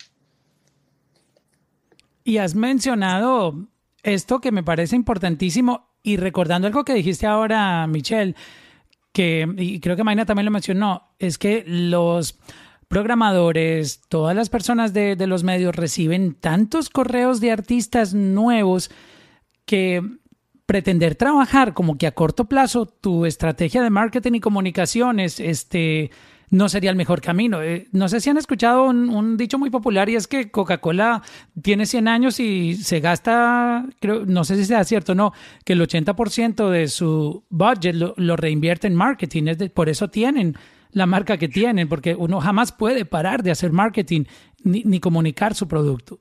Y 2.24 2.38
has 2.38 2.54
mencionado 2.54 3.68
esto 4.04 4.40
que 4.40 4.52
me 4.52 4.62
parece 4.62 4.96
importantísimo 4.96 5.90
y 6.04 6.18
recordando 6.18 6.68
algo 6.68 6.86
que 6.86 6.94
dijiste 6.94 7.26
ahora, 7.26 7.88
Michelle, 7.88 8.36
que 9.14 9.48
y 9.58 9.80
creo 9.80 9.96
que 9.96 10.04
Maina 10.04 10.28
también 10.28 10.46
lo 10.46 10.52
mencionó, 10.52 11.10
es 11.18 11.40
que 11.40 11.64
los 11.66 12.38
programadores, 12.90 14.02
todas 14.10 14.36
las 14.36 14.50
personas 14.50 14.94
de, 14.94 15.16
los 15.28 15.44
medios 15.44 15.76
reciben 15.76 16.34
tantos 16.34 16.90
correos 16.90 17.40
de 17.40 17.52
artistas 17.52 18.16
nuevos 18.16 18.90
que 19.66 20.02
pretender 20.66 21.16
trabajar 21.16 21.74
como 21.74 21.98
que 21.98 22.08
a 22.08 22.12
corto 22.12 22.46
plazo 22.46 22.88
tu 22.88 23.26
estrategia 23.26 23.84
de 23.84 23.92
marketing 23.92 24.34
y 24.34 24.40
comunicaciones 24.40 25.40
este, 25.40 26.10
no 26.50 26.68
sería 26.68 26.90
el 26.90 26.96
mejor 26.96 27.22
camino. 27.22 27.62
Eh, 27.62 27.88
no 27.92 28.10
sé 28.10 28.22
si 28.22 28.32
han 28.32 28.38
escuchado 28.38 28.86
un, 28.86 29.38
dicho 29.38 29.60
muy 29.60 29.70
popular 29.70 30.10
y 30.10 30.16
es 30.16 30.28
que 30.28 30.50
Coca-Cola 30.50 31.22
tiene 31.62 31.86
100 31.86 32.08
años 32.08 32.40
y 32.40 32.74
se 32.76 33.00
gasta, 33.02 33.86
creo, 34.00 34.26
no 34.26 34.44
sé 34.44 34.56
si 34.56 34.66
sea 34.66 34.84
cierto 34.84 35.12
o 35.12 35.16
no, 35.16 35.32
que 35.64 35.74
el 35.74 35.82
80% 35.82 36.70
de 36.70 36.88
su 36.88 37.44
budget 37.50 37.94
lo, 37.94 38.36
reinvierte 38.36 38.88
en 38.88 38.96
marketing. 38.96 39.48
Es 39.48 39.70
por 39.70 39.90
eso 39.90 40.10
tienen 40.10 40.56
la 40.92 41.06
marca 41.06 41.38
que 41.38 41.48
tienen, 41.48 41.88
porque 41.88 42.16
uno 42.16 42.42
jamás 42.42 42.72
puede 42.72 43.06
parar 43.06 43.44
de 43.44 43.52
hacer 43.52 43.72
marketing 43.72 44.26
ni, 44.64 45.00
comunicar 45.00 45.56
su 45.56 45.68
producto. 45.68 46.20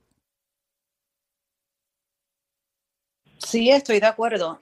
Sí, 3.38 3.70
estoy 3.70 4.00
de 4.00 4.06
acuerdo. 4.06 4.60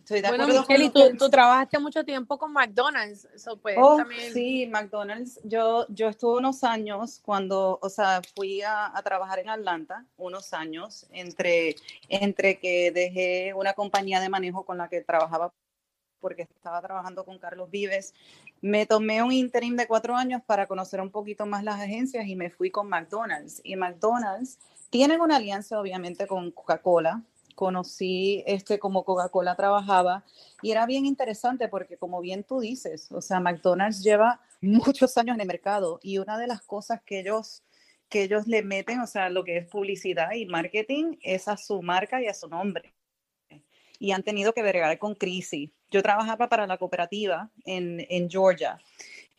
Estoy 0.00 0.22
de 0.22 0.26
acuerdo 0.26 0.64
tú, 0.92 1.16
tú, 1.16 1.30
trabajaste 1.30 1.78
mucho 1.78 2.04
tiempo 2.04 2.36
con 2.36 2.52
McDonald's. 2.52 3.28
pues, 3.62 3.76
oh, 3.78 4.02
Sí, 4.32 4.66
McDonald's. 4.66 5.38
Yo, 5.44 5.86
yo 5.88 6.08
estuve 6.08 6.38
unos 6.38 6.64
años 6.64 7.20
cuando, 7.22 7.78
o 7.80 7.88
sea, 7.88 8.20
fui 8.34 8.60
a, 8.60 8.86
a, 8.86 9.02
trabajar 9.02 9.38
en 9.38 9.50
Atlanta, 9.50 10.04
unos 10.16 10.52
años, 10.52 11.06
entre, 11.12 11.76
entre 12.08 12.58
que 12.58 12.90
dejé 12.90 13.54
una 13.54 13.72
compañía 13.72 14.18
de 14.18 14.28
manejo 14.28 14.64
con 14.64 14.78
la 14.78 14.88
que 14.88 15.00
trabajaba 15.00 15.52
porque 16.20 16.42
estaba 16.42 16.80
trabajando 16.80 17.24
con 17.24 17.38
Carlos 17.38 17.70
Vives. 17.70 18.14
Me 18.60 18.86
tomé 18.86 19.22
un 19.22 19.32
interim 19.32 19.76
de 19.76 19.86
cuatro 19.86 20.14
años 20.14 20.42
para 20.44 20.66
conocer 20.66 21.00
un 21.00 21.10
poquito 21.10 21.46
más 21.46 21.64
las 21.64 21.80
agencias 21.80 22.26
y 22.26 22.36
me 22.36 22.50
fui 22.50 22.70
con 22.70 22.88
McDonald's. 22.88 23.60
Y 23.64 23.76
McDonald's 23.76 24.58
tienen 24.90 25.20
una 25.20 25.36
alianza 25.36 25.80
obviamente 25.80 26.26
con 26.26 26.50
Coca-Cola. 26.50 27.22
Conocí 27.54 28.42
este 28.46 28.78
como 28.78 29.04
Coca-Cola 29.04 29.54
trabajaba 29.56 30.24
y 30.62 30.70
era 30.70 30.86
bien 30.86 31.04
interesante 31.04 31.68
porque 31.68 31.96
como 31.96 32.20
bien 32.20 32.44
tú 32.44 32.60
dices, 32.60 33.10
o 33.12 33.20
sea, 33.20 33.40
McDonald's 33.40 34.02
lleva 34.02 34.40
muchos 34.60 35.16
años 35.18 35.34
en 35.34 35.40
el 35.42 35.46
mercado 35.46 35.98
y 36.02 36.18
una 36.18 36.38
de 36.38 36.46
las 36.46 36.62
cosas 36.62 37.02
que 37.02 37.20
ellos 37.20 37.62
que 38.08 38.24
ellos 38.24 38.48
le 38.48 38.62
meten, 38.64 39.00
o 39.00 39.06
sea, 39.06 39.28
lo 39.28 39.44
que 39.44 39.56
es 39.56 39.68
publicidad 39.68 40.32
y 40.32 40.44
marketing, 40.44 41.16
es 41.22 41.46
a 41.46 41.56
su 41.56 41.80
marca 41.80 42.20
y 42.20 42.26
a 42.26 42.34
su 42.34 42.48
nombre 42.48 42.92
y 44.00 44.12
han 44.12 44.24
tenido 44.24 44.52
que 44.52 44.62
bregar 44.62 44.98
con 44.98 45.14
crisis. 45.14 45.70
Yo 45.90 46.02
trabajaba 46.02 46.48
para 46.48 46.66
la 46.66 46.78
cooperativa 46.78 47.50
en, 47.64 48.06
en 48.08 48.30
Georgia 48.30 48.78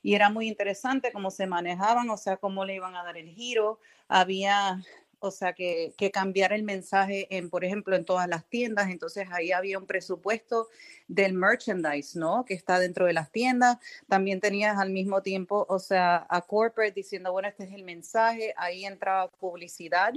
y 0.03 0.15
era 0.15 0.30
muy 0.30 0.48
interesante 0.48 1.11
cómo 1.11 1.32
se 1.32 1.48
manejaban, 1.48 2.10
o 2.10 2.18
sea, 2.18 2.38
cómo 2.38 2.65
le 2.65 2.76
iban 2.76 2.95
a 2.95 3.03
dar 3.03 3.18
el 3.18 3.30
giro. 3.30 3.80
Había, 4.07 4.82
o 5.19 5.30
sea, 5.30 5.53
que, 5.53 5.94
cambiar 6.11 6.53
el 6.53 6.64
mensaje, 6.64 7.28
en, 7.30 7.49
por 7.49 7.64
ejemplo, 7.64 7.95
en 7.95 8.03
todas 8.03 8.28
las 8.28 8.45
tiendas. 8.45 8.90
Entonces 8.90 9.28
ahí 9.32 9.52
había 9.52 9.78
un 9.78 9.86
presupuesto 9.86 10.69
del 11.07 11.34
merchandise, 11.34 12.18
¿no? 12.18 12.45
Que 12.45 12.56
está 12.56 12.80
dentro 12.80 13.06
de 13.06 13.14
las 13.14 13.32
tiendas. 13.32 13.78
También 14.07 14.40
tenías 14.40 14.78
al 14.80 14.90
mismo 14.90 15.22
tiempo, 15.22 15.65
o 15.69 15.78
sea, 15.78 16.26
a 16.30 16.41
corporate 16.41 16.94
diciendo, 16.94 17.32
bueno, 17.32 17.48
este 17.48 17.65
es 17.65 17.73
el 17.73 17.84
mensaje. 17.84 18.53
Ahí 18.57 18.86
entraba 18.86 19.30
publicidad 19.30 20.14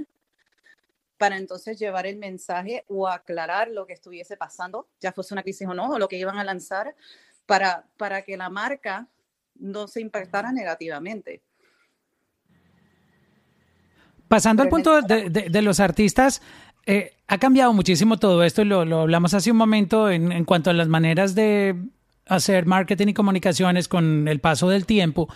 para 1.17 1.37
entonces 1.37 1.79
llevar 1.79 2.05
el 2.05 2.17
mensaje 2.17 2.83
o 2.87 3.07
aclarar 3.07 3.69
lo 3.69 3.85
que 3.85 3.93
estuviese 3.93 4.37
pasando, 4.37 4.87
ya 4.99 5.11
fuese 5.11 5.33
una 5.33 5.43
crisis 5.43 5.67
o 5.67 5.73
no, 5.73 5.89
o 5.89 5.99
lo 5.99 6.07
que 6.07 6.17
iban 6.17 6.37
a 6.37 6.43
lanzar, 6.43 6.95
para, 7.45 7.85
para 7.97 8.23
que 8.23 8.37
la 8.37 8.49
marca 8.49 9.07
no 9.55 9.87
se 9.87 10.01
impactara 10.01 10.51
negativamente. 10.51 11.41
Pasando 14.27 14.63
al 14.63 14.69
punto 14.69 15.01
de, 15.01 15.61
los 15.61 15.79
artistas, 15.79 16.41
eh, 16.85 17.13
ha 17.27 17.37
cambiado 17.37 17.73
muchísimo 17.73 18.17
todo 18.17 18.43
esto 18.43 18.63
y 18.63 18.65
lo, 18.65 18.81
hablamos 18.81 19.33
hace 19.33 19.51
un 19.51 19.57
momento 19.57 20.09
en, 20.09 20.31
en, 20.31 20.45
cuanto 20.45 20.71
a 20.71 20.73
las 20.73 20.87
maneras 20.87 21.35
de 21.35 21.75
hacer 22.25 22.65
marketing 22.65 23.07
y 23.07 23.13
comunicaciones 23.13 23.87
con 23.87 24.27
el 24.27 24.39
paso 24.39 24.67
del 24.67 24.85
tiempo. 24.85 25.29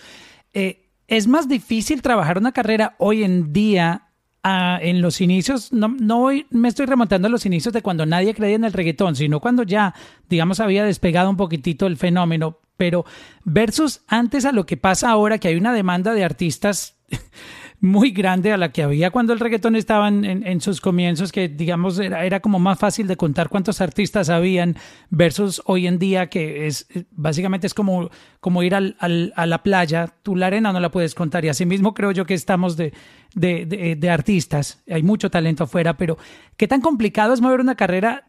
Eh, 0.52 0.88
¿Es 1.06 1.26
más 1.26 1.48
difícil 1.48 2.02
trabajar 2.02 2.38
una 2.38 2.52
carrera 2.52 2.94
hoy 2.98 3.24
en 3.24 3.52
día 3.52 4.09
en 4.42 5.02
los 5.02 5.20
inicios, 5.20 5.72
no, 5.72 5.88
no 5.88 6.28
me 6.50 6.68
estoy 6.68 6.86
remontando 6.86 7.28
a 7.28 7.30
los 7.30 7.44
inicios 7.44 7.74
de 7.74 7.82
cuando 7.82 8.06
nadie 8.06 8.34
creía 8.34 8.56
en 8.56 8.64
el 8.64 8.72
reggaetón, 8.72 9.14
sino 9.14 9.40
cuando 9.40 9.62
ya, 9.62 9.94
digamos, 10.28 10.60
había 10.60 10.84
despegado 10.84 11.28
un 11.28 11.36
poquitito 11.36 11.86
el 11.86 11.96
fenómeno, 11.96 12.58
pero 12.76 13.04
versus 13.44 14.00
antes 14.06 14.46
a 14.46 14.52
lo 14.52 14.64
que 14.64 14.78
pasa 14.78 15.10
ahora, 15.10 15.38
que 15.38 15.48
hay 15.48 15.56
una 15.56 15.74
demanda 15.74 16.14
de 16.14 16.24
artistas 16.24 16.96
muy 17.80 18.10
grande 18.10 18.52
a 18.52 18.58
la 18.58 18.72
que 18.72 18.82
había 18.82 19.10
cuando 19.10 19.32
el 19.32 19.40
reggaetón 19.40 19.74
estaba 19.74 20.08
en, 20.08 20.60
sus 20.60 20.80
comienzos, 20.80 21.32
que 21.32 21.48
digamos 21.48 21.98
era, 21.98 22.24
era, 22.24 22.40
como 22.40 22.58
más 22.58 22.78
fácil 22.78 23.06
de 23.06 23.16
contar 23.16 23.48
cuántos 23.48 23.80
artistas 23.80 24.28
habían 24.28 24.76
versus 25.08 25.62
hoy 25.64 25.86
en 25.86 25.98
día 25.98 26.28
que 26.28 26.66
es 26.66 26.86
básicamente 27.10 27.66
es 27.66 27.72
como, 27.72 28.10
como 28.40 28.62
ir 28.62 28.74
al, 28.74 28.96
al, 28.98 29.32
a 29.34 29.46
la 29.46 29.62
playa, 29.62 30.12
tú 30.22 30.36
la 30.36 30.48
arena 30.48 30.72
no 30.72 30.80
la 30.80 30.90
puedes 30.90 31.14
contar 31.14 31.44
y 31.44 31.48
asimismo 31.48 31.94
creo 31.94 32.12
yo 32.12 32.26
que 32.26 32.34
estamos 32.34 32.76
de, 32.76 32.92
de, 33.34 33.64
de, 33.64 33.96
de 33.96 34.10
artistas, 34.10 34.82
hay 34.90 35.02
mucho 35.02 35.30
talento 35.30 35.64
afuera, 35.64 35.96
pero 35.96 36.18
¿qué 36.58 36.68
tan 36.68 36.82
complicado 36.82 37.32
es 37.32 37.40
mover 37.40 37.60
una 37.60 37.76
carrera 37.76 38.26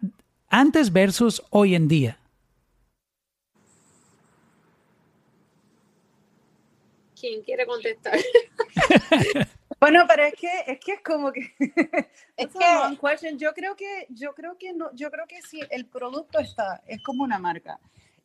antes 0.50 0.94
versus 0.94 1.44
hoy 1.50 1.76
en 1.76 1.90
día? 1.90 2.21
¿Quién 7.22 7.44
quiere 7.44 7.68
contestar? 7.68 8.18
bueno, 9.80 10.06
pero 10.08 10.24
es 10.24 10.34
que 10.34 10.50
es 10.66 10.80
que 10.80 10.94
es 10.94 11.02
como 11.02 11.32
que 11.32 11.54
es 12.36 12.48
que 12.48 13.38
yo 13.38 13.54
creo 13.54 13.76
que 13.76 14.08
yo 14.10 14.34
creo 14.34 14.58
que 14.58 14.74
no, 14.74 14.94
yo 14.96 15.12
creo 15.12 15.28
que 15.28 15.42
sí 15.44 15.62
el 15.70 15.86
producto 15.86 16.40
está, 16.40 16.84
es 16.88 17.02
como 17.04 17.24
una 17.24 17.38
marca 17.38 17.80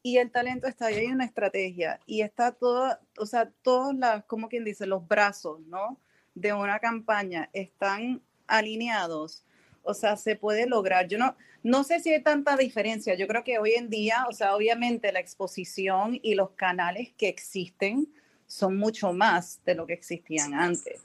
y 0.06 0.18
el 0.18 0.30
talento 0.30 0.68
está 0.68 0.86
ahí, 0.86 0.98
hay 0.98 1.06
una 1.06 1.24
estrategia 1.24 1.98
y 2.06 2.22
está 2.22 2.52
todo, 2.52 2.96
o 3.18 3.26
sea, 3.26 3.50
todos 3.62 3.92
las, 3.92 4.22
como 4.26 4.48
quien 4.48 4.64
dice, 4.64 4.86
los 4.86 5.08
brazos, 5.08 5.58
¿no? 5.66 6.00
De 6.32 6.52
una 6.52 6.78
campaña 6.78 7.50
están 7.52 8.22
alineados. 8.46 9.44
O 9.82 9.94
sea, 9.94 10.16
se 10.16 10.36
puede 10.36 10.68
lograr. 10.68 11.08
Yo 11.08 11.18
no, 11.18 11.36
no 11.64 11.82
sé 11.82 11.98
si 11.98 12.12
hay 12.12 12.22
tanta 12.22 12.56
diferencia. 12.56 13.16
Yo 13.16 13.26
creo 13.26 13.42
que 13.42 13.58
hoy 13.58 13.72
en 13.72 13.90
día, 13.90 14.26
o 14.28 14.32
sea, 14.32 14.54
obviamente 14.54 15.10
la 15.10 15.18
exposición 15.18 16.20
y 16.22 16.36
los 16.36 16.50
canales 16.50 17.12
que 17.18 17.28
existen, 17.28 18.06
son 18.46 18.76
mucho 18.76 19.12
más 19.12 19.60
de 19.64 19.74
lo 19.74 19.86
que 19.86 19.94
existían 19.94 20.54
antes. 20.54 21.02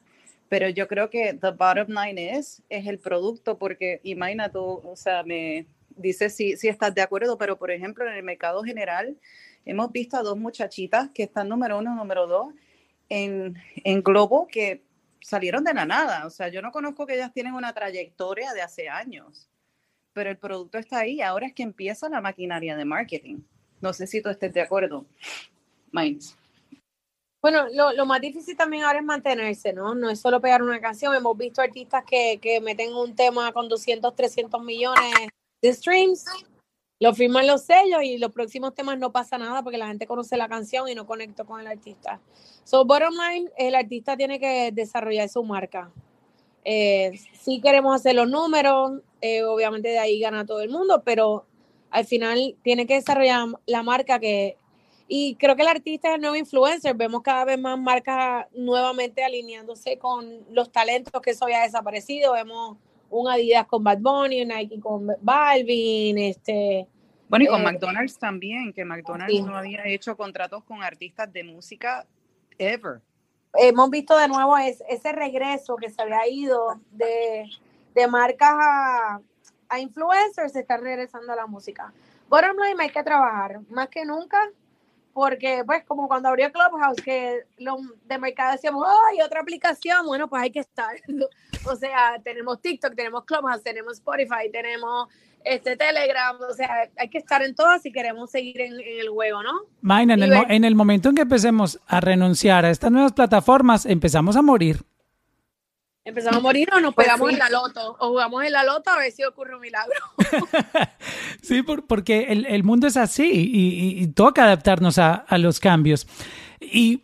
Pero 0.49 0.67
yo 0.69 0.87
creo 0.87 1.09
que 1.09 1.33
the 1.33 1.51
bottom 1.51 1.87
line 1.89 2.37
es, 2.37 2.61
es 2.69 2.85
el 2.87 2.99
producto, 2.99 3.57
porque 3.57 4.01
imagina 4.03 4.51
tú, 4.51 4.81
o 4.83 4.95
sea, 4.95 5.23
me 5.23 5.65
dices 5.95 6.35
si, 6.35 6.57
si 6.57 6.67
estás 6.67 6.93
de 6.93 7.01
acuerdo, 7.01 7.37
pero 7.37 7.57
por 7.57 7.71
ejemplo, 7.71 8.05
en 8.05 8.13
el 8.13 8.23
mercado 8.23 8.61
general, 8.63 9.17
hemos 9.65 9.91
visto 9.91 10.17
a 10.17 10.23
dos 10.23 10.37
muchachitas 10.37 11.09
que 11.13 11.23
están 11.23 11.47
número 11.47 11.77
uno, 11.77 11.95
número 11.95 12.27
dos, 12.27 12.53
en, 13.09 13.57
en 13.83 14.03
Globo, 14.03 14.47
que 14.47 14.83
salieron 15.21 15.63
de 15.63 15.73
la 15.73 15.85
nada. 15.85 16.25
O 16.25 16.29
sea, 16.29 16.49
yo 16.49 16.61
no 16.61 16.71
conozco 16.71 17.05
que 17.05 17.15
ellas 17.15 17.33
tienen 17.33 17.53
una 17.53 17.73
trayectoria 17.73 18.53
de 18.53 18.61
hace 18.61 18.89
años, 18.89 19.49
pero 20.13 20.29
el 20.29 20.37
producto 20.37 20.77
está 20.77 20.99
ahí. 20.99 21.21
Ahora 21.21 21.47
es 21.47 21.53
que 21.53 21.63
empieza 21.63 22.09
la 22.09 22.21
maquinaria 22.21 22.75
de 22.75 22.85
marketing. 22.85 23.39
No 23.79 23.93
sé 23.93 24.07
si 24.07 24.21
tú 24.21 24.29
estés 24.29 24.53
de 24.53 24.61
acuerdo. 24.61 25.05
Minds. 25.91 26.37
Bueno, 27.41 27.65
lo, 27.71 28.05
más 28.05 28.21
difícil 28.21 28.55
también 28.55 28.83
ahora 28.83 28.99
es 28.99 29.05
mantenerse, 29.05 29.73
¿no? 29.73 29.95
No 29.95 30.09
es 30.09 30.19
solo 30.19 30.39
pegar 30.39 30.61
una 30.61 30.79
canción. 30.79 31.15
Hemos 31.15 31.35
visto 31.37 31.61
artistas 31.61 32.03
que, 32.05 32.39
que 32.39 32.61
meten 32.61 32.93
un 32.93 33.15
tema 33.15 33.51
con 33.51 33.67
200, 33.67 34.15
300 34.15 34.61
millones 34.63 35.11
de 35.61 35.73
streams, 35.73 36.25
lo 37.01 37.15
firman 37.15 37.47
los 37.47 37.63
sellos 37.63 38.03
y 38.03 38.19
los 38.19 38.31
próximos 38.31 38.75
temas 38.75 38.99
no 38.99 39.11
pasa 39.11 39.39
nada 39.39 39.63
porque 39.63 39.79
la 39.79 39.87
gente 39.87 40.05
conoce 40.05 40.37
la 40.37 40.47
canción 40.47 40.87
y 40.87 40.93
no 40.93 41.07
conecta 41.07 41.43
con 41.43 41.59
el 41.59 41.65
artista. 41.65 42.21
So, 42.63 42.85
bottom 42.85 43.15
line, 43.15 43.49
el 43.57 43.73
artista 43.73 44.15
tiene 44.15 44.39
que 44.39 44.71
desarrollar 44.71 45.27
su 45.27 45.43
marca. 45.43 45.91
Eh, 46.63 47.19
si 47.39 47.59
queremos 47.59 47.95
hacer 47.95 48.13
los 48.13 48.29
números, 48.29 49.01
eh, 49.19 49.41
obviamente 49.41 49.89
de 49.89 49.97
ahí 49.97 50.19
gana 50.19 50.45
todo 50.45 50.61
el 50.61 50.69
mundo, 50.69 51.01
pero 51.03 51.47
al 51.89 52.05
final 52.05 52.55
tiene 52.61 52.85
que 52.85 52.93
desarrollar 52.93 53.47
la 53.65 53.81
marca 53.81 54.19
que 54.19 54.57
y 55.13 55.35
creo 55.35 55.57
que 55.57 55.63
el 55.63 55.67
artista 55.67 56.07
es 56.07 56.15
el 56.15 56.21
nuevo 56.21 56.37
influencer. 56.37 56.95
Vemos 56.95 57.21
cada 57.21 57.43
vez 57.43 57.59
más 57.59 57.77
marcas 57.77 58.47
nuevamente 58.53 59.21
alineándose 59.21 59.99
con 59.99 60.25
los 60.51 60.71
talentos 60.71 61.21
que 61.21 61.31
eso 61.31 61.43
había 61.43 61.63
desaparecido. 61.63 62.31
Vemos 62.31 62.77
un 63.09 63.27
Adidas 63.27 63.67
con 63.67 63.83
Bad 63.83 63.97
Bunny, 63.97 64.43
un 64.43 64.47
Nike 64.47 64.79
con 64.79 65.07
Balvin, 65.19 66.17
este... 66.17 66.87
Bueno, 67.27 67.43
y 67.43 67.47
con 67.49 67.59
eh, 67.59 67.63
McDonald's 67.65 68.17
también, 68.17 68.71
que 68.71 68.85
McDonald's 68.85 69.43
no 69.43 69.57
había 69.57 69.85
hecho 69.85 70.15
contratos 70.15 70.63
con 70.63 70.81
artistas 70.81 71.33
de 71.33 71.43
música 71.43 72.07
ever. 72.57 73.01
Hemos 73.55 73.89
visto 73.89 74.17
de 74.17 74.29
nuevo 74.29 74.57
ese, 74.57 75.11
regreso 75.11 75.75
que 75.75 75.89
se 75.89 76.01
había 76.01 76.25
ido 76.29 76.79
de, 76.89 77.49
de 77.93 78.07
marcas 78.07 78.55
a, 78.57 79.19
a 79.67 79.79
influencers, 79.81 80.53
se 80.53 80.61
está 80.61 80.77
regresando 80.77 81.33
a 81.33 81.35
la 81.35 81.47
música. 81.47 81.93
Bottom 82.29 82.55
line, 82.65 82.81
hay 82.81 82.89
que 82.89 83.03
trabajar. 83.03 83.59
Más 83.69 83.89
que 83.89 84.05
nunca, 84.05 84.39
porque 85.13 85.63
pues 85.65 85.83
como 85.85 86.07
cuando 86.07 86.29
abrió 86.29 86.51
Clubhouse, 86.51 87.01
que 87.01 87.41
lo 87.57 87.77
de 88.05 88.17
mercado 88.17 88.53
decíamos, 88.53 88.85
¡ay, 89.09 89.21
otra 89.21 89.41
aplicación! 89.41 90.05
Bueno, 90.05 90.27
pues 90.27 90.43
hay 90.43 90.51
que 90.51 90.59
estar. 90.59 90.95
o 91.65 91.75
sea, 91.75 92.19
tenemos 92.23 92.61
TikTok, 92.61 92.95
tenemos 92.95 93.25
Clubhouse, 93.25 93.63
tenemos 93.63 93.93
Spotify, 93.93 94.49
tenemos 94.51 95.09
este 95.43 95.75
Telegram, 95.75 96.37
o 96.39 96.53
sea, 96.53 96.89
hay 96.97 97.09
que 97.09 97.17
estar 97.17 97.41
en 97.41 97.55
todas 97.55 97.81
si 97.81 97.91
queremos 97.91 98.29
seguir 98.29 98.61
en, 98.61 98.73
el 98.79 99.09
juego, 99.09 99.41
¿no? 99.41 99.51
Maina, 99.81 100.13
en 100.13 100.23
el, 100.23 100.33
en 100.49 100.63
el 100.63 100.75
momento 100.75 101.09
en 101.09 101.15
que 101.15 101.21
empecemos 101.23 101.79
a 101.87 101.99
renunciar 101.99 102.65
a 102.65 102.69
estas 102.69 102.91
nuevas 102.91 103.13
plataformas, 103.13 103.85
empezamos 103.85 104.35
a 104.35 104.41
morir. 104.41 104.85
Empezamos 106.03 106.39
a 106.39 106.41
morir 106.41 106.67
o 106.73 106.79
nos 106.79 106.95
pues 106.95 107.05
pegamos 107.05 107.31
en 107.31 107.37
la 107.37 107.49
loto, 107.49 107.95
o 107.99 108.09
jugamos 108.09 108.43
en 108.43 108.51
la 108.51 108.63
loto 108.63 108.89
a 108.89 108.97
ver 108.97 109.11
si 109.11 109.23
ocurre 109.23 109.53
un 109.53 109.61
milagro. 109.61 109.99
sí, 111.43 111.61
porque 111.61 112.23
el, 112.29 112.63
mundo 112.63 112.87
es 112.87 112.97
así 112.97 113.29
y, 113.31 114.07
toca 114.07 114.45
adaptarnos 114.45 114.97
a, 114.97 115.25
los 115.37 115.59
cambios. 115.59 116.07
Y 116.59 117.03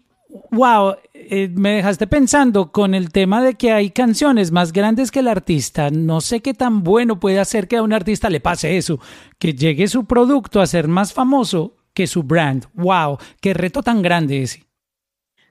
wow, 0.49 0.95
eh, 1.14 1.48
me 1.53 1.74
dejaste 1.74 2.07
pensando 2.07 2.72
con 2.72 2.95
el 2.95 3.11
tema 3.11 3.44
de 3.44 3.53
que 3.53 3.72
hay 3.72 3.91
canciones 3.91 4.52
más 4.52 4.74
grandes 4.74 5.11
que 5.11 5.19
el 5.19 5.28
artista. 5.28 5.91
No 5.91 6.19
sé 6.19 6.41
qué 6.41 6.56
tan 6.56 6.84
bueno 6.84 7.19
puede 7.19 7.40
hacer 7.40 7.68
que 7.68 7.78
a 7.78 7.84
un 7.84 7.94
artista 7.94 8.32
le 8.32 8.40
pase 8.40 8.78
eso, 8.78 8.99
que 9.38 9.53
llegue 9.53 9.88
su 9.88 10.06
producto 10.06 10.60
a 10.60 10.65
ser 10.65 10.88
más 10.88 11.14
famoso 11.14 11.76
que 11.94 12.07
su 12.07 12.24
brand. 12.24 12.65
Wow, 12.74 13.19
qué 13.41 13.53
reto 13.53 13.84
tan 13.84 14.02
grande 14.02 14.41
ese. 14.41 14.66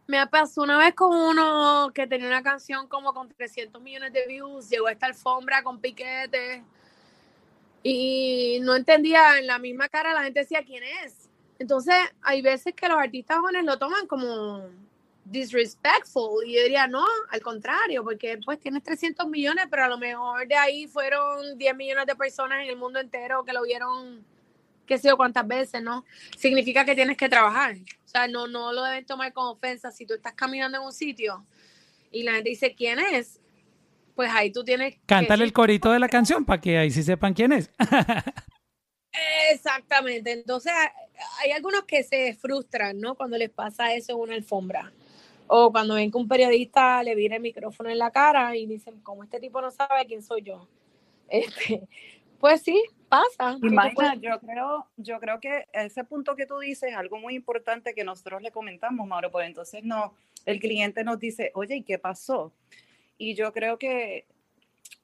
Me 0.06 0.24
pasó 0.28 0.62
una 0.62 0.78
vez 0.78 0.94
con 0.94 1.12
uno 1.12 1.90
que 1.92 2.06
tenía 2.06 2.28
una 2.28 2.42
canción 2.42 2.86
como 2.86 3.12
con 3.12 3.28
300 3.28 3.82
millones 3.82 4.12
de 4.12 4.24
views, 4.26 4.68
llegó 4.70 4.86
a 4.86 4.92
esta 4.92 5.06
alfombra 5.06 5.64
con 5.64 5.80
piquetes 5.80 6.62
y 7.82 8.58
no 8.62 8.76
entendía, 8.76 9.38
en 9.38 9.46
la 9.46 9.58
misma 9.58 9.88
cara 9.88 10.12
la 10.12 10.22
gente 10.22 10.40
decía 10.40 10.64
quién 10.64 10.84
es. 11.04 11.28
Entonces, 11.58 11.94
hay 12.22 12.42
veces 12.42 12.74
que 12.74 12.88
los 12.88 12.98
artistas 12.98 13.38
jóvenes 13.38 13.64
lo 13.64 13.78
toman 13.78 14.06
como 14.06 14.68
disrespectful 15.24 16.44
y 16.46 16.54
yo 16.54 16.62
diría, 16.62 16.86
no, 16.86 17.04
al 17.30 17.40
contrario, 17.40 18.04
porque 18.04 18.38
pues 18.44 18.60
tienes 18.60 18.82
300 18.84 19.26
millones, 19.28 19.66
pero 19.70 19.84
a 19.84 19.88
lo 19.88 19.98
mejor 19.98 20.46
de 20.46 20.54
ahí 20.54 20.86
fueron 20.86 21.58
10 21.58 21.76
millones 21.76 22.06
de 22.06 22.14
personas 22.14 22.62
en 22.62 22.70
el 22.70 22.76
mundo 22.76 23.00
entero 23.00 23.44
que 23.44 23.52
lo 23.52 23.62
vieron 23.62 24.24
qué 24.86 24.98
sé 24.98 25.08
yo 25.08 25.16
cuántas 25.16 25.46
veces, 25.46 25.82
¿no? 25.82 26.04
Significa 26.36 26.84
que 26.84 26.94
tienes 26.94 27.16
que 27.16 27.28
trabajar. 27.28 27.76
O 28.04 28.08
sea, 28.08 28.28
no, 28.28 28.46
no 28.46 28.72
lo 28.72 28.82
deben 28.84 29.04
tomar 29.04 29.32
como 29.32 29.50
ofensa. 29.50 29.90
Si 29.90 30.06
tú 30.06 30.14
estás 30.14 30.34
caminando 30.34 30.78
en 30.78 30.84
un 30.84 30.92
sitio 30.92 31.44
y 32.10 32.22
la 32.22 32.34
gente 32.34 32.50
dice 32.50 32.74
quién 32.74 32.98
es, 32.98 33.40
pues 34.14 34.30
ahí 34.32 34.50
tú 34.50 34.64
tienes 34.64 34.96
Cántale 35.04 35.44
el 35.44 35.52
corito 35.52 35.92
de 35.92 35.98
la 35.98 36.08
canción 36.08 36.44
para 36.44 36.60
que 36.60 36.78
ahí 36.78 36.90
sí 36.90 37.02
sepan 37.02 37.34
quién 37.34 37.52
es. 37.52 37.70
Exactamente. 39.52 40.32
Entonces, 40.32 40.72
hay 41.40 41.52
algunos 41.52 41.84
que 41.84 42.02
se 42.02 42.34
frustran, 42.34 42.98
¿no? 42.98 43.14
Cuando 43.14 43.36
les 43.36 43.50
pasa 43.50 43.94
eso 43.94 44.12
en 44.12 44.20
una 44.20 44.34
alfombra. 44.34 44.92
O 45.46 45.70
cuando 45.70 45.94
ven 45.94 46.10
que 46.10 46.18
un 46.18 46.26
periodista 46.26 47.02
le 47.02 47.14
viene 47.14 47.36
el 47.36 47.42
micrófono 47.42 47.88
en 47.88 47.98
la 47.98 48.10
cara 48.10 48.56
y 48.56 48.66
dicen, 48.66 49.00
como 49.00 49.22
este 49.22 49.38
tipo 49.38 49.60
no 49.60 49.70
sabe 49.70 50.06
quién 50.06 50.22
soy 50.22 50.42
yo. 50.42 50.68
Este, 51.28 51.82
pues 52.38 52.62
sí, 52.62 52.80
pasa. 53.08 53.56
Imagina, 53.62 54.14
yo 54.16 54.38
creo, 54.40 54.86
yo 54.96 55.20
creo 55.20 55.40
que 55.40 55.66
ese 55.72 56.04
punto 56.04 56.36
que 56.36 56.46
tú 56.46 56.58
dices 56.58 56.90
es 56.90 56.96
algo 56.96 57.18
muy 57.18 57.34
importante 57.34 57.94
que 57.94 58.04
nosotros 58.04 58.42
le 58.42 58.50
comentamos, 58.50 59.06
Mauro, 59.06 59.30
pues 59.30 59.46
entonces 59.46 59.84
no, 59.84 60.14
el 60.44 60.60
cliente 60.60 61.04
nos 61.04 61.18
dice, 61.18 61.50
oye, 61.54 61.76
¿y 61.76 61.82
qué 61.82 61.98
pasó? 61.98 62.52
Y 63.18 63.34
yo 63.34 63.52
creo 63.52 63.78
que 63.78 64.26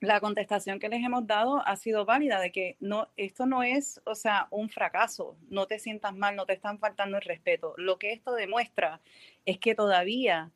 la 0.00 0.20
contestación 0.20 0.78
que 0.78 0.88
les 0.88 1.04
hemos 1.04 1.26
dado 1.26 1.66
ha 1.66 1.76
sido 1.76 2.04
válida 2.04 2.40
de 2.40 2.50
que 2.52 2.76
no, 2.80 3.08
esto 3.16 3.46
no 3.46 3.62
es, 3.62 4.00
o 4.04 4.14
sea, 4.14 4.48
un 4.50 4.68
fracaso, 4.68 5.36
no 5.48 5.66
te 5.66 5.78
sientas 5.78 6.14
mal, 6.14 6.36
no 6.36 6.44
te 6.44 6.52
están 6.52 6.78
faltando 6.78 7.16
el 7.16 7.22
respeto. 7.22 7.74
Lo 7.76 7.98
que 7.98 8.12
esto 8.12 8.32
demuestra 8.32 9.00
es 9.46 9.58
que 9.58 9.74
todavía 9.74 10.50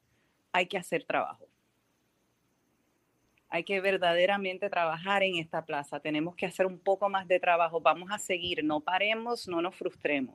hay 0.52 0.66
que 0.66 0.78
hacer 0.78 1.04
trabajo 1.04 1.46
hay 3.48 3.64
que 3.64 3.80
verdaderamente 3.80 4.68
trabajar 4.68 5.22
en 5.22 5.36
esta 5.36 5.64
plaza, 5.64 6.00
tenemos 6.00 6.34
que 6.34 6.46
hacer 6.46 6.66
un 6.66 6.78
poco 6.78 7.08
más 7.08 7.28
de 7.28 7.40
trabajo, 7.40 7.80
vamos 7.80 8.10
a 8.10 8.18
seguir, 8.18 8.64
no 8.64 8.80
paremos, 8.80 9.48
no 9.48 9.62
nos 9.62 9.74
frustremos. 9.74 10.34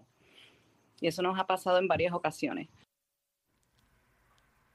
Y 0.99 1.07
eso 1.07 1.21
nos 1.21 1.38
ha 1.39 1.47
pasado 1.47 1.79
en 1.79 1.88
varias 1.88 2.13
ocasiones. 2.13 2.69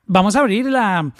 Vamos 0.04 0.36
a 0.36 0.40
abrir 0.40 0.66
la, 0.66 1.12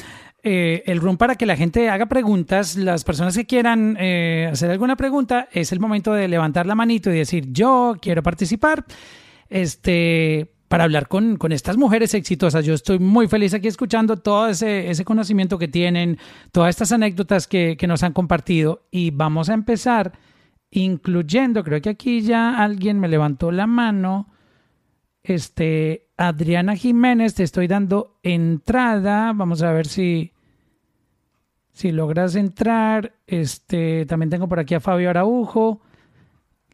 eh, 0.42 0.84
el 0.86 1.00
room 1.00 1.16
para 1.16 1.34
que 1.34 1.46
la 1.46 1.56
gente 1.56 1.88
haga 1.88 2.06
preguntas. 2.06 2.76
Las 2.76 3.02
personas 3.02 3.36
que 3.36 3.46
quieran 3.46 3.96
eh, 3.98 4.48
hacer 4.52 4.70
alguna 4.70 4.94
pregunta, 4.94 5.48
es 5.50 5.72
el 5.72 5.80
momento 5.80 6.12
de 6.12 6.28
levantar 6.28 6.66
la 6.66 6.76
manito 6.76 7.10
y 7.10 7.18
decir, 7.18 7.46
yo 7.50 7.96
quiero 8.00 8.22
participar. 8.22 8.84
Este, 9.48 10.55
para 10.68 10.84
hablar 10.84 11.08
con, 11.08 11.38
estas 11.50 11.76
mujeres 11.76 12.14
exitosas. 12.14 12.64
Yo 12.64 12.74
estoy 12.74 12.98
muy 12.98 13.28
feliz 13.28 13.54
aquí 13.54 13.68
escuchando 13.68 14.16
todo 14.16 14.48
ese, 14.48 15.04
conocimiento 15.04 15.58
que 15.58 15.68
tienen, 15.68 16.18
todas 16.52 16.70
estas 16.70 16.92
anécdotas 16.92 17.46
que, 17.46 17.76
que, 17.78 17.86
nos 17.86 18.02
han 18.02 18.12
compartido 18.12 18.86
y 18.90 19.10
vamos 19.10 19.48
a 19.48 19.54
empezar 19.54 20.12
incluyendo, 20.70 21.62
creo 21.64 21.80
que 21.80 21.90
aquí 21.90 22.20
ya 22.20 22.62
alguien 22.62 22.98
me 22.98 23.08
levantó 23.08 23.50
la 23.50 23.66
mano, 23.66 24.28
este, 25.22 26.08
Adriana 26.16 26.76
Jiménez, 26.76 27.34
te 27.34 27.42
estoy 27.42 27.66
dando 27.66 28.18
entrada, 28.22 29.32
vamos 29.34 29.62
a 29.62 29.72
ver 29.72 29.86
si, 29.86 30.32
si 31.72 31.92
logras 31.92 32.36
entrar, 32.36 33.14
este, 33.26 34.06
también 34.06 34.30
tengo 34.30 34.48
por 34.48 34.58
aquí 34.58 34.74
a 34.74 34.80
Fabio 34.80 35.10
Araujo, 35.10 35.80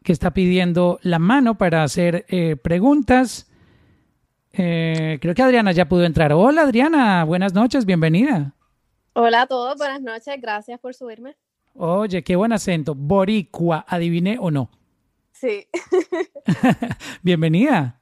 que 0.03 0.11
está 0.11 0.31
pidiendo 0.33 0.99
la 1.01 1.17
mano 1.17 1.57
para 1.57 1.83
hacer 1.83 2.25
eh, 2.27 2.55
preguntas. 2.57 3.49
Eh, 4.55 5.17
creo 5.19 5.33
que 5.33 5.41
Adriana 5.41 5.71
ya 5.71 5.85
pudo 5.85 6.05
entrar. 6.05 6.31
Hola 6.31 6.61
Adriana, 6.61 7.23
buenas 7.23 7.53
noches, 7.53 7.85
bienvenida. 7.85 8.53
Hola 9.13 9.41
a 9.41 9.47
todos, 9.47 9.77
buenas 9.77 10.01
noches, 10.01 10.39
gracias 10.39 10.79
por 10.79 10.93
subirme. 10.93 11.35
Oye, 11.73 12.23
qué 12.23 12.35
buen 12.35 12.53
acento. 12.53 12.93
Boricua, 12.93 13.83
¿adiviné 13.87 14.37
o 14.39 14.51
no? 14.51 14.69
Sí. 15.31 15.67
bienvenida. 17.23 17.99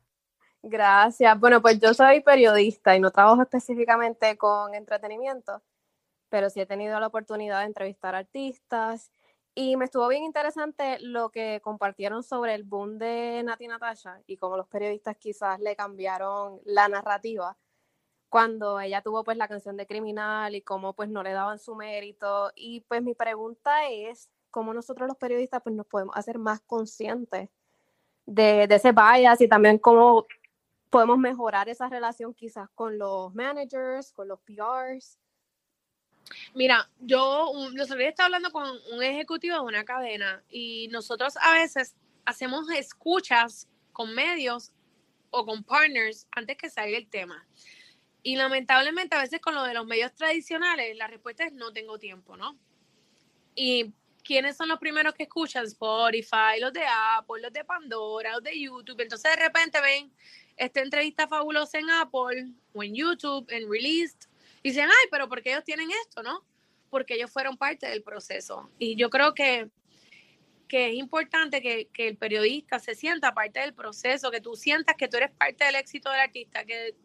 Gracias. 0.61 1.39
Bueno, 1.39 1.61
pues 1.61 1.79
yo 1.79 1.93
soy 1.93 2.19
periodista 2.19 2.97
y 2.97 2.99
no 2.99 3.11
trabajo 3.11 3.41
específicamente 3.41 4.37
con 4.37 4.75
entretenimiento, 4.75 5.61
pero 6.29 6.49
sí 6.49 6.59
he 6.59 6.65
tenido 6.65 6.99
la 6.99 7.07
oportunidad 7.07 7.61
de 7.61 7.67
entrevistar 7.67 8.13
artistas 8.13 9.09
y 9.53 9.75
me 9.75 9.85
estuvo 9.85 10.07
bien 10.07 10.23
interesante 10.23 10.97
lo 10.99 11.29
que 11.29 11.59
compartieron 11.61 12.23
sobre 12.23 12.55
el 12.55 12.63
boom 12.63 12.97
de 12.97 13.41
Nati 13.43 13.67
Natasha 13.67 14.21
y 14.25 14.37
cómo 14.37 14.55
los 14.55 14.67
periodistas 14.67 15.17
quizás 15.17 15.59
le 15.59 15.75
cambiaron 15.75 16.61
la 16.63 16.87
narrativa 16.87 17.57
cuando 18.29 18.79
ella 18.79 19.01
tuvo 19.01 19.25
pues 19.25 19.35
la 19.35 19.49
canción 19.49 19.75
de 19.75 19.85
Criminal 19.85 20.55
y 20.55 20.61
cómo 20.61 20.93
pues 20.93 21.09
no 21.09 21.21
le 21.21 21.33
daban 21.33 21.59
su 21.59 21.75
mérito. 21.75 22.49
Y 22.55 22.79
pues 22.81 23.03
mi 23.03 23.13
pregunta 23.13 23.89
es, 23.89 24.29
¿cómo 24.51 24.73
nosotros 24.73 25.09
los 25.09 25.17
periodistas 25.17 25.61
pues 25.61 25.75
nos 25.75 25.85
podemos 25.85 26.15
hacer 26.15 26.39
más 26.39 26.61
conscientes 26.61 27.49
de, 28.25 28.67
de 28.67 28.75
ese 28.75 28.93
bias 28.93 29.41
y 29.41 29.49
también 29.49 29.77
cómo 29.79 30.27
podemos 30.89 31.17
mejorar 31.17 31.67
esa 31.67 31.89
relación 31.89 32.33
quizás 32.33 32.69
con 32.73 32.97
los 32.97 33.35
managers, 33.35 34.13
con 34.13 34.29
los 34.29 34.39
PRs? 34.39 35.19
Mira, 36.53 36.89
yo 36.99 37.51
los 37.73 37.87
otro 37.87 37.97
día 37.97 38.09
estaba 38.09 38.25
hablando 38.25 38.51
con 38.51 38.67
un 38.91 39.03
ejecutivo 39.03 39.55
de 39.55 39.61
una 39.61 39.85
cadena 39.85 40.43
y 40.49 40.87
nosotros 40.89 41.35
a 41.41 41.53
veces 41.53 41.95
hacemos 42.25 42.69
escuchas 42.69 43.67
con 43.91 44.13
medios 44.13 44.71
o 45.29 45.45
con 45.45 45.63
partners 45.63 46.27
antes 46.31 46.57
que 46.57 46.69
salga 46.69 46.97
el 46.97 47.07
tema. 47.07 47.45
Y 48.23 48.35
lamentablemente 48.35 49.15
a 49.15 49.21
veces 49.21 49.41
con 49.41 49.55
lo 49.55 49.63
de 49.63 49.73
los 49.73 49.85
medios 49.85 50.13
tradicionales 50.13 50.95
la 50.95 51.07
respuesta 51.07 51.45
es 51.45 51.53
no 51.53 51.73
tengo 51.73 51.97
tiempo, 51.97 52.37
¿no? 52.37 52.57
Y 53.55 53.93
¿quiénes 54.23 54.57
son 54.57 54.69
los 54.69 54.79
primeros 54.79 55.13
que 55.13 55.23
escuchan? 55.23 55.65
Spotify, 55.65 56.59
los 56.59 56.71
de 56.73 56.83
Apple, 56.87 57.41
los 57.41 57.51
de 57.51 57.63
Pandora, 57.63 58.33
los 58.33 58.43
de 58.43 58.59
YouTube. 58.59 59.01
Entonces 59.01 59.31
de 59.35 59.43
repente 59.43 59.81
ven 59.81 60.11
esta 60.57 60.81
entrevista 60.81 61.27
fabulosa 61.27 61.79
en 61.79 61.89
Apple 61.89 62.51
o 62.73 62.83
en 62.83 62.93
YouTube, 62.93 63.45
en 63.49 63.69
Released, 63.69 64.29
dicen, 64.63 64.85
ay, 64.85 65.07
pero 65.09 65.27
¿por 65.27 65.41
qué 65.41 65.51
ellos 65.51 65.63
tienen 65.63 65.89
esto, 65.91 66.23
no? 66.23 66.45
Porque 66.89 67.15
ellos 67.15 67.31
fueron 67.31 67.57
parte 67.57 67.87
del 67.87 68.03
proceso. 68.03 68.69
Y 68.77 68.95
yo 68.95 69.09
creo 69.09 69.33
que, 69.33 69.69
que 70.67 70.89
es 70.89 70.95
importante 70.95 71.61
que, 71.61 71.87
que 71.87 72.07
el 72.07 72.17
periodista 72.17 72.79
se 72.79 72.95
sienta 72.95 73.33
parte 73.33 73.59
del 73.59 73.73
proceso, 73.73 74.31
que 74.31 74.41
tú 74.41 74.55
sientas 74.55 74.95
que 74.95 75.07
tú 75.07 75.17
eres 75.17 75.31
parte 75.31 75.65
del 75.65 75.75
éxito 75.75 76.09
del 76.11 76.21
artista, 76.21 76.65
que, 76.65 76.95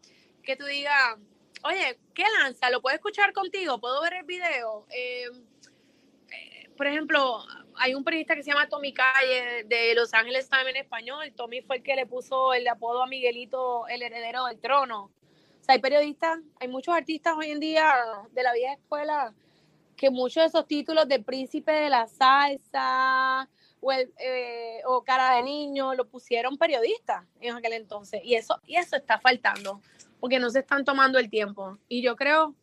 que 0.43 0.55
tú 0.55 0.65
digas, 0.65 1.17
oye, 1.63 1.99
¿qué 2.13 2.23
lanza? 2.39 2.69
¿Lo 2.69 2.81
puedo 2.81 2.95
escuchar 2.95 3.33
contigo? 3.33 3.79
¿Puedo 3.79 4.01
ver 4.01 4.13
el 4.13 4.25
video? 4.25 4.85
Eh, 4.89 5.29
por 6.75 6.87
ejemplo, 6.87 7.43
hay 7.75 7.95
un 7.95 8.03
periodista 8.03 8.35
que 8.35 8.43
se 8.43 8.51
llama 8.51 8.69
Tommy 8.69 8.93
Calle 8.93 9.63
de 9.65 9.95
Los 9.95 10.13
Ángeles 10.13 10.47
Times 10.49 10.67
en 10.67 10.77
español. 10.77 11.33
Tommy 11.35 11.61
fue 11.61 11.77
el 11.77 11.83
que 11.83 11.95
le 11.95 12.05
puso 12.05 12.53
el 12.53 12.67
apodo 12.67 13.03
a 13.03 13.07
Miguelito, 13.07 13.87
el 13.87 14.01
heredero 14.03 14.45
del 14.45 14.59
trono 14.59 15.11
hay 15.67 15.79
periodistas, 15.79 16.39
hay 16.59 16.67
muchos 16.67 16.95
artistas 16.95 17.33
hoy 17.37 17.51
en 17.51 17.59
día 17.59 17.93
de 18.31 18.43
la 18.43 18.53
vieja 18.53 18.73
escuela 18.73 19.33
que 19.95 20.09
muchos 20.09 20.43
de 20.43 20.47
esos 20.47 20.67
títulos 20.67 21.07
de 21.07 21.19
príncipe 21.19 21.71
de 21.71 21.89
la 21.89 22.07
salsa 22.07 23.49
o, 23.81 23.91
eh, 23.91 24.81
o 24.85 25.03
cara 25.03 25.35
de 25.35 25.43
niño 25.43 25.95
lo 25.95 26.07
pusieron 26.07 26.57
periodistas 26.57 27.25
en 27.41 27.55
aquel 27.55 27.73
entonces. 27.73 28.21
Y 28.23 28.35
eso, 28.35 28.61
y 28.65 28.75
eso 28.75 28.95
está 28.95 29.19
faltando, 29.19 29.81
porque 30.19 30.39
no 30.39 30.49
se 30.49 30.59
están 30.59 30.85
tomando 30.85 31.19
el 31.19 31.29
tiempo. 31.29 31.77
Y 31.89 32.01
yo 32.01 32.15
creo 32.15 32.55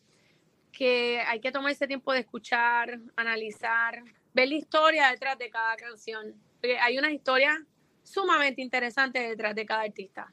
que 0.72 1.20
hay 1.26 1.40
que 1.40 1.52
tomar 1.52 1.72
ese 1.72 1.86
tiempo 1.86 2.12
de 2.12 2.20
escuchar, 2.20 2.98
analizar, 3.16 4.02
ver 4.32 4.48
la 4.48 4.54
historia 4.54 5.10
detrás 5.10 5.36
de 5.38 5.50
cada 5.50 5.76
canción. 5.76 6.34
Porque 6.60 6.78
hay 6.78 6.98
una 6.98 7.12
historia 7.12 7.64
sumamente 8.02 8.62
interesante 8.62 9.20
detrás 9.20 9.54
de 9.54 9.66
cada 9.66 9.82
artista. 9.82 10.32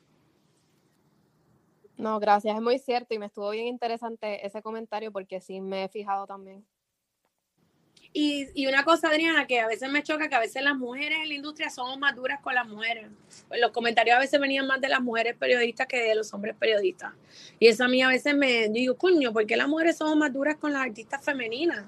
No, 1.98 2.20
gracias, 2.20 2.56
es 2.56 2.62
muy 2.62 2.80
cierto 2.80 3.14
y 3.14 3.20
me 3.20 3.28
estuvo 3.28 3.50
bien 3.52 3.68
interesante 3.68 4.46
ese 4.46 4.62
comentario 4.62 5.12
porque 5.12 5.40
sí 5.40 5.62
me 5.62 5.84
he 5.84 5.90
fijado 5.90 6.26
también. 6.26 6.66
Y, 8.14 8.50
y, 8.56 8.68
una 8.68 8.84
cosa, 8.84 9.08
Adriana, 9.08 9.48
que 9.48 9.62
a 9.62 9.68
veces 9.68 9.90
me 9.90 10.04
choca, 10.04 10.28
que 10.28 10.36
a 10.36 10.40
veces 10.40 10.62
las 10.62 10.76
mujeres 10.76 11.20
en 11.22 11.30
la 11.30 11.34
industria 11.34 11.70
somos 11.70 11.98
más 11.98 12.14
duras 12.14 12.42
con 12.42 12.54
las 12.54 12.68
mujeres. 12.68 13.08
Los 13.58 13.72
comentarios 13.72 14.18
a 14.18 14.20
veces 14.20 14.38
venían 14.38 14.68
más 14.68 14.82
de 14.82 14.90
las 14.90 15.00
mujeres 15.00 15.36
periodistas 15.38 15.88
que 15.88 16.02
de 16.02 16.16
los 16.16 16.34
hombres 16.34 16.56
periodistas. 16.60 17.14
Y 17.58 17.68
eso 17.68 17.86
a 17.86 17.88
mí 17.88 18.02
a 18.02 18.10
veces 18.10 18.36
me 18.36 18.68
digo, 18.68 18.98
coño, 18.98 19.32
¿por 19.32 19.46
qué 19.46 19.56
las 19.56 19.70
mujeres 19.70 19.98
somos 19.98 20.18
más 20.18 20.34
duras 20.34 20.58
con 20.58 20.74
las 20.74 20.82
artistas 20.82 21.24
femeninas? 21.24 21.86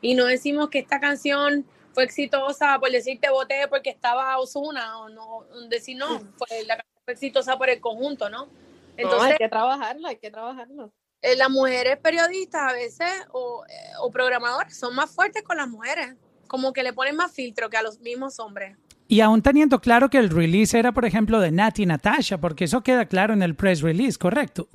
Y 0.00 0.14
no 0.14 0.26
decimos 0.26 0.68
que 0.70 0.78
esta 0.78 1.00
canción 1.00 1.66
fue 1.92 2.04
exitosa 2.04 2.78
por 2.78 2.90
decirte 2.90 3.30
voté 3.30 3.66
porque 3.68 3.90
estaba 3.90 4.38
Osuna, 4.38 4.98
o 4.98 5.08
no, 5.08 5.46
decir 5.68 5.96
no, 5.96 6.20
la 6.66 6.76
canción 6.76 7.02
fue 7.04 7.14
exitosa 7.14 7.56
por 7.56 7.70
el 7.70 7.80
conjunto, 7.80 8.28
¿no? 8.30 8.48
Entonces, 8.96 9.32
hay 9.32 9.36
que 9.36 9.48
trabajarlo, 9.48 10.08
hay 10.08 10.16
que 10.16 10.30
trabajarlo. 10.30 10.92
Eh, 11.22 11.36
las 11.36 11.50
mujeres 11.50 11.98
periodistas 11.98 12.70
a 12.70 12.72
veces 12.72 13.10
o, 13.32 13.64
eh, 13.68 13.72
o 14.00 14.10
programadoras 14.10 14.76
son 14.76 14.94
más 14.94 15.10
fuertes 15.10 15.42
con 15.42 15.56
las 15.56 15.68
mujeres, 15.68 16.14
como 16.46 16.72
que 16.72 16.82
le 16.82 16.92
ponen 16.92 17.16
más 17.16 17.32
filtro 17.32 17.68
que 17.70 17.76
a 17.76 17.82
los 17.82 18.00
mismos 18.00 18.38
hombres. 18.38 18.76
Y 19.08 19.20
aún 19.20 19.40
teniendo 19.40 19.80
claro 19.80 20.10
que 20.10 20.18
el 20.18 20.30
release 20.30 20.78
era, 20.78 20.92
por 20.92 21.04
ejemplo, 21.04 21.40
de 21.40 21.52
Nati 21.52 21.84
y 21.84 21.86
Natasha, 21.86 22.38
porque 22.38 22.64
eso 22.64 22.82
queda 22.82 23.06
claro 23.06 23.34
en 23.34 23.42
el 23.42 23.54
press 23.54 23.80
release, 23.80 24.18
¿correcto? 24.18 24.68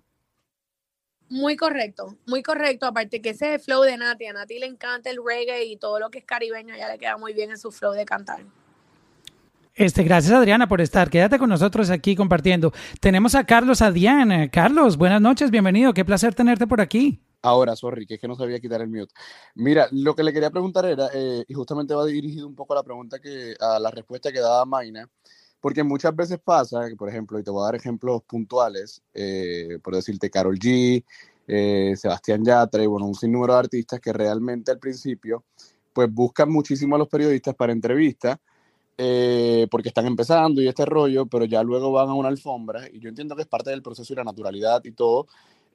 Muy 1.27 1.55
correcto, 1.55 2.17
muy 2.25 2.41
correcto. 2.41 2.85
Aparte 2.85 3.21
que 3.21 3.29
ese 3.29 3.47
es 3.47 3.53
el 3.55 3.59
flow 3.61 3.83
de 3.83 3.97
Nati. 3.97 4.25
A 4.25 4.33
Nati 4.33 4.59
le 4.59 4.65
encanta 4.65 5.09
el 5.09 5.19
reggae 5.25 5.65
y 5.65 5.77
todo 5.77 5.99
lo 5.99 6.09
que 6.09 6.19
es 6.19 6.25
caribeño, 6.25 6.75
ya 6.75 6.89
le 6.89 6.97
queda 6.97 7.17
muy 7.17 7.33
bien 7.33 7.51
en 7.51 7.57
su 7.57 7.71
flow 7.71 7.93
de 7.93 8.05
cantar. 8.05 8.41
Este, 9.81 10.03
gracias 10.03 10.31
Adriana 10.31 10.67
por 10.67 10.79
estar. 10.79 11.09
Quédate 11.09 11.39
con 11.39 11.49
nosotros 11.49 11.89
aquí 11.89 12.15
compartiendo. 12.15 12.71
Tenemos 12.99 13.33
a 13.33 13.45
Carlos 13.45 13.81
Adián. 13.81 14.47
Carlos, 14.49 14.95
buenas 14.95 15.19
noches, 15.19 15.49
bienvenido. 15.49 15.91
Qué 15.91 16.05
placer 16.05 16.35
tenerte 16.35 16.67
por 16.67 16.81
aquí. 16.81 17.19
Ahora, 17.41 17.75
sorry, 17.75 18.05
que 18.05 18.13
es 18.13 18.21
que 18.21 18.27
no 18.27 18.35
sabía 18.35 18.59
quitar 18.59 18.81
el 18.81 18.89
mute. 18.89 19.11
Mira, 19.55 19.87
lo 19.91 20.15
que 20.15 20.21
le 20.21 20.33
quería 20.33 20.51
preguntar 20.51 20.85
era, 20.85 21.09
eh, 21.15 21.43
y 21.47 21.53
justamente 21.55 21.95
va 21.95 22.05
dirigido 22.05 22.45
un 22.45 22.53
poco 22.53 22.73
a 22.73 22.75
la 22.75 22.83
pregunta 22.83 23.17
que, 23.17 23.55
a 23.59 23.79
la 23.79 23.89
respuesta 23.89 24.31
que 24.31 24.39
daba 24.39 24.63
Maina, 24.65 25.09
porque 25.59 25.81
muchas 25.81 26.15
veces 26.15 26.37
pasa, 26.37 26.81
por 26.95 27.09
ejemplo, 27.09 27.39
y 27.39 27.43
te 27.43 27.49
voy 27.49 27.63
a 27.63 27.65
dar 27.65 27.75
ejemplos 27.75 28.21
puntuales, 28.27 29.01
eh, 29.15 29.79
por 29.83 29.95
decirte 29.95 30.29
Carol 30.29 30.59
G, 30.59 31.03
eh, 31.47 31.95
Sebastián 31.97 32.45
Yatra 32.45 32.83
y 32.83 32.85
bueno, 32.85 33.07
un 33.07 33.15
sinnúmero 33.15 33.53
de 33.53 33.59
artistas 33.61 33.99
que 33.99 34.13
realmente 34.13 34.69
al 34.69 34.77
principio, 34.77 35.43
pues 35.91 36.07
buscan 36.13 36.51
muchísimo 36.51 36.95
a 36.95 36.99
los 36.99 37.07
periodistas 37.07 37.55
para 37.55 37.73
entrevistas 37.73 38.37
eh, 38.97 39.67
porque 39.71 39.89
están 39.89 40.05
empezando 40.05 40.61
y 40.61 40.67
este 40.67 40.85
rollo, 40.85 41.25
pero 41.25 41.45
ya 41.45 41.63
luego 41.63 41.91
van 41.91 42.09
a 42.09 42.13
una 42.13 42.29
alfombra 42.29 42.87
y 42.91 42.99
yo 42.99 43.09
entiendo 43.09 43.35
que 43.35 43.43
es 43.43 43.47
parte 43.47 43.69
del 43.69 43.81
proceso 43.81 44.13
y 44.13 44.15
la 44.15 44.23
naturalidad 44.23 44.83
y 44.83 44.91
todo, 44.91 45.27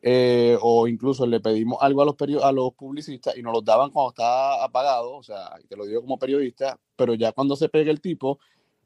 eh, 0.02 0.56
o 0.60 0.86
incluso 0.86 1.26
le 1.26 1.40
pedimos 1.40 1.78
algo 1.80 2.02
a 2.02 2.04
los, 2.04 2.14
a 2.42 2.52
los 2.52 2.74
publicistas 2.74 3.36
y 3.36 3.42
nos 3.42 3.52
lo 3.52 3.62
daban 3.62 3.90
cuando 3.90 4.10
estaba 4.10 4.64
apagado, 4.64 5.16
o 5.16 5.22
sea, 5.22 5.50
te 5.68 5.76
lo 5.76 5.86
digo 5.86 6.02
como 6.02 6.18
periodista, 6.18 6.78
pero 6.94 7.14
ya 7.14 7.32
cuando 7.32 7.56
se 7.56 7.68
pegue 7.68 7.90
el 7.90 8.00
tipo, 8.00 8.38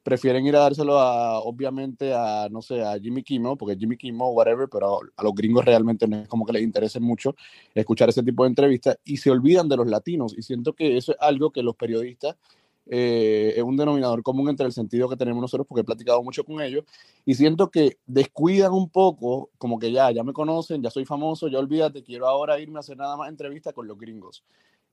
prefieren 0.02 0.46
ir 0.46 0.56
a 0.56 0.60
dárselo 0.60 0.98
a, 0.98 1.40
obviamente, 1.40 2.14
a, 2.14 2.48
no 2.50 2.62
sé, 2.62 2.82
a 2.82 2.98
Jimmy 2.98 3.22
Kimmel, 3.22 3.56
porque 3.58 3.76
Jimmy 3.76 3.96
Kimmel, 3.96 4.28
whatever, 4.32 4.68
pero 4.70 5.00
a 5.16 5.22
los 5.22 5.34
gringos 5.34 5.64
realmente 5.64 6.08
no 6.08 6.16
es 6.16 6.28
como 6.28 6.46
que 6.46 6.52
les 6.52 6.62
interese 6.62 7.00
mucho 7.00 7.34
escuchar 7.74 8.08
ese 8.08 8.22
tipo 8.22 8.44
de 8.44 8.48
entrevistas 8.48 8.98
y 9.04 9.18
se 9.18 9.30
olvidan 9.30 9.68
de 9.68 9.76
los 9.76 9.86
latinos 9.86 10.34
y 10.36 10.42
siento 10.42 10.72
que 10.72 10.96
eso 10.96 11.12
es 11.12 11.18
algo 11.20 11.50
que 11.50 11.62
los 11.62 11.76
periodistas 11.76 12.36
eh, 12.92 13.54
es 13.56 13.62
un 13.62 13.76
denominador 13.76 14.20
común 14.24 14.48
entre 14.48 14.66
el 14.66 14.72
sentido 14.72 15.08
que 15.08 15.16
tenemos 15.16 15.40
nosotros, 15.40 15.64
porque 15.64 15.82
he 15.82 15.84
platicado 15.84 16.20
mucho 16.24 16.44
con 16.44 16.60
ellos, 16.60 16.84
y 17.24 17.34
siento 17.34 17.70
que 17.70 17.98
descuidan 18.04 18.72
un 18.72 18.90
poco, 18.90 19.50
como 19.58 19.78
que 19.78 19.92
ya, 19.92 20.10
ya 20.10 20.24
me 20.24 20.32
conocen, 20.32 20.82
ya 20.82 20.90
soy 20.90 21.04
famoso, 21.04 21.46
ya 21.46 21.60
olvídate, 21.60 22.02
quiero 22.02 22.26
ahora 22.26 22.58
irme 22.58 22.78
a 22.78 22.80
hacer 22.80 22.96
nada 22.96 23.16
más 23.16 23.28
entrevistas 23.28 23.72
con 23.72 23.86
los 23.86 23.96
gringos. 23.96 24.42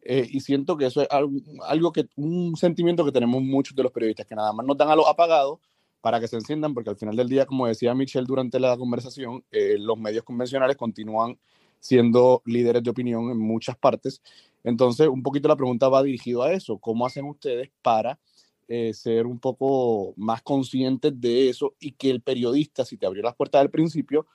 Eh, 0.03 0.27
y 0.29 0.41
siento 0.41 0.77
que 0.77 0.85
eso 0.85 1.01
es 1.01 1.07
algo, 1.09 1.31
algo, 1.67 1.91
que, 1.91 2.07
un 2.17 2.55
sentimiento 2.55 3.03
que 3.03 3.11
tenemos 3.11 3.41
muchos 3.41 3.75
de 3.75 3.81
los 3.81 3.91
periodistas, 3.91 4.27
que 4.27 4.35
nada 4.35 4.53
más 4.53 4.63
nos 4.63 4.77
dan 4.77 4.89
a 4.89 4.95
los 4.95 5.07
apagados 5.07 5.57
para 5.99 6.19
que 6.19 6.27
se 6.27 6.35
enciendan, 6.35 6.75
porque 6.75 6.91
al 6.91 6.97
final 6.97 7.15
del 7.15 7.27
día, 7.27 7.47
como 7.47 7.65
decía 7.65 7.95
Michelle 7.95 8.27
durante 8.27 8.59
la 8.59 8.77
conversación, 8.77 9.43
eh, 9.49 9.77
los 9.79 9.97
medios 9.97 10.23
convencionales 10.23 10.77
continúan 10.77 11.39
siendo 11.79 12.41
líderes 12.45 12.83
de 12.83 12.89
opinión 12.91 13.31
en 13.31 13.39
muchas 13.39 13.75
partes 13.75 14.21
entonces, 14.67 15.07
un 15.07 15.23
poquito 15.23 15.47
la 15.47 15.55
pregunta 15.55 15.87
va 15.87 16.03
dirigido 16.03 16.43
a 16.43 16.51
eso. 16.51 16.77
¿Cómo 16.77 17.05
hacen 17.05 17.23
ustedes 17.23 17.71
para 17.81 18.19
eh, 18.67 18.93
ser 18.93 19.25
un 19.25 19.39
poco 19.39 20.13
más 20.17 20.41
conscientes 20.41 21.13
de 21.21 21.47
eso 21.47 21.75
y 21.79 21.93
que 21.93 22.09
el 22.09 22.21
periodista, 22.21 22.83
si 22.83 22.97
te 22.97 23.05
abrió 23.05 23.23
las 23.23 23.33
puertas 23.33 23.61
al 23.61 23.69
principio, 23.69 24.27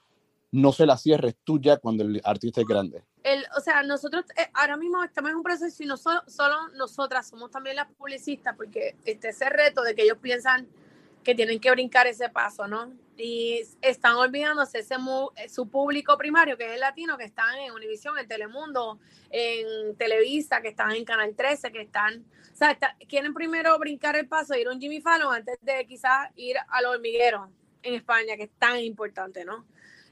no 0.50 0.72
se 0.72 0.86
las 0.86 1.02
cierres 1.02 1.36
tú 1.44 1.60
ya 1.60 1.76
cuando 1.76 2.02
el 2.04 2.22
artista 2.24 2.62
es 2.62 2.66
grande? 2.66 3.04
El, 3.24 3.44
o 3.58 3.60
sea, 3.60 3.82
nosotros 3.82 4.24
eh, 4.38 4.48
ahora 4.54 4.78
mismo 4.78 5.04
estamos 5.04 5.32
en 5.32 5.36
un 5.36 5.42
proceso 5.42 5.82
y 5.82 5.86
no 5.86 5.98
solo, 5.98 6.22
solo 6.26 6.56
nosotras 6.78 7.28
somos 7.28 7.50
también 7.50 7.76
las 7.76 7.92
publicistas, 7.92 8.56
porque 8.56 8.96
este, 9.04 9.28
ese 9.28 9.50
reto 9.50 9.82
de 9.82 9.94
que 9.94 10.04
ellos 10.04 10.16
piensan 10.16 10.66
que 11.22 11.34
tienen 11.34 11.60
que 11.60 11.70
brincar 11.70 12.06
ese 12.06 12.30
paso, 12.30 12.66
¿no? 12.66 12.90
Y 13.24 13.62
están 13.80 14.16
olvidándose 14.16 14.80
ese 14.80 14.96
eh, 15.36 15.48
su 15.48 15.68
público 15.68 16.18
primario, 16.18 16.56
que 16.58 16.66
es 16.66 16.72
el 16.72 16.80
latino, 16.80 17.16
que 17.16 17.22
están 17.22 17.56
en 17.56 17.70
Univision, 17.70 18.18
en 18.18 18.26
Telemundo, 18.26 18.98
en 19.30 19.94
Televisa, 19.96 20.60
que 20.60 20.70
están 20.70 20.90
en 20.90 21.04
Canal 21.04 21.32
13, 21.36 21.70
que 21.70 21.82
están, 21.82 22.24
o 22.52 22.56
sea, 22.56 22.76
quieren 23.08 23.32
primero 23.32 23.78
brincar 23.78 24.16
el 24.16 24.26
paso, 24.26 24.56
ir 24.56 24.66
a 24.66 24.72
un 24.72 24.80
Jimmy 24.80 25.00
Fallon 25.00 25.32
antes 25.32 25.56
de 25.62 25.86
quizás 25.86 26.30
ir 26.34 26.56
al 26.66 26.84
hormiguero 26.84 27.48
en 27.84 27.94
España, 27.94 28.36
que 28.36 28.42
es 28.42 28.50
tan 28.58 28.80
importante, 28.80 29.44
¿no? 29.44 29.66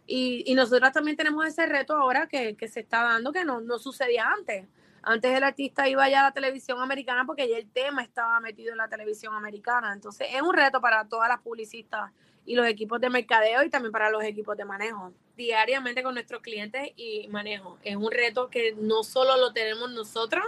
Y, 0.06 0.44
y 0.46 0.54
nosotras 0.54 0.92
también 0.92 1.16
tenemos 1.16 1.44
ese 1.44 1.66
reto 1.66 1.96
ahora 1.96 2.28
que, 2.28 2.54
que 2.54 2.68
se 2.68 2.78
está 2.78 3.02
dando, 3.02 3.32
que 3.32 3.44
no, 3.44 3.60
no 3.60 3.80
sucedía 3.80 4.30
antes. 4.30 4.68
Antes 5.02 5.36
el 5.36 5.42
artista 5.42 5.88
iba 5.88 6.08
ya 6.08 6.20
a 6.20 6.22
la 6.24 6.32
televisión 6.32 6.80
americana 6.80 7.24
porque 7.26 7.48
ya 7.48 7.56
el 7.56 7.68
tema 7.72 8.04
estaba 8.04 8.38
metido 8.38 8.70
en 8.70 8.78
la 8.78 8.88
televisión 8.88 9.34
americana. 9.34 9.92
Entonces 9.92 10.28
es 10.32 10.42
un 10.42 10.54
reto 10.54 10.80
para 10.80 11.08
todas 11.08 11.28
las 11.28 11.40
publicistas 11.40 12.12
y 12.46 12.54
los 12.54 12.66
equipos 12.66 13.00
de 13.00 13.10
mercadeo 13.10 13.62
y 13.62 13.70
también 13.70 13.92
para 13.92 14.10
los 14.10 14.22
equipos 14.24 14.56
de 14.56 14.64
manejo. 14.64 15.12
Diariamente 15.36 16.02
con 16.02 16.14
nuestros 16.14 16.42
clientes 16.42 16.90
y 16.96 17.28
manejo. 17.28 17.78
Es 17.82 17.96
un 17.96 18.10
reto 18.10 18.50
que 18.50 18.74
no 18.78 19.02
solo 19.02 19.36
lo 19.36 19.52
tenemos 19.52 19.90
nosotros, 19.92 20.44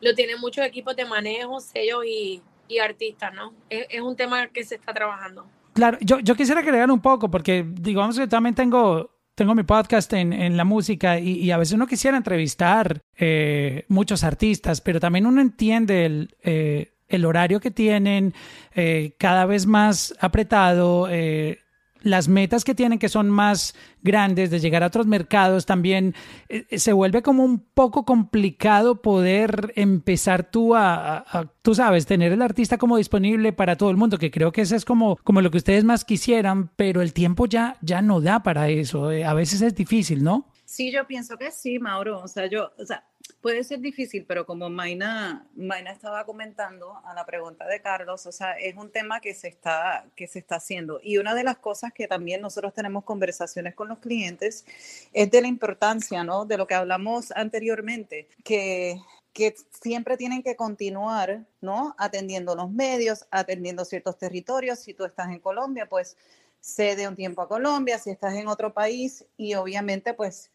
lo 0.00 0.14
tienen 0.14 0.40
muchos 0.40 0.64
equipos 0.64 0.96
de 0.96 1.04
manejo, 1.04 1.60
sellos 1.60 2.04
y, 2.04 2.42
y 2.68 2.78
artistas, 2.78 3.32
¿no? 3.34 3.54
Es, 3.70 4.00
un 4.00 4.16
tema 4.16 4.48
que 4.48 4.64
se 4.64 4.74
está 4.74 4.92
trabajando. 4.92 5.46
Claro, 5.72 5.98
yo, 6.00 6.20
yo 6.20 6.34
quisiera 6.34 6.60
agregar 6.60 6.90
un 6.90 7.00
poco 7.00 7.30
porque 7.30 7.64
digamos 7.66 8.18
que 8.18 8.26
también 8.26 8.54
tengo 8.54 9.10
tengo 9.34 9.54
mi 9.54 9.64
podcast 9.64 10.10
en, 10.14 10.32
en 10.32 10.56
la 10.56 10.64
música 10.64 11.18
y, 11.18 11.32
y, 11.32 11.50
a 11.50 11.58
veces 11.58 11.74
uno 11.74 11.86
quisiera 11.86 12.16
entrevistar 12.16 13.02
eh, 13.18 13.84
muchos 13.88 14.24
artistas, 14.24 14.80
pero 14.80 14.98
también 14.98 15.26
uno 15.26 15.42
entiende 15.42 16.06
el, 16.06 16.34
eh, 16.42 16.95
el 17.08 17.24
horario 17.24 17.60
que 17.60 17.70
tienen 17.70 18.34
eh, 18.74 19.14
cada 19.18 19.46
vez 19.46 19.66
más 19.66 20.14
apretado, 20.20 21.08
eh, 21.10 21.60
las 22.02 22.28
metas 22.28 22.64
que 22.64 22.74
tienen 22.74 22.98
que 22.98 23.08
son 23.08 23.28
más 23.30 23.74
grandes 24.02 24.50
de 24.50 24.60
llegar 24.60 24.82
a 24.82 24.86
otros 24.86 25.06
mercados 25.06 25.66
también 25.66 26.14
eh, 26.48 26.78
se 26.78 26.92
vuelve 26.92 27.22
como 27.22 27.44
un 27.44 27.58
poco 27.58 28.04
complicado 28.04 29.02
poder 29.02 29.72
empezar 29.74 30.48
tú 30.48 30.76
a, 30.76 31.50
tú 31.62 31.74
sabes, 31.74 32.06
tener 32.06 32.32
el 32.32 32.42
artista 32.42 32.78
como 32.78 32.96
disponible 32.96 33.52
para 33.52 33.76
todo 33.76 33.90
el 33.90 33.96
mundo, 33.96 34.18
que 34.18 34.30
creo 34.30 34.52
que 34.52 34.62
eso 34.62 34.76
es 34.76 34.84
como, 34.84 35.16
como 35.24 35.40
lo 35.40 35.50
que 35.50 35.58
ustedes 35.58 35.84
más 35.84 36.04
quisieran, 36.04 36.70
pero 36.76 37.02
el 37.02 37.12
tiempo 37.12 37.46
ya, 37.46 37.76
ya 37.82 38.02
no 38.02 38.20
da 38.20 38.42
para 38.42 38.68
eso. 38.68 39.08
A 39.08 39.34
veces 39.34 39.62
es 39.62 39.74
difícil, 39.74 40.22
¿no? 40.22 40.46
Sí, 40.66 40.92
yo 40.92 41.06
pienso 41.06 41.38
que 41.38 41.52
sí, 41.52 41.78
Mauro. 41.78 42.20
O 42.20 42.28
sea, 42.28 42.46
yo, 42.50 42.72
o 42.76 42.84
sea, 42.84 43.04
puede 43.46 43.62
ser 43.62 43.78
difícil, 43.78 44.24
pero 44.26 44.44
como 44.44 44.68
Maina, 44.70 45.46
Maina 45.54 45.92
estaba 45.92 46.26
comentando 46.26 47.00
a 47.04 47.14
la 47.14 47.24
pregunta 47.24 47.64
de 47.64 47.80
Carlos, 47.80 48.26
o 48.26 48.32
sea, 48.32 48.58
es 48.58 48.74
un 48.74 48.90
tema 48.90 49.20
que 49.20 49.34
se, 49.34 49.46
está, 49.46 50.04
que 50.16 50.26
se 50.26 50.40
está 50.40 50.56
haciendo. 50.56 50.98
Y 51.00 51.18
una 51.18 51.32
de 51.32 51.44
las 51.44 51.58
cosas 51.58 51.92
que 51.92 52.08
también 52.08 52.40
nosotros 52.40 52.74
tenemos 52.74 53.04
conversaciones 53.04 53.76
con 53.76 53.86
los 53.86 54.00
clientes 54.00 54.66
es 55.12 55.30
de 55.30 55.40
la 55.40 55.46
importancia, 55.46 56.24
¿no? 56.24 56.44
De 56.44 56.58
lo 56.58 56.66
que 56.66 56.74
hablamos 56.74 57.30
anteriormente, 57.36 58.28
que 58.42 58.98
que 59.32 59.54
siempre 59.70 60.16
tienen 60.16 60.42
que 60.42 60.56
continuar, 60.56 61.46
¿no? 61.60 61.94
Atendiendo 61.98 62.56
los 62.56 62.68
medios, 62.72 63.28
atendiendo 63.30 63.84
ciertos 63.84 64.18
territorios. 64.18 64.80
Si 64.80 64.92
tú 64.92 65.04
estás 65.04 65.28
en 65.28 65.38
Colombia, 65.38 65.88
pues 65.88 66.16
cede 66.58 67.06
un 67.06 67.14
tiempo 67.14 67.42
a 67.42 67.48
Colombia. 67.48 68.00
Si 68.00 68.10
estás 68.10 68.34
en 68.34 68.48
otro 68.48 68.74
país 68.74 69.24
y 69.36 69.54
obviamente, 69.54 70.14
pues 70.14 70.50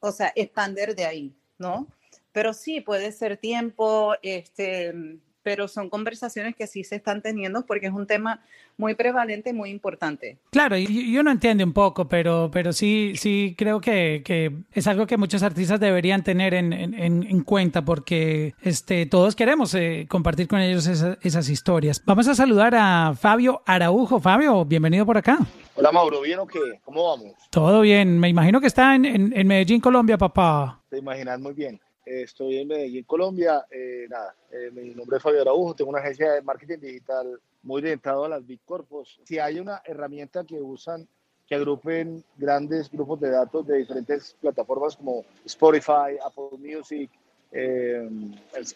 o 0.00 0.12
sea, 0.12 0.32
expander 0.34 0.96
de 0.96 1.04
ahí, 1.04 1.36
¿no? 1.58 1.88
Pero 2.32 2.52
sí, 2.52 2.80
puede 2.80 3.12
ser 3.12 3.36
tiempo, 3.36 4.14
este, 4.22 5.18
pero 5.42 5.68
son 5.68 5.90
conversaciones 5.90 6.56
que 6.56 6.66
sí 6.66 6.84
se 6.84 6.96
están 6.96 7.20
teniendo 7.20 7.66
porque 7.66 7.86
es 7.86 7.92
un 7.92 8.06
tema 8.06 8.40
muy 8.76 8.94
prevalente, 8.94 9.52
muy 9.52 9.70
importante. 9.70 10.38
Claro, 10.50 10.76
y 10.76 11.12
yo 11.12 11.22
no 11.22 11.30
entiendo 11.30 11.62
un 11.64 11.72
poco, 11.72 12.08
pero, 12.08 12.50
pero 12.52 12.72
sí, 12.72 13.12
sí 13.16 13.54
creo 13.56 13.80
que, 13.80 14.22
que 14.24 14.52
es 14.72 14.86
algo 14.86 15.06
que 15.06 15.16
muchos 15.16 15.42
artistas 15.42 15.78
deberían 15.78 16.24
tener 16.24 16.54
en, 16.54 16.72
en, 16.72 16.94
en 16.94 17.42
cuenta 17.42 17.84
porque 17.84 18.54
este, 18.62 19.04
todos 19.06 19.36
queremos 19.36 19.74
eh, 19.74 20.06
compartir 20.08 20.48
con 20.48 20.60
ellos 20.60 20.86
esa, 20.86 21.18
esas 21.22 21.48
historias. 21.48 22.02
Vamos 22.06 22.28
a 22.28 22.34
saludar 22.34 22.74
a 22.74 23.14
Fabio 23.14 23.62
Araujo. 23.66 24.20
Fabio, 24.20 24.64
bienvenido 24.64 25.04
por 25.04 25.18
acá. 25.18 25.38
Hola 25.74 25.92
Mauro, 25.92 26.20
¿bien 26.20 26.38
o 26.38 26.46
qué? 26.46 26.80
¿Cómo 26.84 27.08
vamos? 27.08 27.32
Todo 27.50 27.82
bien, 27.82 28.18
me 28.18 28.28
imagino 28.28 28.60
que 28.60 28.66
está 28.66 28.94
en, 28.94 29.04
en 29.04 29.46
Medellín, 29.46 29.80
Colombia, 29.80 30.16
papá. 30.16 30.82
Te 30.88 30.98
imaginas 30.98 31.40
muy 31.40 31.52
bien. 31.52 31.80
Estoy 32.04 32.58
en 32.58 32.68
Medellín, 32.68 33.04
Colombia. 33.04 33.64
Eh, 33.70 34.06
nada, 34.08 34.34
eh, 34.50 34.70
mi 34.72 34.90
nombre 34.90 35.16
es 35.16 35.22
Fabio 35.22 35.42
Araujo, 35.42 35.74
tengo 35.74 35.90
una 35.90 36.00
agencia 36.00 36.32
de 36.32 36.42
marketing 36.42 36.78
digital 36.78 37.40
muy 37.62 37.80
orientado 37.80 38.24
a 38.24 38.28
las 38.28 38.46
Big 38.46 38.60
Corpos. 38.64 39.20
Si 39.24 39.38
hay 39.38 39.60
una 39.60 39.82
herramienta 39.84 40.44
que 40.44 40.60
usan, 40.60 41.06
que 41.46 41.54
agrupen 41.54 42.24
grandes 42.36 42.90
grupos 42.90 43.20
de 43.20 43.30
datos 43.30 43.66
de 43.66 43.78
diferentes 43.78 44.36
plataformas 44.40 44.96
como 44.96 45.24
Spotify, 45.44 46.18
Apple 46.24 46.58
Music, 46.58 47.10
eh, 47.52 48.08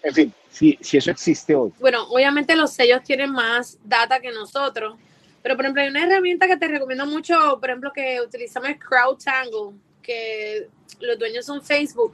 en 0.02 0.14
fin, 0.14 0.32
si, 0.50 0.78
si 0.82 0.98
eso 0.98 1.10
existe 1.10 1.54
hoy. 1.54 1.72
Bueno, 1.80 2.06
obviamente 2.10 2.54
los 2.54 2.72
sellos 2.72 3.02
tienen 3.02 3.32
más 3.32 3.78
data 3.82 4.20
que 4.20 4.30
nosotros, 4.30 4.96
pero 5.42 5.56
por 5.56 5.64
ejemplo 5.64 5.82
hay 5.82 5.88
una 5.88 6.04
herramienta 6.04 6.46
que 6.46 6.56
te 6.56 6.68
recomiendo 6.68 7.06
mucho, 7.06 7.58
por 7.58 7.70
ejemplo, 7.70 7.90
que 7.92 8.20
utilizamos 8.20 8.68
es 8.68 8.78
CrowdTangle, 8.78 9.78
que 10.02 10.68
los 11.00 11.18
dueños 11.18 11.46
son 11.46 11.62
Facebook. 11.62 12.12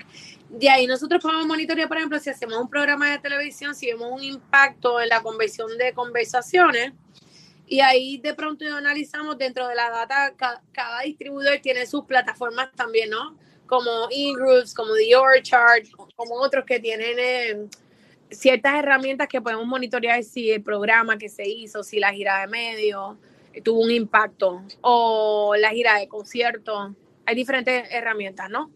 De 0.53 0.69
ahí 0.69 0.87
nosotros 0.87 1.23
podemos 1.23 1.47
monitorear, 1.47 1.89
por 1.89 1.97
ejemplo, 1.97 2.19
si 2.19 2.29
hacemos 2.29 2.59
un 2.59 2.69
programa 2.69 3.11
de 3.11 3.19
televisión, 3.19 3.75
si 3.75 3.87
vemos 3.87 4.11
un 4.13 4.23
impacto 4.23 5.01
en 5.01 5.09
la 5.09 5.23
conversión 5.23 5.79
de 5.79 5.95
conversaciones, 5.95 6.93
y 7.67 7.81
ahí 7.81 8.19
de 8.19 8.35
pronto 8.35 8.67
analizamos 8.77 9.39
dentro 9.39 9.67
de 9.67 9.75
la 9.75 9.89
data, 9.89 10.35
cada, 10.73 11.01
distribuidor 11.01 11.59
tiene 11.63 11.87
sus 11.87 12.05
plataformas 12.05 12.71
también, 12.77 13.09
¿no? 13.09 13.35
Como 13.67 14.09
eGroups, 14.11 14.75
como 14.75 14.93
The 14.95 15.17
Orchard, 15.17 15.85
como 16.17 16.35
otros 16.35 16.67
que 16.67 16.79
tienen 16.81 17.17
eh, 17.19 17.67
ciertas 18.31 18.75
herramientas 18.75 19.29
que 19.29 19.41
podemos 19.41 19.67
monitorear 19.67 20.23
si 20.23 20.51
el 20.51 20.63
programa 20.63 21.17
que 21.17 21.31
se 21.31 21.49
hizo, 21.49 21.83
si 21.83 21.99
la 21.99 22.13
gira 22.13 22.43
de 22.43 22.49
medios 22.49 23.17
tuvo 23.65 23.81
un 23.81 23.91
impacto, 23.91 24.63
o 24.83 25.55
la 25.57 25.71
gira 25.71 25.99
de 25.99 26.09
conciertos 26.09 26.93
hay 27.25 27.35
diferentes 27.35 27.89
herramientas, 27.91 28.51
¿no? 28.51 28.71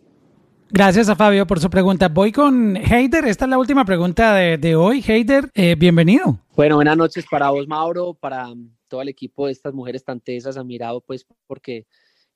Gracias 0.70 1.08
a 1.08 1.14
Fabio 1.14 1.46
por 1.46 1.60
su 1.60 1.70
pregunta. 1.70 2.08
Voy 2.08 2.32
con 2.32 2.76
Heider. 2.76 3.24
Esta 3.26 3.44
es 3.44 3.50
la 3.50 3.58
última 3.58 3.84
pregunta 3.84 4.34
de, 4.34 4.74
hoy. 4.74 5.02
Heider, 5.06 5.48
eh, 5.54 5.76
bienvenido. 5.78 6.40
Bueno, 6.56 6.74
buenas 6.74 6.96
noches 6.96 7.24
para 7.30 7.50
vos, 7.50 7.68
Mauro, 7.68 8.14
para 8.14 8.52
todo 8.88 9.00
el 9.00 9.08
equipo 9.08 9.46
de 9.46 9.52
estas 9.52 9.72
mujeres 9.72 10.02
tan 10.02 10.18
tesas, 10.20 10.56
admirado 10.56 11.00
pues 11.00 11.24
porque 11.46 11.86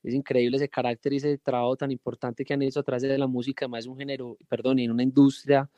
es 0.01 0.13
increíble 0.13 0.55
ese 0.55 0.69
carácter 0.69 1.11
y 1.11 1.17
ese 1.17 1.37
trabajo 1.39 1.75
tan 1.75 1.91
importante 1.91 2.45
que 2.45 2.53
han 2.53 2.61
hecho 2.61 2.79
atrás 2.79 3.01
de 3.01 3.17
la 3.17 3.27
música, 3.27 3.65
además 3.65 3.81
es 3.81 3.87
un 3.87 3.97
género, 3.97 4.37
perdón, 4.47 4.79
en 4.79 4.91
una 4.91 5.03
industria 5.03 5.69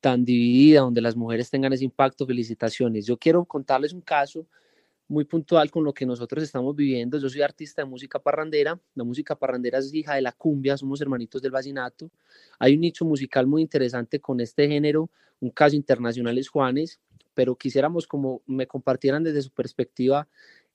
tan 0.00 0.24
dividida 0.24 0.80
donde 0.80 1.02
las 1.02 1.14
mujeres 1.14 1.50
tengan 1.50 1.74
ese 1.74 1.84
impacto. 1.84 2.26
Felicitaciones. 2.26 3.04
Yo 3.04 3.18
quiero 3.18 3.44
contarles 3.44 3.92
un 3.92 4.00
caso 4.00 4.46
muy 5.10 5.24
puntual 5.24 5.72
con 5.72 5.82
lo 5.82 5.92
que 5.92 6.06
nosotros 6.06 6.44
estamos 6.44 6.76
viviendo. 6.76 7.18
Yo 7.18 7.28
soy 7.28 7.42
artista 7.42 7.82
de 7.82 7.86
música 7.86 8.20
parrandera, 8.20 8.80
la 8.94 9.02
música 9.02 9.34
parrandera 9.34 9.78
es 9.78 9.92
hija 9.92 10.14
de 10.14 10.22
la 10.22 10.30
cumbia, 10.30 10.76
somos 10.76 11.00
hermanitos 11.00 11.42
del 11.42 11.50
vallenato. 11.50 12.12
Hay 12.60 12.74
un 12.74 12.80
nicho 12.80 13.04
musical 13.04 13.48
muy 13.48 13.60
interesante 13.60 14.20
con 14.20 14.38
este 14.40 14.68
género, 14.68 15.10
un 15.40 15.50
caso 15.50 15.74
internacional 15.74 16.38
es 16.38 16.48
Juanes, 16.48 17.00
pero 17.34 17.56
quisiéramos 17.56 18.06
como 18.06 18.42
me 18.46 18.68
compartieran 18.68 19.24
desde 19.24 19.42
su 19.42 19.50
perspectiva, 19.50 20.28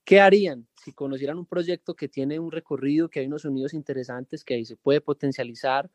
¿qué 0.04 0.20
harían 0.20 0.66
si 0.84 0.92
conocieran 0.92 1.38
un 1.38 1.46
proyecto 1.46 1.94
que 1.96 2.06
tiene 2.06 2.38
un 2.38 2.52
recorrido, 2.52 3.08
que 3.08 3.20
hay 3.20 3.26
unos 3.28 3.42
sonidos 3.42 3.72
interesantes, 3.72 4.44
que 4.44 4.52
ahí 4.52 4.66
se 4.66 4.76
puede 4.76 5.00
potencializar? 5.00 5.90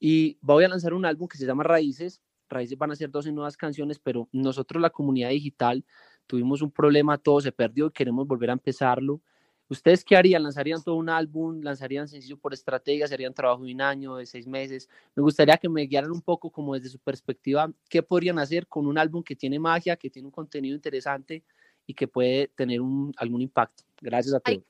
Y 0.00 0.38
voy 0.40 0.64
a 0.64 0.68
lanzar 0.68 0.94
un 0.94 1.04
álbum 1.04 1.28
que 1.28 1.36
se 1.36 1.44
llama 1.44 1.62
Raíces, 1.62 2.22
Raíces 2.48 2.78
van 2.78 2.92
a 2.92 2.96
ser 2.96 3.10
12 3.10 3.32
nuevas 3.32 3.56
canciones, 3.56 3.98
pero 3.98 4.28
nosotros 4.32 4.80
la 4.80 4.90
comunidad 4.90 5.30
digital 5.30 5.84
tuvimos 6.26 6.62
un 6.62 6.70
problema, 6.70 7.18
todo 7.18 7.40
se 7.40 7.52
perdió 7.52 7.86
y 7.86 7.90
queremos 7.90 8.26
volver 8.26 8.50
a 8.50 8.54
empezarlo. 8.54 9.20
¿Ustedes 9.68 10.04
qué 10.04 10.16
harían? 10.16 10.44
¿Lanzarían 10.44 10.82
todo 10.82 10.94
un 10.94 11.08
álbum? 11.08 11.60
¿Lanzarían 11.60 12.06
sencillo 12.06 12.36
por 12.36 12.54
estrategia? 12.54 13.08
¿Serían 13.08 13.34
trabajo 13.34 13.64
de 13.64 13.72
un 13.72 13.80
año, 13.80 14.16
de 14.16 14.24
seis 14.24 14.46
meses? 14.46 14.88
Me 15.16 15.22
gustaría 15.22 15.56
que 15.56 15.68
me 15.68 15.82
guiaran 15.82 16.12
un 16.12 16.22
poco 16.22 16.50
como 16.50 16.74
desde 16.74 16.88
su 16.88 17.00
perspectiva, 17.00 17.70
¿qué 17.88 18.02
podrían 18.02 18.38
hacer 18.38 18.68
con 18.68 18.86
un 18.86 18.96
álbum 18.96 19.24
que 19.24 19.34
tiene 19.34 19.58
magia, 19.58 19.96
que 19.96 20.08
tiene 20.08 20.26
un 20.26 20.32
contenido 20.32 20.74
interesante 20.74 21.42
y 21.84 21.94
que 21.94 22.06
puede 22.06 22.48
tener 22.48 22.80
un, 22.80 23.12
algún 23.16 23.42
impacto? 23.42 23.82
Gracias 24.00 24.34
a 24.34 24.40
todos. 24.40 24.62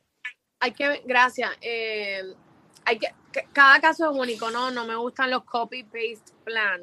Hay, 0.61 0.73
que, 0.73 1.03
gracias. 1.05 1.51
Eh, 1.61 2.23
hay 2.87 2.99
que, 2.99 3.09
cada 3.53 3.79
caso 3.81 4.11
es 4.11 4.19
único, 4.19 4.51
¿no? 4.51 4.71
No 4.71 4.87
me 4.87 4.97
gustan 4.97 5.31
los 5.31 5.45
copy-paste 5.45 6.33
plan. 6.43 6.83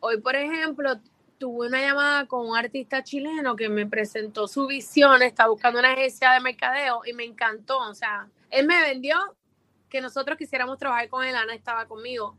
Hoy, 0.00 0.18
por 0.20 0.34
ejemplo, 0.34 0.98
tuve 1.44 1.66
una 1.66 1.78
llamada 1.78 2.24
con 2.24 2.48
un 2.48 2.56
artista 2.56 3.04
chileno 3.04 3.54
que 3.54 3.68
me 3.68 3.84
presentó 3.84 4.48
su 4.48 4.66
visión, 4.66 5.20
está 5.20 5.46
buscando 5.46 5.78
una 5.78 5.92
agencia 5.92 6.32
de 6.32 6.40
mercadeo 6.40 7.02
y 7.04 7.12
me 7.12 7.24
encantó. 7.24 7.80
O 7.80 7.92
sea, 7.92 8.30
él 8.48 8.66
me 8.66 8.80
vendió 8.80 9.14
que 9.90 10.00
nosotros 10.00 10.38
quisiéramos 10.38 10.78
trabajar 10.78 11.10
con 11.10 11.22
él, 11.22 11.36
Ana 11.36 11.54
estaba 11.54 11.84
conmigo. 11.84 12.34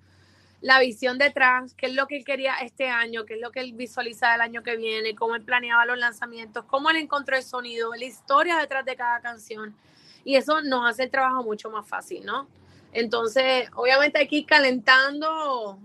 La 0.60 0.80
visión 0.80 1.20
detrás, 1.20 1.76
qué 1.76 1.86
es 1.86 1.94
lo 1.94 2.08
que 2.08 2.18
él 2.18 2.26
quería 2.26 2.56
este 2.64 2.90
año, 2.90 3.26
qué 3.28 3.36
es 3.36 3.42
lo 3.42 3.52
que 3.52 3.60
él 3.60 3.74
visualiza 3.74 4.34
el 4.34 4.42
año 4.42 4.64
que 4.64 4.76
viene, 4.76 5.14
cómo 5.14 5.36
él 5.36 5.44
planeaba 5.44 5.86
los 5.86 6.00
lanzamientos, 6.00 6.66
cómo 6.66 6.90
él 6.90 6.96
encontró 6.96 7.38
el 7.38 7.44
sonido, 7.44 7.94
la 7.94 8.06
historia 8.06 8.58
detrás 8.58 8.86
de 8.86 8.96
cada 8.96 9.20
canción. 9.20 9.76
Y 10.24 10.36
eso 10.36 10.64
nos 10.64 10.90
hace 10.90 11.04
el 11.04 11.12
trabajo 11.12 11.44
mucho 11.44 11.70
más 11.70 11.88
fácil, 11.88 12.26
¿no? 12.26 12.48
Entonces, 12.92 13.70
obviamente 13.76 14.18
hay 14.18 14.28
que 14.28 14.38
ir 14.38 14.46
calentando 14.48 15.78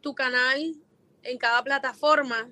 tu 0.00 0.14
canal 0.14 0.74
en 1.24 1.38
cada 1.38 1.62
plataforma 1.62 2.48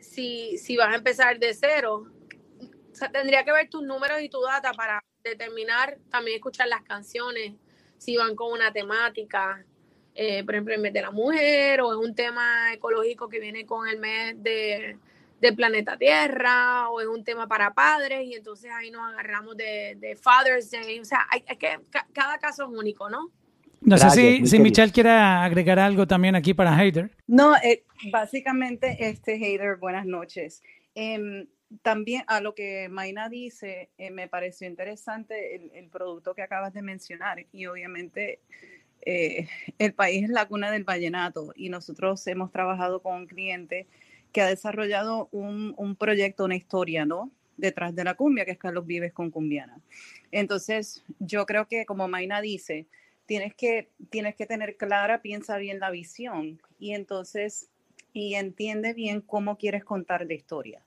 si, 0.00 0.56
si 0.58 0.76
vas 0.76 0.92
a 0.92 0.96
empezar 0.96 1.38
de 1.38 1.54
cero. 1.54 2.06
tendría 3.12 3.44
que 3.44 3.52
ver 3.52 3.68
tus 3.68 3.82
números 3.82 4.20
y 4.20 4.28
tu 4.28 4.40
data 4.40 4.72
para 4.72 5.04
determinar, 5.22 5.98
también 6.10 6.36
escuchar 6.36 6.68
las 6.68 6.82
canciones, 6.82 7.54
si 7.98 8.16
van 8.16 8.34
con 8.34 8.52
una 8.52 8.72
temática, 8.72 9.64
eh, 10.14 10.42
por 10.44 10.54
ejemplo, 10.54 10.74
el 10.74 10.80
mes 10.80 10.92
de 10.92 11.02
la 11.02 11.10
mujer, 11.10 11.80
o 11.82 11.92
es 11.92 11.98
un 11.98 12.14
tema 12.14 12.72
ecológico 12.72 13.28
que 13.28 13.40
viene 13.40 13.66
con 13.66 13.86
el 13.86 13.98
mes 13.98 14.42
de, 14.42 14.98
del 15.40 15.54
planeta 15.54 15.96
Tierra, 15.96 16.88
o 16.90 17.00
es 17.00 17.06
un 17.06 17.24
tema 17.24 17.46
para 17.46 17.74
padres, 17.74 18.24
y 18.24 18.34
entonces 18.34 18.70
ahí 18.72 18.90
nos 18.90 19.06
agarramos 19.12 19.56
de, 19.56 19.96
de 19.98 20.16
Father's 20.16 20.70
Day. 20.70 20.98
O 21.00 21.04
sea, 21.04 21.26
hay, 21.30 21.42
que, 21.42 21.78
cada 22.12 22.38
caso 22.38 22.64
es 22.64 22.70
único, 22.70 23.10
¿no? 23.10 23.30
No 23.80 23.96
sé 23.96 24.10
si, 24.10 24.46
si 24.46 24.58
Michelle 24.58 24.92
quiere 24.92 25.10
agregar 25.10 25.78
algo 25.78 26.06
también 26.06 26.34
aquí 26.34 26.52
para 26.52 26.76
Hater. 26.76 27.10
No, 27.26 27.56
eh, 27.56 27.84
básicamente, 28.12 29.08
este 29.08 29.38
Hater, 29.38 29.76
buenas 29.76 30.04
noches. 30.04 30.62
Em, 30.94 31.46
también 31.82 32.24
a 32.26 32.40
lo 32.40 32.54
que 32.54 32.88
Maina 32.90 33.28
dice, 33.28 33.90
eh, 33.96 34.10
me 34.10 34.28
pareció 34.28 34.66
interesante 34.66 35.78
el, 35.78 35.88
producto 35.88 36.34
que 36.34 36.42
acabas 36.42 36.74
de 36.74 36.82
mencionar 36.82 37.46
y 37.52 37.66
obviamente 37.66 38.40
eh, 39.02 39.48
el 39.78 39.94
país 39.94 40.24
es 40.24 40.30
la 40.30 40.46
cuna 40.46 40.70
del 40.70 40.84
vallenato 40.84 41.52
y 41.56 41.68
nosotros 41.68 42.26
hemos 42.26 42.52
trabajado 42.52 43.00
con 43.00 43.14
un 43.14 43.26
cliente 43.26 43.86
que 44.32 44.42
ha 44.42 44.46
desarrollado 44.46 45.28
un, 45.32 45.74
un 45.76 45.96
proyecto, 45.96 46.44
una 46.44 46.56
historia, 46.56 47.06
¿no? 47.06 47.30
Detrás 47.56 47.94
de 47.94 48.04
la 48.04 48.14
cumbia, 48.14 48.44
que 48.44 48.52
es 48.52 48.58
Carlos 48.58 48.86
Vives 48.86 49.12
con 49.12 49.30
Cumbiana. 49.30 49.80
Entonces, 50.32 51.04
yo 51.18 51.46
creo 51.46 51.66
que 51.66 51.86
como 51.86 52.08
Maina 52.08 52.40
dice, 52.40 52.86
tienes 53.30 53.54
que, 53.54 53.88
tienes 54.10 54.34
que 54.34 54.44
tener 54.44 54.76
clara, 54.76 55.22
piensa 55.22 55.56
bien 55.56 55.78
la 55.78 55.92
visión 55.92 56.60
y 56.80 56.94
entonces, 56.94 57.70
y 58.12 58.34
entiende 58.34 58.92
bien 58.92 59.20
cómo 59.20 59.56
quieres 59.56 59.84
contar 59.84 60.26
la 60.26 60.34
historia. 60.34 60.82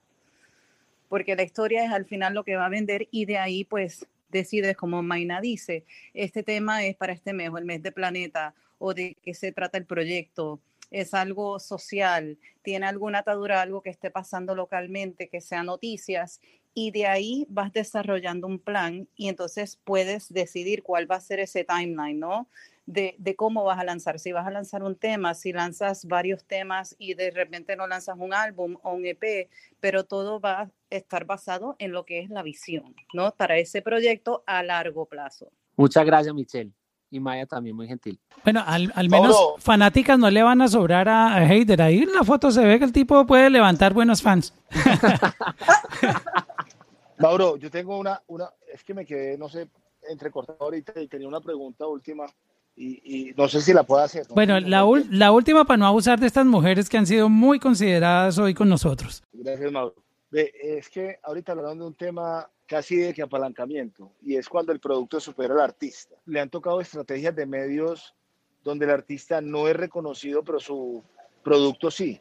Porque 1.08 1.36
la 1.36 1.42
historia 1.42 1.86
es 1.86 1.90
al 1.90 2.04
final 2.04 2.34
lo 2.34 2.44
que 2.44 2.56
va 2.56 2.66
a 2.66 2.68
vender 2.68 3.08
y 3.10 3.24
de 3.24 3.38
ahí 3.38 3.64
pues 3.64 4.06
decides, 4.28 4.76
como 4.76 5.02
Maina 5.02 5.40
dice, 5.40 5.84
este 6.12 6.42
tema 6.42 6.84
es 6.84 6.96
para 6.96 7.14
este 7.14 7.32
mes 7.32 7.48
o 7.48 7.56
el 7.56 7.64
mes 7.64 7.82
de 7.82 7.92
planeta 7.92 8.54
o 8.78 8.92
de 8.92 9.16
qué 9.22 9.32
se 9.32 9.50
trata 9.50 9.78
el 9.78 9.86
proyecto, 9.86 10.60
es 10.90 11.14
algo 11.14 11.58
social, 11.58 12.38
tiene 12.62 12.86
alguna 12.86 13.20
atadura, 13.20 13.62
algo 13.62 13.82
que 13.82 13.90
esté 13.90 14.10
pasando 14.10 14.54
localmente, 14.54 15.28
que 15.28 15.40
sea 15.40 15.62
noticias, 15.62 16.40
y 16.74 16.90
de 16.90 17.06
ahí 17.06 17.46
vas 17.48 17.72
desarrollando 17.72 18.48
un 18.48 18.58
plan 18.58 19.08
y 19.16 19.28
entonces 19.28 19.78
puedes 19.84 20.32
decidir 20.32 20.82
cuál 20.82 21.10
va 21.10 21.16
a 21.16 21.20
ser 21.20 21.38
ese 21.38 21.64
timeline, 21.64 22.18
¿no? 22.18 22.48
De, 22.86 23.14
de, 23.16 23.34
cómo 23.34 23.64
vas 23.64 23.78
a 23.78 23.84
lanzar. 23.84 24.18
Si 24.18 24.32
vas 24.32 24.46
a 24.46 24.50
lanzar 24.50 24.82
un 24.82 24.94
tema, 24.94 25.32
si 25.34 25.52
lanzas 25.52 26.04
varios 26.04 26.44
temas 26.44 26.94
y 26.98 27.14
de 27.14 27.30
repente 27.30 27.76
no 27.76 27.86
lanzas 27.86 28.16
un 28.18 28.34
álbum 28.34 28.76
o 28.82 28.92
un 28.92 29.06
EP, 29.06 29.48
pero 29.80 30.04
todo 30.04 30.38
va 30.38 30.62
a 30.62 30.70
estar 30.90 31.24
basado 31.24 31.76
en 31.78 31.92
lo 31.92 32.04
que 32.04 32.20
es 32.20 32.28
la 32.28 32.42
visión, 32.42 32.94
¿no? 33.14 33.34
Para 33.36 33.56
ese 33.56 33.80
proyecto 33.80 34.42
a 34.46 34.62
largo 34.62 35.06
plazo. 35.06 35.50
Muchas 35.76 36.04
gracias, 36.04 36.34
Michelle. 36.34 36.72
Y 37.14 37.20
Maya 37.20 37.46
también 37.46 37.76
muy 37.76 37.86
gentil. 37.86 38.18
Bueno, 38.42 38.60
al, 38.66 39.08
menos 39.08 39.36
fanáticas 39.58 40.18
no 40.18 40.28
le 40.30 40.42
van 40.42 40.60
a 40.60 40.66
sobrar 40.66 41.08
a, 41.08 41.36
a 41.36 41.46
Hater. 41.46 41.80
Ahí 41.80 41.98
en 41.98 42.12
la 42.12 42.24
foto 42.24 42.50
se 42.50 42.64
ve 42.64 42.76
que 42.80 42.84
el 42.84 42.92
tipo 42.92 43.24
puede 43.24 43.50
levantar 43.50 43.94
buenos 43.94 44.20
fans. 44.20 44.52
Mauro, 47.20 47.56
yo 47.56 47.70
tengo 47.70 47.96
una, 47.96 48.20
una, 48.26 48.50
es 48.66 48.82
que 48.82 48.94
me 48.94 49.06
quedé, 49.06 49.38
no 49.38 49.48
sé, 49.48 49.68
entrecortado 50.10 50.58
ahorita 50.60 51.00
y 51.00 51.06
tenía 51.06 51.28
una 51.28 51.40
pregunta 51.40 51.86
última 51.86 52.26
y, 52.74 53.32
no 53.36 53.46
sé 53.46 53.60
si 53.60 53.72
la 53.72 53.84
puedo 53.84 54.02
hacer. 54.02 54.26
Bueno, 54.30 54.58
la, 54.58 54.84
la, 55.10 55.30
última 55.30 55.64
para 55.64 55.76
no 55.76 55.86
abusar 55.86 56.18
de 56.18 56.26
estas 56.26 56.44
mujeres 56.44 56.88
que 56.88 56.98
han 56.98 57.06
sido 57.06 57.28
muy 57.28 57.60
consideradas 57.60 58.38
hoy 58.38 58.54
con 58.54 58.68
nosotros. 58.68 59.22
Gracias, 59.32 59.70
Mauro. 59.70 59.94
Es 60.40 60.88
que 60.88 61.18
ahorita 61.22 61.52
hablando 61.52 61.84
de 61.84 61.88
un 61.88 61.96
tema 61.96 62.48
casi 62.66 62.96
de 62.96 63.14
que 63.14 63.22
apalancamiento 63.22 64.12
y 64.22 64.36
es 64.36 64.48
cuando 64.48 64.72
el 64.72 64.80
producto 64.80 65.20
supera 65.20 65.54
al 65.54 65.60
artista. 65.60 66.16
Le 66.26 66.40
han 66.40 66.50
tocado 66.50 66.80
estrategias 66.80 67.34
de 67.34 67.46
medios 67.46 68.14
donde 68.62 68.86
el 68.86 68.90
artista 68.90 69.40
no 69.40 69.68
es 69.68 69.76
reconocido, 69.76 70.42
pero 70.42 70.58
su 70.58 71.02
producto 71.42 71.90
sí. 71.90 72.20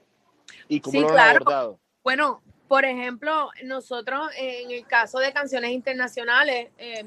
¿Y 0.68 0.82
cómo 0.82 1.02
lo 1.02 1.10
han 1.10 1.20
abordado? 1.20 1.80
Bueno, 2.04 2.42
por 2.68 2.84
ejemplo, 2.84 3.50
nosotros 3.64 4.30
en 4.38 4.72
el 4.72 4.86
caso 4.86 5.20
de 5.20 5.32
canciones 5.32 5.72
internacionales, 5.72 6.70
eh, 6.78 7.06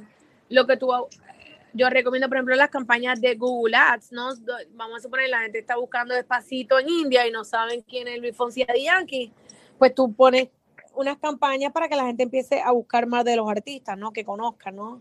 lo 0.49 0.67
que 0.67 0.79
tú, 0.79 0.91
yo 1.75 1.91
recomiendo, 1.91 2.29
por 2.29 2.39
ejemplo, 2.39 2.57
las 2.57 2.71
campañas 2.71 3.21
de 3.21 3.35
Google 3.35 3.77
Ads, 3.77 4.13
¿no? 4.13 4.31
Vamos 4.71 4.99
a 4.99 5.03
suponer, 5.03 5.29
la 5.29 5.41
gente 5.41 5.59
está 5.59 5.77
buscando 5.77 6.15
despacito 6.15 6.79
en 6.79 6.89
India 6.89 7.27
y 7.27 7.31
no 7.31 7.45
saben 7.45 7.83
quién 7.83 8.09
es 8.09 8.19
Luis 8.19 8.35
Fonsi 8.35 8.65
de 8.65 8.83
Yankee, 8.83 9.33
pues 9.79 9.95
tú 9.95 10.15
pones 10.15 10.49
unas 10.97 11.19
campañas 11.19 11.73
para 11.73 11.89
que 11.89 11.97
la 11.97 12.07
gente 12.07 12.25
empiece 12.25 12.61
a 12.61 12.73
buscar 12.73 13.07
más 13.07 13.25
de 13.25 13.37
los 13.37 13.49
artistas, 13.49 13.97
¿no? 13.97 14.13
Que 14.13 14.25
conozcan, 14.25 14.77
¿no? 14.77 15.01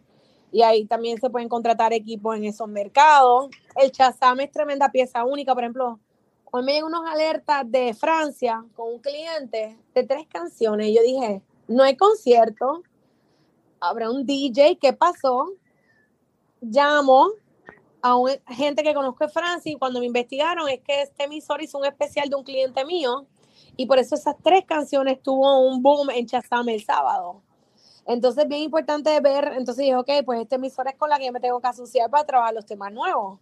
Y 0.52 0.62
ahí 0.62 0.86
también 0.86 1.20
se 1.20 1.30
pueden 1.30 1.50
contratar 1.50 1.94
equipos 1.94 2.36
en 2.38 2.46
esos 2.46 2.68
mercados. 2.68 3.50
El 3.76 3.92
Chazam 3.92 4.40
es 4.40 4.52
tremenda 4.52 4.90
pieza 4.90 5.26
única, 5.26 5.54
por 5.54 5.64
ejemplo, 5.64 6.00
Hoy 6.58 6.64
me 6.64 6.72
llegan 6.72 6.88
unos 6.88 7.06
alertas 7.06 7.70
de 7.70 7.94
Francia 7.94 8.64
con 8.78 8.94
un 8.94 9.00
cliente 9.00 9.78
de 9.94 10.04
tres 10.06 10.26
canciones. 10.26 10.88
Yo 10.96 11.02
dije, 11.02 11.42
no 11.68 11.84
hay 11.84 11.98
concierto, 11.98 12.82
habrá 13.82 14.10
un 14.10 14.26
DJ, 14.26 14.78
¿qué 14.80 14.94
pasó? 14.94 15.52
Llamo 16.62 17.32
a 18.02 18.16
un, 18.16 18.30
gente 18.48 18.84
que 18.84 18.94
conozco 18.94 19.26
de 19.26 19.34
Francia 19.34 19.70
y 19.70 19.76
cuando 19.76 20.00
me 20.00 20.06
investigaron 20.06 20.70
es 20.70 20.80
que 20.80 21.02
este 21.02 21.26
emisor 21.26 21.62
hizo 21.62 21.78
un 21.78 21.86
especial 21.86 22.30
de 22.30 22.38
un 22.38 22.46
cliente 22.46 22.86
mío 22.86 23.28
y 23.78 23.86
por 23.86 24.00
eso 24.00 24.16
esas 24.16 24.36
tres 24.44 24.64
canciones 24.66 25.22
tuvo 25.22 25.68
un 25.68 25.82
boom 25.82 26.10
en 26.12 26.26
Chazam 26.26 26.70
el 26.70 26.84
sábado. 26.84 27.42
Entonces, 28.08 28.48
bien 28.48 28.62
importante 28.62 29.20
ver, 29.20 29.54
entonces 29.58 29.78
dije, 29.78 29.96
ok, 29.96 30.10
pues 30.26 30.42
este 30.42 30.56
emisor 30.56 30.88
es 30.88 30.96
con 30.96 31.10
la 31.10 31.18
que 31.18 31.26
yo 31.26 31.32
me 31.32 31.40
tengo 31.40 31.60
que 31.60 31.68
asociar 31.68 32.10
para 32.10 32.24
trabajar 32.24 32.54
los 32.54 32.66
temas 32.66 32.94
nuevos. 32.94 33.40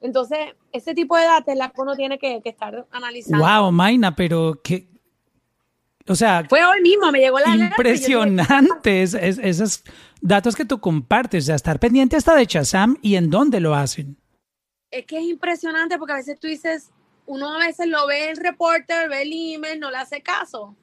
Entonces, 0.00 0.38
ese 0.70 0.94
tipo 0.94 1.16
de 1.16 1.24
datos 1.24 1.48
es 1.48 1.58
la 1.58 1.70
que 1.70 1.80
uno 1.80 1.96
tiene 1.96 2.18
que, 2.18 2.40
estar 2.44 2.86
analizando. 2.90 3.44
Wow, 3.44 3.72
Maina, 3.72 4.14
pero 4.14 4.60
que, 4.62 4.86
o 6.06 6.14
sea, 6.14 6.44
fue 6.48 6.64
hoy 6.64 6.80
mismo, 6.82 7.10
me 7.10 7.20
llegó 7.20 7.38
la 7.40 7.56
impresionante 7.56 9.02
esos 9.02 9.82
datos 10.20 10.54
que 10.54 10.64
tú 10.64 10.78
compartes, 10.78 11.44
o 11.44 11.46
sea, 11.46 11.54
estar 11.56 11.80
pendiente 11.80 12.16
hasta 12.16 12.34
de 12.34 12.46
Chazam 12.46 12.98
y 13.02 13.16
en 13.16 13.30
dónde 13.30 13.60
lo 13.60 13.74
hacen. 13.74 14.16
Es 14.90 15.06
que 15.06 15.18
es 15.18 15.24
impresionante 15.24 15.98
porque 15.98 16.12
a 16.12 16.16
veces 16.16 16.38
tú 16.38 16.46
dices, 16.46 16.92
uno 17.26 17.54
a 17.54 17.58
veces 17.58 17.86
lo 17.86 18.06
ve 18.06 18.30
el 18.30 18.36
reporter, 18.36 19.08
ve 19.08 19.22
el 19.22 19.32
email, 19.32 19.80
no 19.80 19.90
le 19.90 19.96
hace 19.98 20.22
caso. 20.22 20.76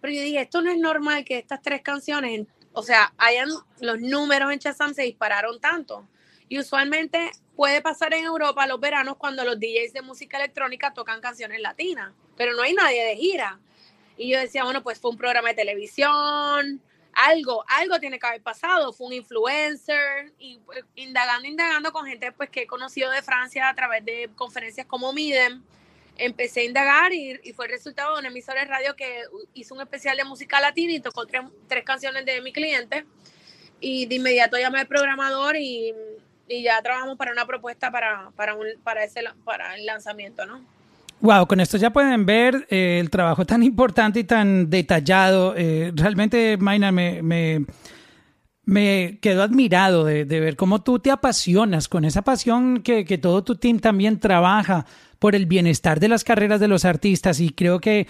Pero 0.00 0.12
yo 0.12 0.22
dije, 0.22 0.40
esto 0.40 0.60
no 0.60 0.70
es 0.70 0.78
normal 0.78 1.24
que 1.24 1.38
estas 1.38 1.62
tres 1.62 1.82
canciones, 1.82 2.46
o 2.72 2.82
sea, 2.82 3.12
hayan 3.16 3.48
los 3.80 4.00
números 4.00 4.52
en 4.52 4.58
Chazam 4.58 4.94
se 4.94 5.02
dispararon 5.02 5.60
tanto. 5.60 6.06
Y 6.48 6.58
usualmente 6.58 7.30
puede 7.56 7.80
pasar 7.80 8.12
en 8.14 8.24
Europa 8.24 8.66
los 8.66 8.80
veranos 8.80 9.16
cuando 9.16 9.44
los 9.44 9.58
DJs 9.58 9.92
de 9.92 10.02
música 10.02 10.36
electrónica 10.36 10.92
tocan 10.92 11.20
canciones 11.20 11.60
latinas, 11.60 12.12
pero 12.36 12.54
no 12.54 12.62
hay 12.62 12.74
nadie 12.74 13.04
de 13.04 13.16
gira. 13.16 13.58
Y 14.16 14.30
yo 14.30 14.38
decía, 14.38 14.64
bueno, 14.64 14.82
pues 14.82 14.98
fue 15.00 15.10
un 15.10 15.16
programa 15.16 15.48
de 15.48 15.54
televisión, 15.54 16.80
algo, 17.14 17.64
algo 17.68 17.98
tiene 18.00 18.18
que 18.18 18.26
haber 18.26 18.42
pasado, 18.42 18.92
fue 18.92 19.06
un 19.06 19.12
influencer, 19.14 20.32
y 20.38 20.58
pues, 20.58 20.84
indagando, 20.96 21.46
indagando 21.46 21.92
con 21.92 22.06
gente 22.06 22.32
pues 22.32 22.50
que 22.50 22.62
he 22.62 22.66
conocido 22.66 23.10
de 23.10 23.22
Francia 23.22 23.68
a 23.68 23.74
través 23.74 24.04
de 24.04 24.30
conferencias 24.34 24.86
como 24.86 25.12
Midem, 25.12 25.62
empecé 26.16 26.60
a 26.60 26.64
indagar 26.64 27.12
y, 27.12 27.40
y 27.42 27.52
fue 27.52 27.66
el 27.66 27.72
resultado 27.72 28.14
de 28.14 28.20
una 28.20 28.28
emisora 28.28 28.60
de 28.60 28.66
radio 28.66 28.96
que 28.96 29.22
hizo 29.54 29.74
un 29.74 29.80
especial 29.80 30.16
de 30.16 30.24
música 30.24 30.60
latina 30.60 30.92
y 30.92 31.00
tocó 31.00 31.26
tres, 31.26 31.42
tres 31.68 31.84
canciones 31.84 32.24
de 32.24 32.40
mi 32.40 32.52
cliente. 32.52 33.04
Y 33.80 34.06
de 34.06 34.14
inmediato 34.14 34.56
llamé 34.56 34.80
al 34.80 34.86
programador 34.86 35.56
y, 35.56 35.92
y 36.48 36.62
ya 36.62 36.80
trabajamos 36.82 37.16
para 37.18 37.32
una 37.32 37.46
propuesta 37.46 37.90
para, 37.90 38.30
para, 38.36 38.54
un, 38.54 38.66
para, 38.82 39.04
ese, 39.04 39.22
para 39.44 39.76
el 39.76 39.84
lanzamiento, 39.84 40.46
¿no? 40.46 40.64
Wow, 41.20 41.46
con 41.46 41.60
esto 41.60 41.76
ya 41.78 41.90
pueden 41.90 42.26
ver 42.26 42.66
eh, 42.68 42.98
el 43.00 43.08
trabajo 43.08 43.44
tan 43.46 43.62
importante 43.62 44.20
y 44.20 44.24
tan 44.24 44.68
detallado. 44.68 45.54
Eh, 45.56 45.92
realmente, 45.94 46.56
Maina, 46.58 46.92
me, 46.92 47.22
me, 47.22 47.64
me 48.66 49.18
quedo 49.20 49.42
admirado 49.42 50.04
de, 50.04 50.24
ver 50.24 50.56
cómo 50.56 50.82
tú 50.82 50.98
te 50.98 51.10
apasionas 51.10 51.88
con 51.88 52.04
esa 52.04 52.22
pasión 52.22 52.82
que, 52.82 53.04
que, 53.04 53.18
todo 53.18 53.44
tu 53.44 53.56
team 53.56 53.78
también 53.78 54.18
trabaja 54.18 54.86
por 55.18 55.34
el 55.34 55.46
bienestar 55.46 56.00
de 56.00 56.08
las 56.08 56.24
carreras 56.24 56.60
de 56.60 56.68
los 56.68 56.84
artistas 56.84 57.40
y 57.40 57.50
creo 57.50 57.80
que 57.80 58.06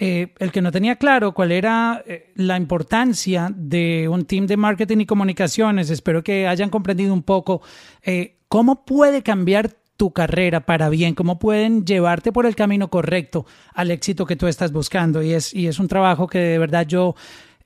eh, 0.00 0.32
el 0.38 0.52
que 0.52 0.62
no 0.62 0.70
tenía 0.70 0.94
claro 0.94 1.34
cuál 1.34 1.50
era 1.50 2.04
eh, 2.06 2.30
la 2.36 2.56
importancia 2.56 3.50
de 3.52 4.06
un 4.08 4.26
team 4.26 4.46
de 4.46 4.56
marketing 4.56 4.98
y 4.98 5.06
comunicaciones, 5.06 5.90
espero 5.90 6.22
que 6.22 6.46
hayan 6.46 6.70
comprendido 6.70 7.12
un 7.12 7.24
poco 7.24 7.62
eh, 8.02 8.36
cómo 8.46 8.84
puede 8.84 9.24
cambiar 9.24 9.72
tu 9.96 10.12
carrera 10.12 10.64
para 10.64 10.88
bien, 10.88 11.16
cómo 11.16 11.40
pueden 11.40 11.84
llevarte 11.84 12.30
por 12.30 12.46
el 12.46 12.54
camino 12.54 12.88
correcto 12.88 13.44
al 13.74 13.90
éxito 13.90 14.24
que 14.24 14.36
tú 14.36 14.46
estás 14.46 14.70
buscando. 14.70 15.20
Y 15.24 15.32
es, 15.32 15.52
y 15.52 15.66
es 15.66 15.80
un 15.80 15.88
trabajo 15.88 16.28
que 16.28 16.38
de 16.38 16.58
verdad 16.58 16.86
yo 16.86 17.16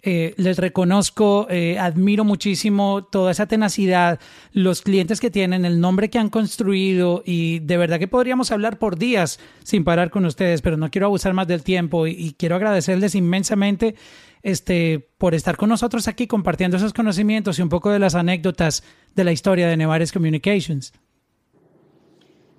eh, 0.04 0.34
les 0.36 0.58
reconozco, 0.58 1.46
eh, 1.48 1.78
admiro 1.78 2.24
muchísimo 2.24 3.04
toda 3.04 3.30
esa 3.30 3.46
tenacidad, 3.46 4.18
los 4.52 4.82
clientes 4.82 5.20
que 5.20 5.30
tienen, 5.30 5.64
el 5.64 5.80
nombre 5.80 6.10
que 6.10 6.18
han 6.18 6.28
construido 6.28 7.22
y 7.24 7.60
de 7.60 7.76
verdad 7.76 8.00
que 8.00 8.08
podríamos 8.08 8.50
hablar 8.50 8.80
por 8.80 8.98
días 8.98 9.38
sin 9.62 9.84
parar 9.84 10.10
con 10.10 10.26
ustedes, 10.26 10.60
pero 10.60 10.76
no 10.76 10.90
quiero 10.90 11.06
abusar 11.06 11.34
más 11.34 11.46
del 11.46 11.62
tiempo 11.62 12.08
y, 12.08 12.34
quiero 12.36 12.56
agradecerles 12.56 13.14
inmensamente 13.14 13.94
este, 14.42 15.08
por 15.18 15.36
estar 15.36 15.56
con 15.56 15.68
nosotros 15.68 16.08
aquí 16.08 16.26
compartiendo 16.26 16.78
esos 16.78 16.92
conocimientos 16.92 17.60
y 17.60 17.62
un 17.62 17.68
poco 17.68 17.90
de 17.90 18.00
las 18.00 18.16
anécdotas 18.16 18.82
de 19.14 19.22
la 19.22 19.30
historia 19.30 19.68
de 19.68 19.76
Nevares 19.76 20.10
Communications. 20.10 20.92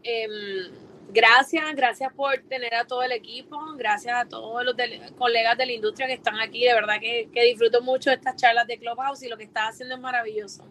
Eh, 0.04 0.28
gracias, 1.14 1.76
gracias 1.76 2.12
por 2.14 2.38
tener 2.50 2.74
a 2.76 2.86
todo 2.86 3.04
el 3.04 3.12
equipo, 3.12 3.60
gracias 3.78 4.16
a 4.16 4.28
todos 4.28 4.66
los 4.66 4.76
de, 4.76 5.02
colegas 5.18 5.58
de 5.58 5.66
la 5.66 5.72
industria 5.72 6.08
que 6.08 6.14
están 6.14 6.40
aquí, 6.40 6.66
de 6.66 6.74
verdad 6.74 7.00
que, 7.00 7.30
que 7.34 7.44
disfruto 7.44 7.82
mucho 7.82 8.10
de 8.10 8.18
estas 8.18 8.36
charlas 8.36 8.68
de 8.68 8.78
Clubhouse 8.78 9.24
y 9.24 9.30
lo 9.30 9.38
que 9.38 9.44
estás 9.44 9.70
haciendo 9.70 9.96
es 9.96 10.02
maravilloso. 10.02 10.68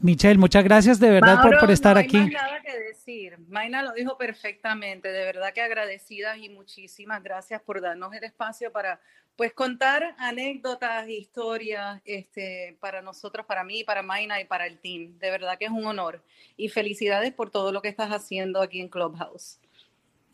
Michelle, 0.00 0.38
muchas 0.38 0.64
gracias 0.64 0.98
de 0.98 1.10
verdad 1.10 1.36
Mauro, 1.36 1.50
por, 1.50 1.60
por, 1.60 1.70
estar 1.70 1.94
no 1.94 2.00
hay 2.00 2.06
aquí. 2.06 2.18
Más 2.18 2.32
nada 2.32 2.62
que 2.62 2.78
decir. 2.78 3.38
Maina 3.48 3.82
lo 3.82 3.92
dijo 3.92 4.16
perfectamente, 4.16 5.12
de 5.12 5.24
verdad 5.26 5.52
que 5.52 5.60
agradecidas 5.60 6.38
y 6.38 6.48
muchísimas 6.48 7.22
gracias 7.22 7.60
por 7.60 7.82
darnos 7.82 8.14
el 8.14 8.24
espacio 8.24 8.72
para 8.72 8.98
pues 9.40 9.54
contar 9.54 10.14
anécdotas, 10.18 11.08
historias, 11.08 12.02
este, 12.04 12.76
para 12.78 13.00
nosotros, 13.00 13.46
para 13.46 13.64
mí, 13.64 13.84
para 13.84 14.02
Maina 14.02 14.38
y 14.38 14.44
para 14.44 14.66
el 14.66 14.78
team. 14.78 15.18
De 15.18 15.30
verdad 15.30 15.56
que 15.58 15.64
es 15.64 15.70
un 15.70 15.86
honor. 15.86 16.22
Y 16.58 16.68
felicidades 16.68 17.32
por 17.32 17.48
todo 17.48 17.72
lo 17.72 17.80
que 17.80 17.88
estás 17.88 18.10
haciendo 18.10 18.60
aquí 18.60 18.82
en 18.82 18.90
Clubhouse. 18.90 19.58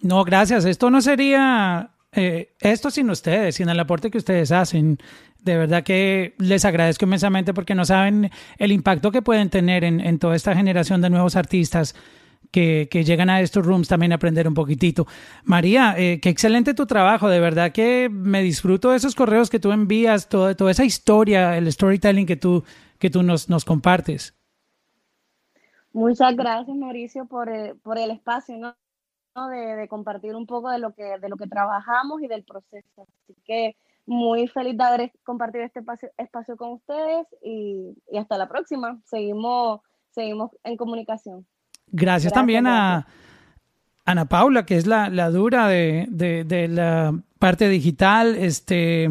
No, 0.01 0.25
gracias. 0.25 0.65
Esto 0.65 0.91
no 0.91 1.01
sería 1.01 1.91
eh, 2.11 2.51
esto 2.59 2.91
sin 2.91 3.09
ustedes, 3.09 3.55
sin 3.55 3.69
el 3.69 3.79
aporte 3.79 4.11
que 4.11 4.19
ustedes 4.19 4.51
hacen. 4.51 4.99
De 5.39 5.57
verdad 5.57 5.85
que 5.85 6.35
les 6.39 6.65
agradezco 6.65 7.05
inmensamente 7.05 7.55
porque 7.55 7.77
no 7.77 7.85
saben 7.85 8.33
el 8.59 8.73
impacto 8.73 9.13
que 9.13 9.23
pueden 9.23 9.51
tener 9.51 9.85
en, 9.85 10.01
en 10.01 10.19
toda 10.19 10.35
esta 10.35 10.57
generación 10.57 11.01
de 11.01 11.11
nuevos 11.11 11.37
artistas 11.37 11.95
que, 12.51 12.89
llegan 13.05 13.31
a 13.31 13.41
estos 13.41 13.65
rooms 13.65 13.89
también 13.89 14.13
a 14.13 14.17
aprender 14.17 14.49
un 14.49 14.55
poquitito. 14.55 15.07
María, 15.45 15.95
eh, 15.97 16.21
qué 16.21 16.29
excelente 16.29 16.75
tu 16.75 16.87
trabajo, 16.87 17.29
de 17.29 17.41
verdad 17.41 17.73
que 17.73 18.09
me 18.11 18.43
disfruto 18.43 18.91
de 18.91 18.97
esos 18.97 19.15
correos 19.15 19.51
que 19.51 19.61
tú 19.61 19.73
envías, 19.73 20.29
toda, 20.29 20.55
toda 20.55 20.71
esa 20.71 20.85
historia, 20.85 21.57
el 21.57 21.71
storytelling 21.71 22.27
que 22.27 22.37
tú, 22.37 22.65
que 22.99 23.11
tú 23.11 23.23
nos, 23.23 23.49
nos 23.49 23.65
compartes. 23.65 24.35
Muchas 25.93 26.37
gracias, 26.37 26.77
Mauricio, 26.77 27.27
por, 27.27 27.49
el, 27.49 27.77
por 27.79 27.99
el 27.99 28.11
espacio, 28.11 28.59
¿no? 28.59 28.75
De, 29.49 29.77
de, 29.77 29.89
compartir 29.89 30.35
un 30.35 30.47
poco 30.47 30.71
de 30.71 30.79
lo, 30.79 30.95
que, 30.95 31.19
de 31.21 31.29
lo 31.29 31.37
que 31.37 31.47
trabajamos 31.47 32.23
y 32.23 32.27
del 32.27 32.43
proceso. 32.45 33.07
Así 33.23 33.35
que 33.45 33.77
muy 34.07 34.47
feliz 34.49 34.77
de 34.79 34.85
haber 34.85 35.13
compartido 35.25 35.65
este 35.65 35.81
espacio, 35.81 36.11
espacio 36.17 36.57
con 36.57 36.73
ustedes 36.73 37.27
y, 37.43 37.95
y 38.11 38.19
hasta 38.19 38.39
la 38.39 38.49
próxima. 38.49 39.01
Seguimos, 39.05 39.81
seguimos 40.11 40.51
en 40.65 40.77
comunicación. 40.77 41.47
Gracias, 41.87 42.03
gracias 42.03 42.33
también 42.33 42.67
a 42.67 43.07
Ana 44.05 44.25
Paula, 44.27 44.67
que 44.67 44.77
es 44.77 44.87
la, 44.87 45.09
la 45.09 45.31
dura 45.31 45.69
de, 45.69 46.07
de, 46.09 46.45
de, 46.45 46.69
la 46.69 47.15
parte 47.39 47.69
digital. 47.69 48.37
Este, 48.37 49.09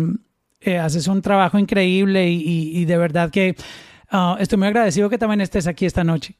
eh, 0.61 0.77
haces 0.77 1.07
un 1.07 1.22
trabajo 1.22 1.60
increíble 1.60 2.30
y, 2.30 2.41
y, 2.41 2.80
y 2.80 2.85
de 2.85 2.97
verdad 2.97 3.30
que 3.30 3.56
uh, 4.11 4.38
estoy 4.39 4.57
muy 4.57 4.68
agradecido 4.68 5.10
que 5.10 5.18
también 5.18 5.41
estés 5.41 5.68
aquí 5.68 5.85
esta 5.85 6.03
noche. 6.03 6.35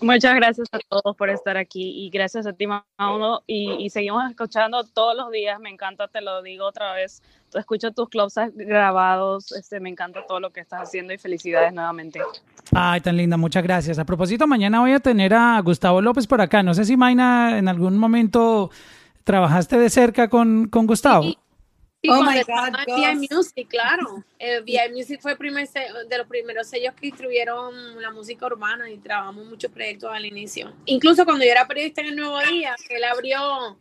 Muchas 0.00 0.34
gracias 0.36 0.68
a 0.72 0.78
todos 0.88 1.16
por 1.16 1.28
estar 1.28 1.56
aquí 1.56 2.04
y 2.04 2.10
gracias 2.10 2.46
a 2.46 2.52
ti, 2.52 2.66
Mauno. 2.66 3.42
Y, 3.46 3.72
y, 3.84 3.90
seguimos 3.90 4.28
escuchando 4.30 4.84
todos 4.84 5.16
los 5.16 5.30
días. 5.30 5.58
Me 5.60 5.70
encanta, 5.70 6.08
te 6.08 6.20
lo 6.20 6.40
digo 6.42 6.66
otra 6.66 6.92
vez. 6.94 7.22
Tú 7.50 7.58
escucho 7.58 7.90
tus 7.90 8.08
clubs 8.08 8.34
grabados. 8.54 9.52
Este, 9.52 9.80
me 9.80 9.88
encanta 9.88 10.24
todo 10.26 10.38
lo 10.38 10.50
que 10.50 10.60
estás 10.60 10.82
haciendo 10.82 11.12
y 11.12 11.18
felicidades 11.18 11.72
nuevamente. 11.72 12.20
Ay, 12.72 13.00
tan 13.00 13.16
linda. 13.16 13.36
Muchas 13.36 13.62
gracias. 13.62 13.98
A 13.98 14.04
propósito, 14.04 14.46
mañana 14.46 14.80
voy 14.80 14.92
a 14.92 15.00
tener 15.00 15.34
a 15.34 15.60
Gustavo 15.60 16.00
López 16.00 16.26
por 16.26 16.40
acá. 16.40 16.62
No 16.62 16.74
sé 16.74 16.84
si, 16.84 16.96
Maina, 16.96 17.58
en 17.58 17.68
algún 17.68 17.98
momento 17.98 18.70
trabajaste 19.24 19.78
de 19.78 19.90
cerca 19.90 20.28
con, 20.28 20.68
con 20.68 20.86
Gustavo. 20.86 21.24
Sí. 21.24 21.38
Sí, 22.00 22.08
oh 22.10 22.22
my 22.22 22.40
God, 22.46 22.76
VI 22.86 23.28
Music, 23.28 23.68
claro. 23.68 24.24
El 24.38 24.62
VI 24.62 24.92
Music 24.92 25.20
fue 25.20 25.36
primer 25.36 25.68
de 25.68 26.18
los 26.18 26.28
primeros 26.28 26.68
sellos 26.68 26.94
que 26.94 27.06
distribuyeron 27.06 28.00
la 28.00 28.12
música 28.12 28.46
urbana 28.46 28.88
y 28.88 28.98
trabajamos 28.98 29.46
muchos 29.46 29.72
proyectos 29.72 30.10
al 30.12 30.24
inicio. 30.24 30.72
Incluso 30.84 31.24
cuando 31.24 31.44
yo 31.44 31.50
era 31.50 31.66
periodista 31.66 32.02
en 32.02 32.08
el 32.08 32.16
Nuevo 32.16 32.38
Día, 32.40 32.76
que 32.86 32.96
él 32.96 33.04
abrió 33.04 33.76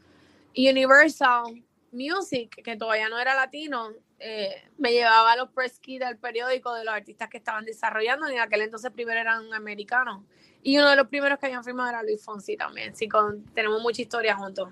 Universal 0.55 1.63
Music, 1.91 2.63
que 2.63 2.75
todavía 2.75 3.07
no 3.07 3.19
era 3.19 3.35
latino, 3.35 3.91
eh, 4.17 4.63
me 4.79 4.91
llevaba 4.93 5.33
a 5.33 5.35
los 5.35 5.49
press 5.49 5.79
kits 5.79 6.03
del 6.03 6.17
periódico 6.17 6.73
de 6.73 6.85
los 6.85 6.95
artistas 6.95 7.29
que 7.29 7.37
estaban 7.37 7.65
desarrollando 7.65 8.27
y 8.31 8.33
en 8.33 8.39
aquel 8.39 8.61
entonces 8.61 8.91
primero 8.91 9.19
eran 9.19 9.53
americanos. 9.53 10.23
Y 10.63 10.79
uno 10.79 10.89
de 10.89 10.95
los 10.95 11.07
primeros 11.07 11.37
que 11.37 11.45
habían 11.45 11.63
firmado 11.63 11.89
era 11.89 12.01
Luis 12.01 12.23
Fonsi 12.23 12.57
también. 12.57 12.95
Sí, 12.95 13.07
con, 13.07 13.45
tenemos 13.53 13.79
mucha 13.79 14.01
historia 14.01 14.35
juntos. 14.35 14.69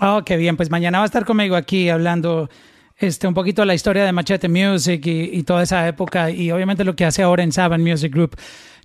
Oh, 0.00 0.22
qué 0.24 0.38
bien. 0.38 0.56
Pues 0.56 0.70
mañana 0.70 0.98
va 0.98 1.04
a 1.04 1.06
estar 1.06 1.26
conmigo 1.26 1.56
aquí 1.56 1.90
hablando 1.90 2.48
este, 2.96 3.28
un 3.28 3.34
poquito 3.34 3.62
de 3.62 3.66
la 3.66 3.74
historia 3.74 4.04
de 4.04 4.12
Machete 4.12 4.48
Music 4.48 5.02
y, 5.04 5.42
toda 5.42 5.62
esa 5.62 5.86
época 5.86 6.30
y 6.30 6.50
obviamente 6.50 6.84
lo 6.84 6.96
que 6.96 7.04
hace 7.04 7.22
ahora 7.22 7.42
en 7.42 7.52
Saban 7.52 7.82
Music 7.82 8.10
Group. 8.10 8.34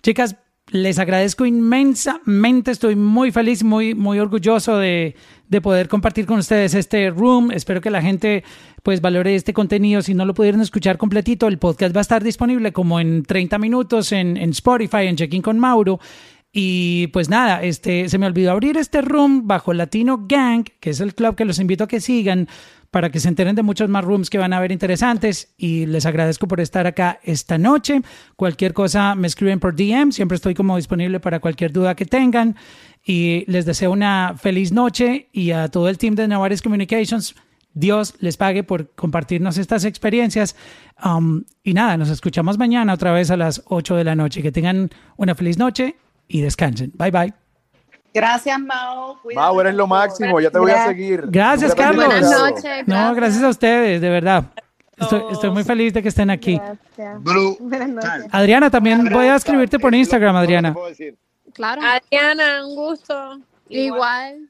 Chicas, 0.02 0.36
les 0.72 1.00
agradezco 1.00 1.46
inmensamente. 1.46 2.72
Estoy 2.72 2.98
muy 2.98 3.32
feliz, 3.32 3.64
muy, 3.64 3.96
muy 3.96 4.20
orgulloso 4.20 4.78
de, 4.78 5.16
de 5.48 5.62
poder 5.62 5.88
compartir 5.88 6.26
con 6.26 6.40
ustedes 6.40 6.74
este 6.74 7.10
room. 7.12 7.50
Espero 7.52 7.80
que 7.80 7.92
la 7.92 8.02
gente 8.02 8.44
pues 8.84 9.00
valore 9.00 9.36
este 9.36 9.54
contenido. 9.54 10.02
Si 10.02 10.14
no 10.14 10.26
lo 10.26 10.34
pudieron 10.34 10.60
escuchar 10.60 10.98
completito, 10.98 11.48
el 11.48 11.60
podcast 11.60 11.96
va 11.96 12.00
a 12.00 12.02
estar 12.02 12.26
disponible 12.26 12.74
como 12.74 13.00
en 13.00 13.24
30 13.24 13.58
minutos 13.58 14.12
en, 14.12 14.36
en 14.36 14.50
Spotify, 14.50 15.08
en 15.08 15.16
Checking 15.16 15.42
con 15.42 15.60
Mauro. 15.60 15.98
Y 16.58 17.08
pues 17.08 17.28
nada, 17.28 17.62
este, 17.64 18.08
se 18.08 18.18
me 18.18 18.28
olvidó 18.28 18.52
abrir 18.52 18.78
este 18.78 19.02
room 19.02 19.46
bajo 19.46 19.74
Latino 19.74 20.24
Gang, 20.26 20.64
que 20.80 20.92
es 20.92 21.02
el 21.02 21.14
club 21.14 21.36
que 21.36 21.44
los 21.44 21.60
invito 21.60 21.84
a 21.84 21.88
que 21.90 22.00
sigan 22.00 22.48
para 22.92 23.10
que 23.10 23.20
se 23.20 23.28
enteren 23.28 23.58
de 23.58 23.62
muchos 23.62 23.90
más 23.90 24.06
rooms 24.06 24.30
que 24.30 24.38
van 24.38 24.54
a 24.54 24.62
ver 24.62 24.72
interesantes. 24.72 25.54
Y 25.58 25.86
les 25.86 26.06
agradezco 26.06 26.48
por 26.48 26.62
estar 26.62 26.88
acá 26.88 27.20
esta 27.24 27.58
noche. 27.58 28.04
Cualquier 28.38 28.74
cosa 28.74 29.16
me 29.16 29.28
escriben 29.28 29.60
por 29.60 29.76
DM, 29.76 30.14
siempre 30.14 30.38
estoy 30.38 30.54
como 30.54 30.78
disponible 30.78 31.20
para 31.20 31.42
cualquier 31.42 31.74
duda 31.74 31.94
que 31.94 32.06
tengan. 32.06 32.56
Y 33.06 33.44
les 33.52 33.66
deseo 33.66 33.92
una 33.92 34.36
feliz 34.38 34.72
noche 34.72 35.28
y 35.34 35.52
a 35.52 35.68
todo 35.68 35.90
el 35.90 35.98
team 35.98 36.16
de 36.16 36.26
Navares 36.26 36.62
Communications. 36.62 37.36
Dios 37.74 38.14
les 38.20 38.38
pague 38.38 38.64
por 38.64 38.92
compartirnos 38.92 39.58
estas 39.58 39.84
experiencias. 39.84 40.56
Um, 41.04 41.44
y 41.66 41.74
nada, 41.74 41.98
nos 41.98 42.10
escuchamos 42.10 42.58
mañana 42.58 42.94
otra 42.94 43.12
vez 43.12 43.30
a 43.30 43.36
las 43.36 43.62
8 43.66 43.98
de 43.98 44.06
la 44.06 44.16
noche. 44.16 44.42
Que 44.42 44.54
tengan 44.54 44.90
una 45.18 45.36
feliz 45.36 45.58
noche 45.58 45.98
y 46.28 46.42
descansen. 46.42 46.92
Bye 46.96 47.12
bye. 47.12 47.34
Gracias, 48.14 48.58
Mao. 48.60 49.20
Cuídate 49.22 49.42
Mao, 49.42 49.62
eres 49.62 49.76
lo 49.76 49.88
máximo. 49.88 50.40
Ya 50.40 50.50
te 50.50 50.58
voy 50.58 50.72
a 50.72 50.88
seguir. 50.88 51.26
Gracias, 51.28 51.76
Carlos. 51.76 52.06
Buenas 52.06 52.32
noches. 52.32 52.64
Gracias. 52.64 52.88
No, 52.88 53.14
gracias 53.14 53.44
a 53.44 53.50
ustedes, 53.50 54.00
de 54.00 54.10
verdad. 54.10 54.46
Estoy, 54.98 55.24
estoy, 55.32 55.50
muy 55.50 55.66
feliz 55.66 55.94
de 55.94 56.02
que 56.02 56.08
estén 56.08 56.30
aquí. 56.30 56.58
Gracias. 56.98 58.30
Adriana, 58.32 58.70
también 58.70 59.04
voy 59.12 59.26
a 59.26 59.36
escribirte 59.36 59.78
por 59.78 59.94
Instagram, 59.94 60.36
Adriana. 60.38 60.74
Claro. 61.54 61.82
Adriana, 61.84 62.66
un 62.66 62.76
gusto. 62.76 63.40
Igual. 63.68 64.50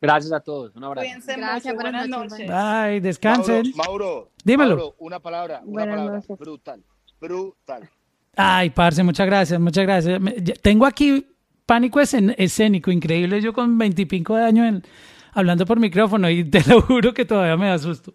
Gracias 0.00 0.32
a 0.32 0.40
todos. 0.40 0.74
Un 0.76 0.84
abrazo. 0.84 1.06
Cuídense 1.06 1.36
Gracias, 1.36 1.74
mucho. 1.74 1.82
buenas, 1.82 2.08
Buenas 2.08 2.30
noches. 2.30 2.48
noches. 2.48 2.88
Bye, 2.90 3.00
descansen. 3.00 3.72
Mauro, 3.76 3.76
Mauro, 3.76 4.28
Dímelo. 4.44 4.76
Mauro, 4.76 4.94
una 4.98 5.20
palabra, 5.20 5.60
una 5.64 5.72
Buenas 5.72 5.96
palabra. 5.96 6.16
noches. 6.16 6.38
Brutal. 6.38 6.82
Brutal. 7.20 7.90
Ay, 8.36 8.70
parce, 8.70 9.02
muchas 9.02 9.26
gracias, 9.26 9.60
muchas 9.60 9.84
gracias. 9.84 10.20
Me- 10.20 10.34
ya- 10.42 10.54
Tengo 10.54 10.86
aquí 10.86 11.26
pánico 11.66 12.00
escen- 12.00 12.34
escénico, 12.38 12.90
increíble. 12.90 13.40
Yo 13.42 13.52
con 13.52 13.76
veintipico 13.76 14.36
de 14.36 14.44
años 14.44 14.66
en- 14.68 14.82
hablando 15.32 15.66
por 15.66 15.78
micrófono 15.78 16.30
y 16.30 16.44
te 16.44 16.62
lo 16.68 16.80
juro 16.82 17.12
que 17.12 17.24
todavía 17.24 17.56
me 17.56 17.68
da 17.68 17.78
susto. 17.78 18.14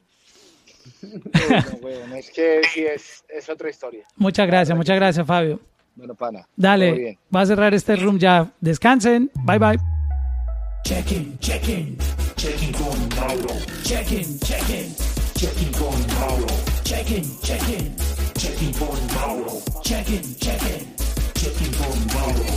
Uy, 1.04 1.10
no, 1.12 1.78
weón, 1.82 2.14
es 2.16 2.32
que 2.32 2.62
sí, 2.74 2.82
es, 2.84 3.24
es 3.30 3.48
otra 3.50 3.70
historia. 3.70 4.04
Muchas 4.16 4.48
gracias, 4.48 4.76
muchas 4.76 4.96
gracias, 4.96 5.26
Fabio. 5.28 5.60
Bueno, 5.96 6.16
pana. 6.16 6.48
Dale, 6.56 6.92
bien. 6.94 7.18
va 7.36 7.42
a 7.42 7.46
cerrar 7.46 7.74
este 7.74 7.96
room 7.96 8.18
ya. 8.18 8.52
Descansen. 8.62 9.30
Bye, 9.44 9.60
bye. 9.60 9.78
Check-in, 10.84 11.38
check-in, 11.40 11.98
check-in 12.38 12.72
con 12.72 13.10
Mauro. 13.20 13.54
Check-in, 13.84 14.40
check-in, 14.40 14.96
check-in 15.36 15.72
con 15.74 16.08
Mauro. 16.20 16.48
Check-in, 16.84 17.24
check-in, 17.42 17.96
check-in 18.36 18.72
con 18.74 18.98
Mauro. 19.16 19.57
Checking, 19.88 20.36
check 20.36 20.62
in 20.64 20.86
for 21.72 22.18
more. 22.18 22.57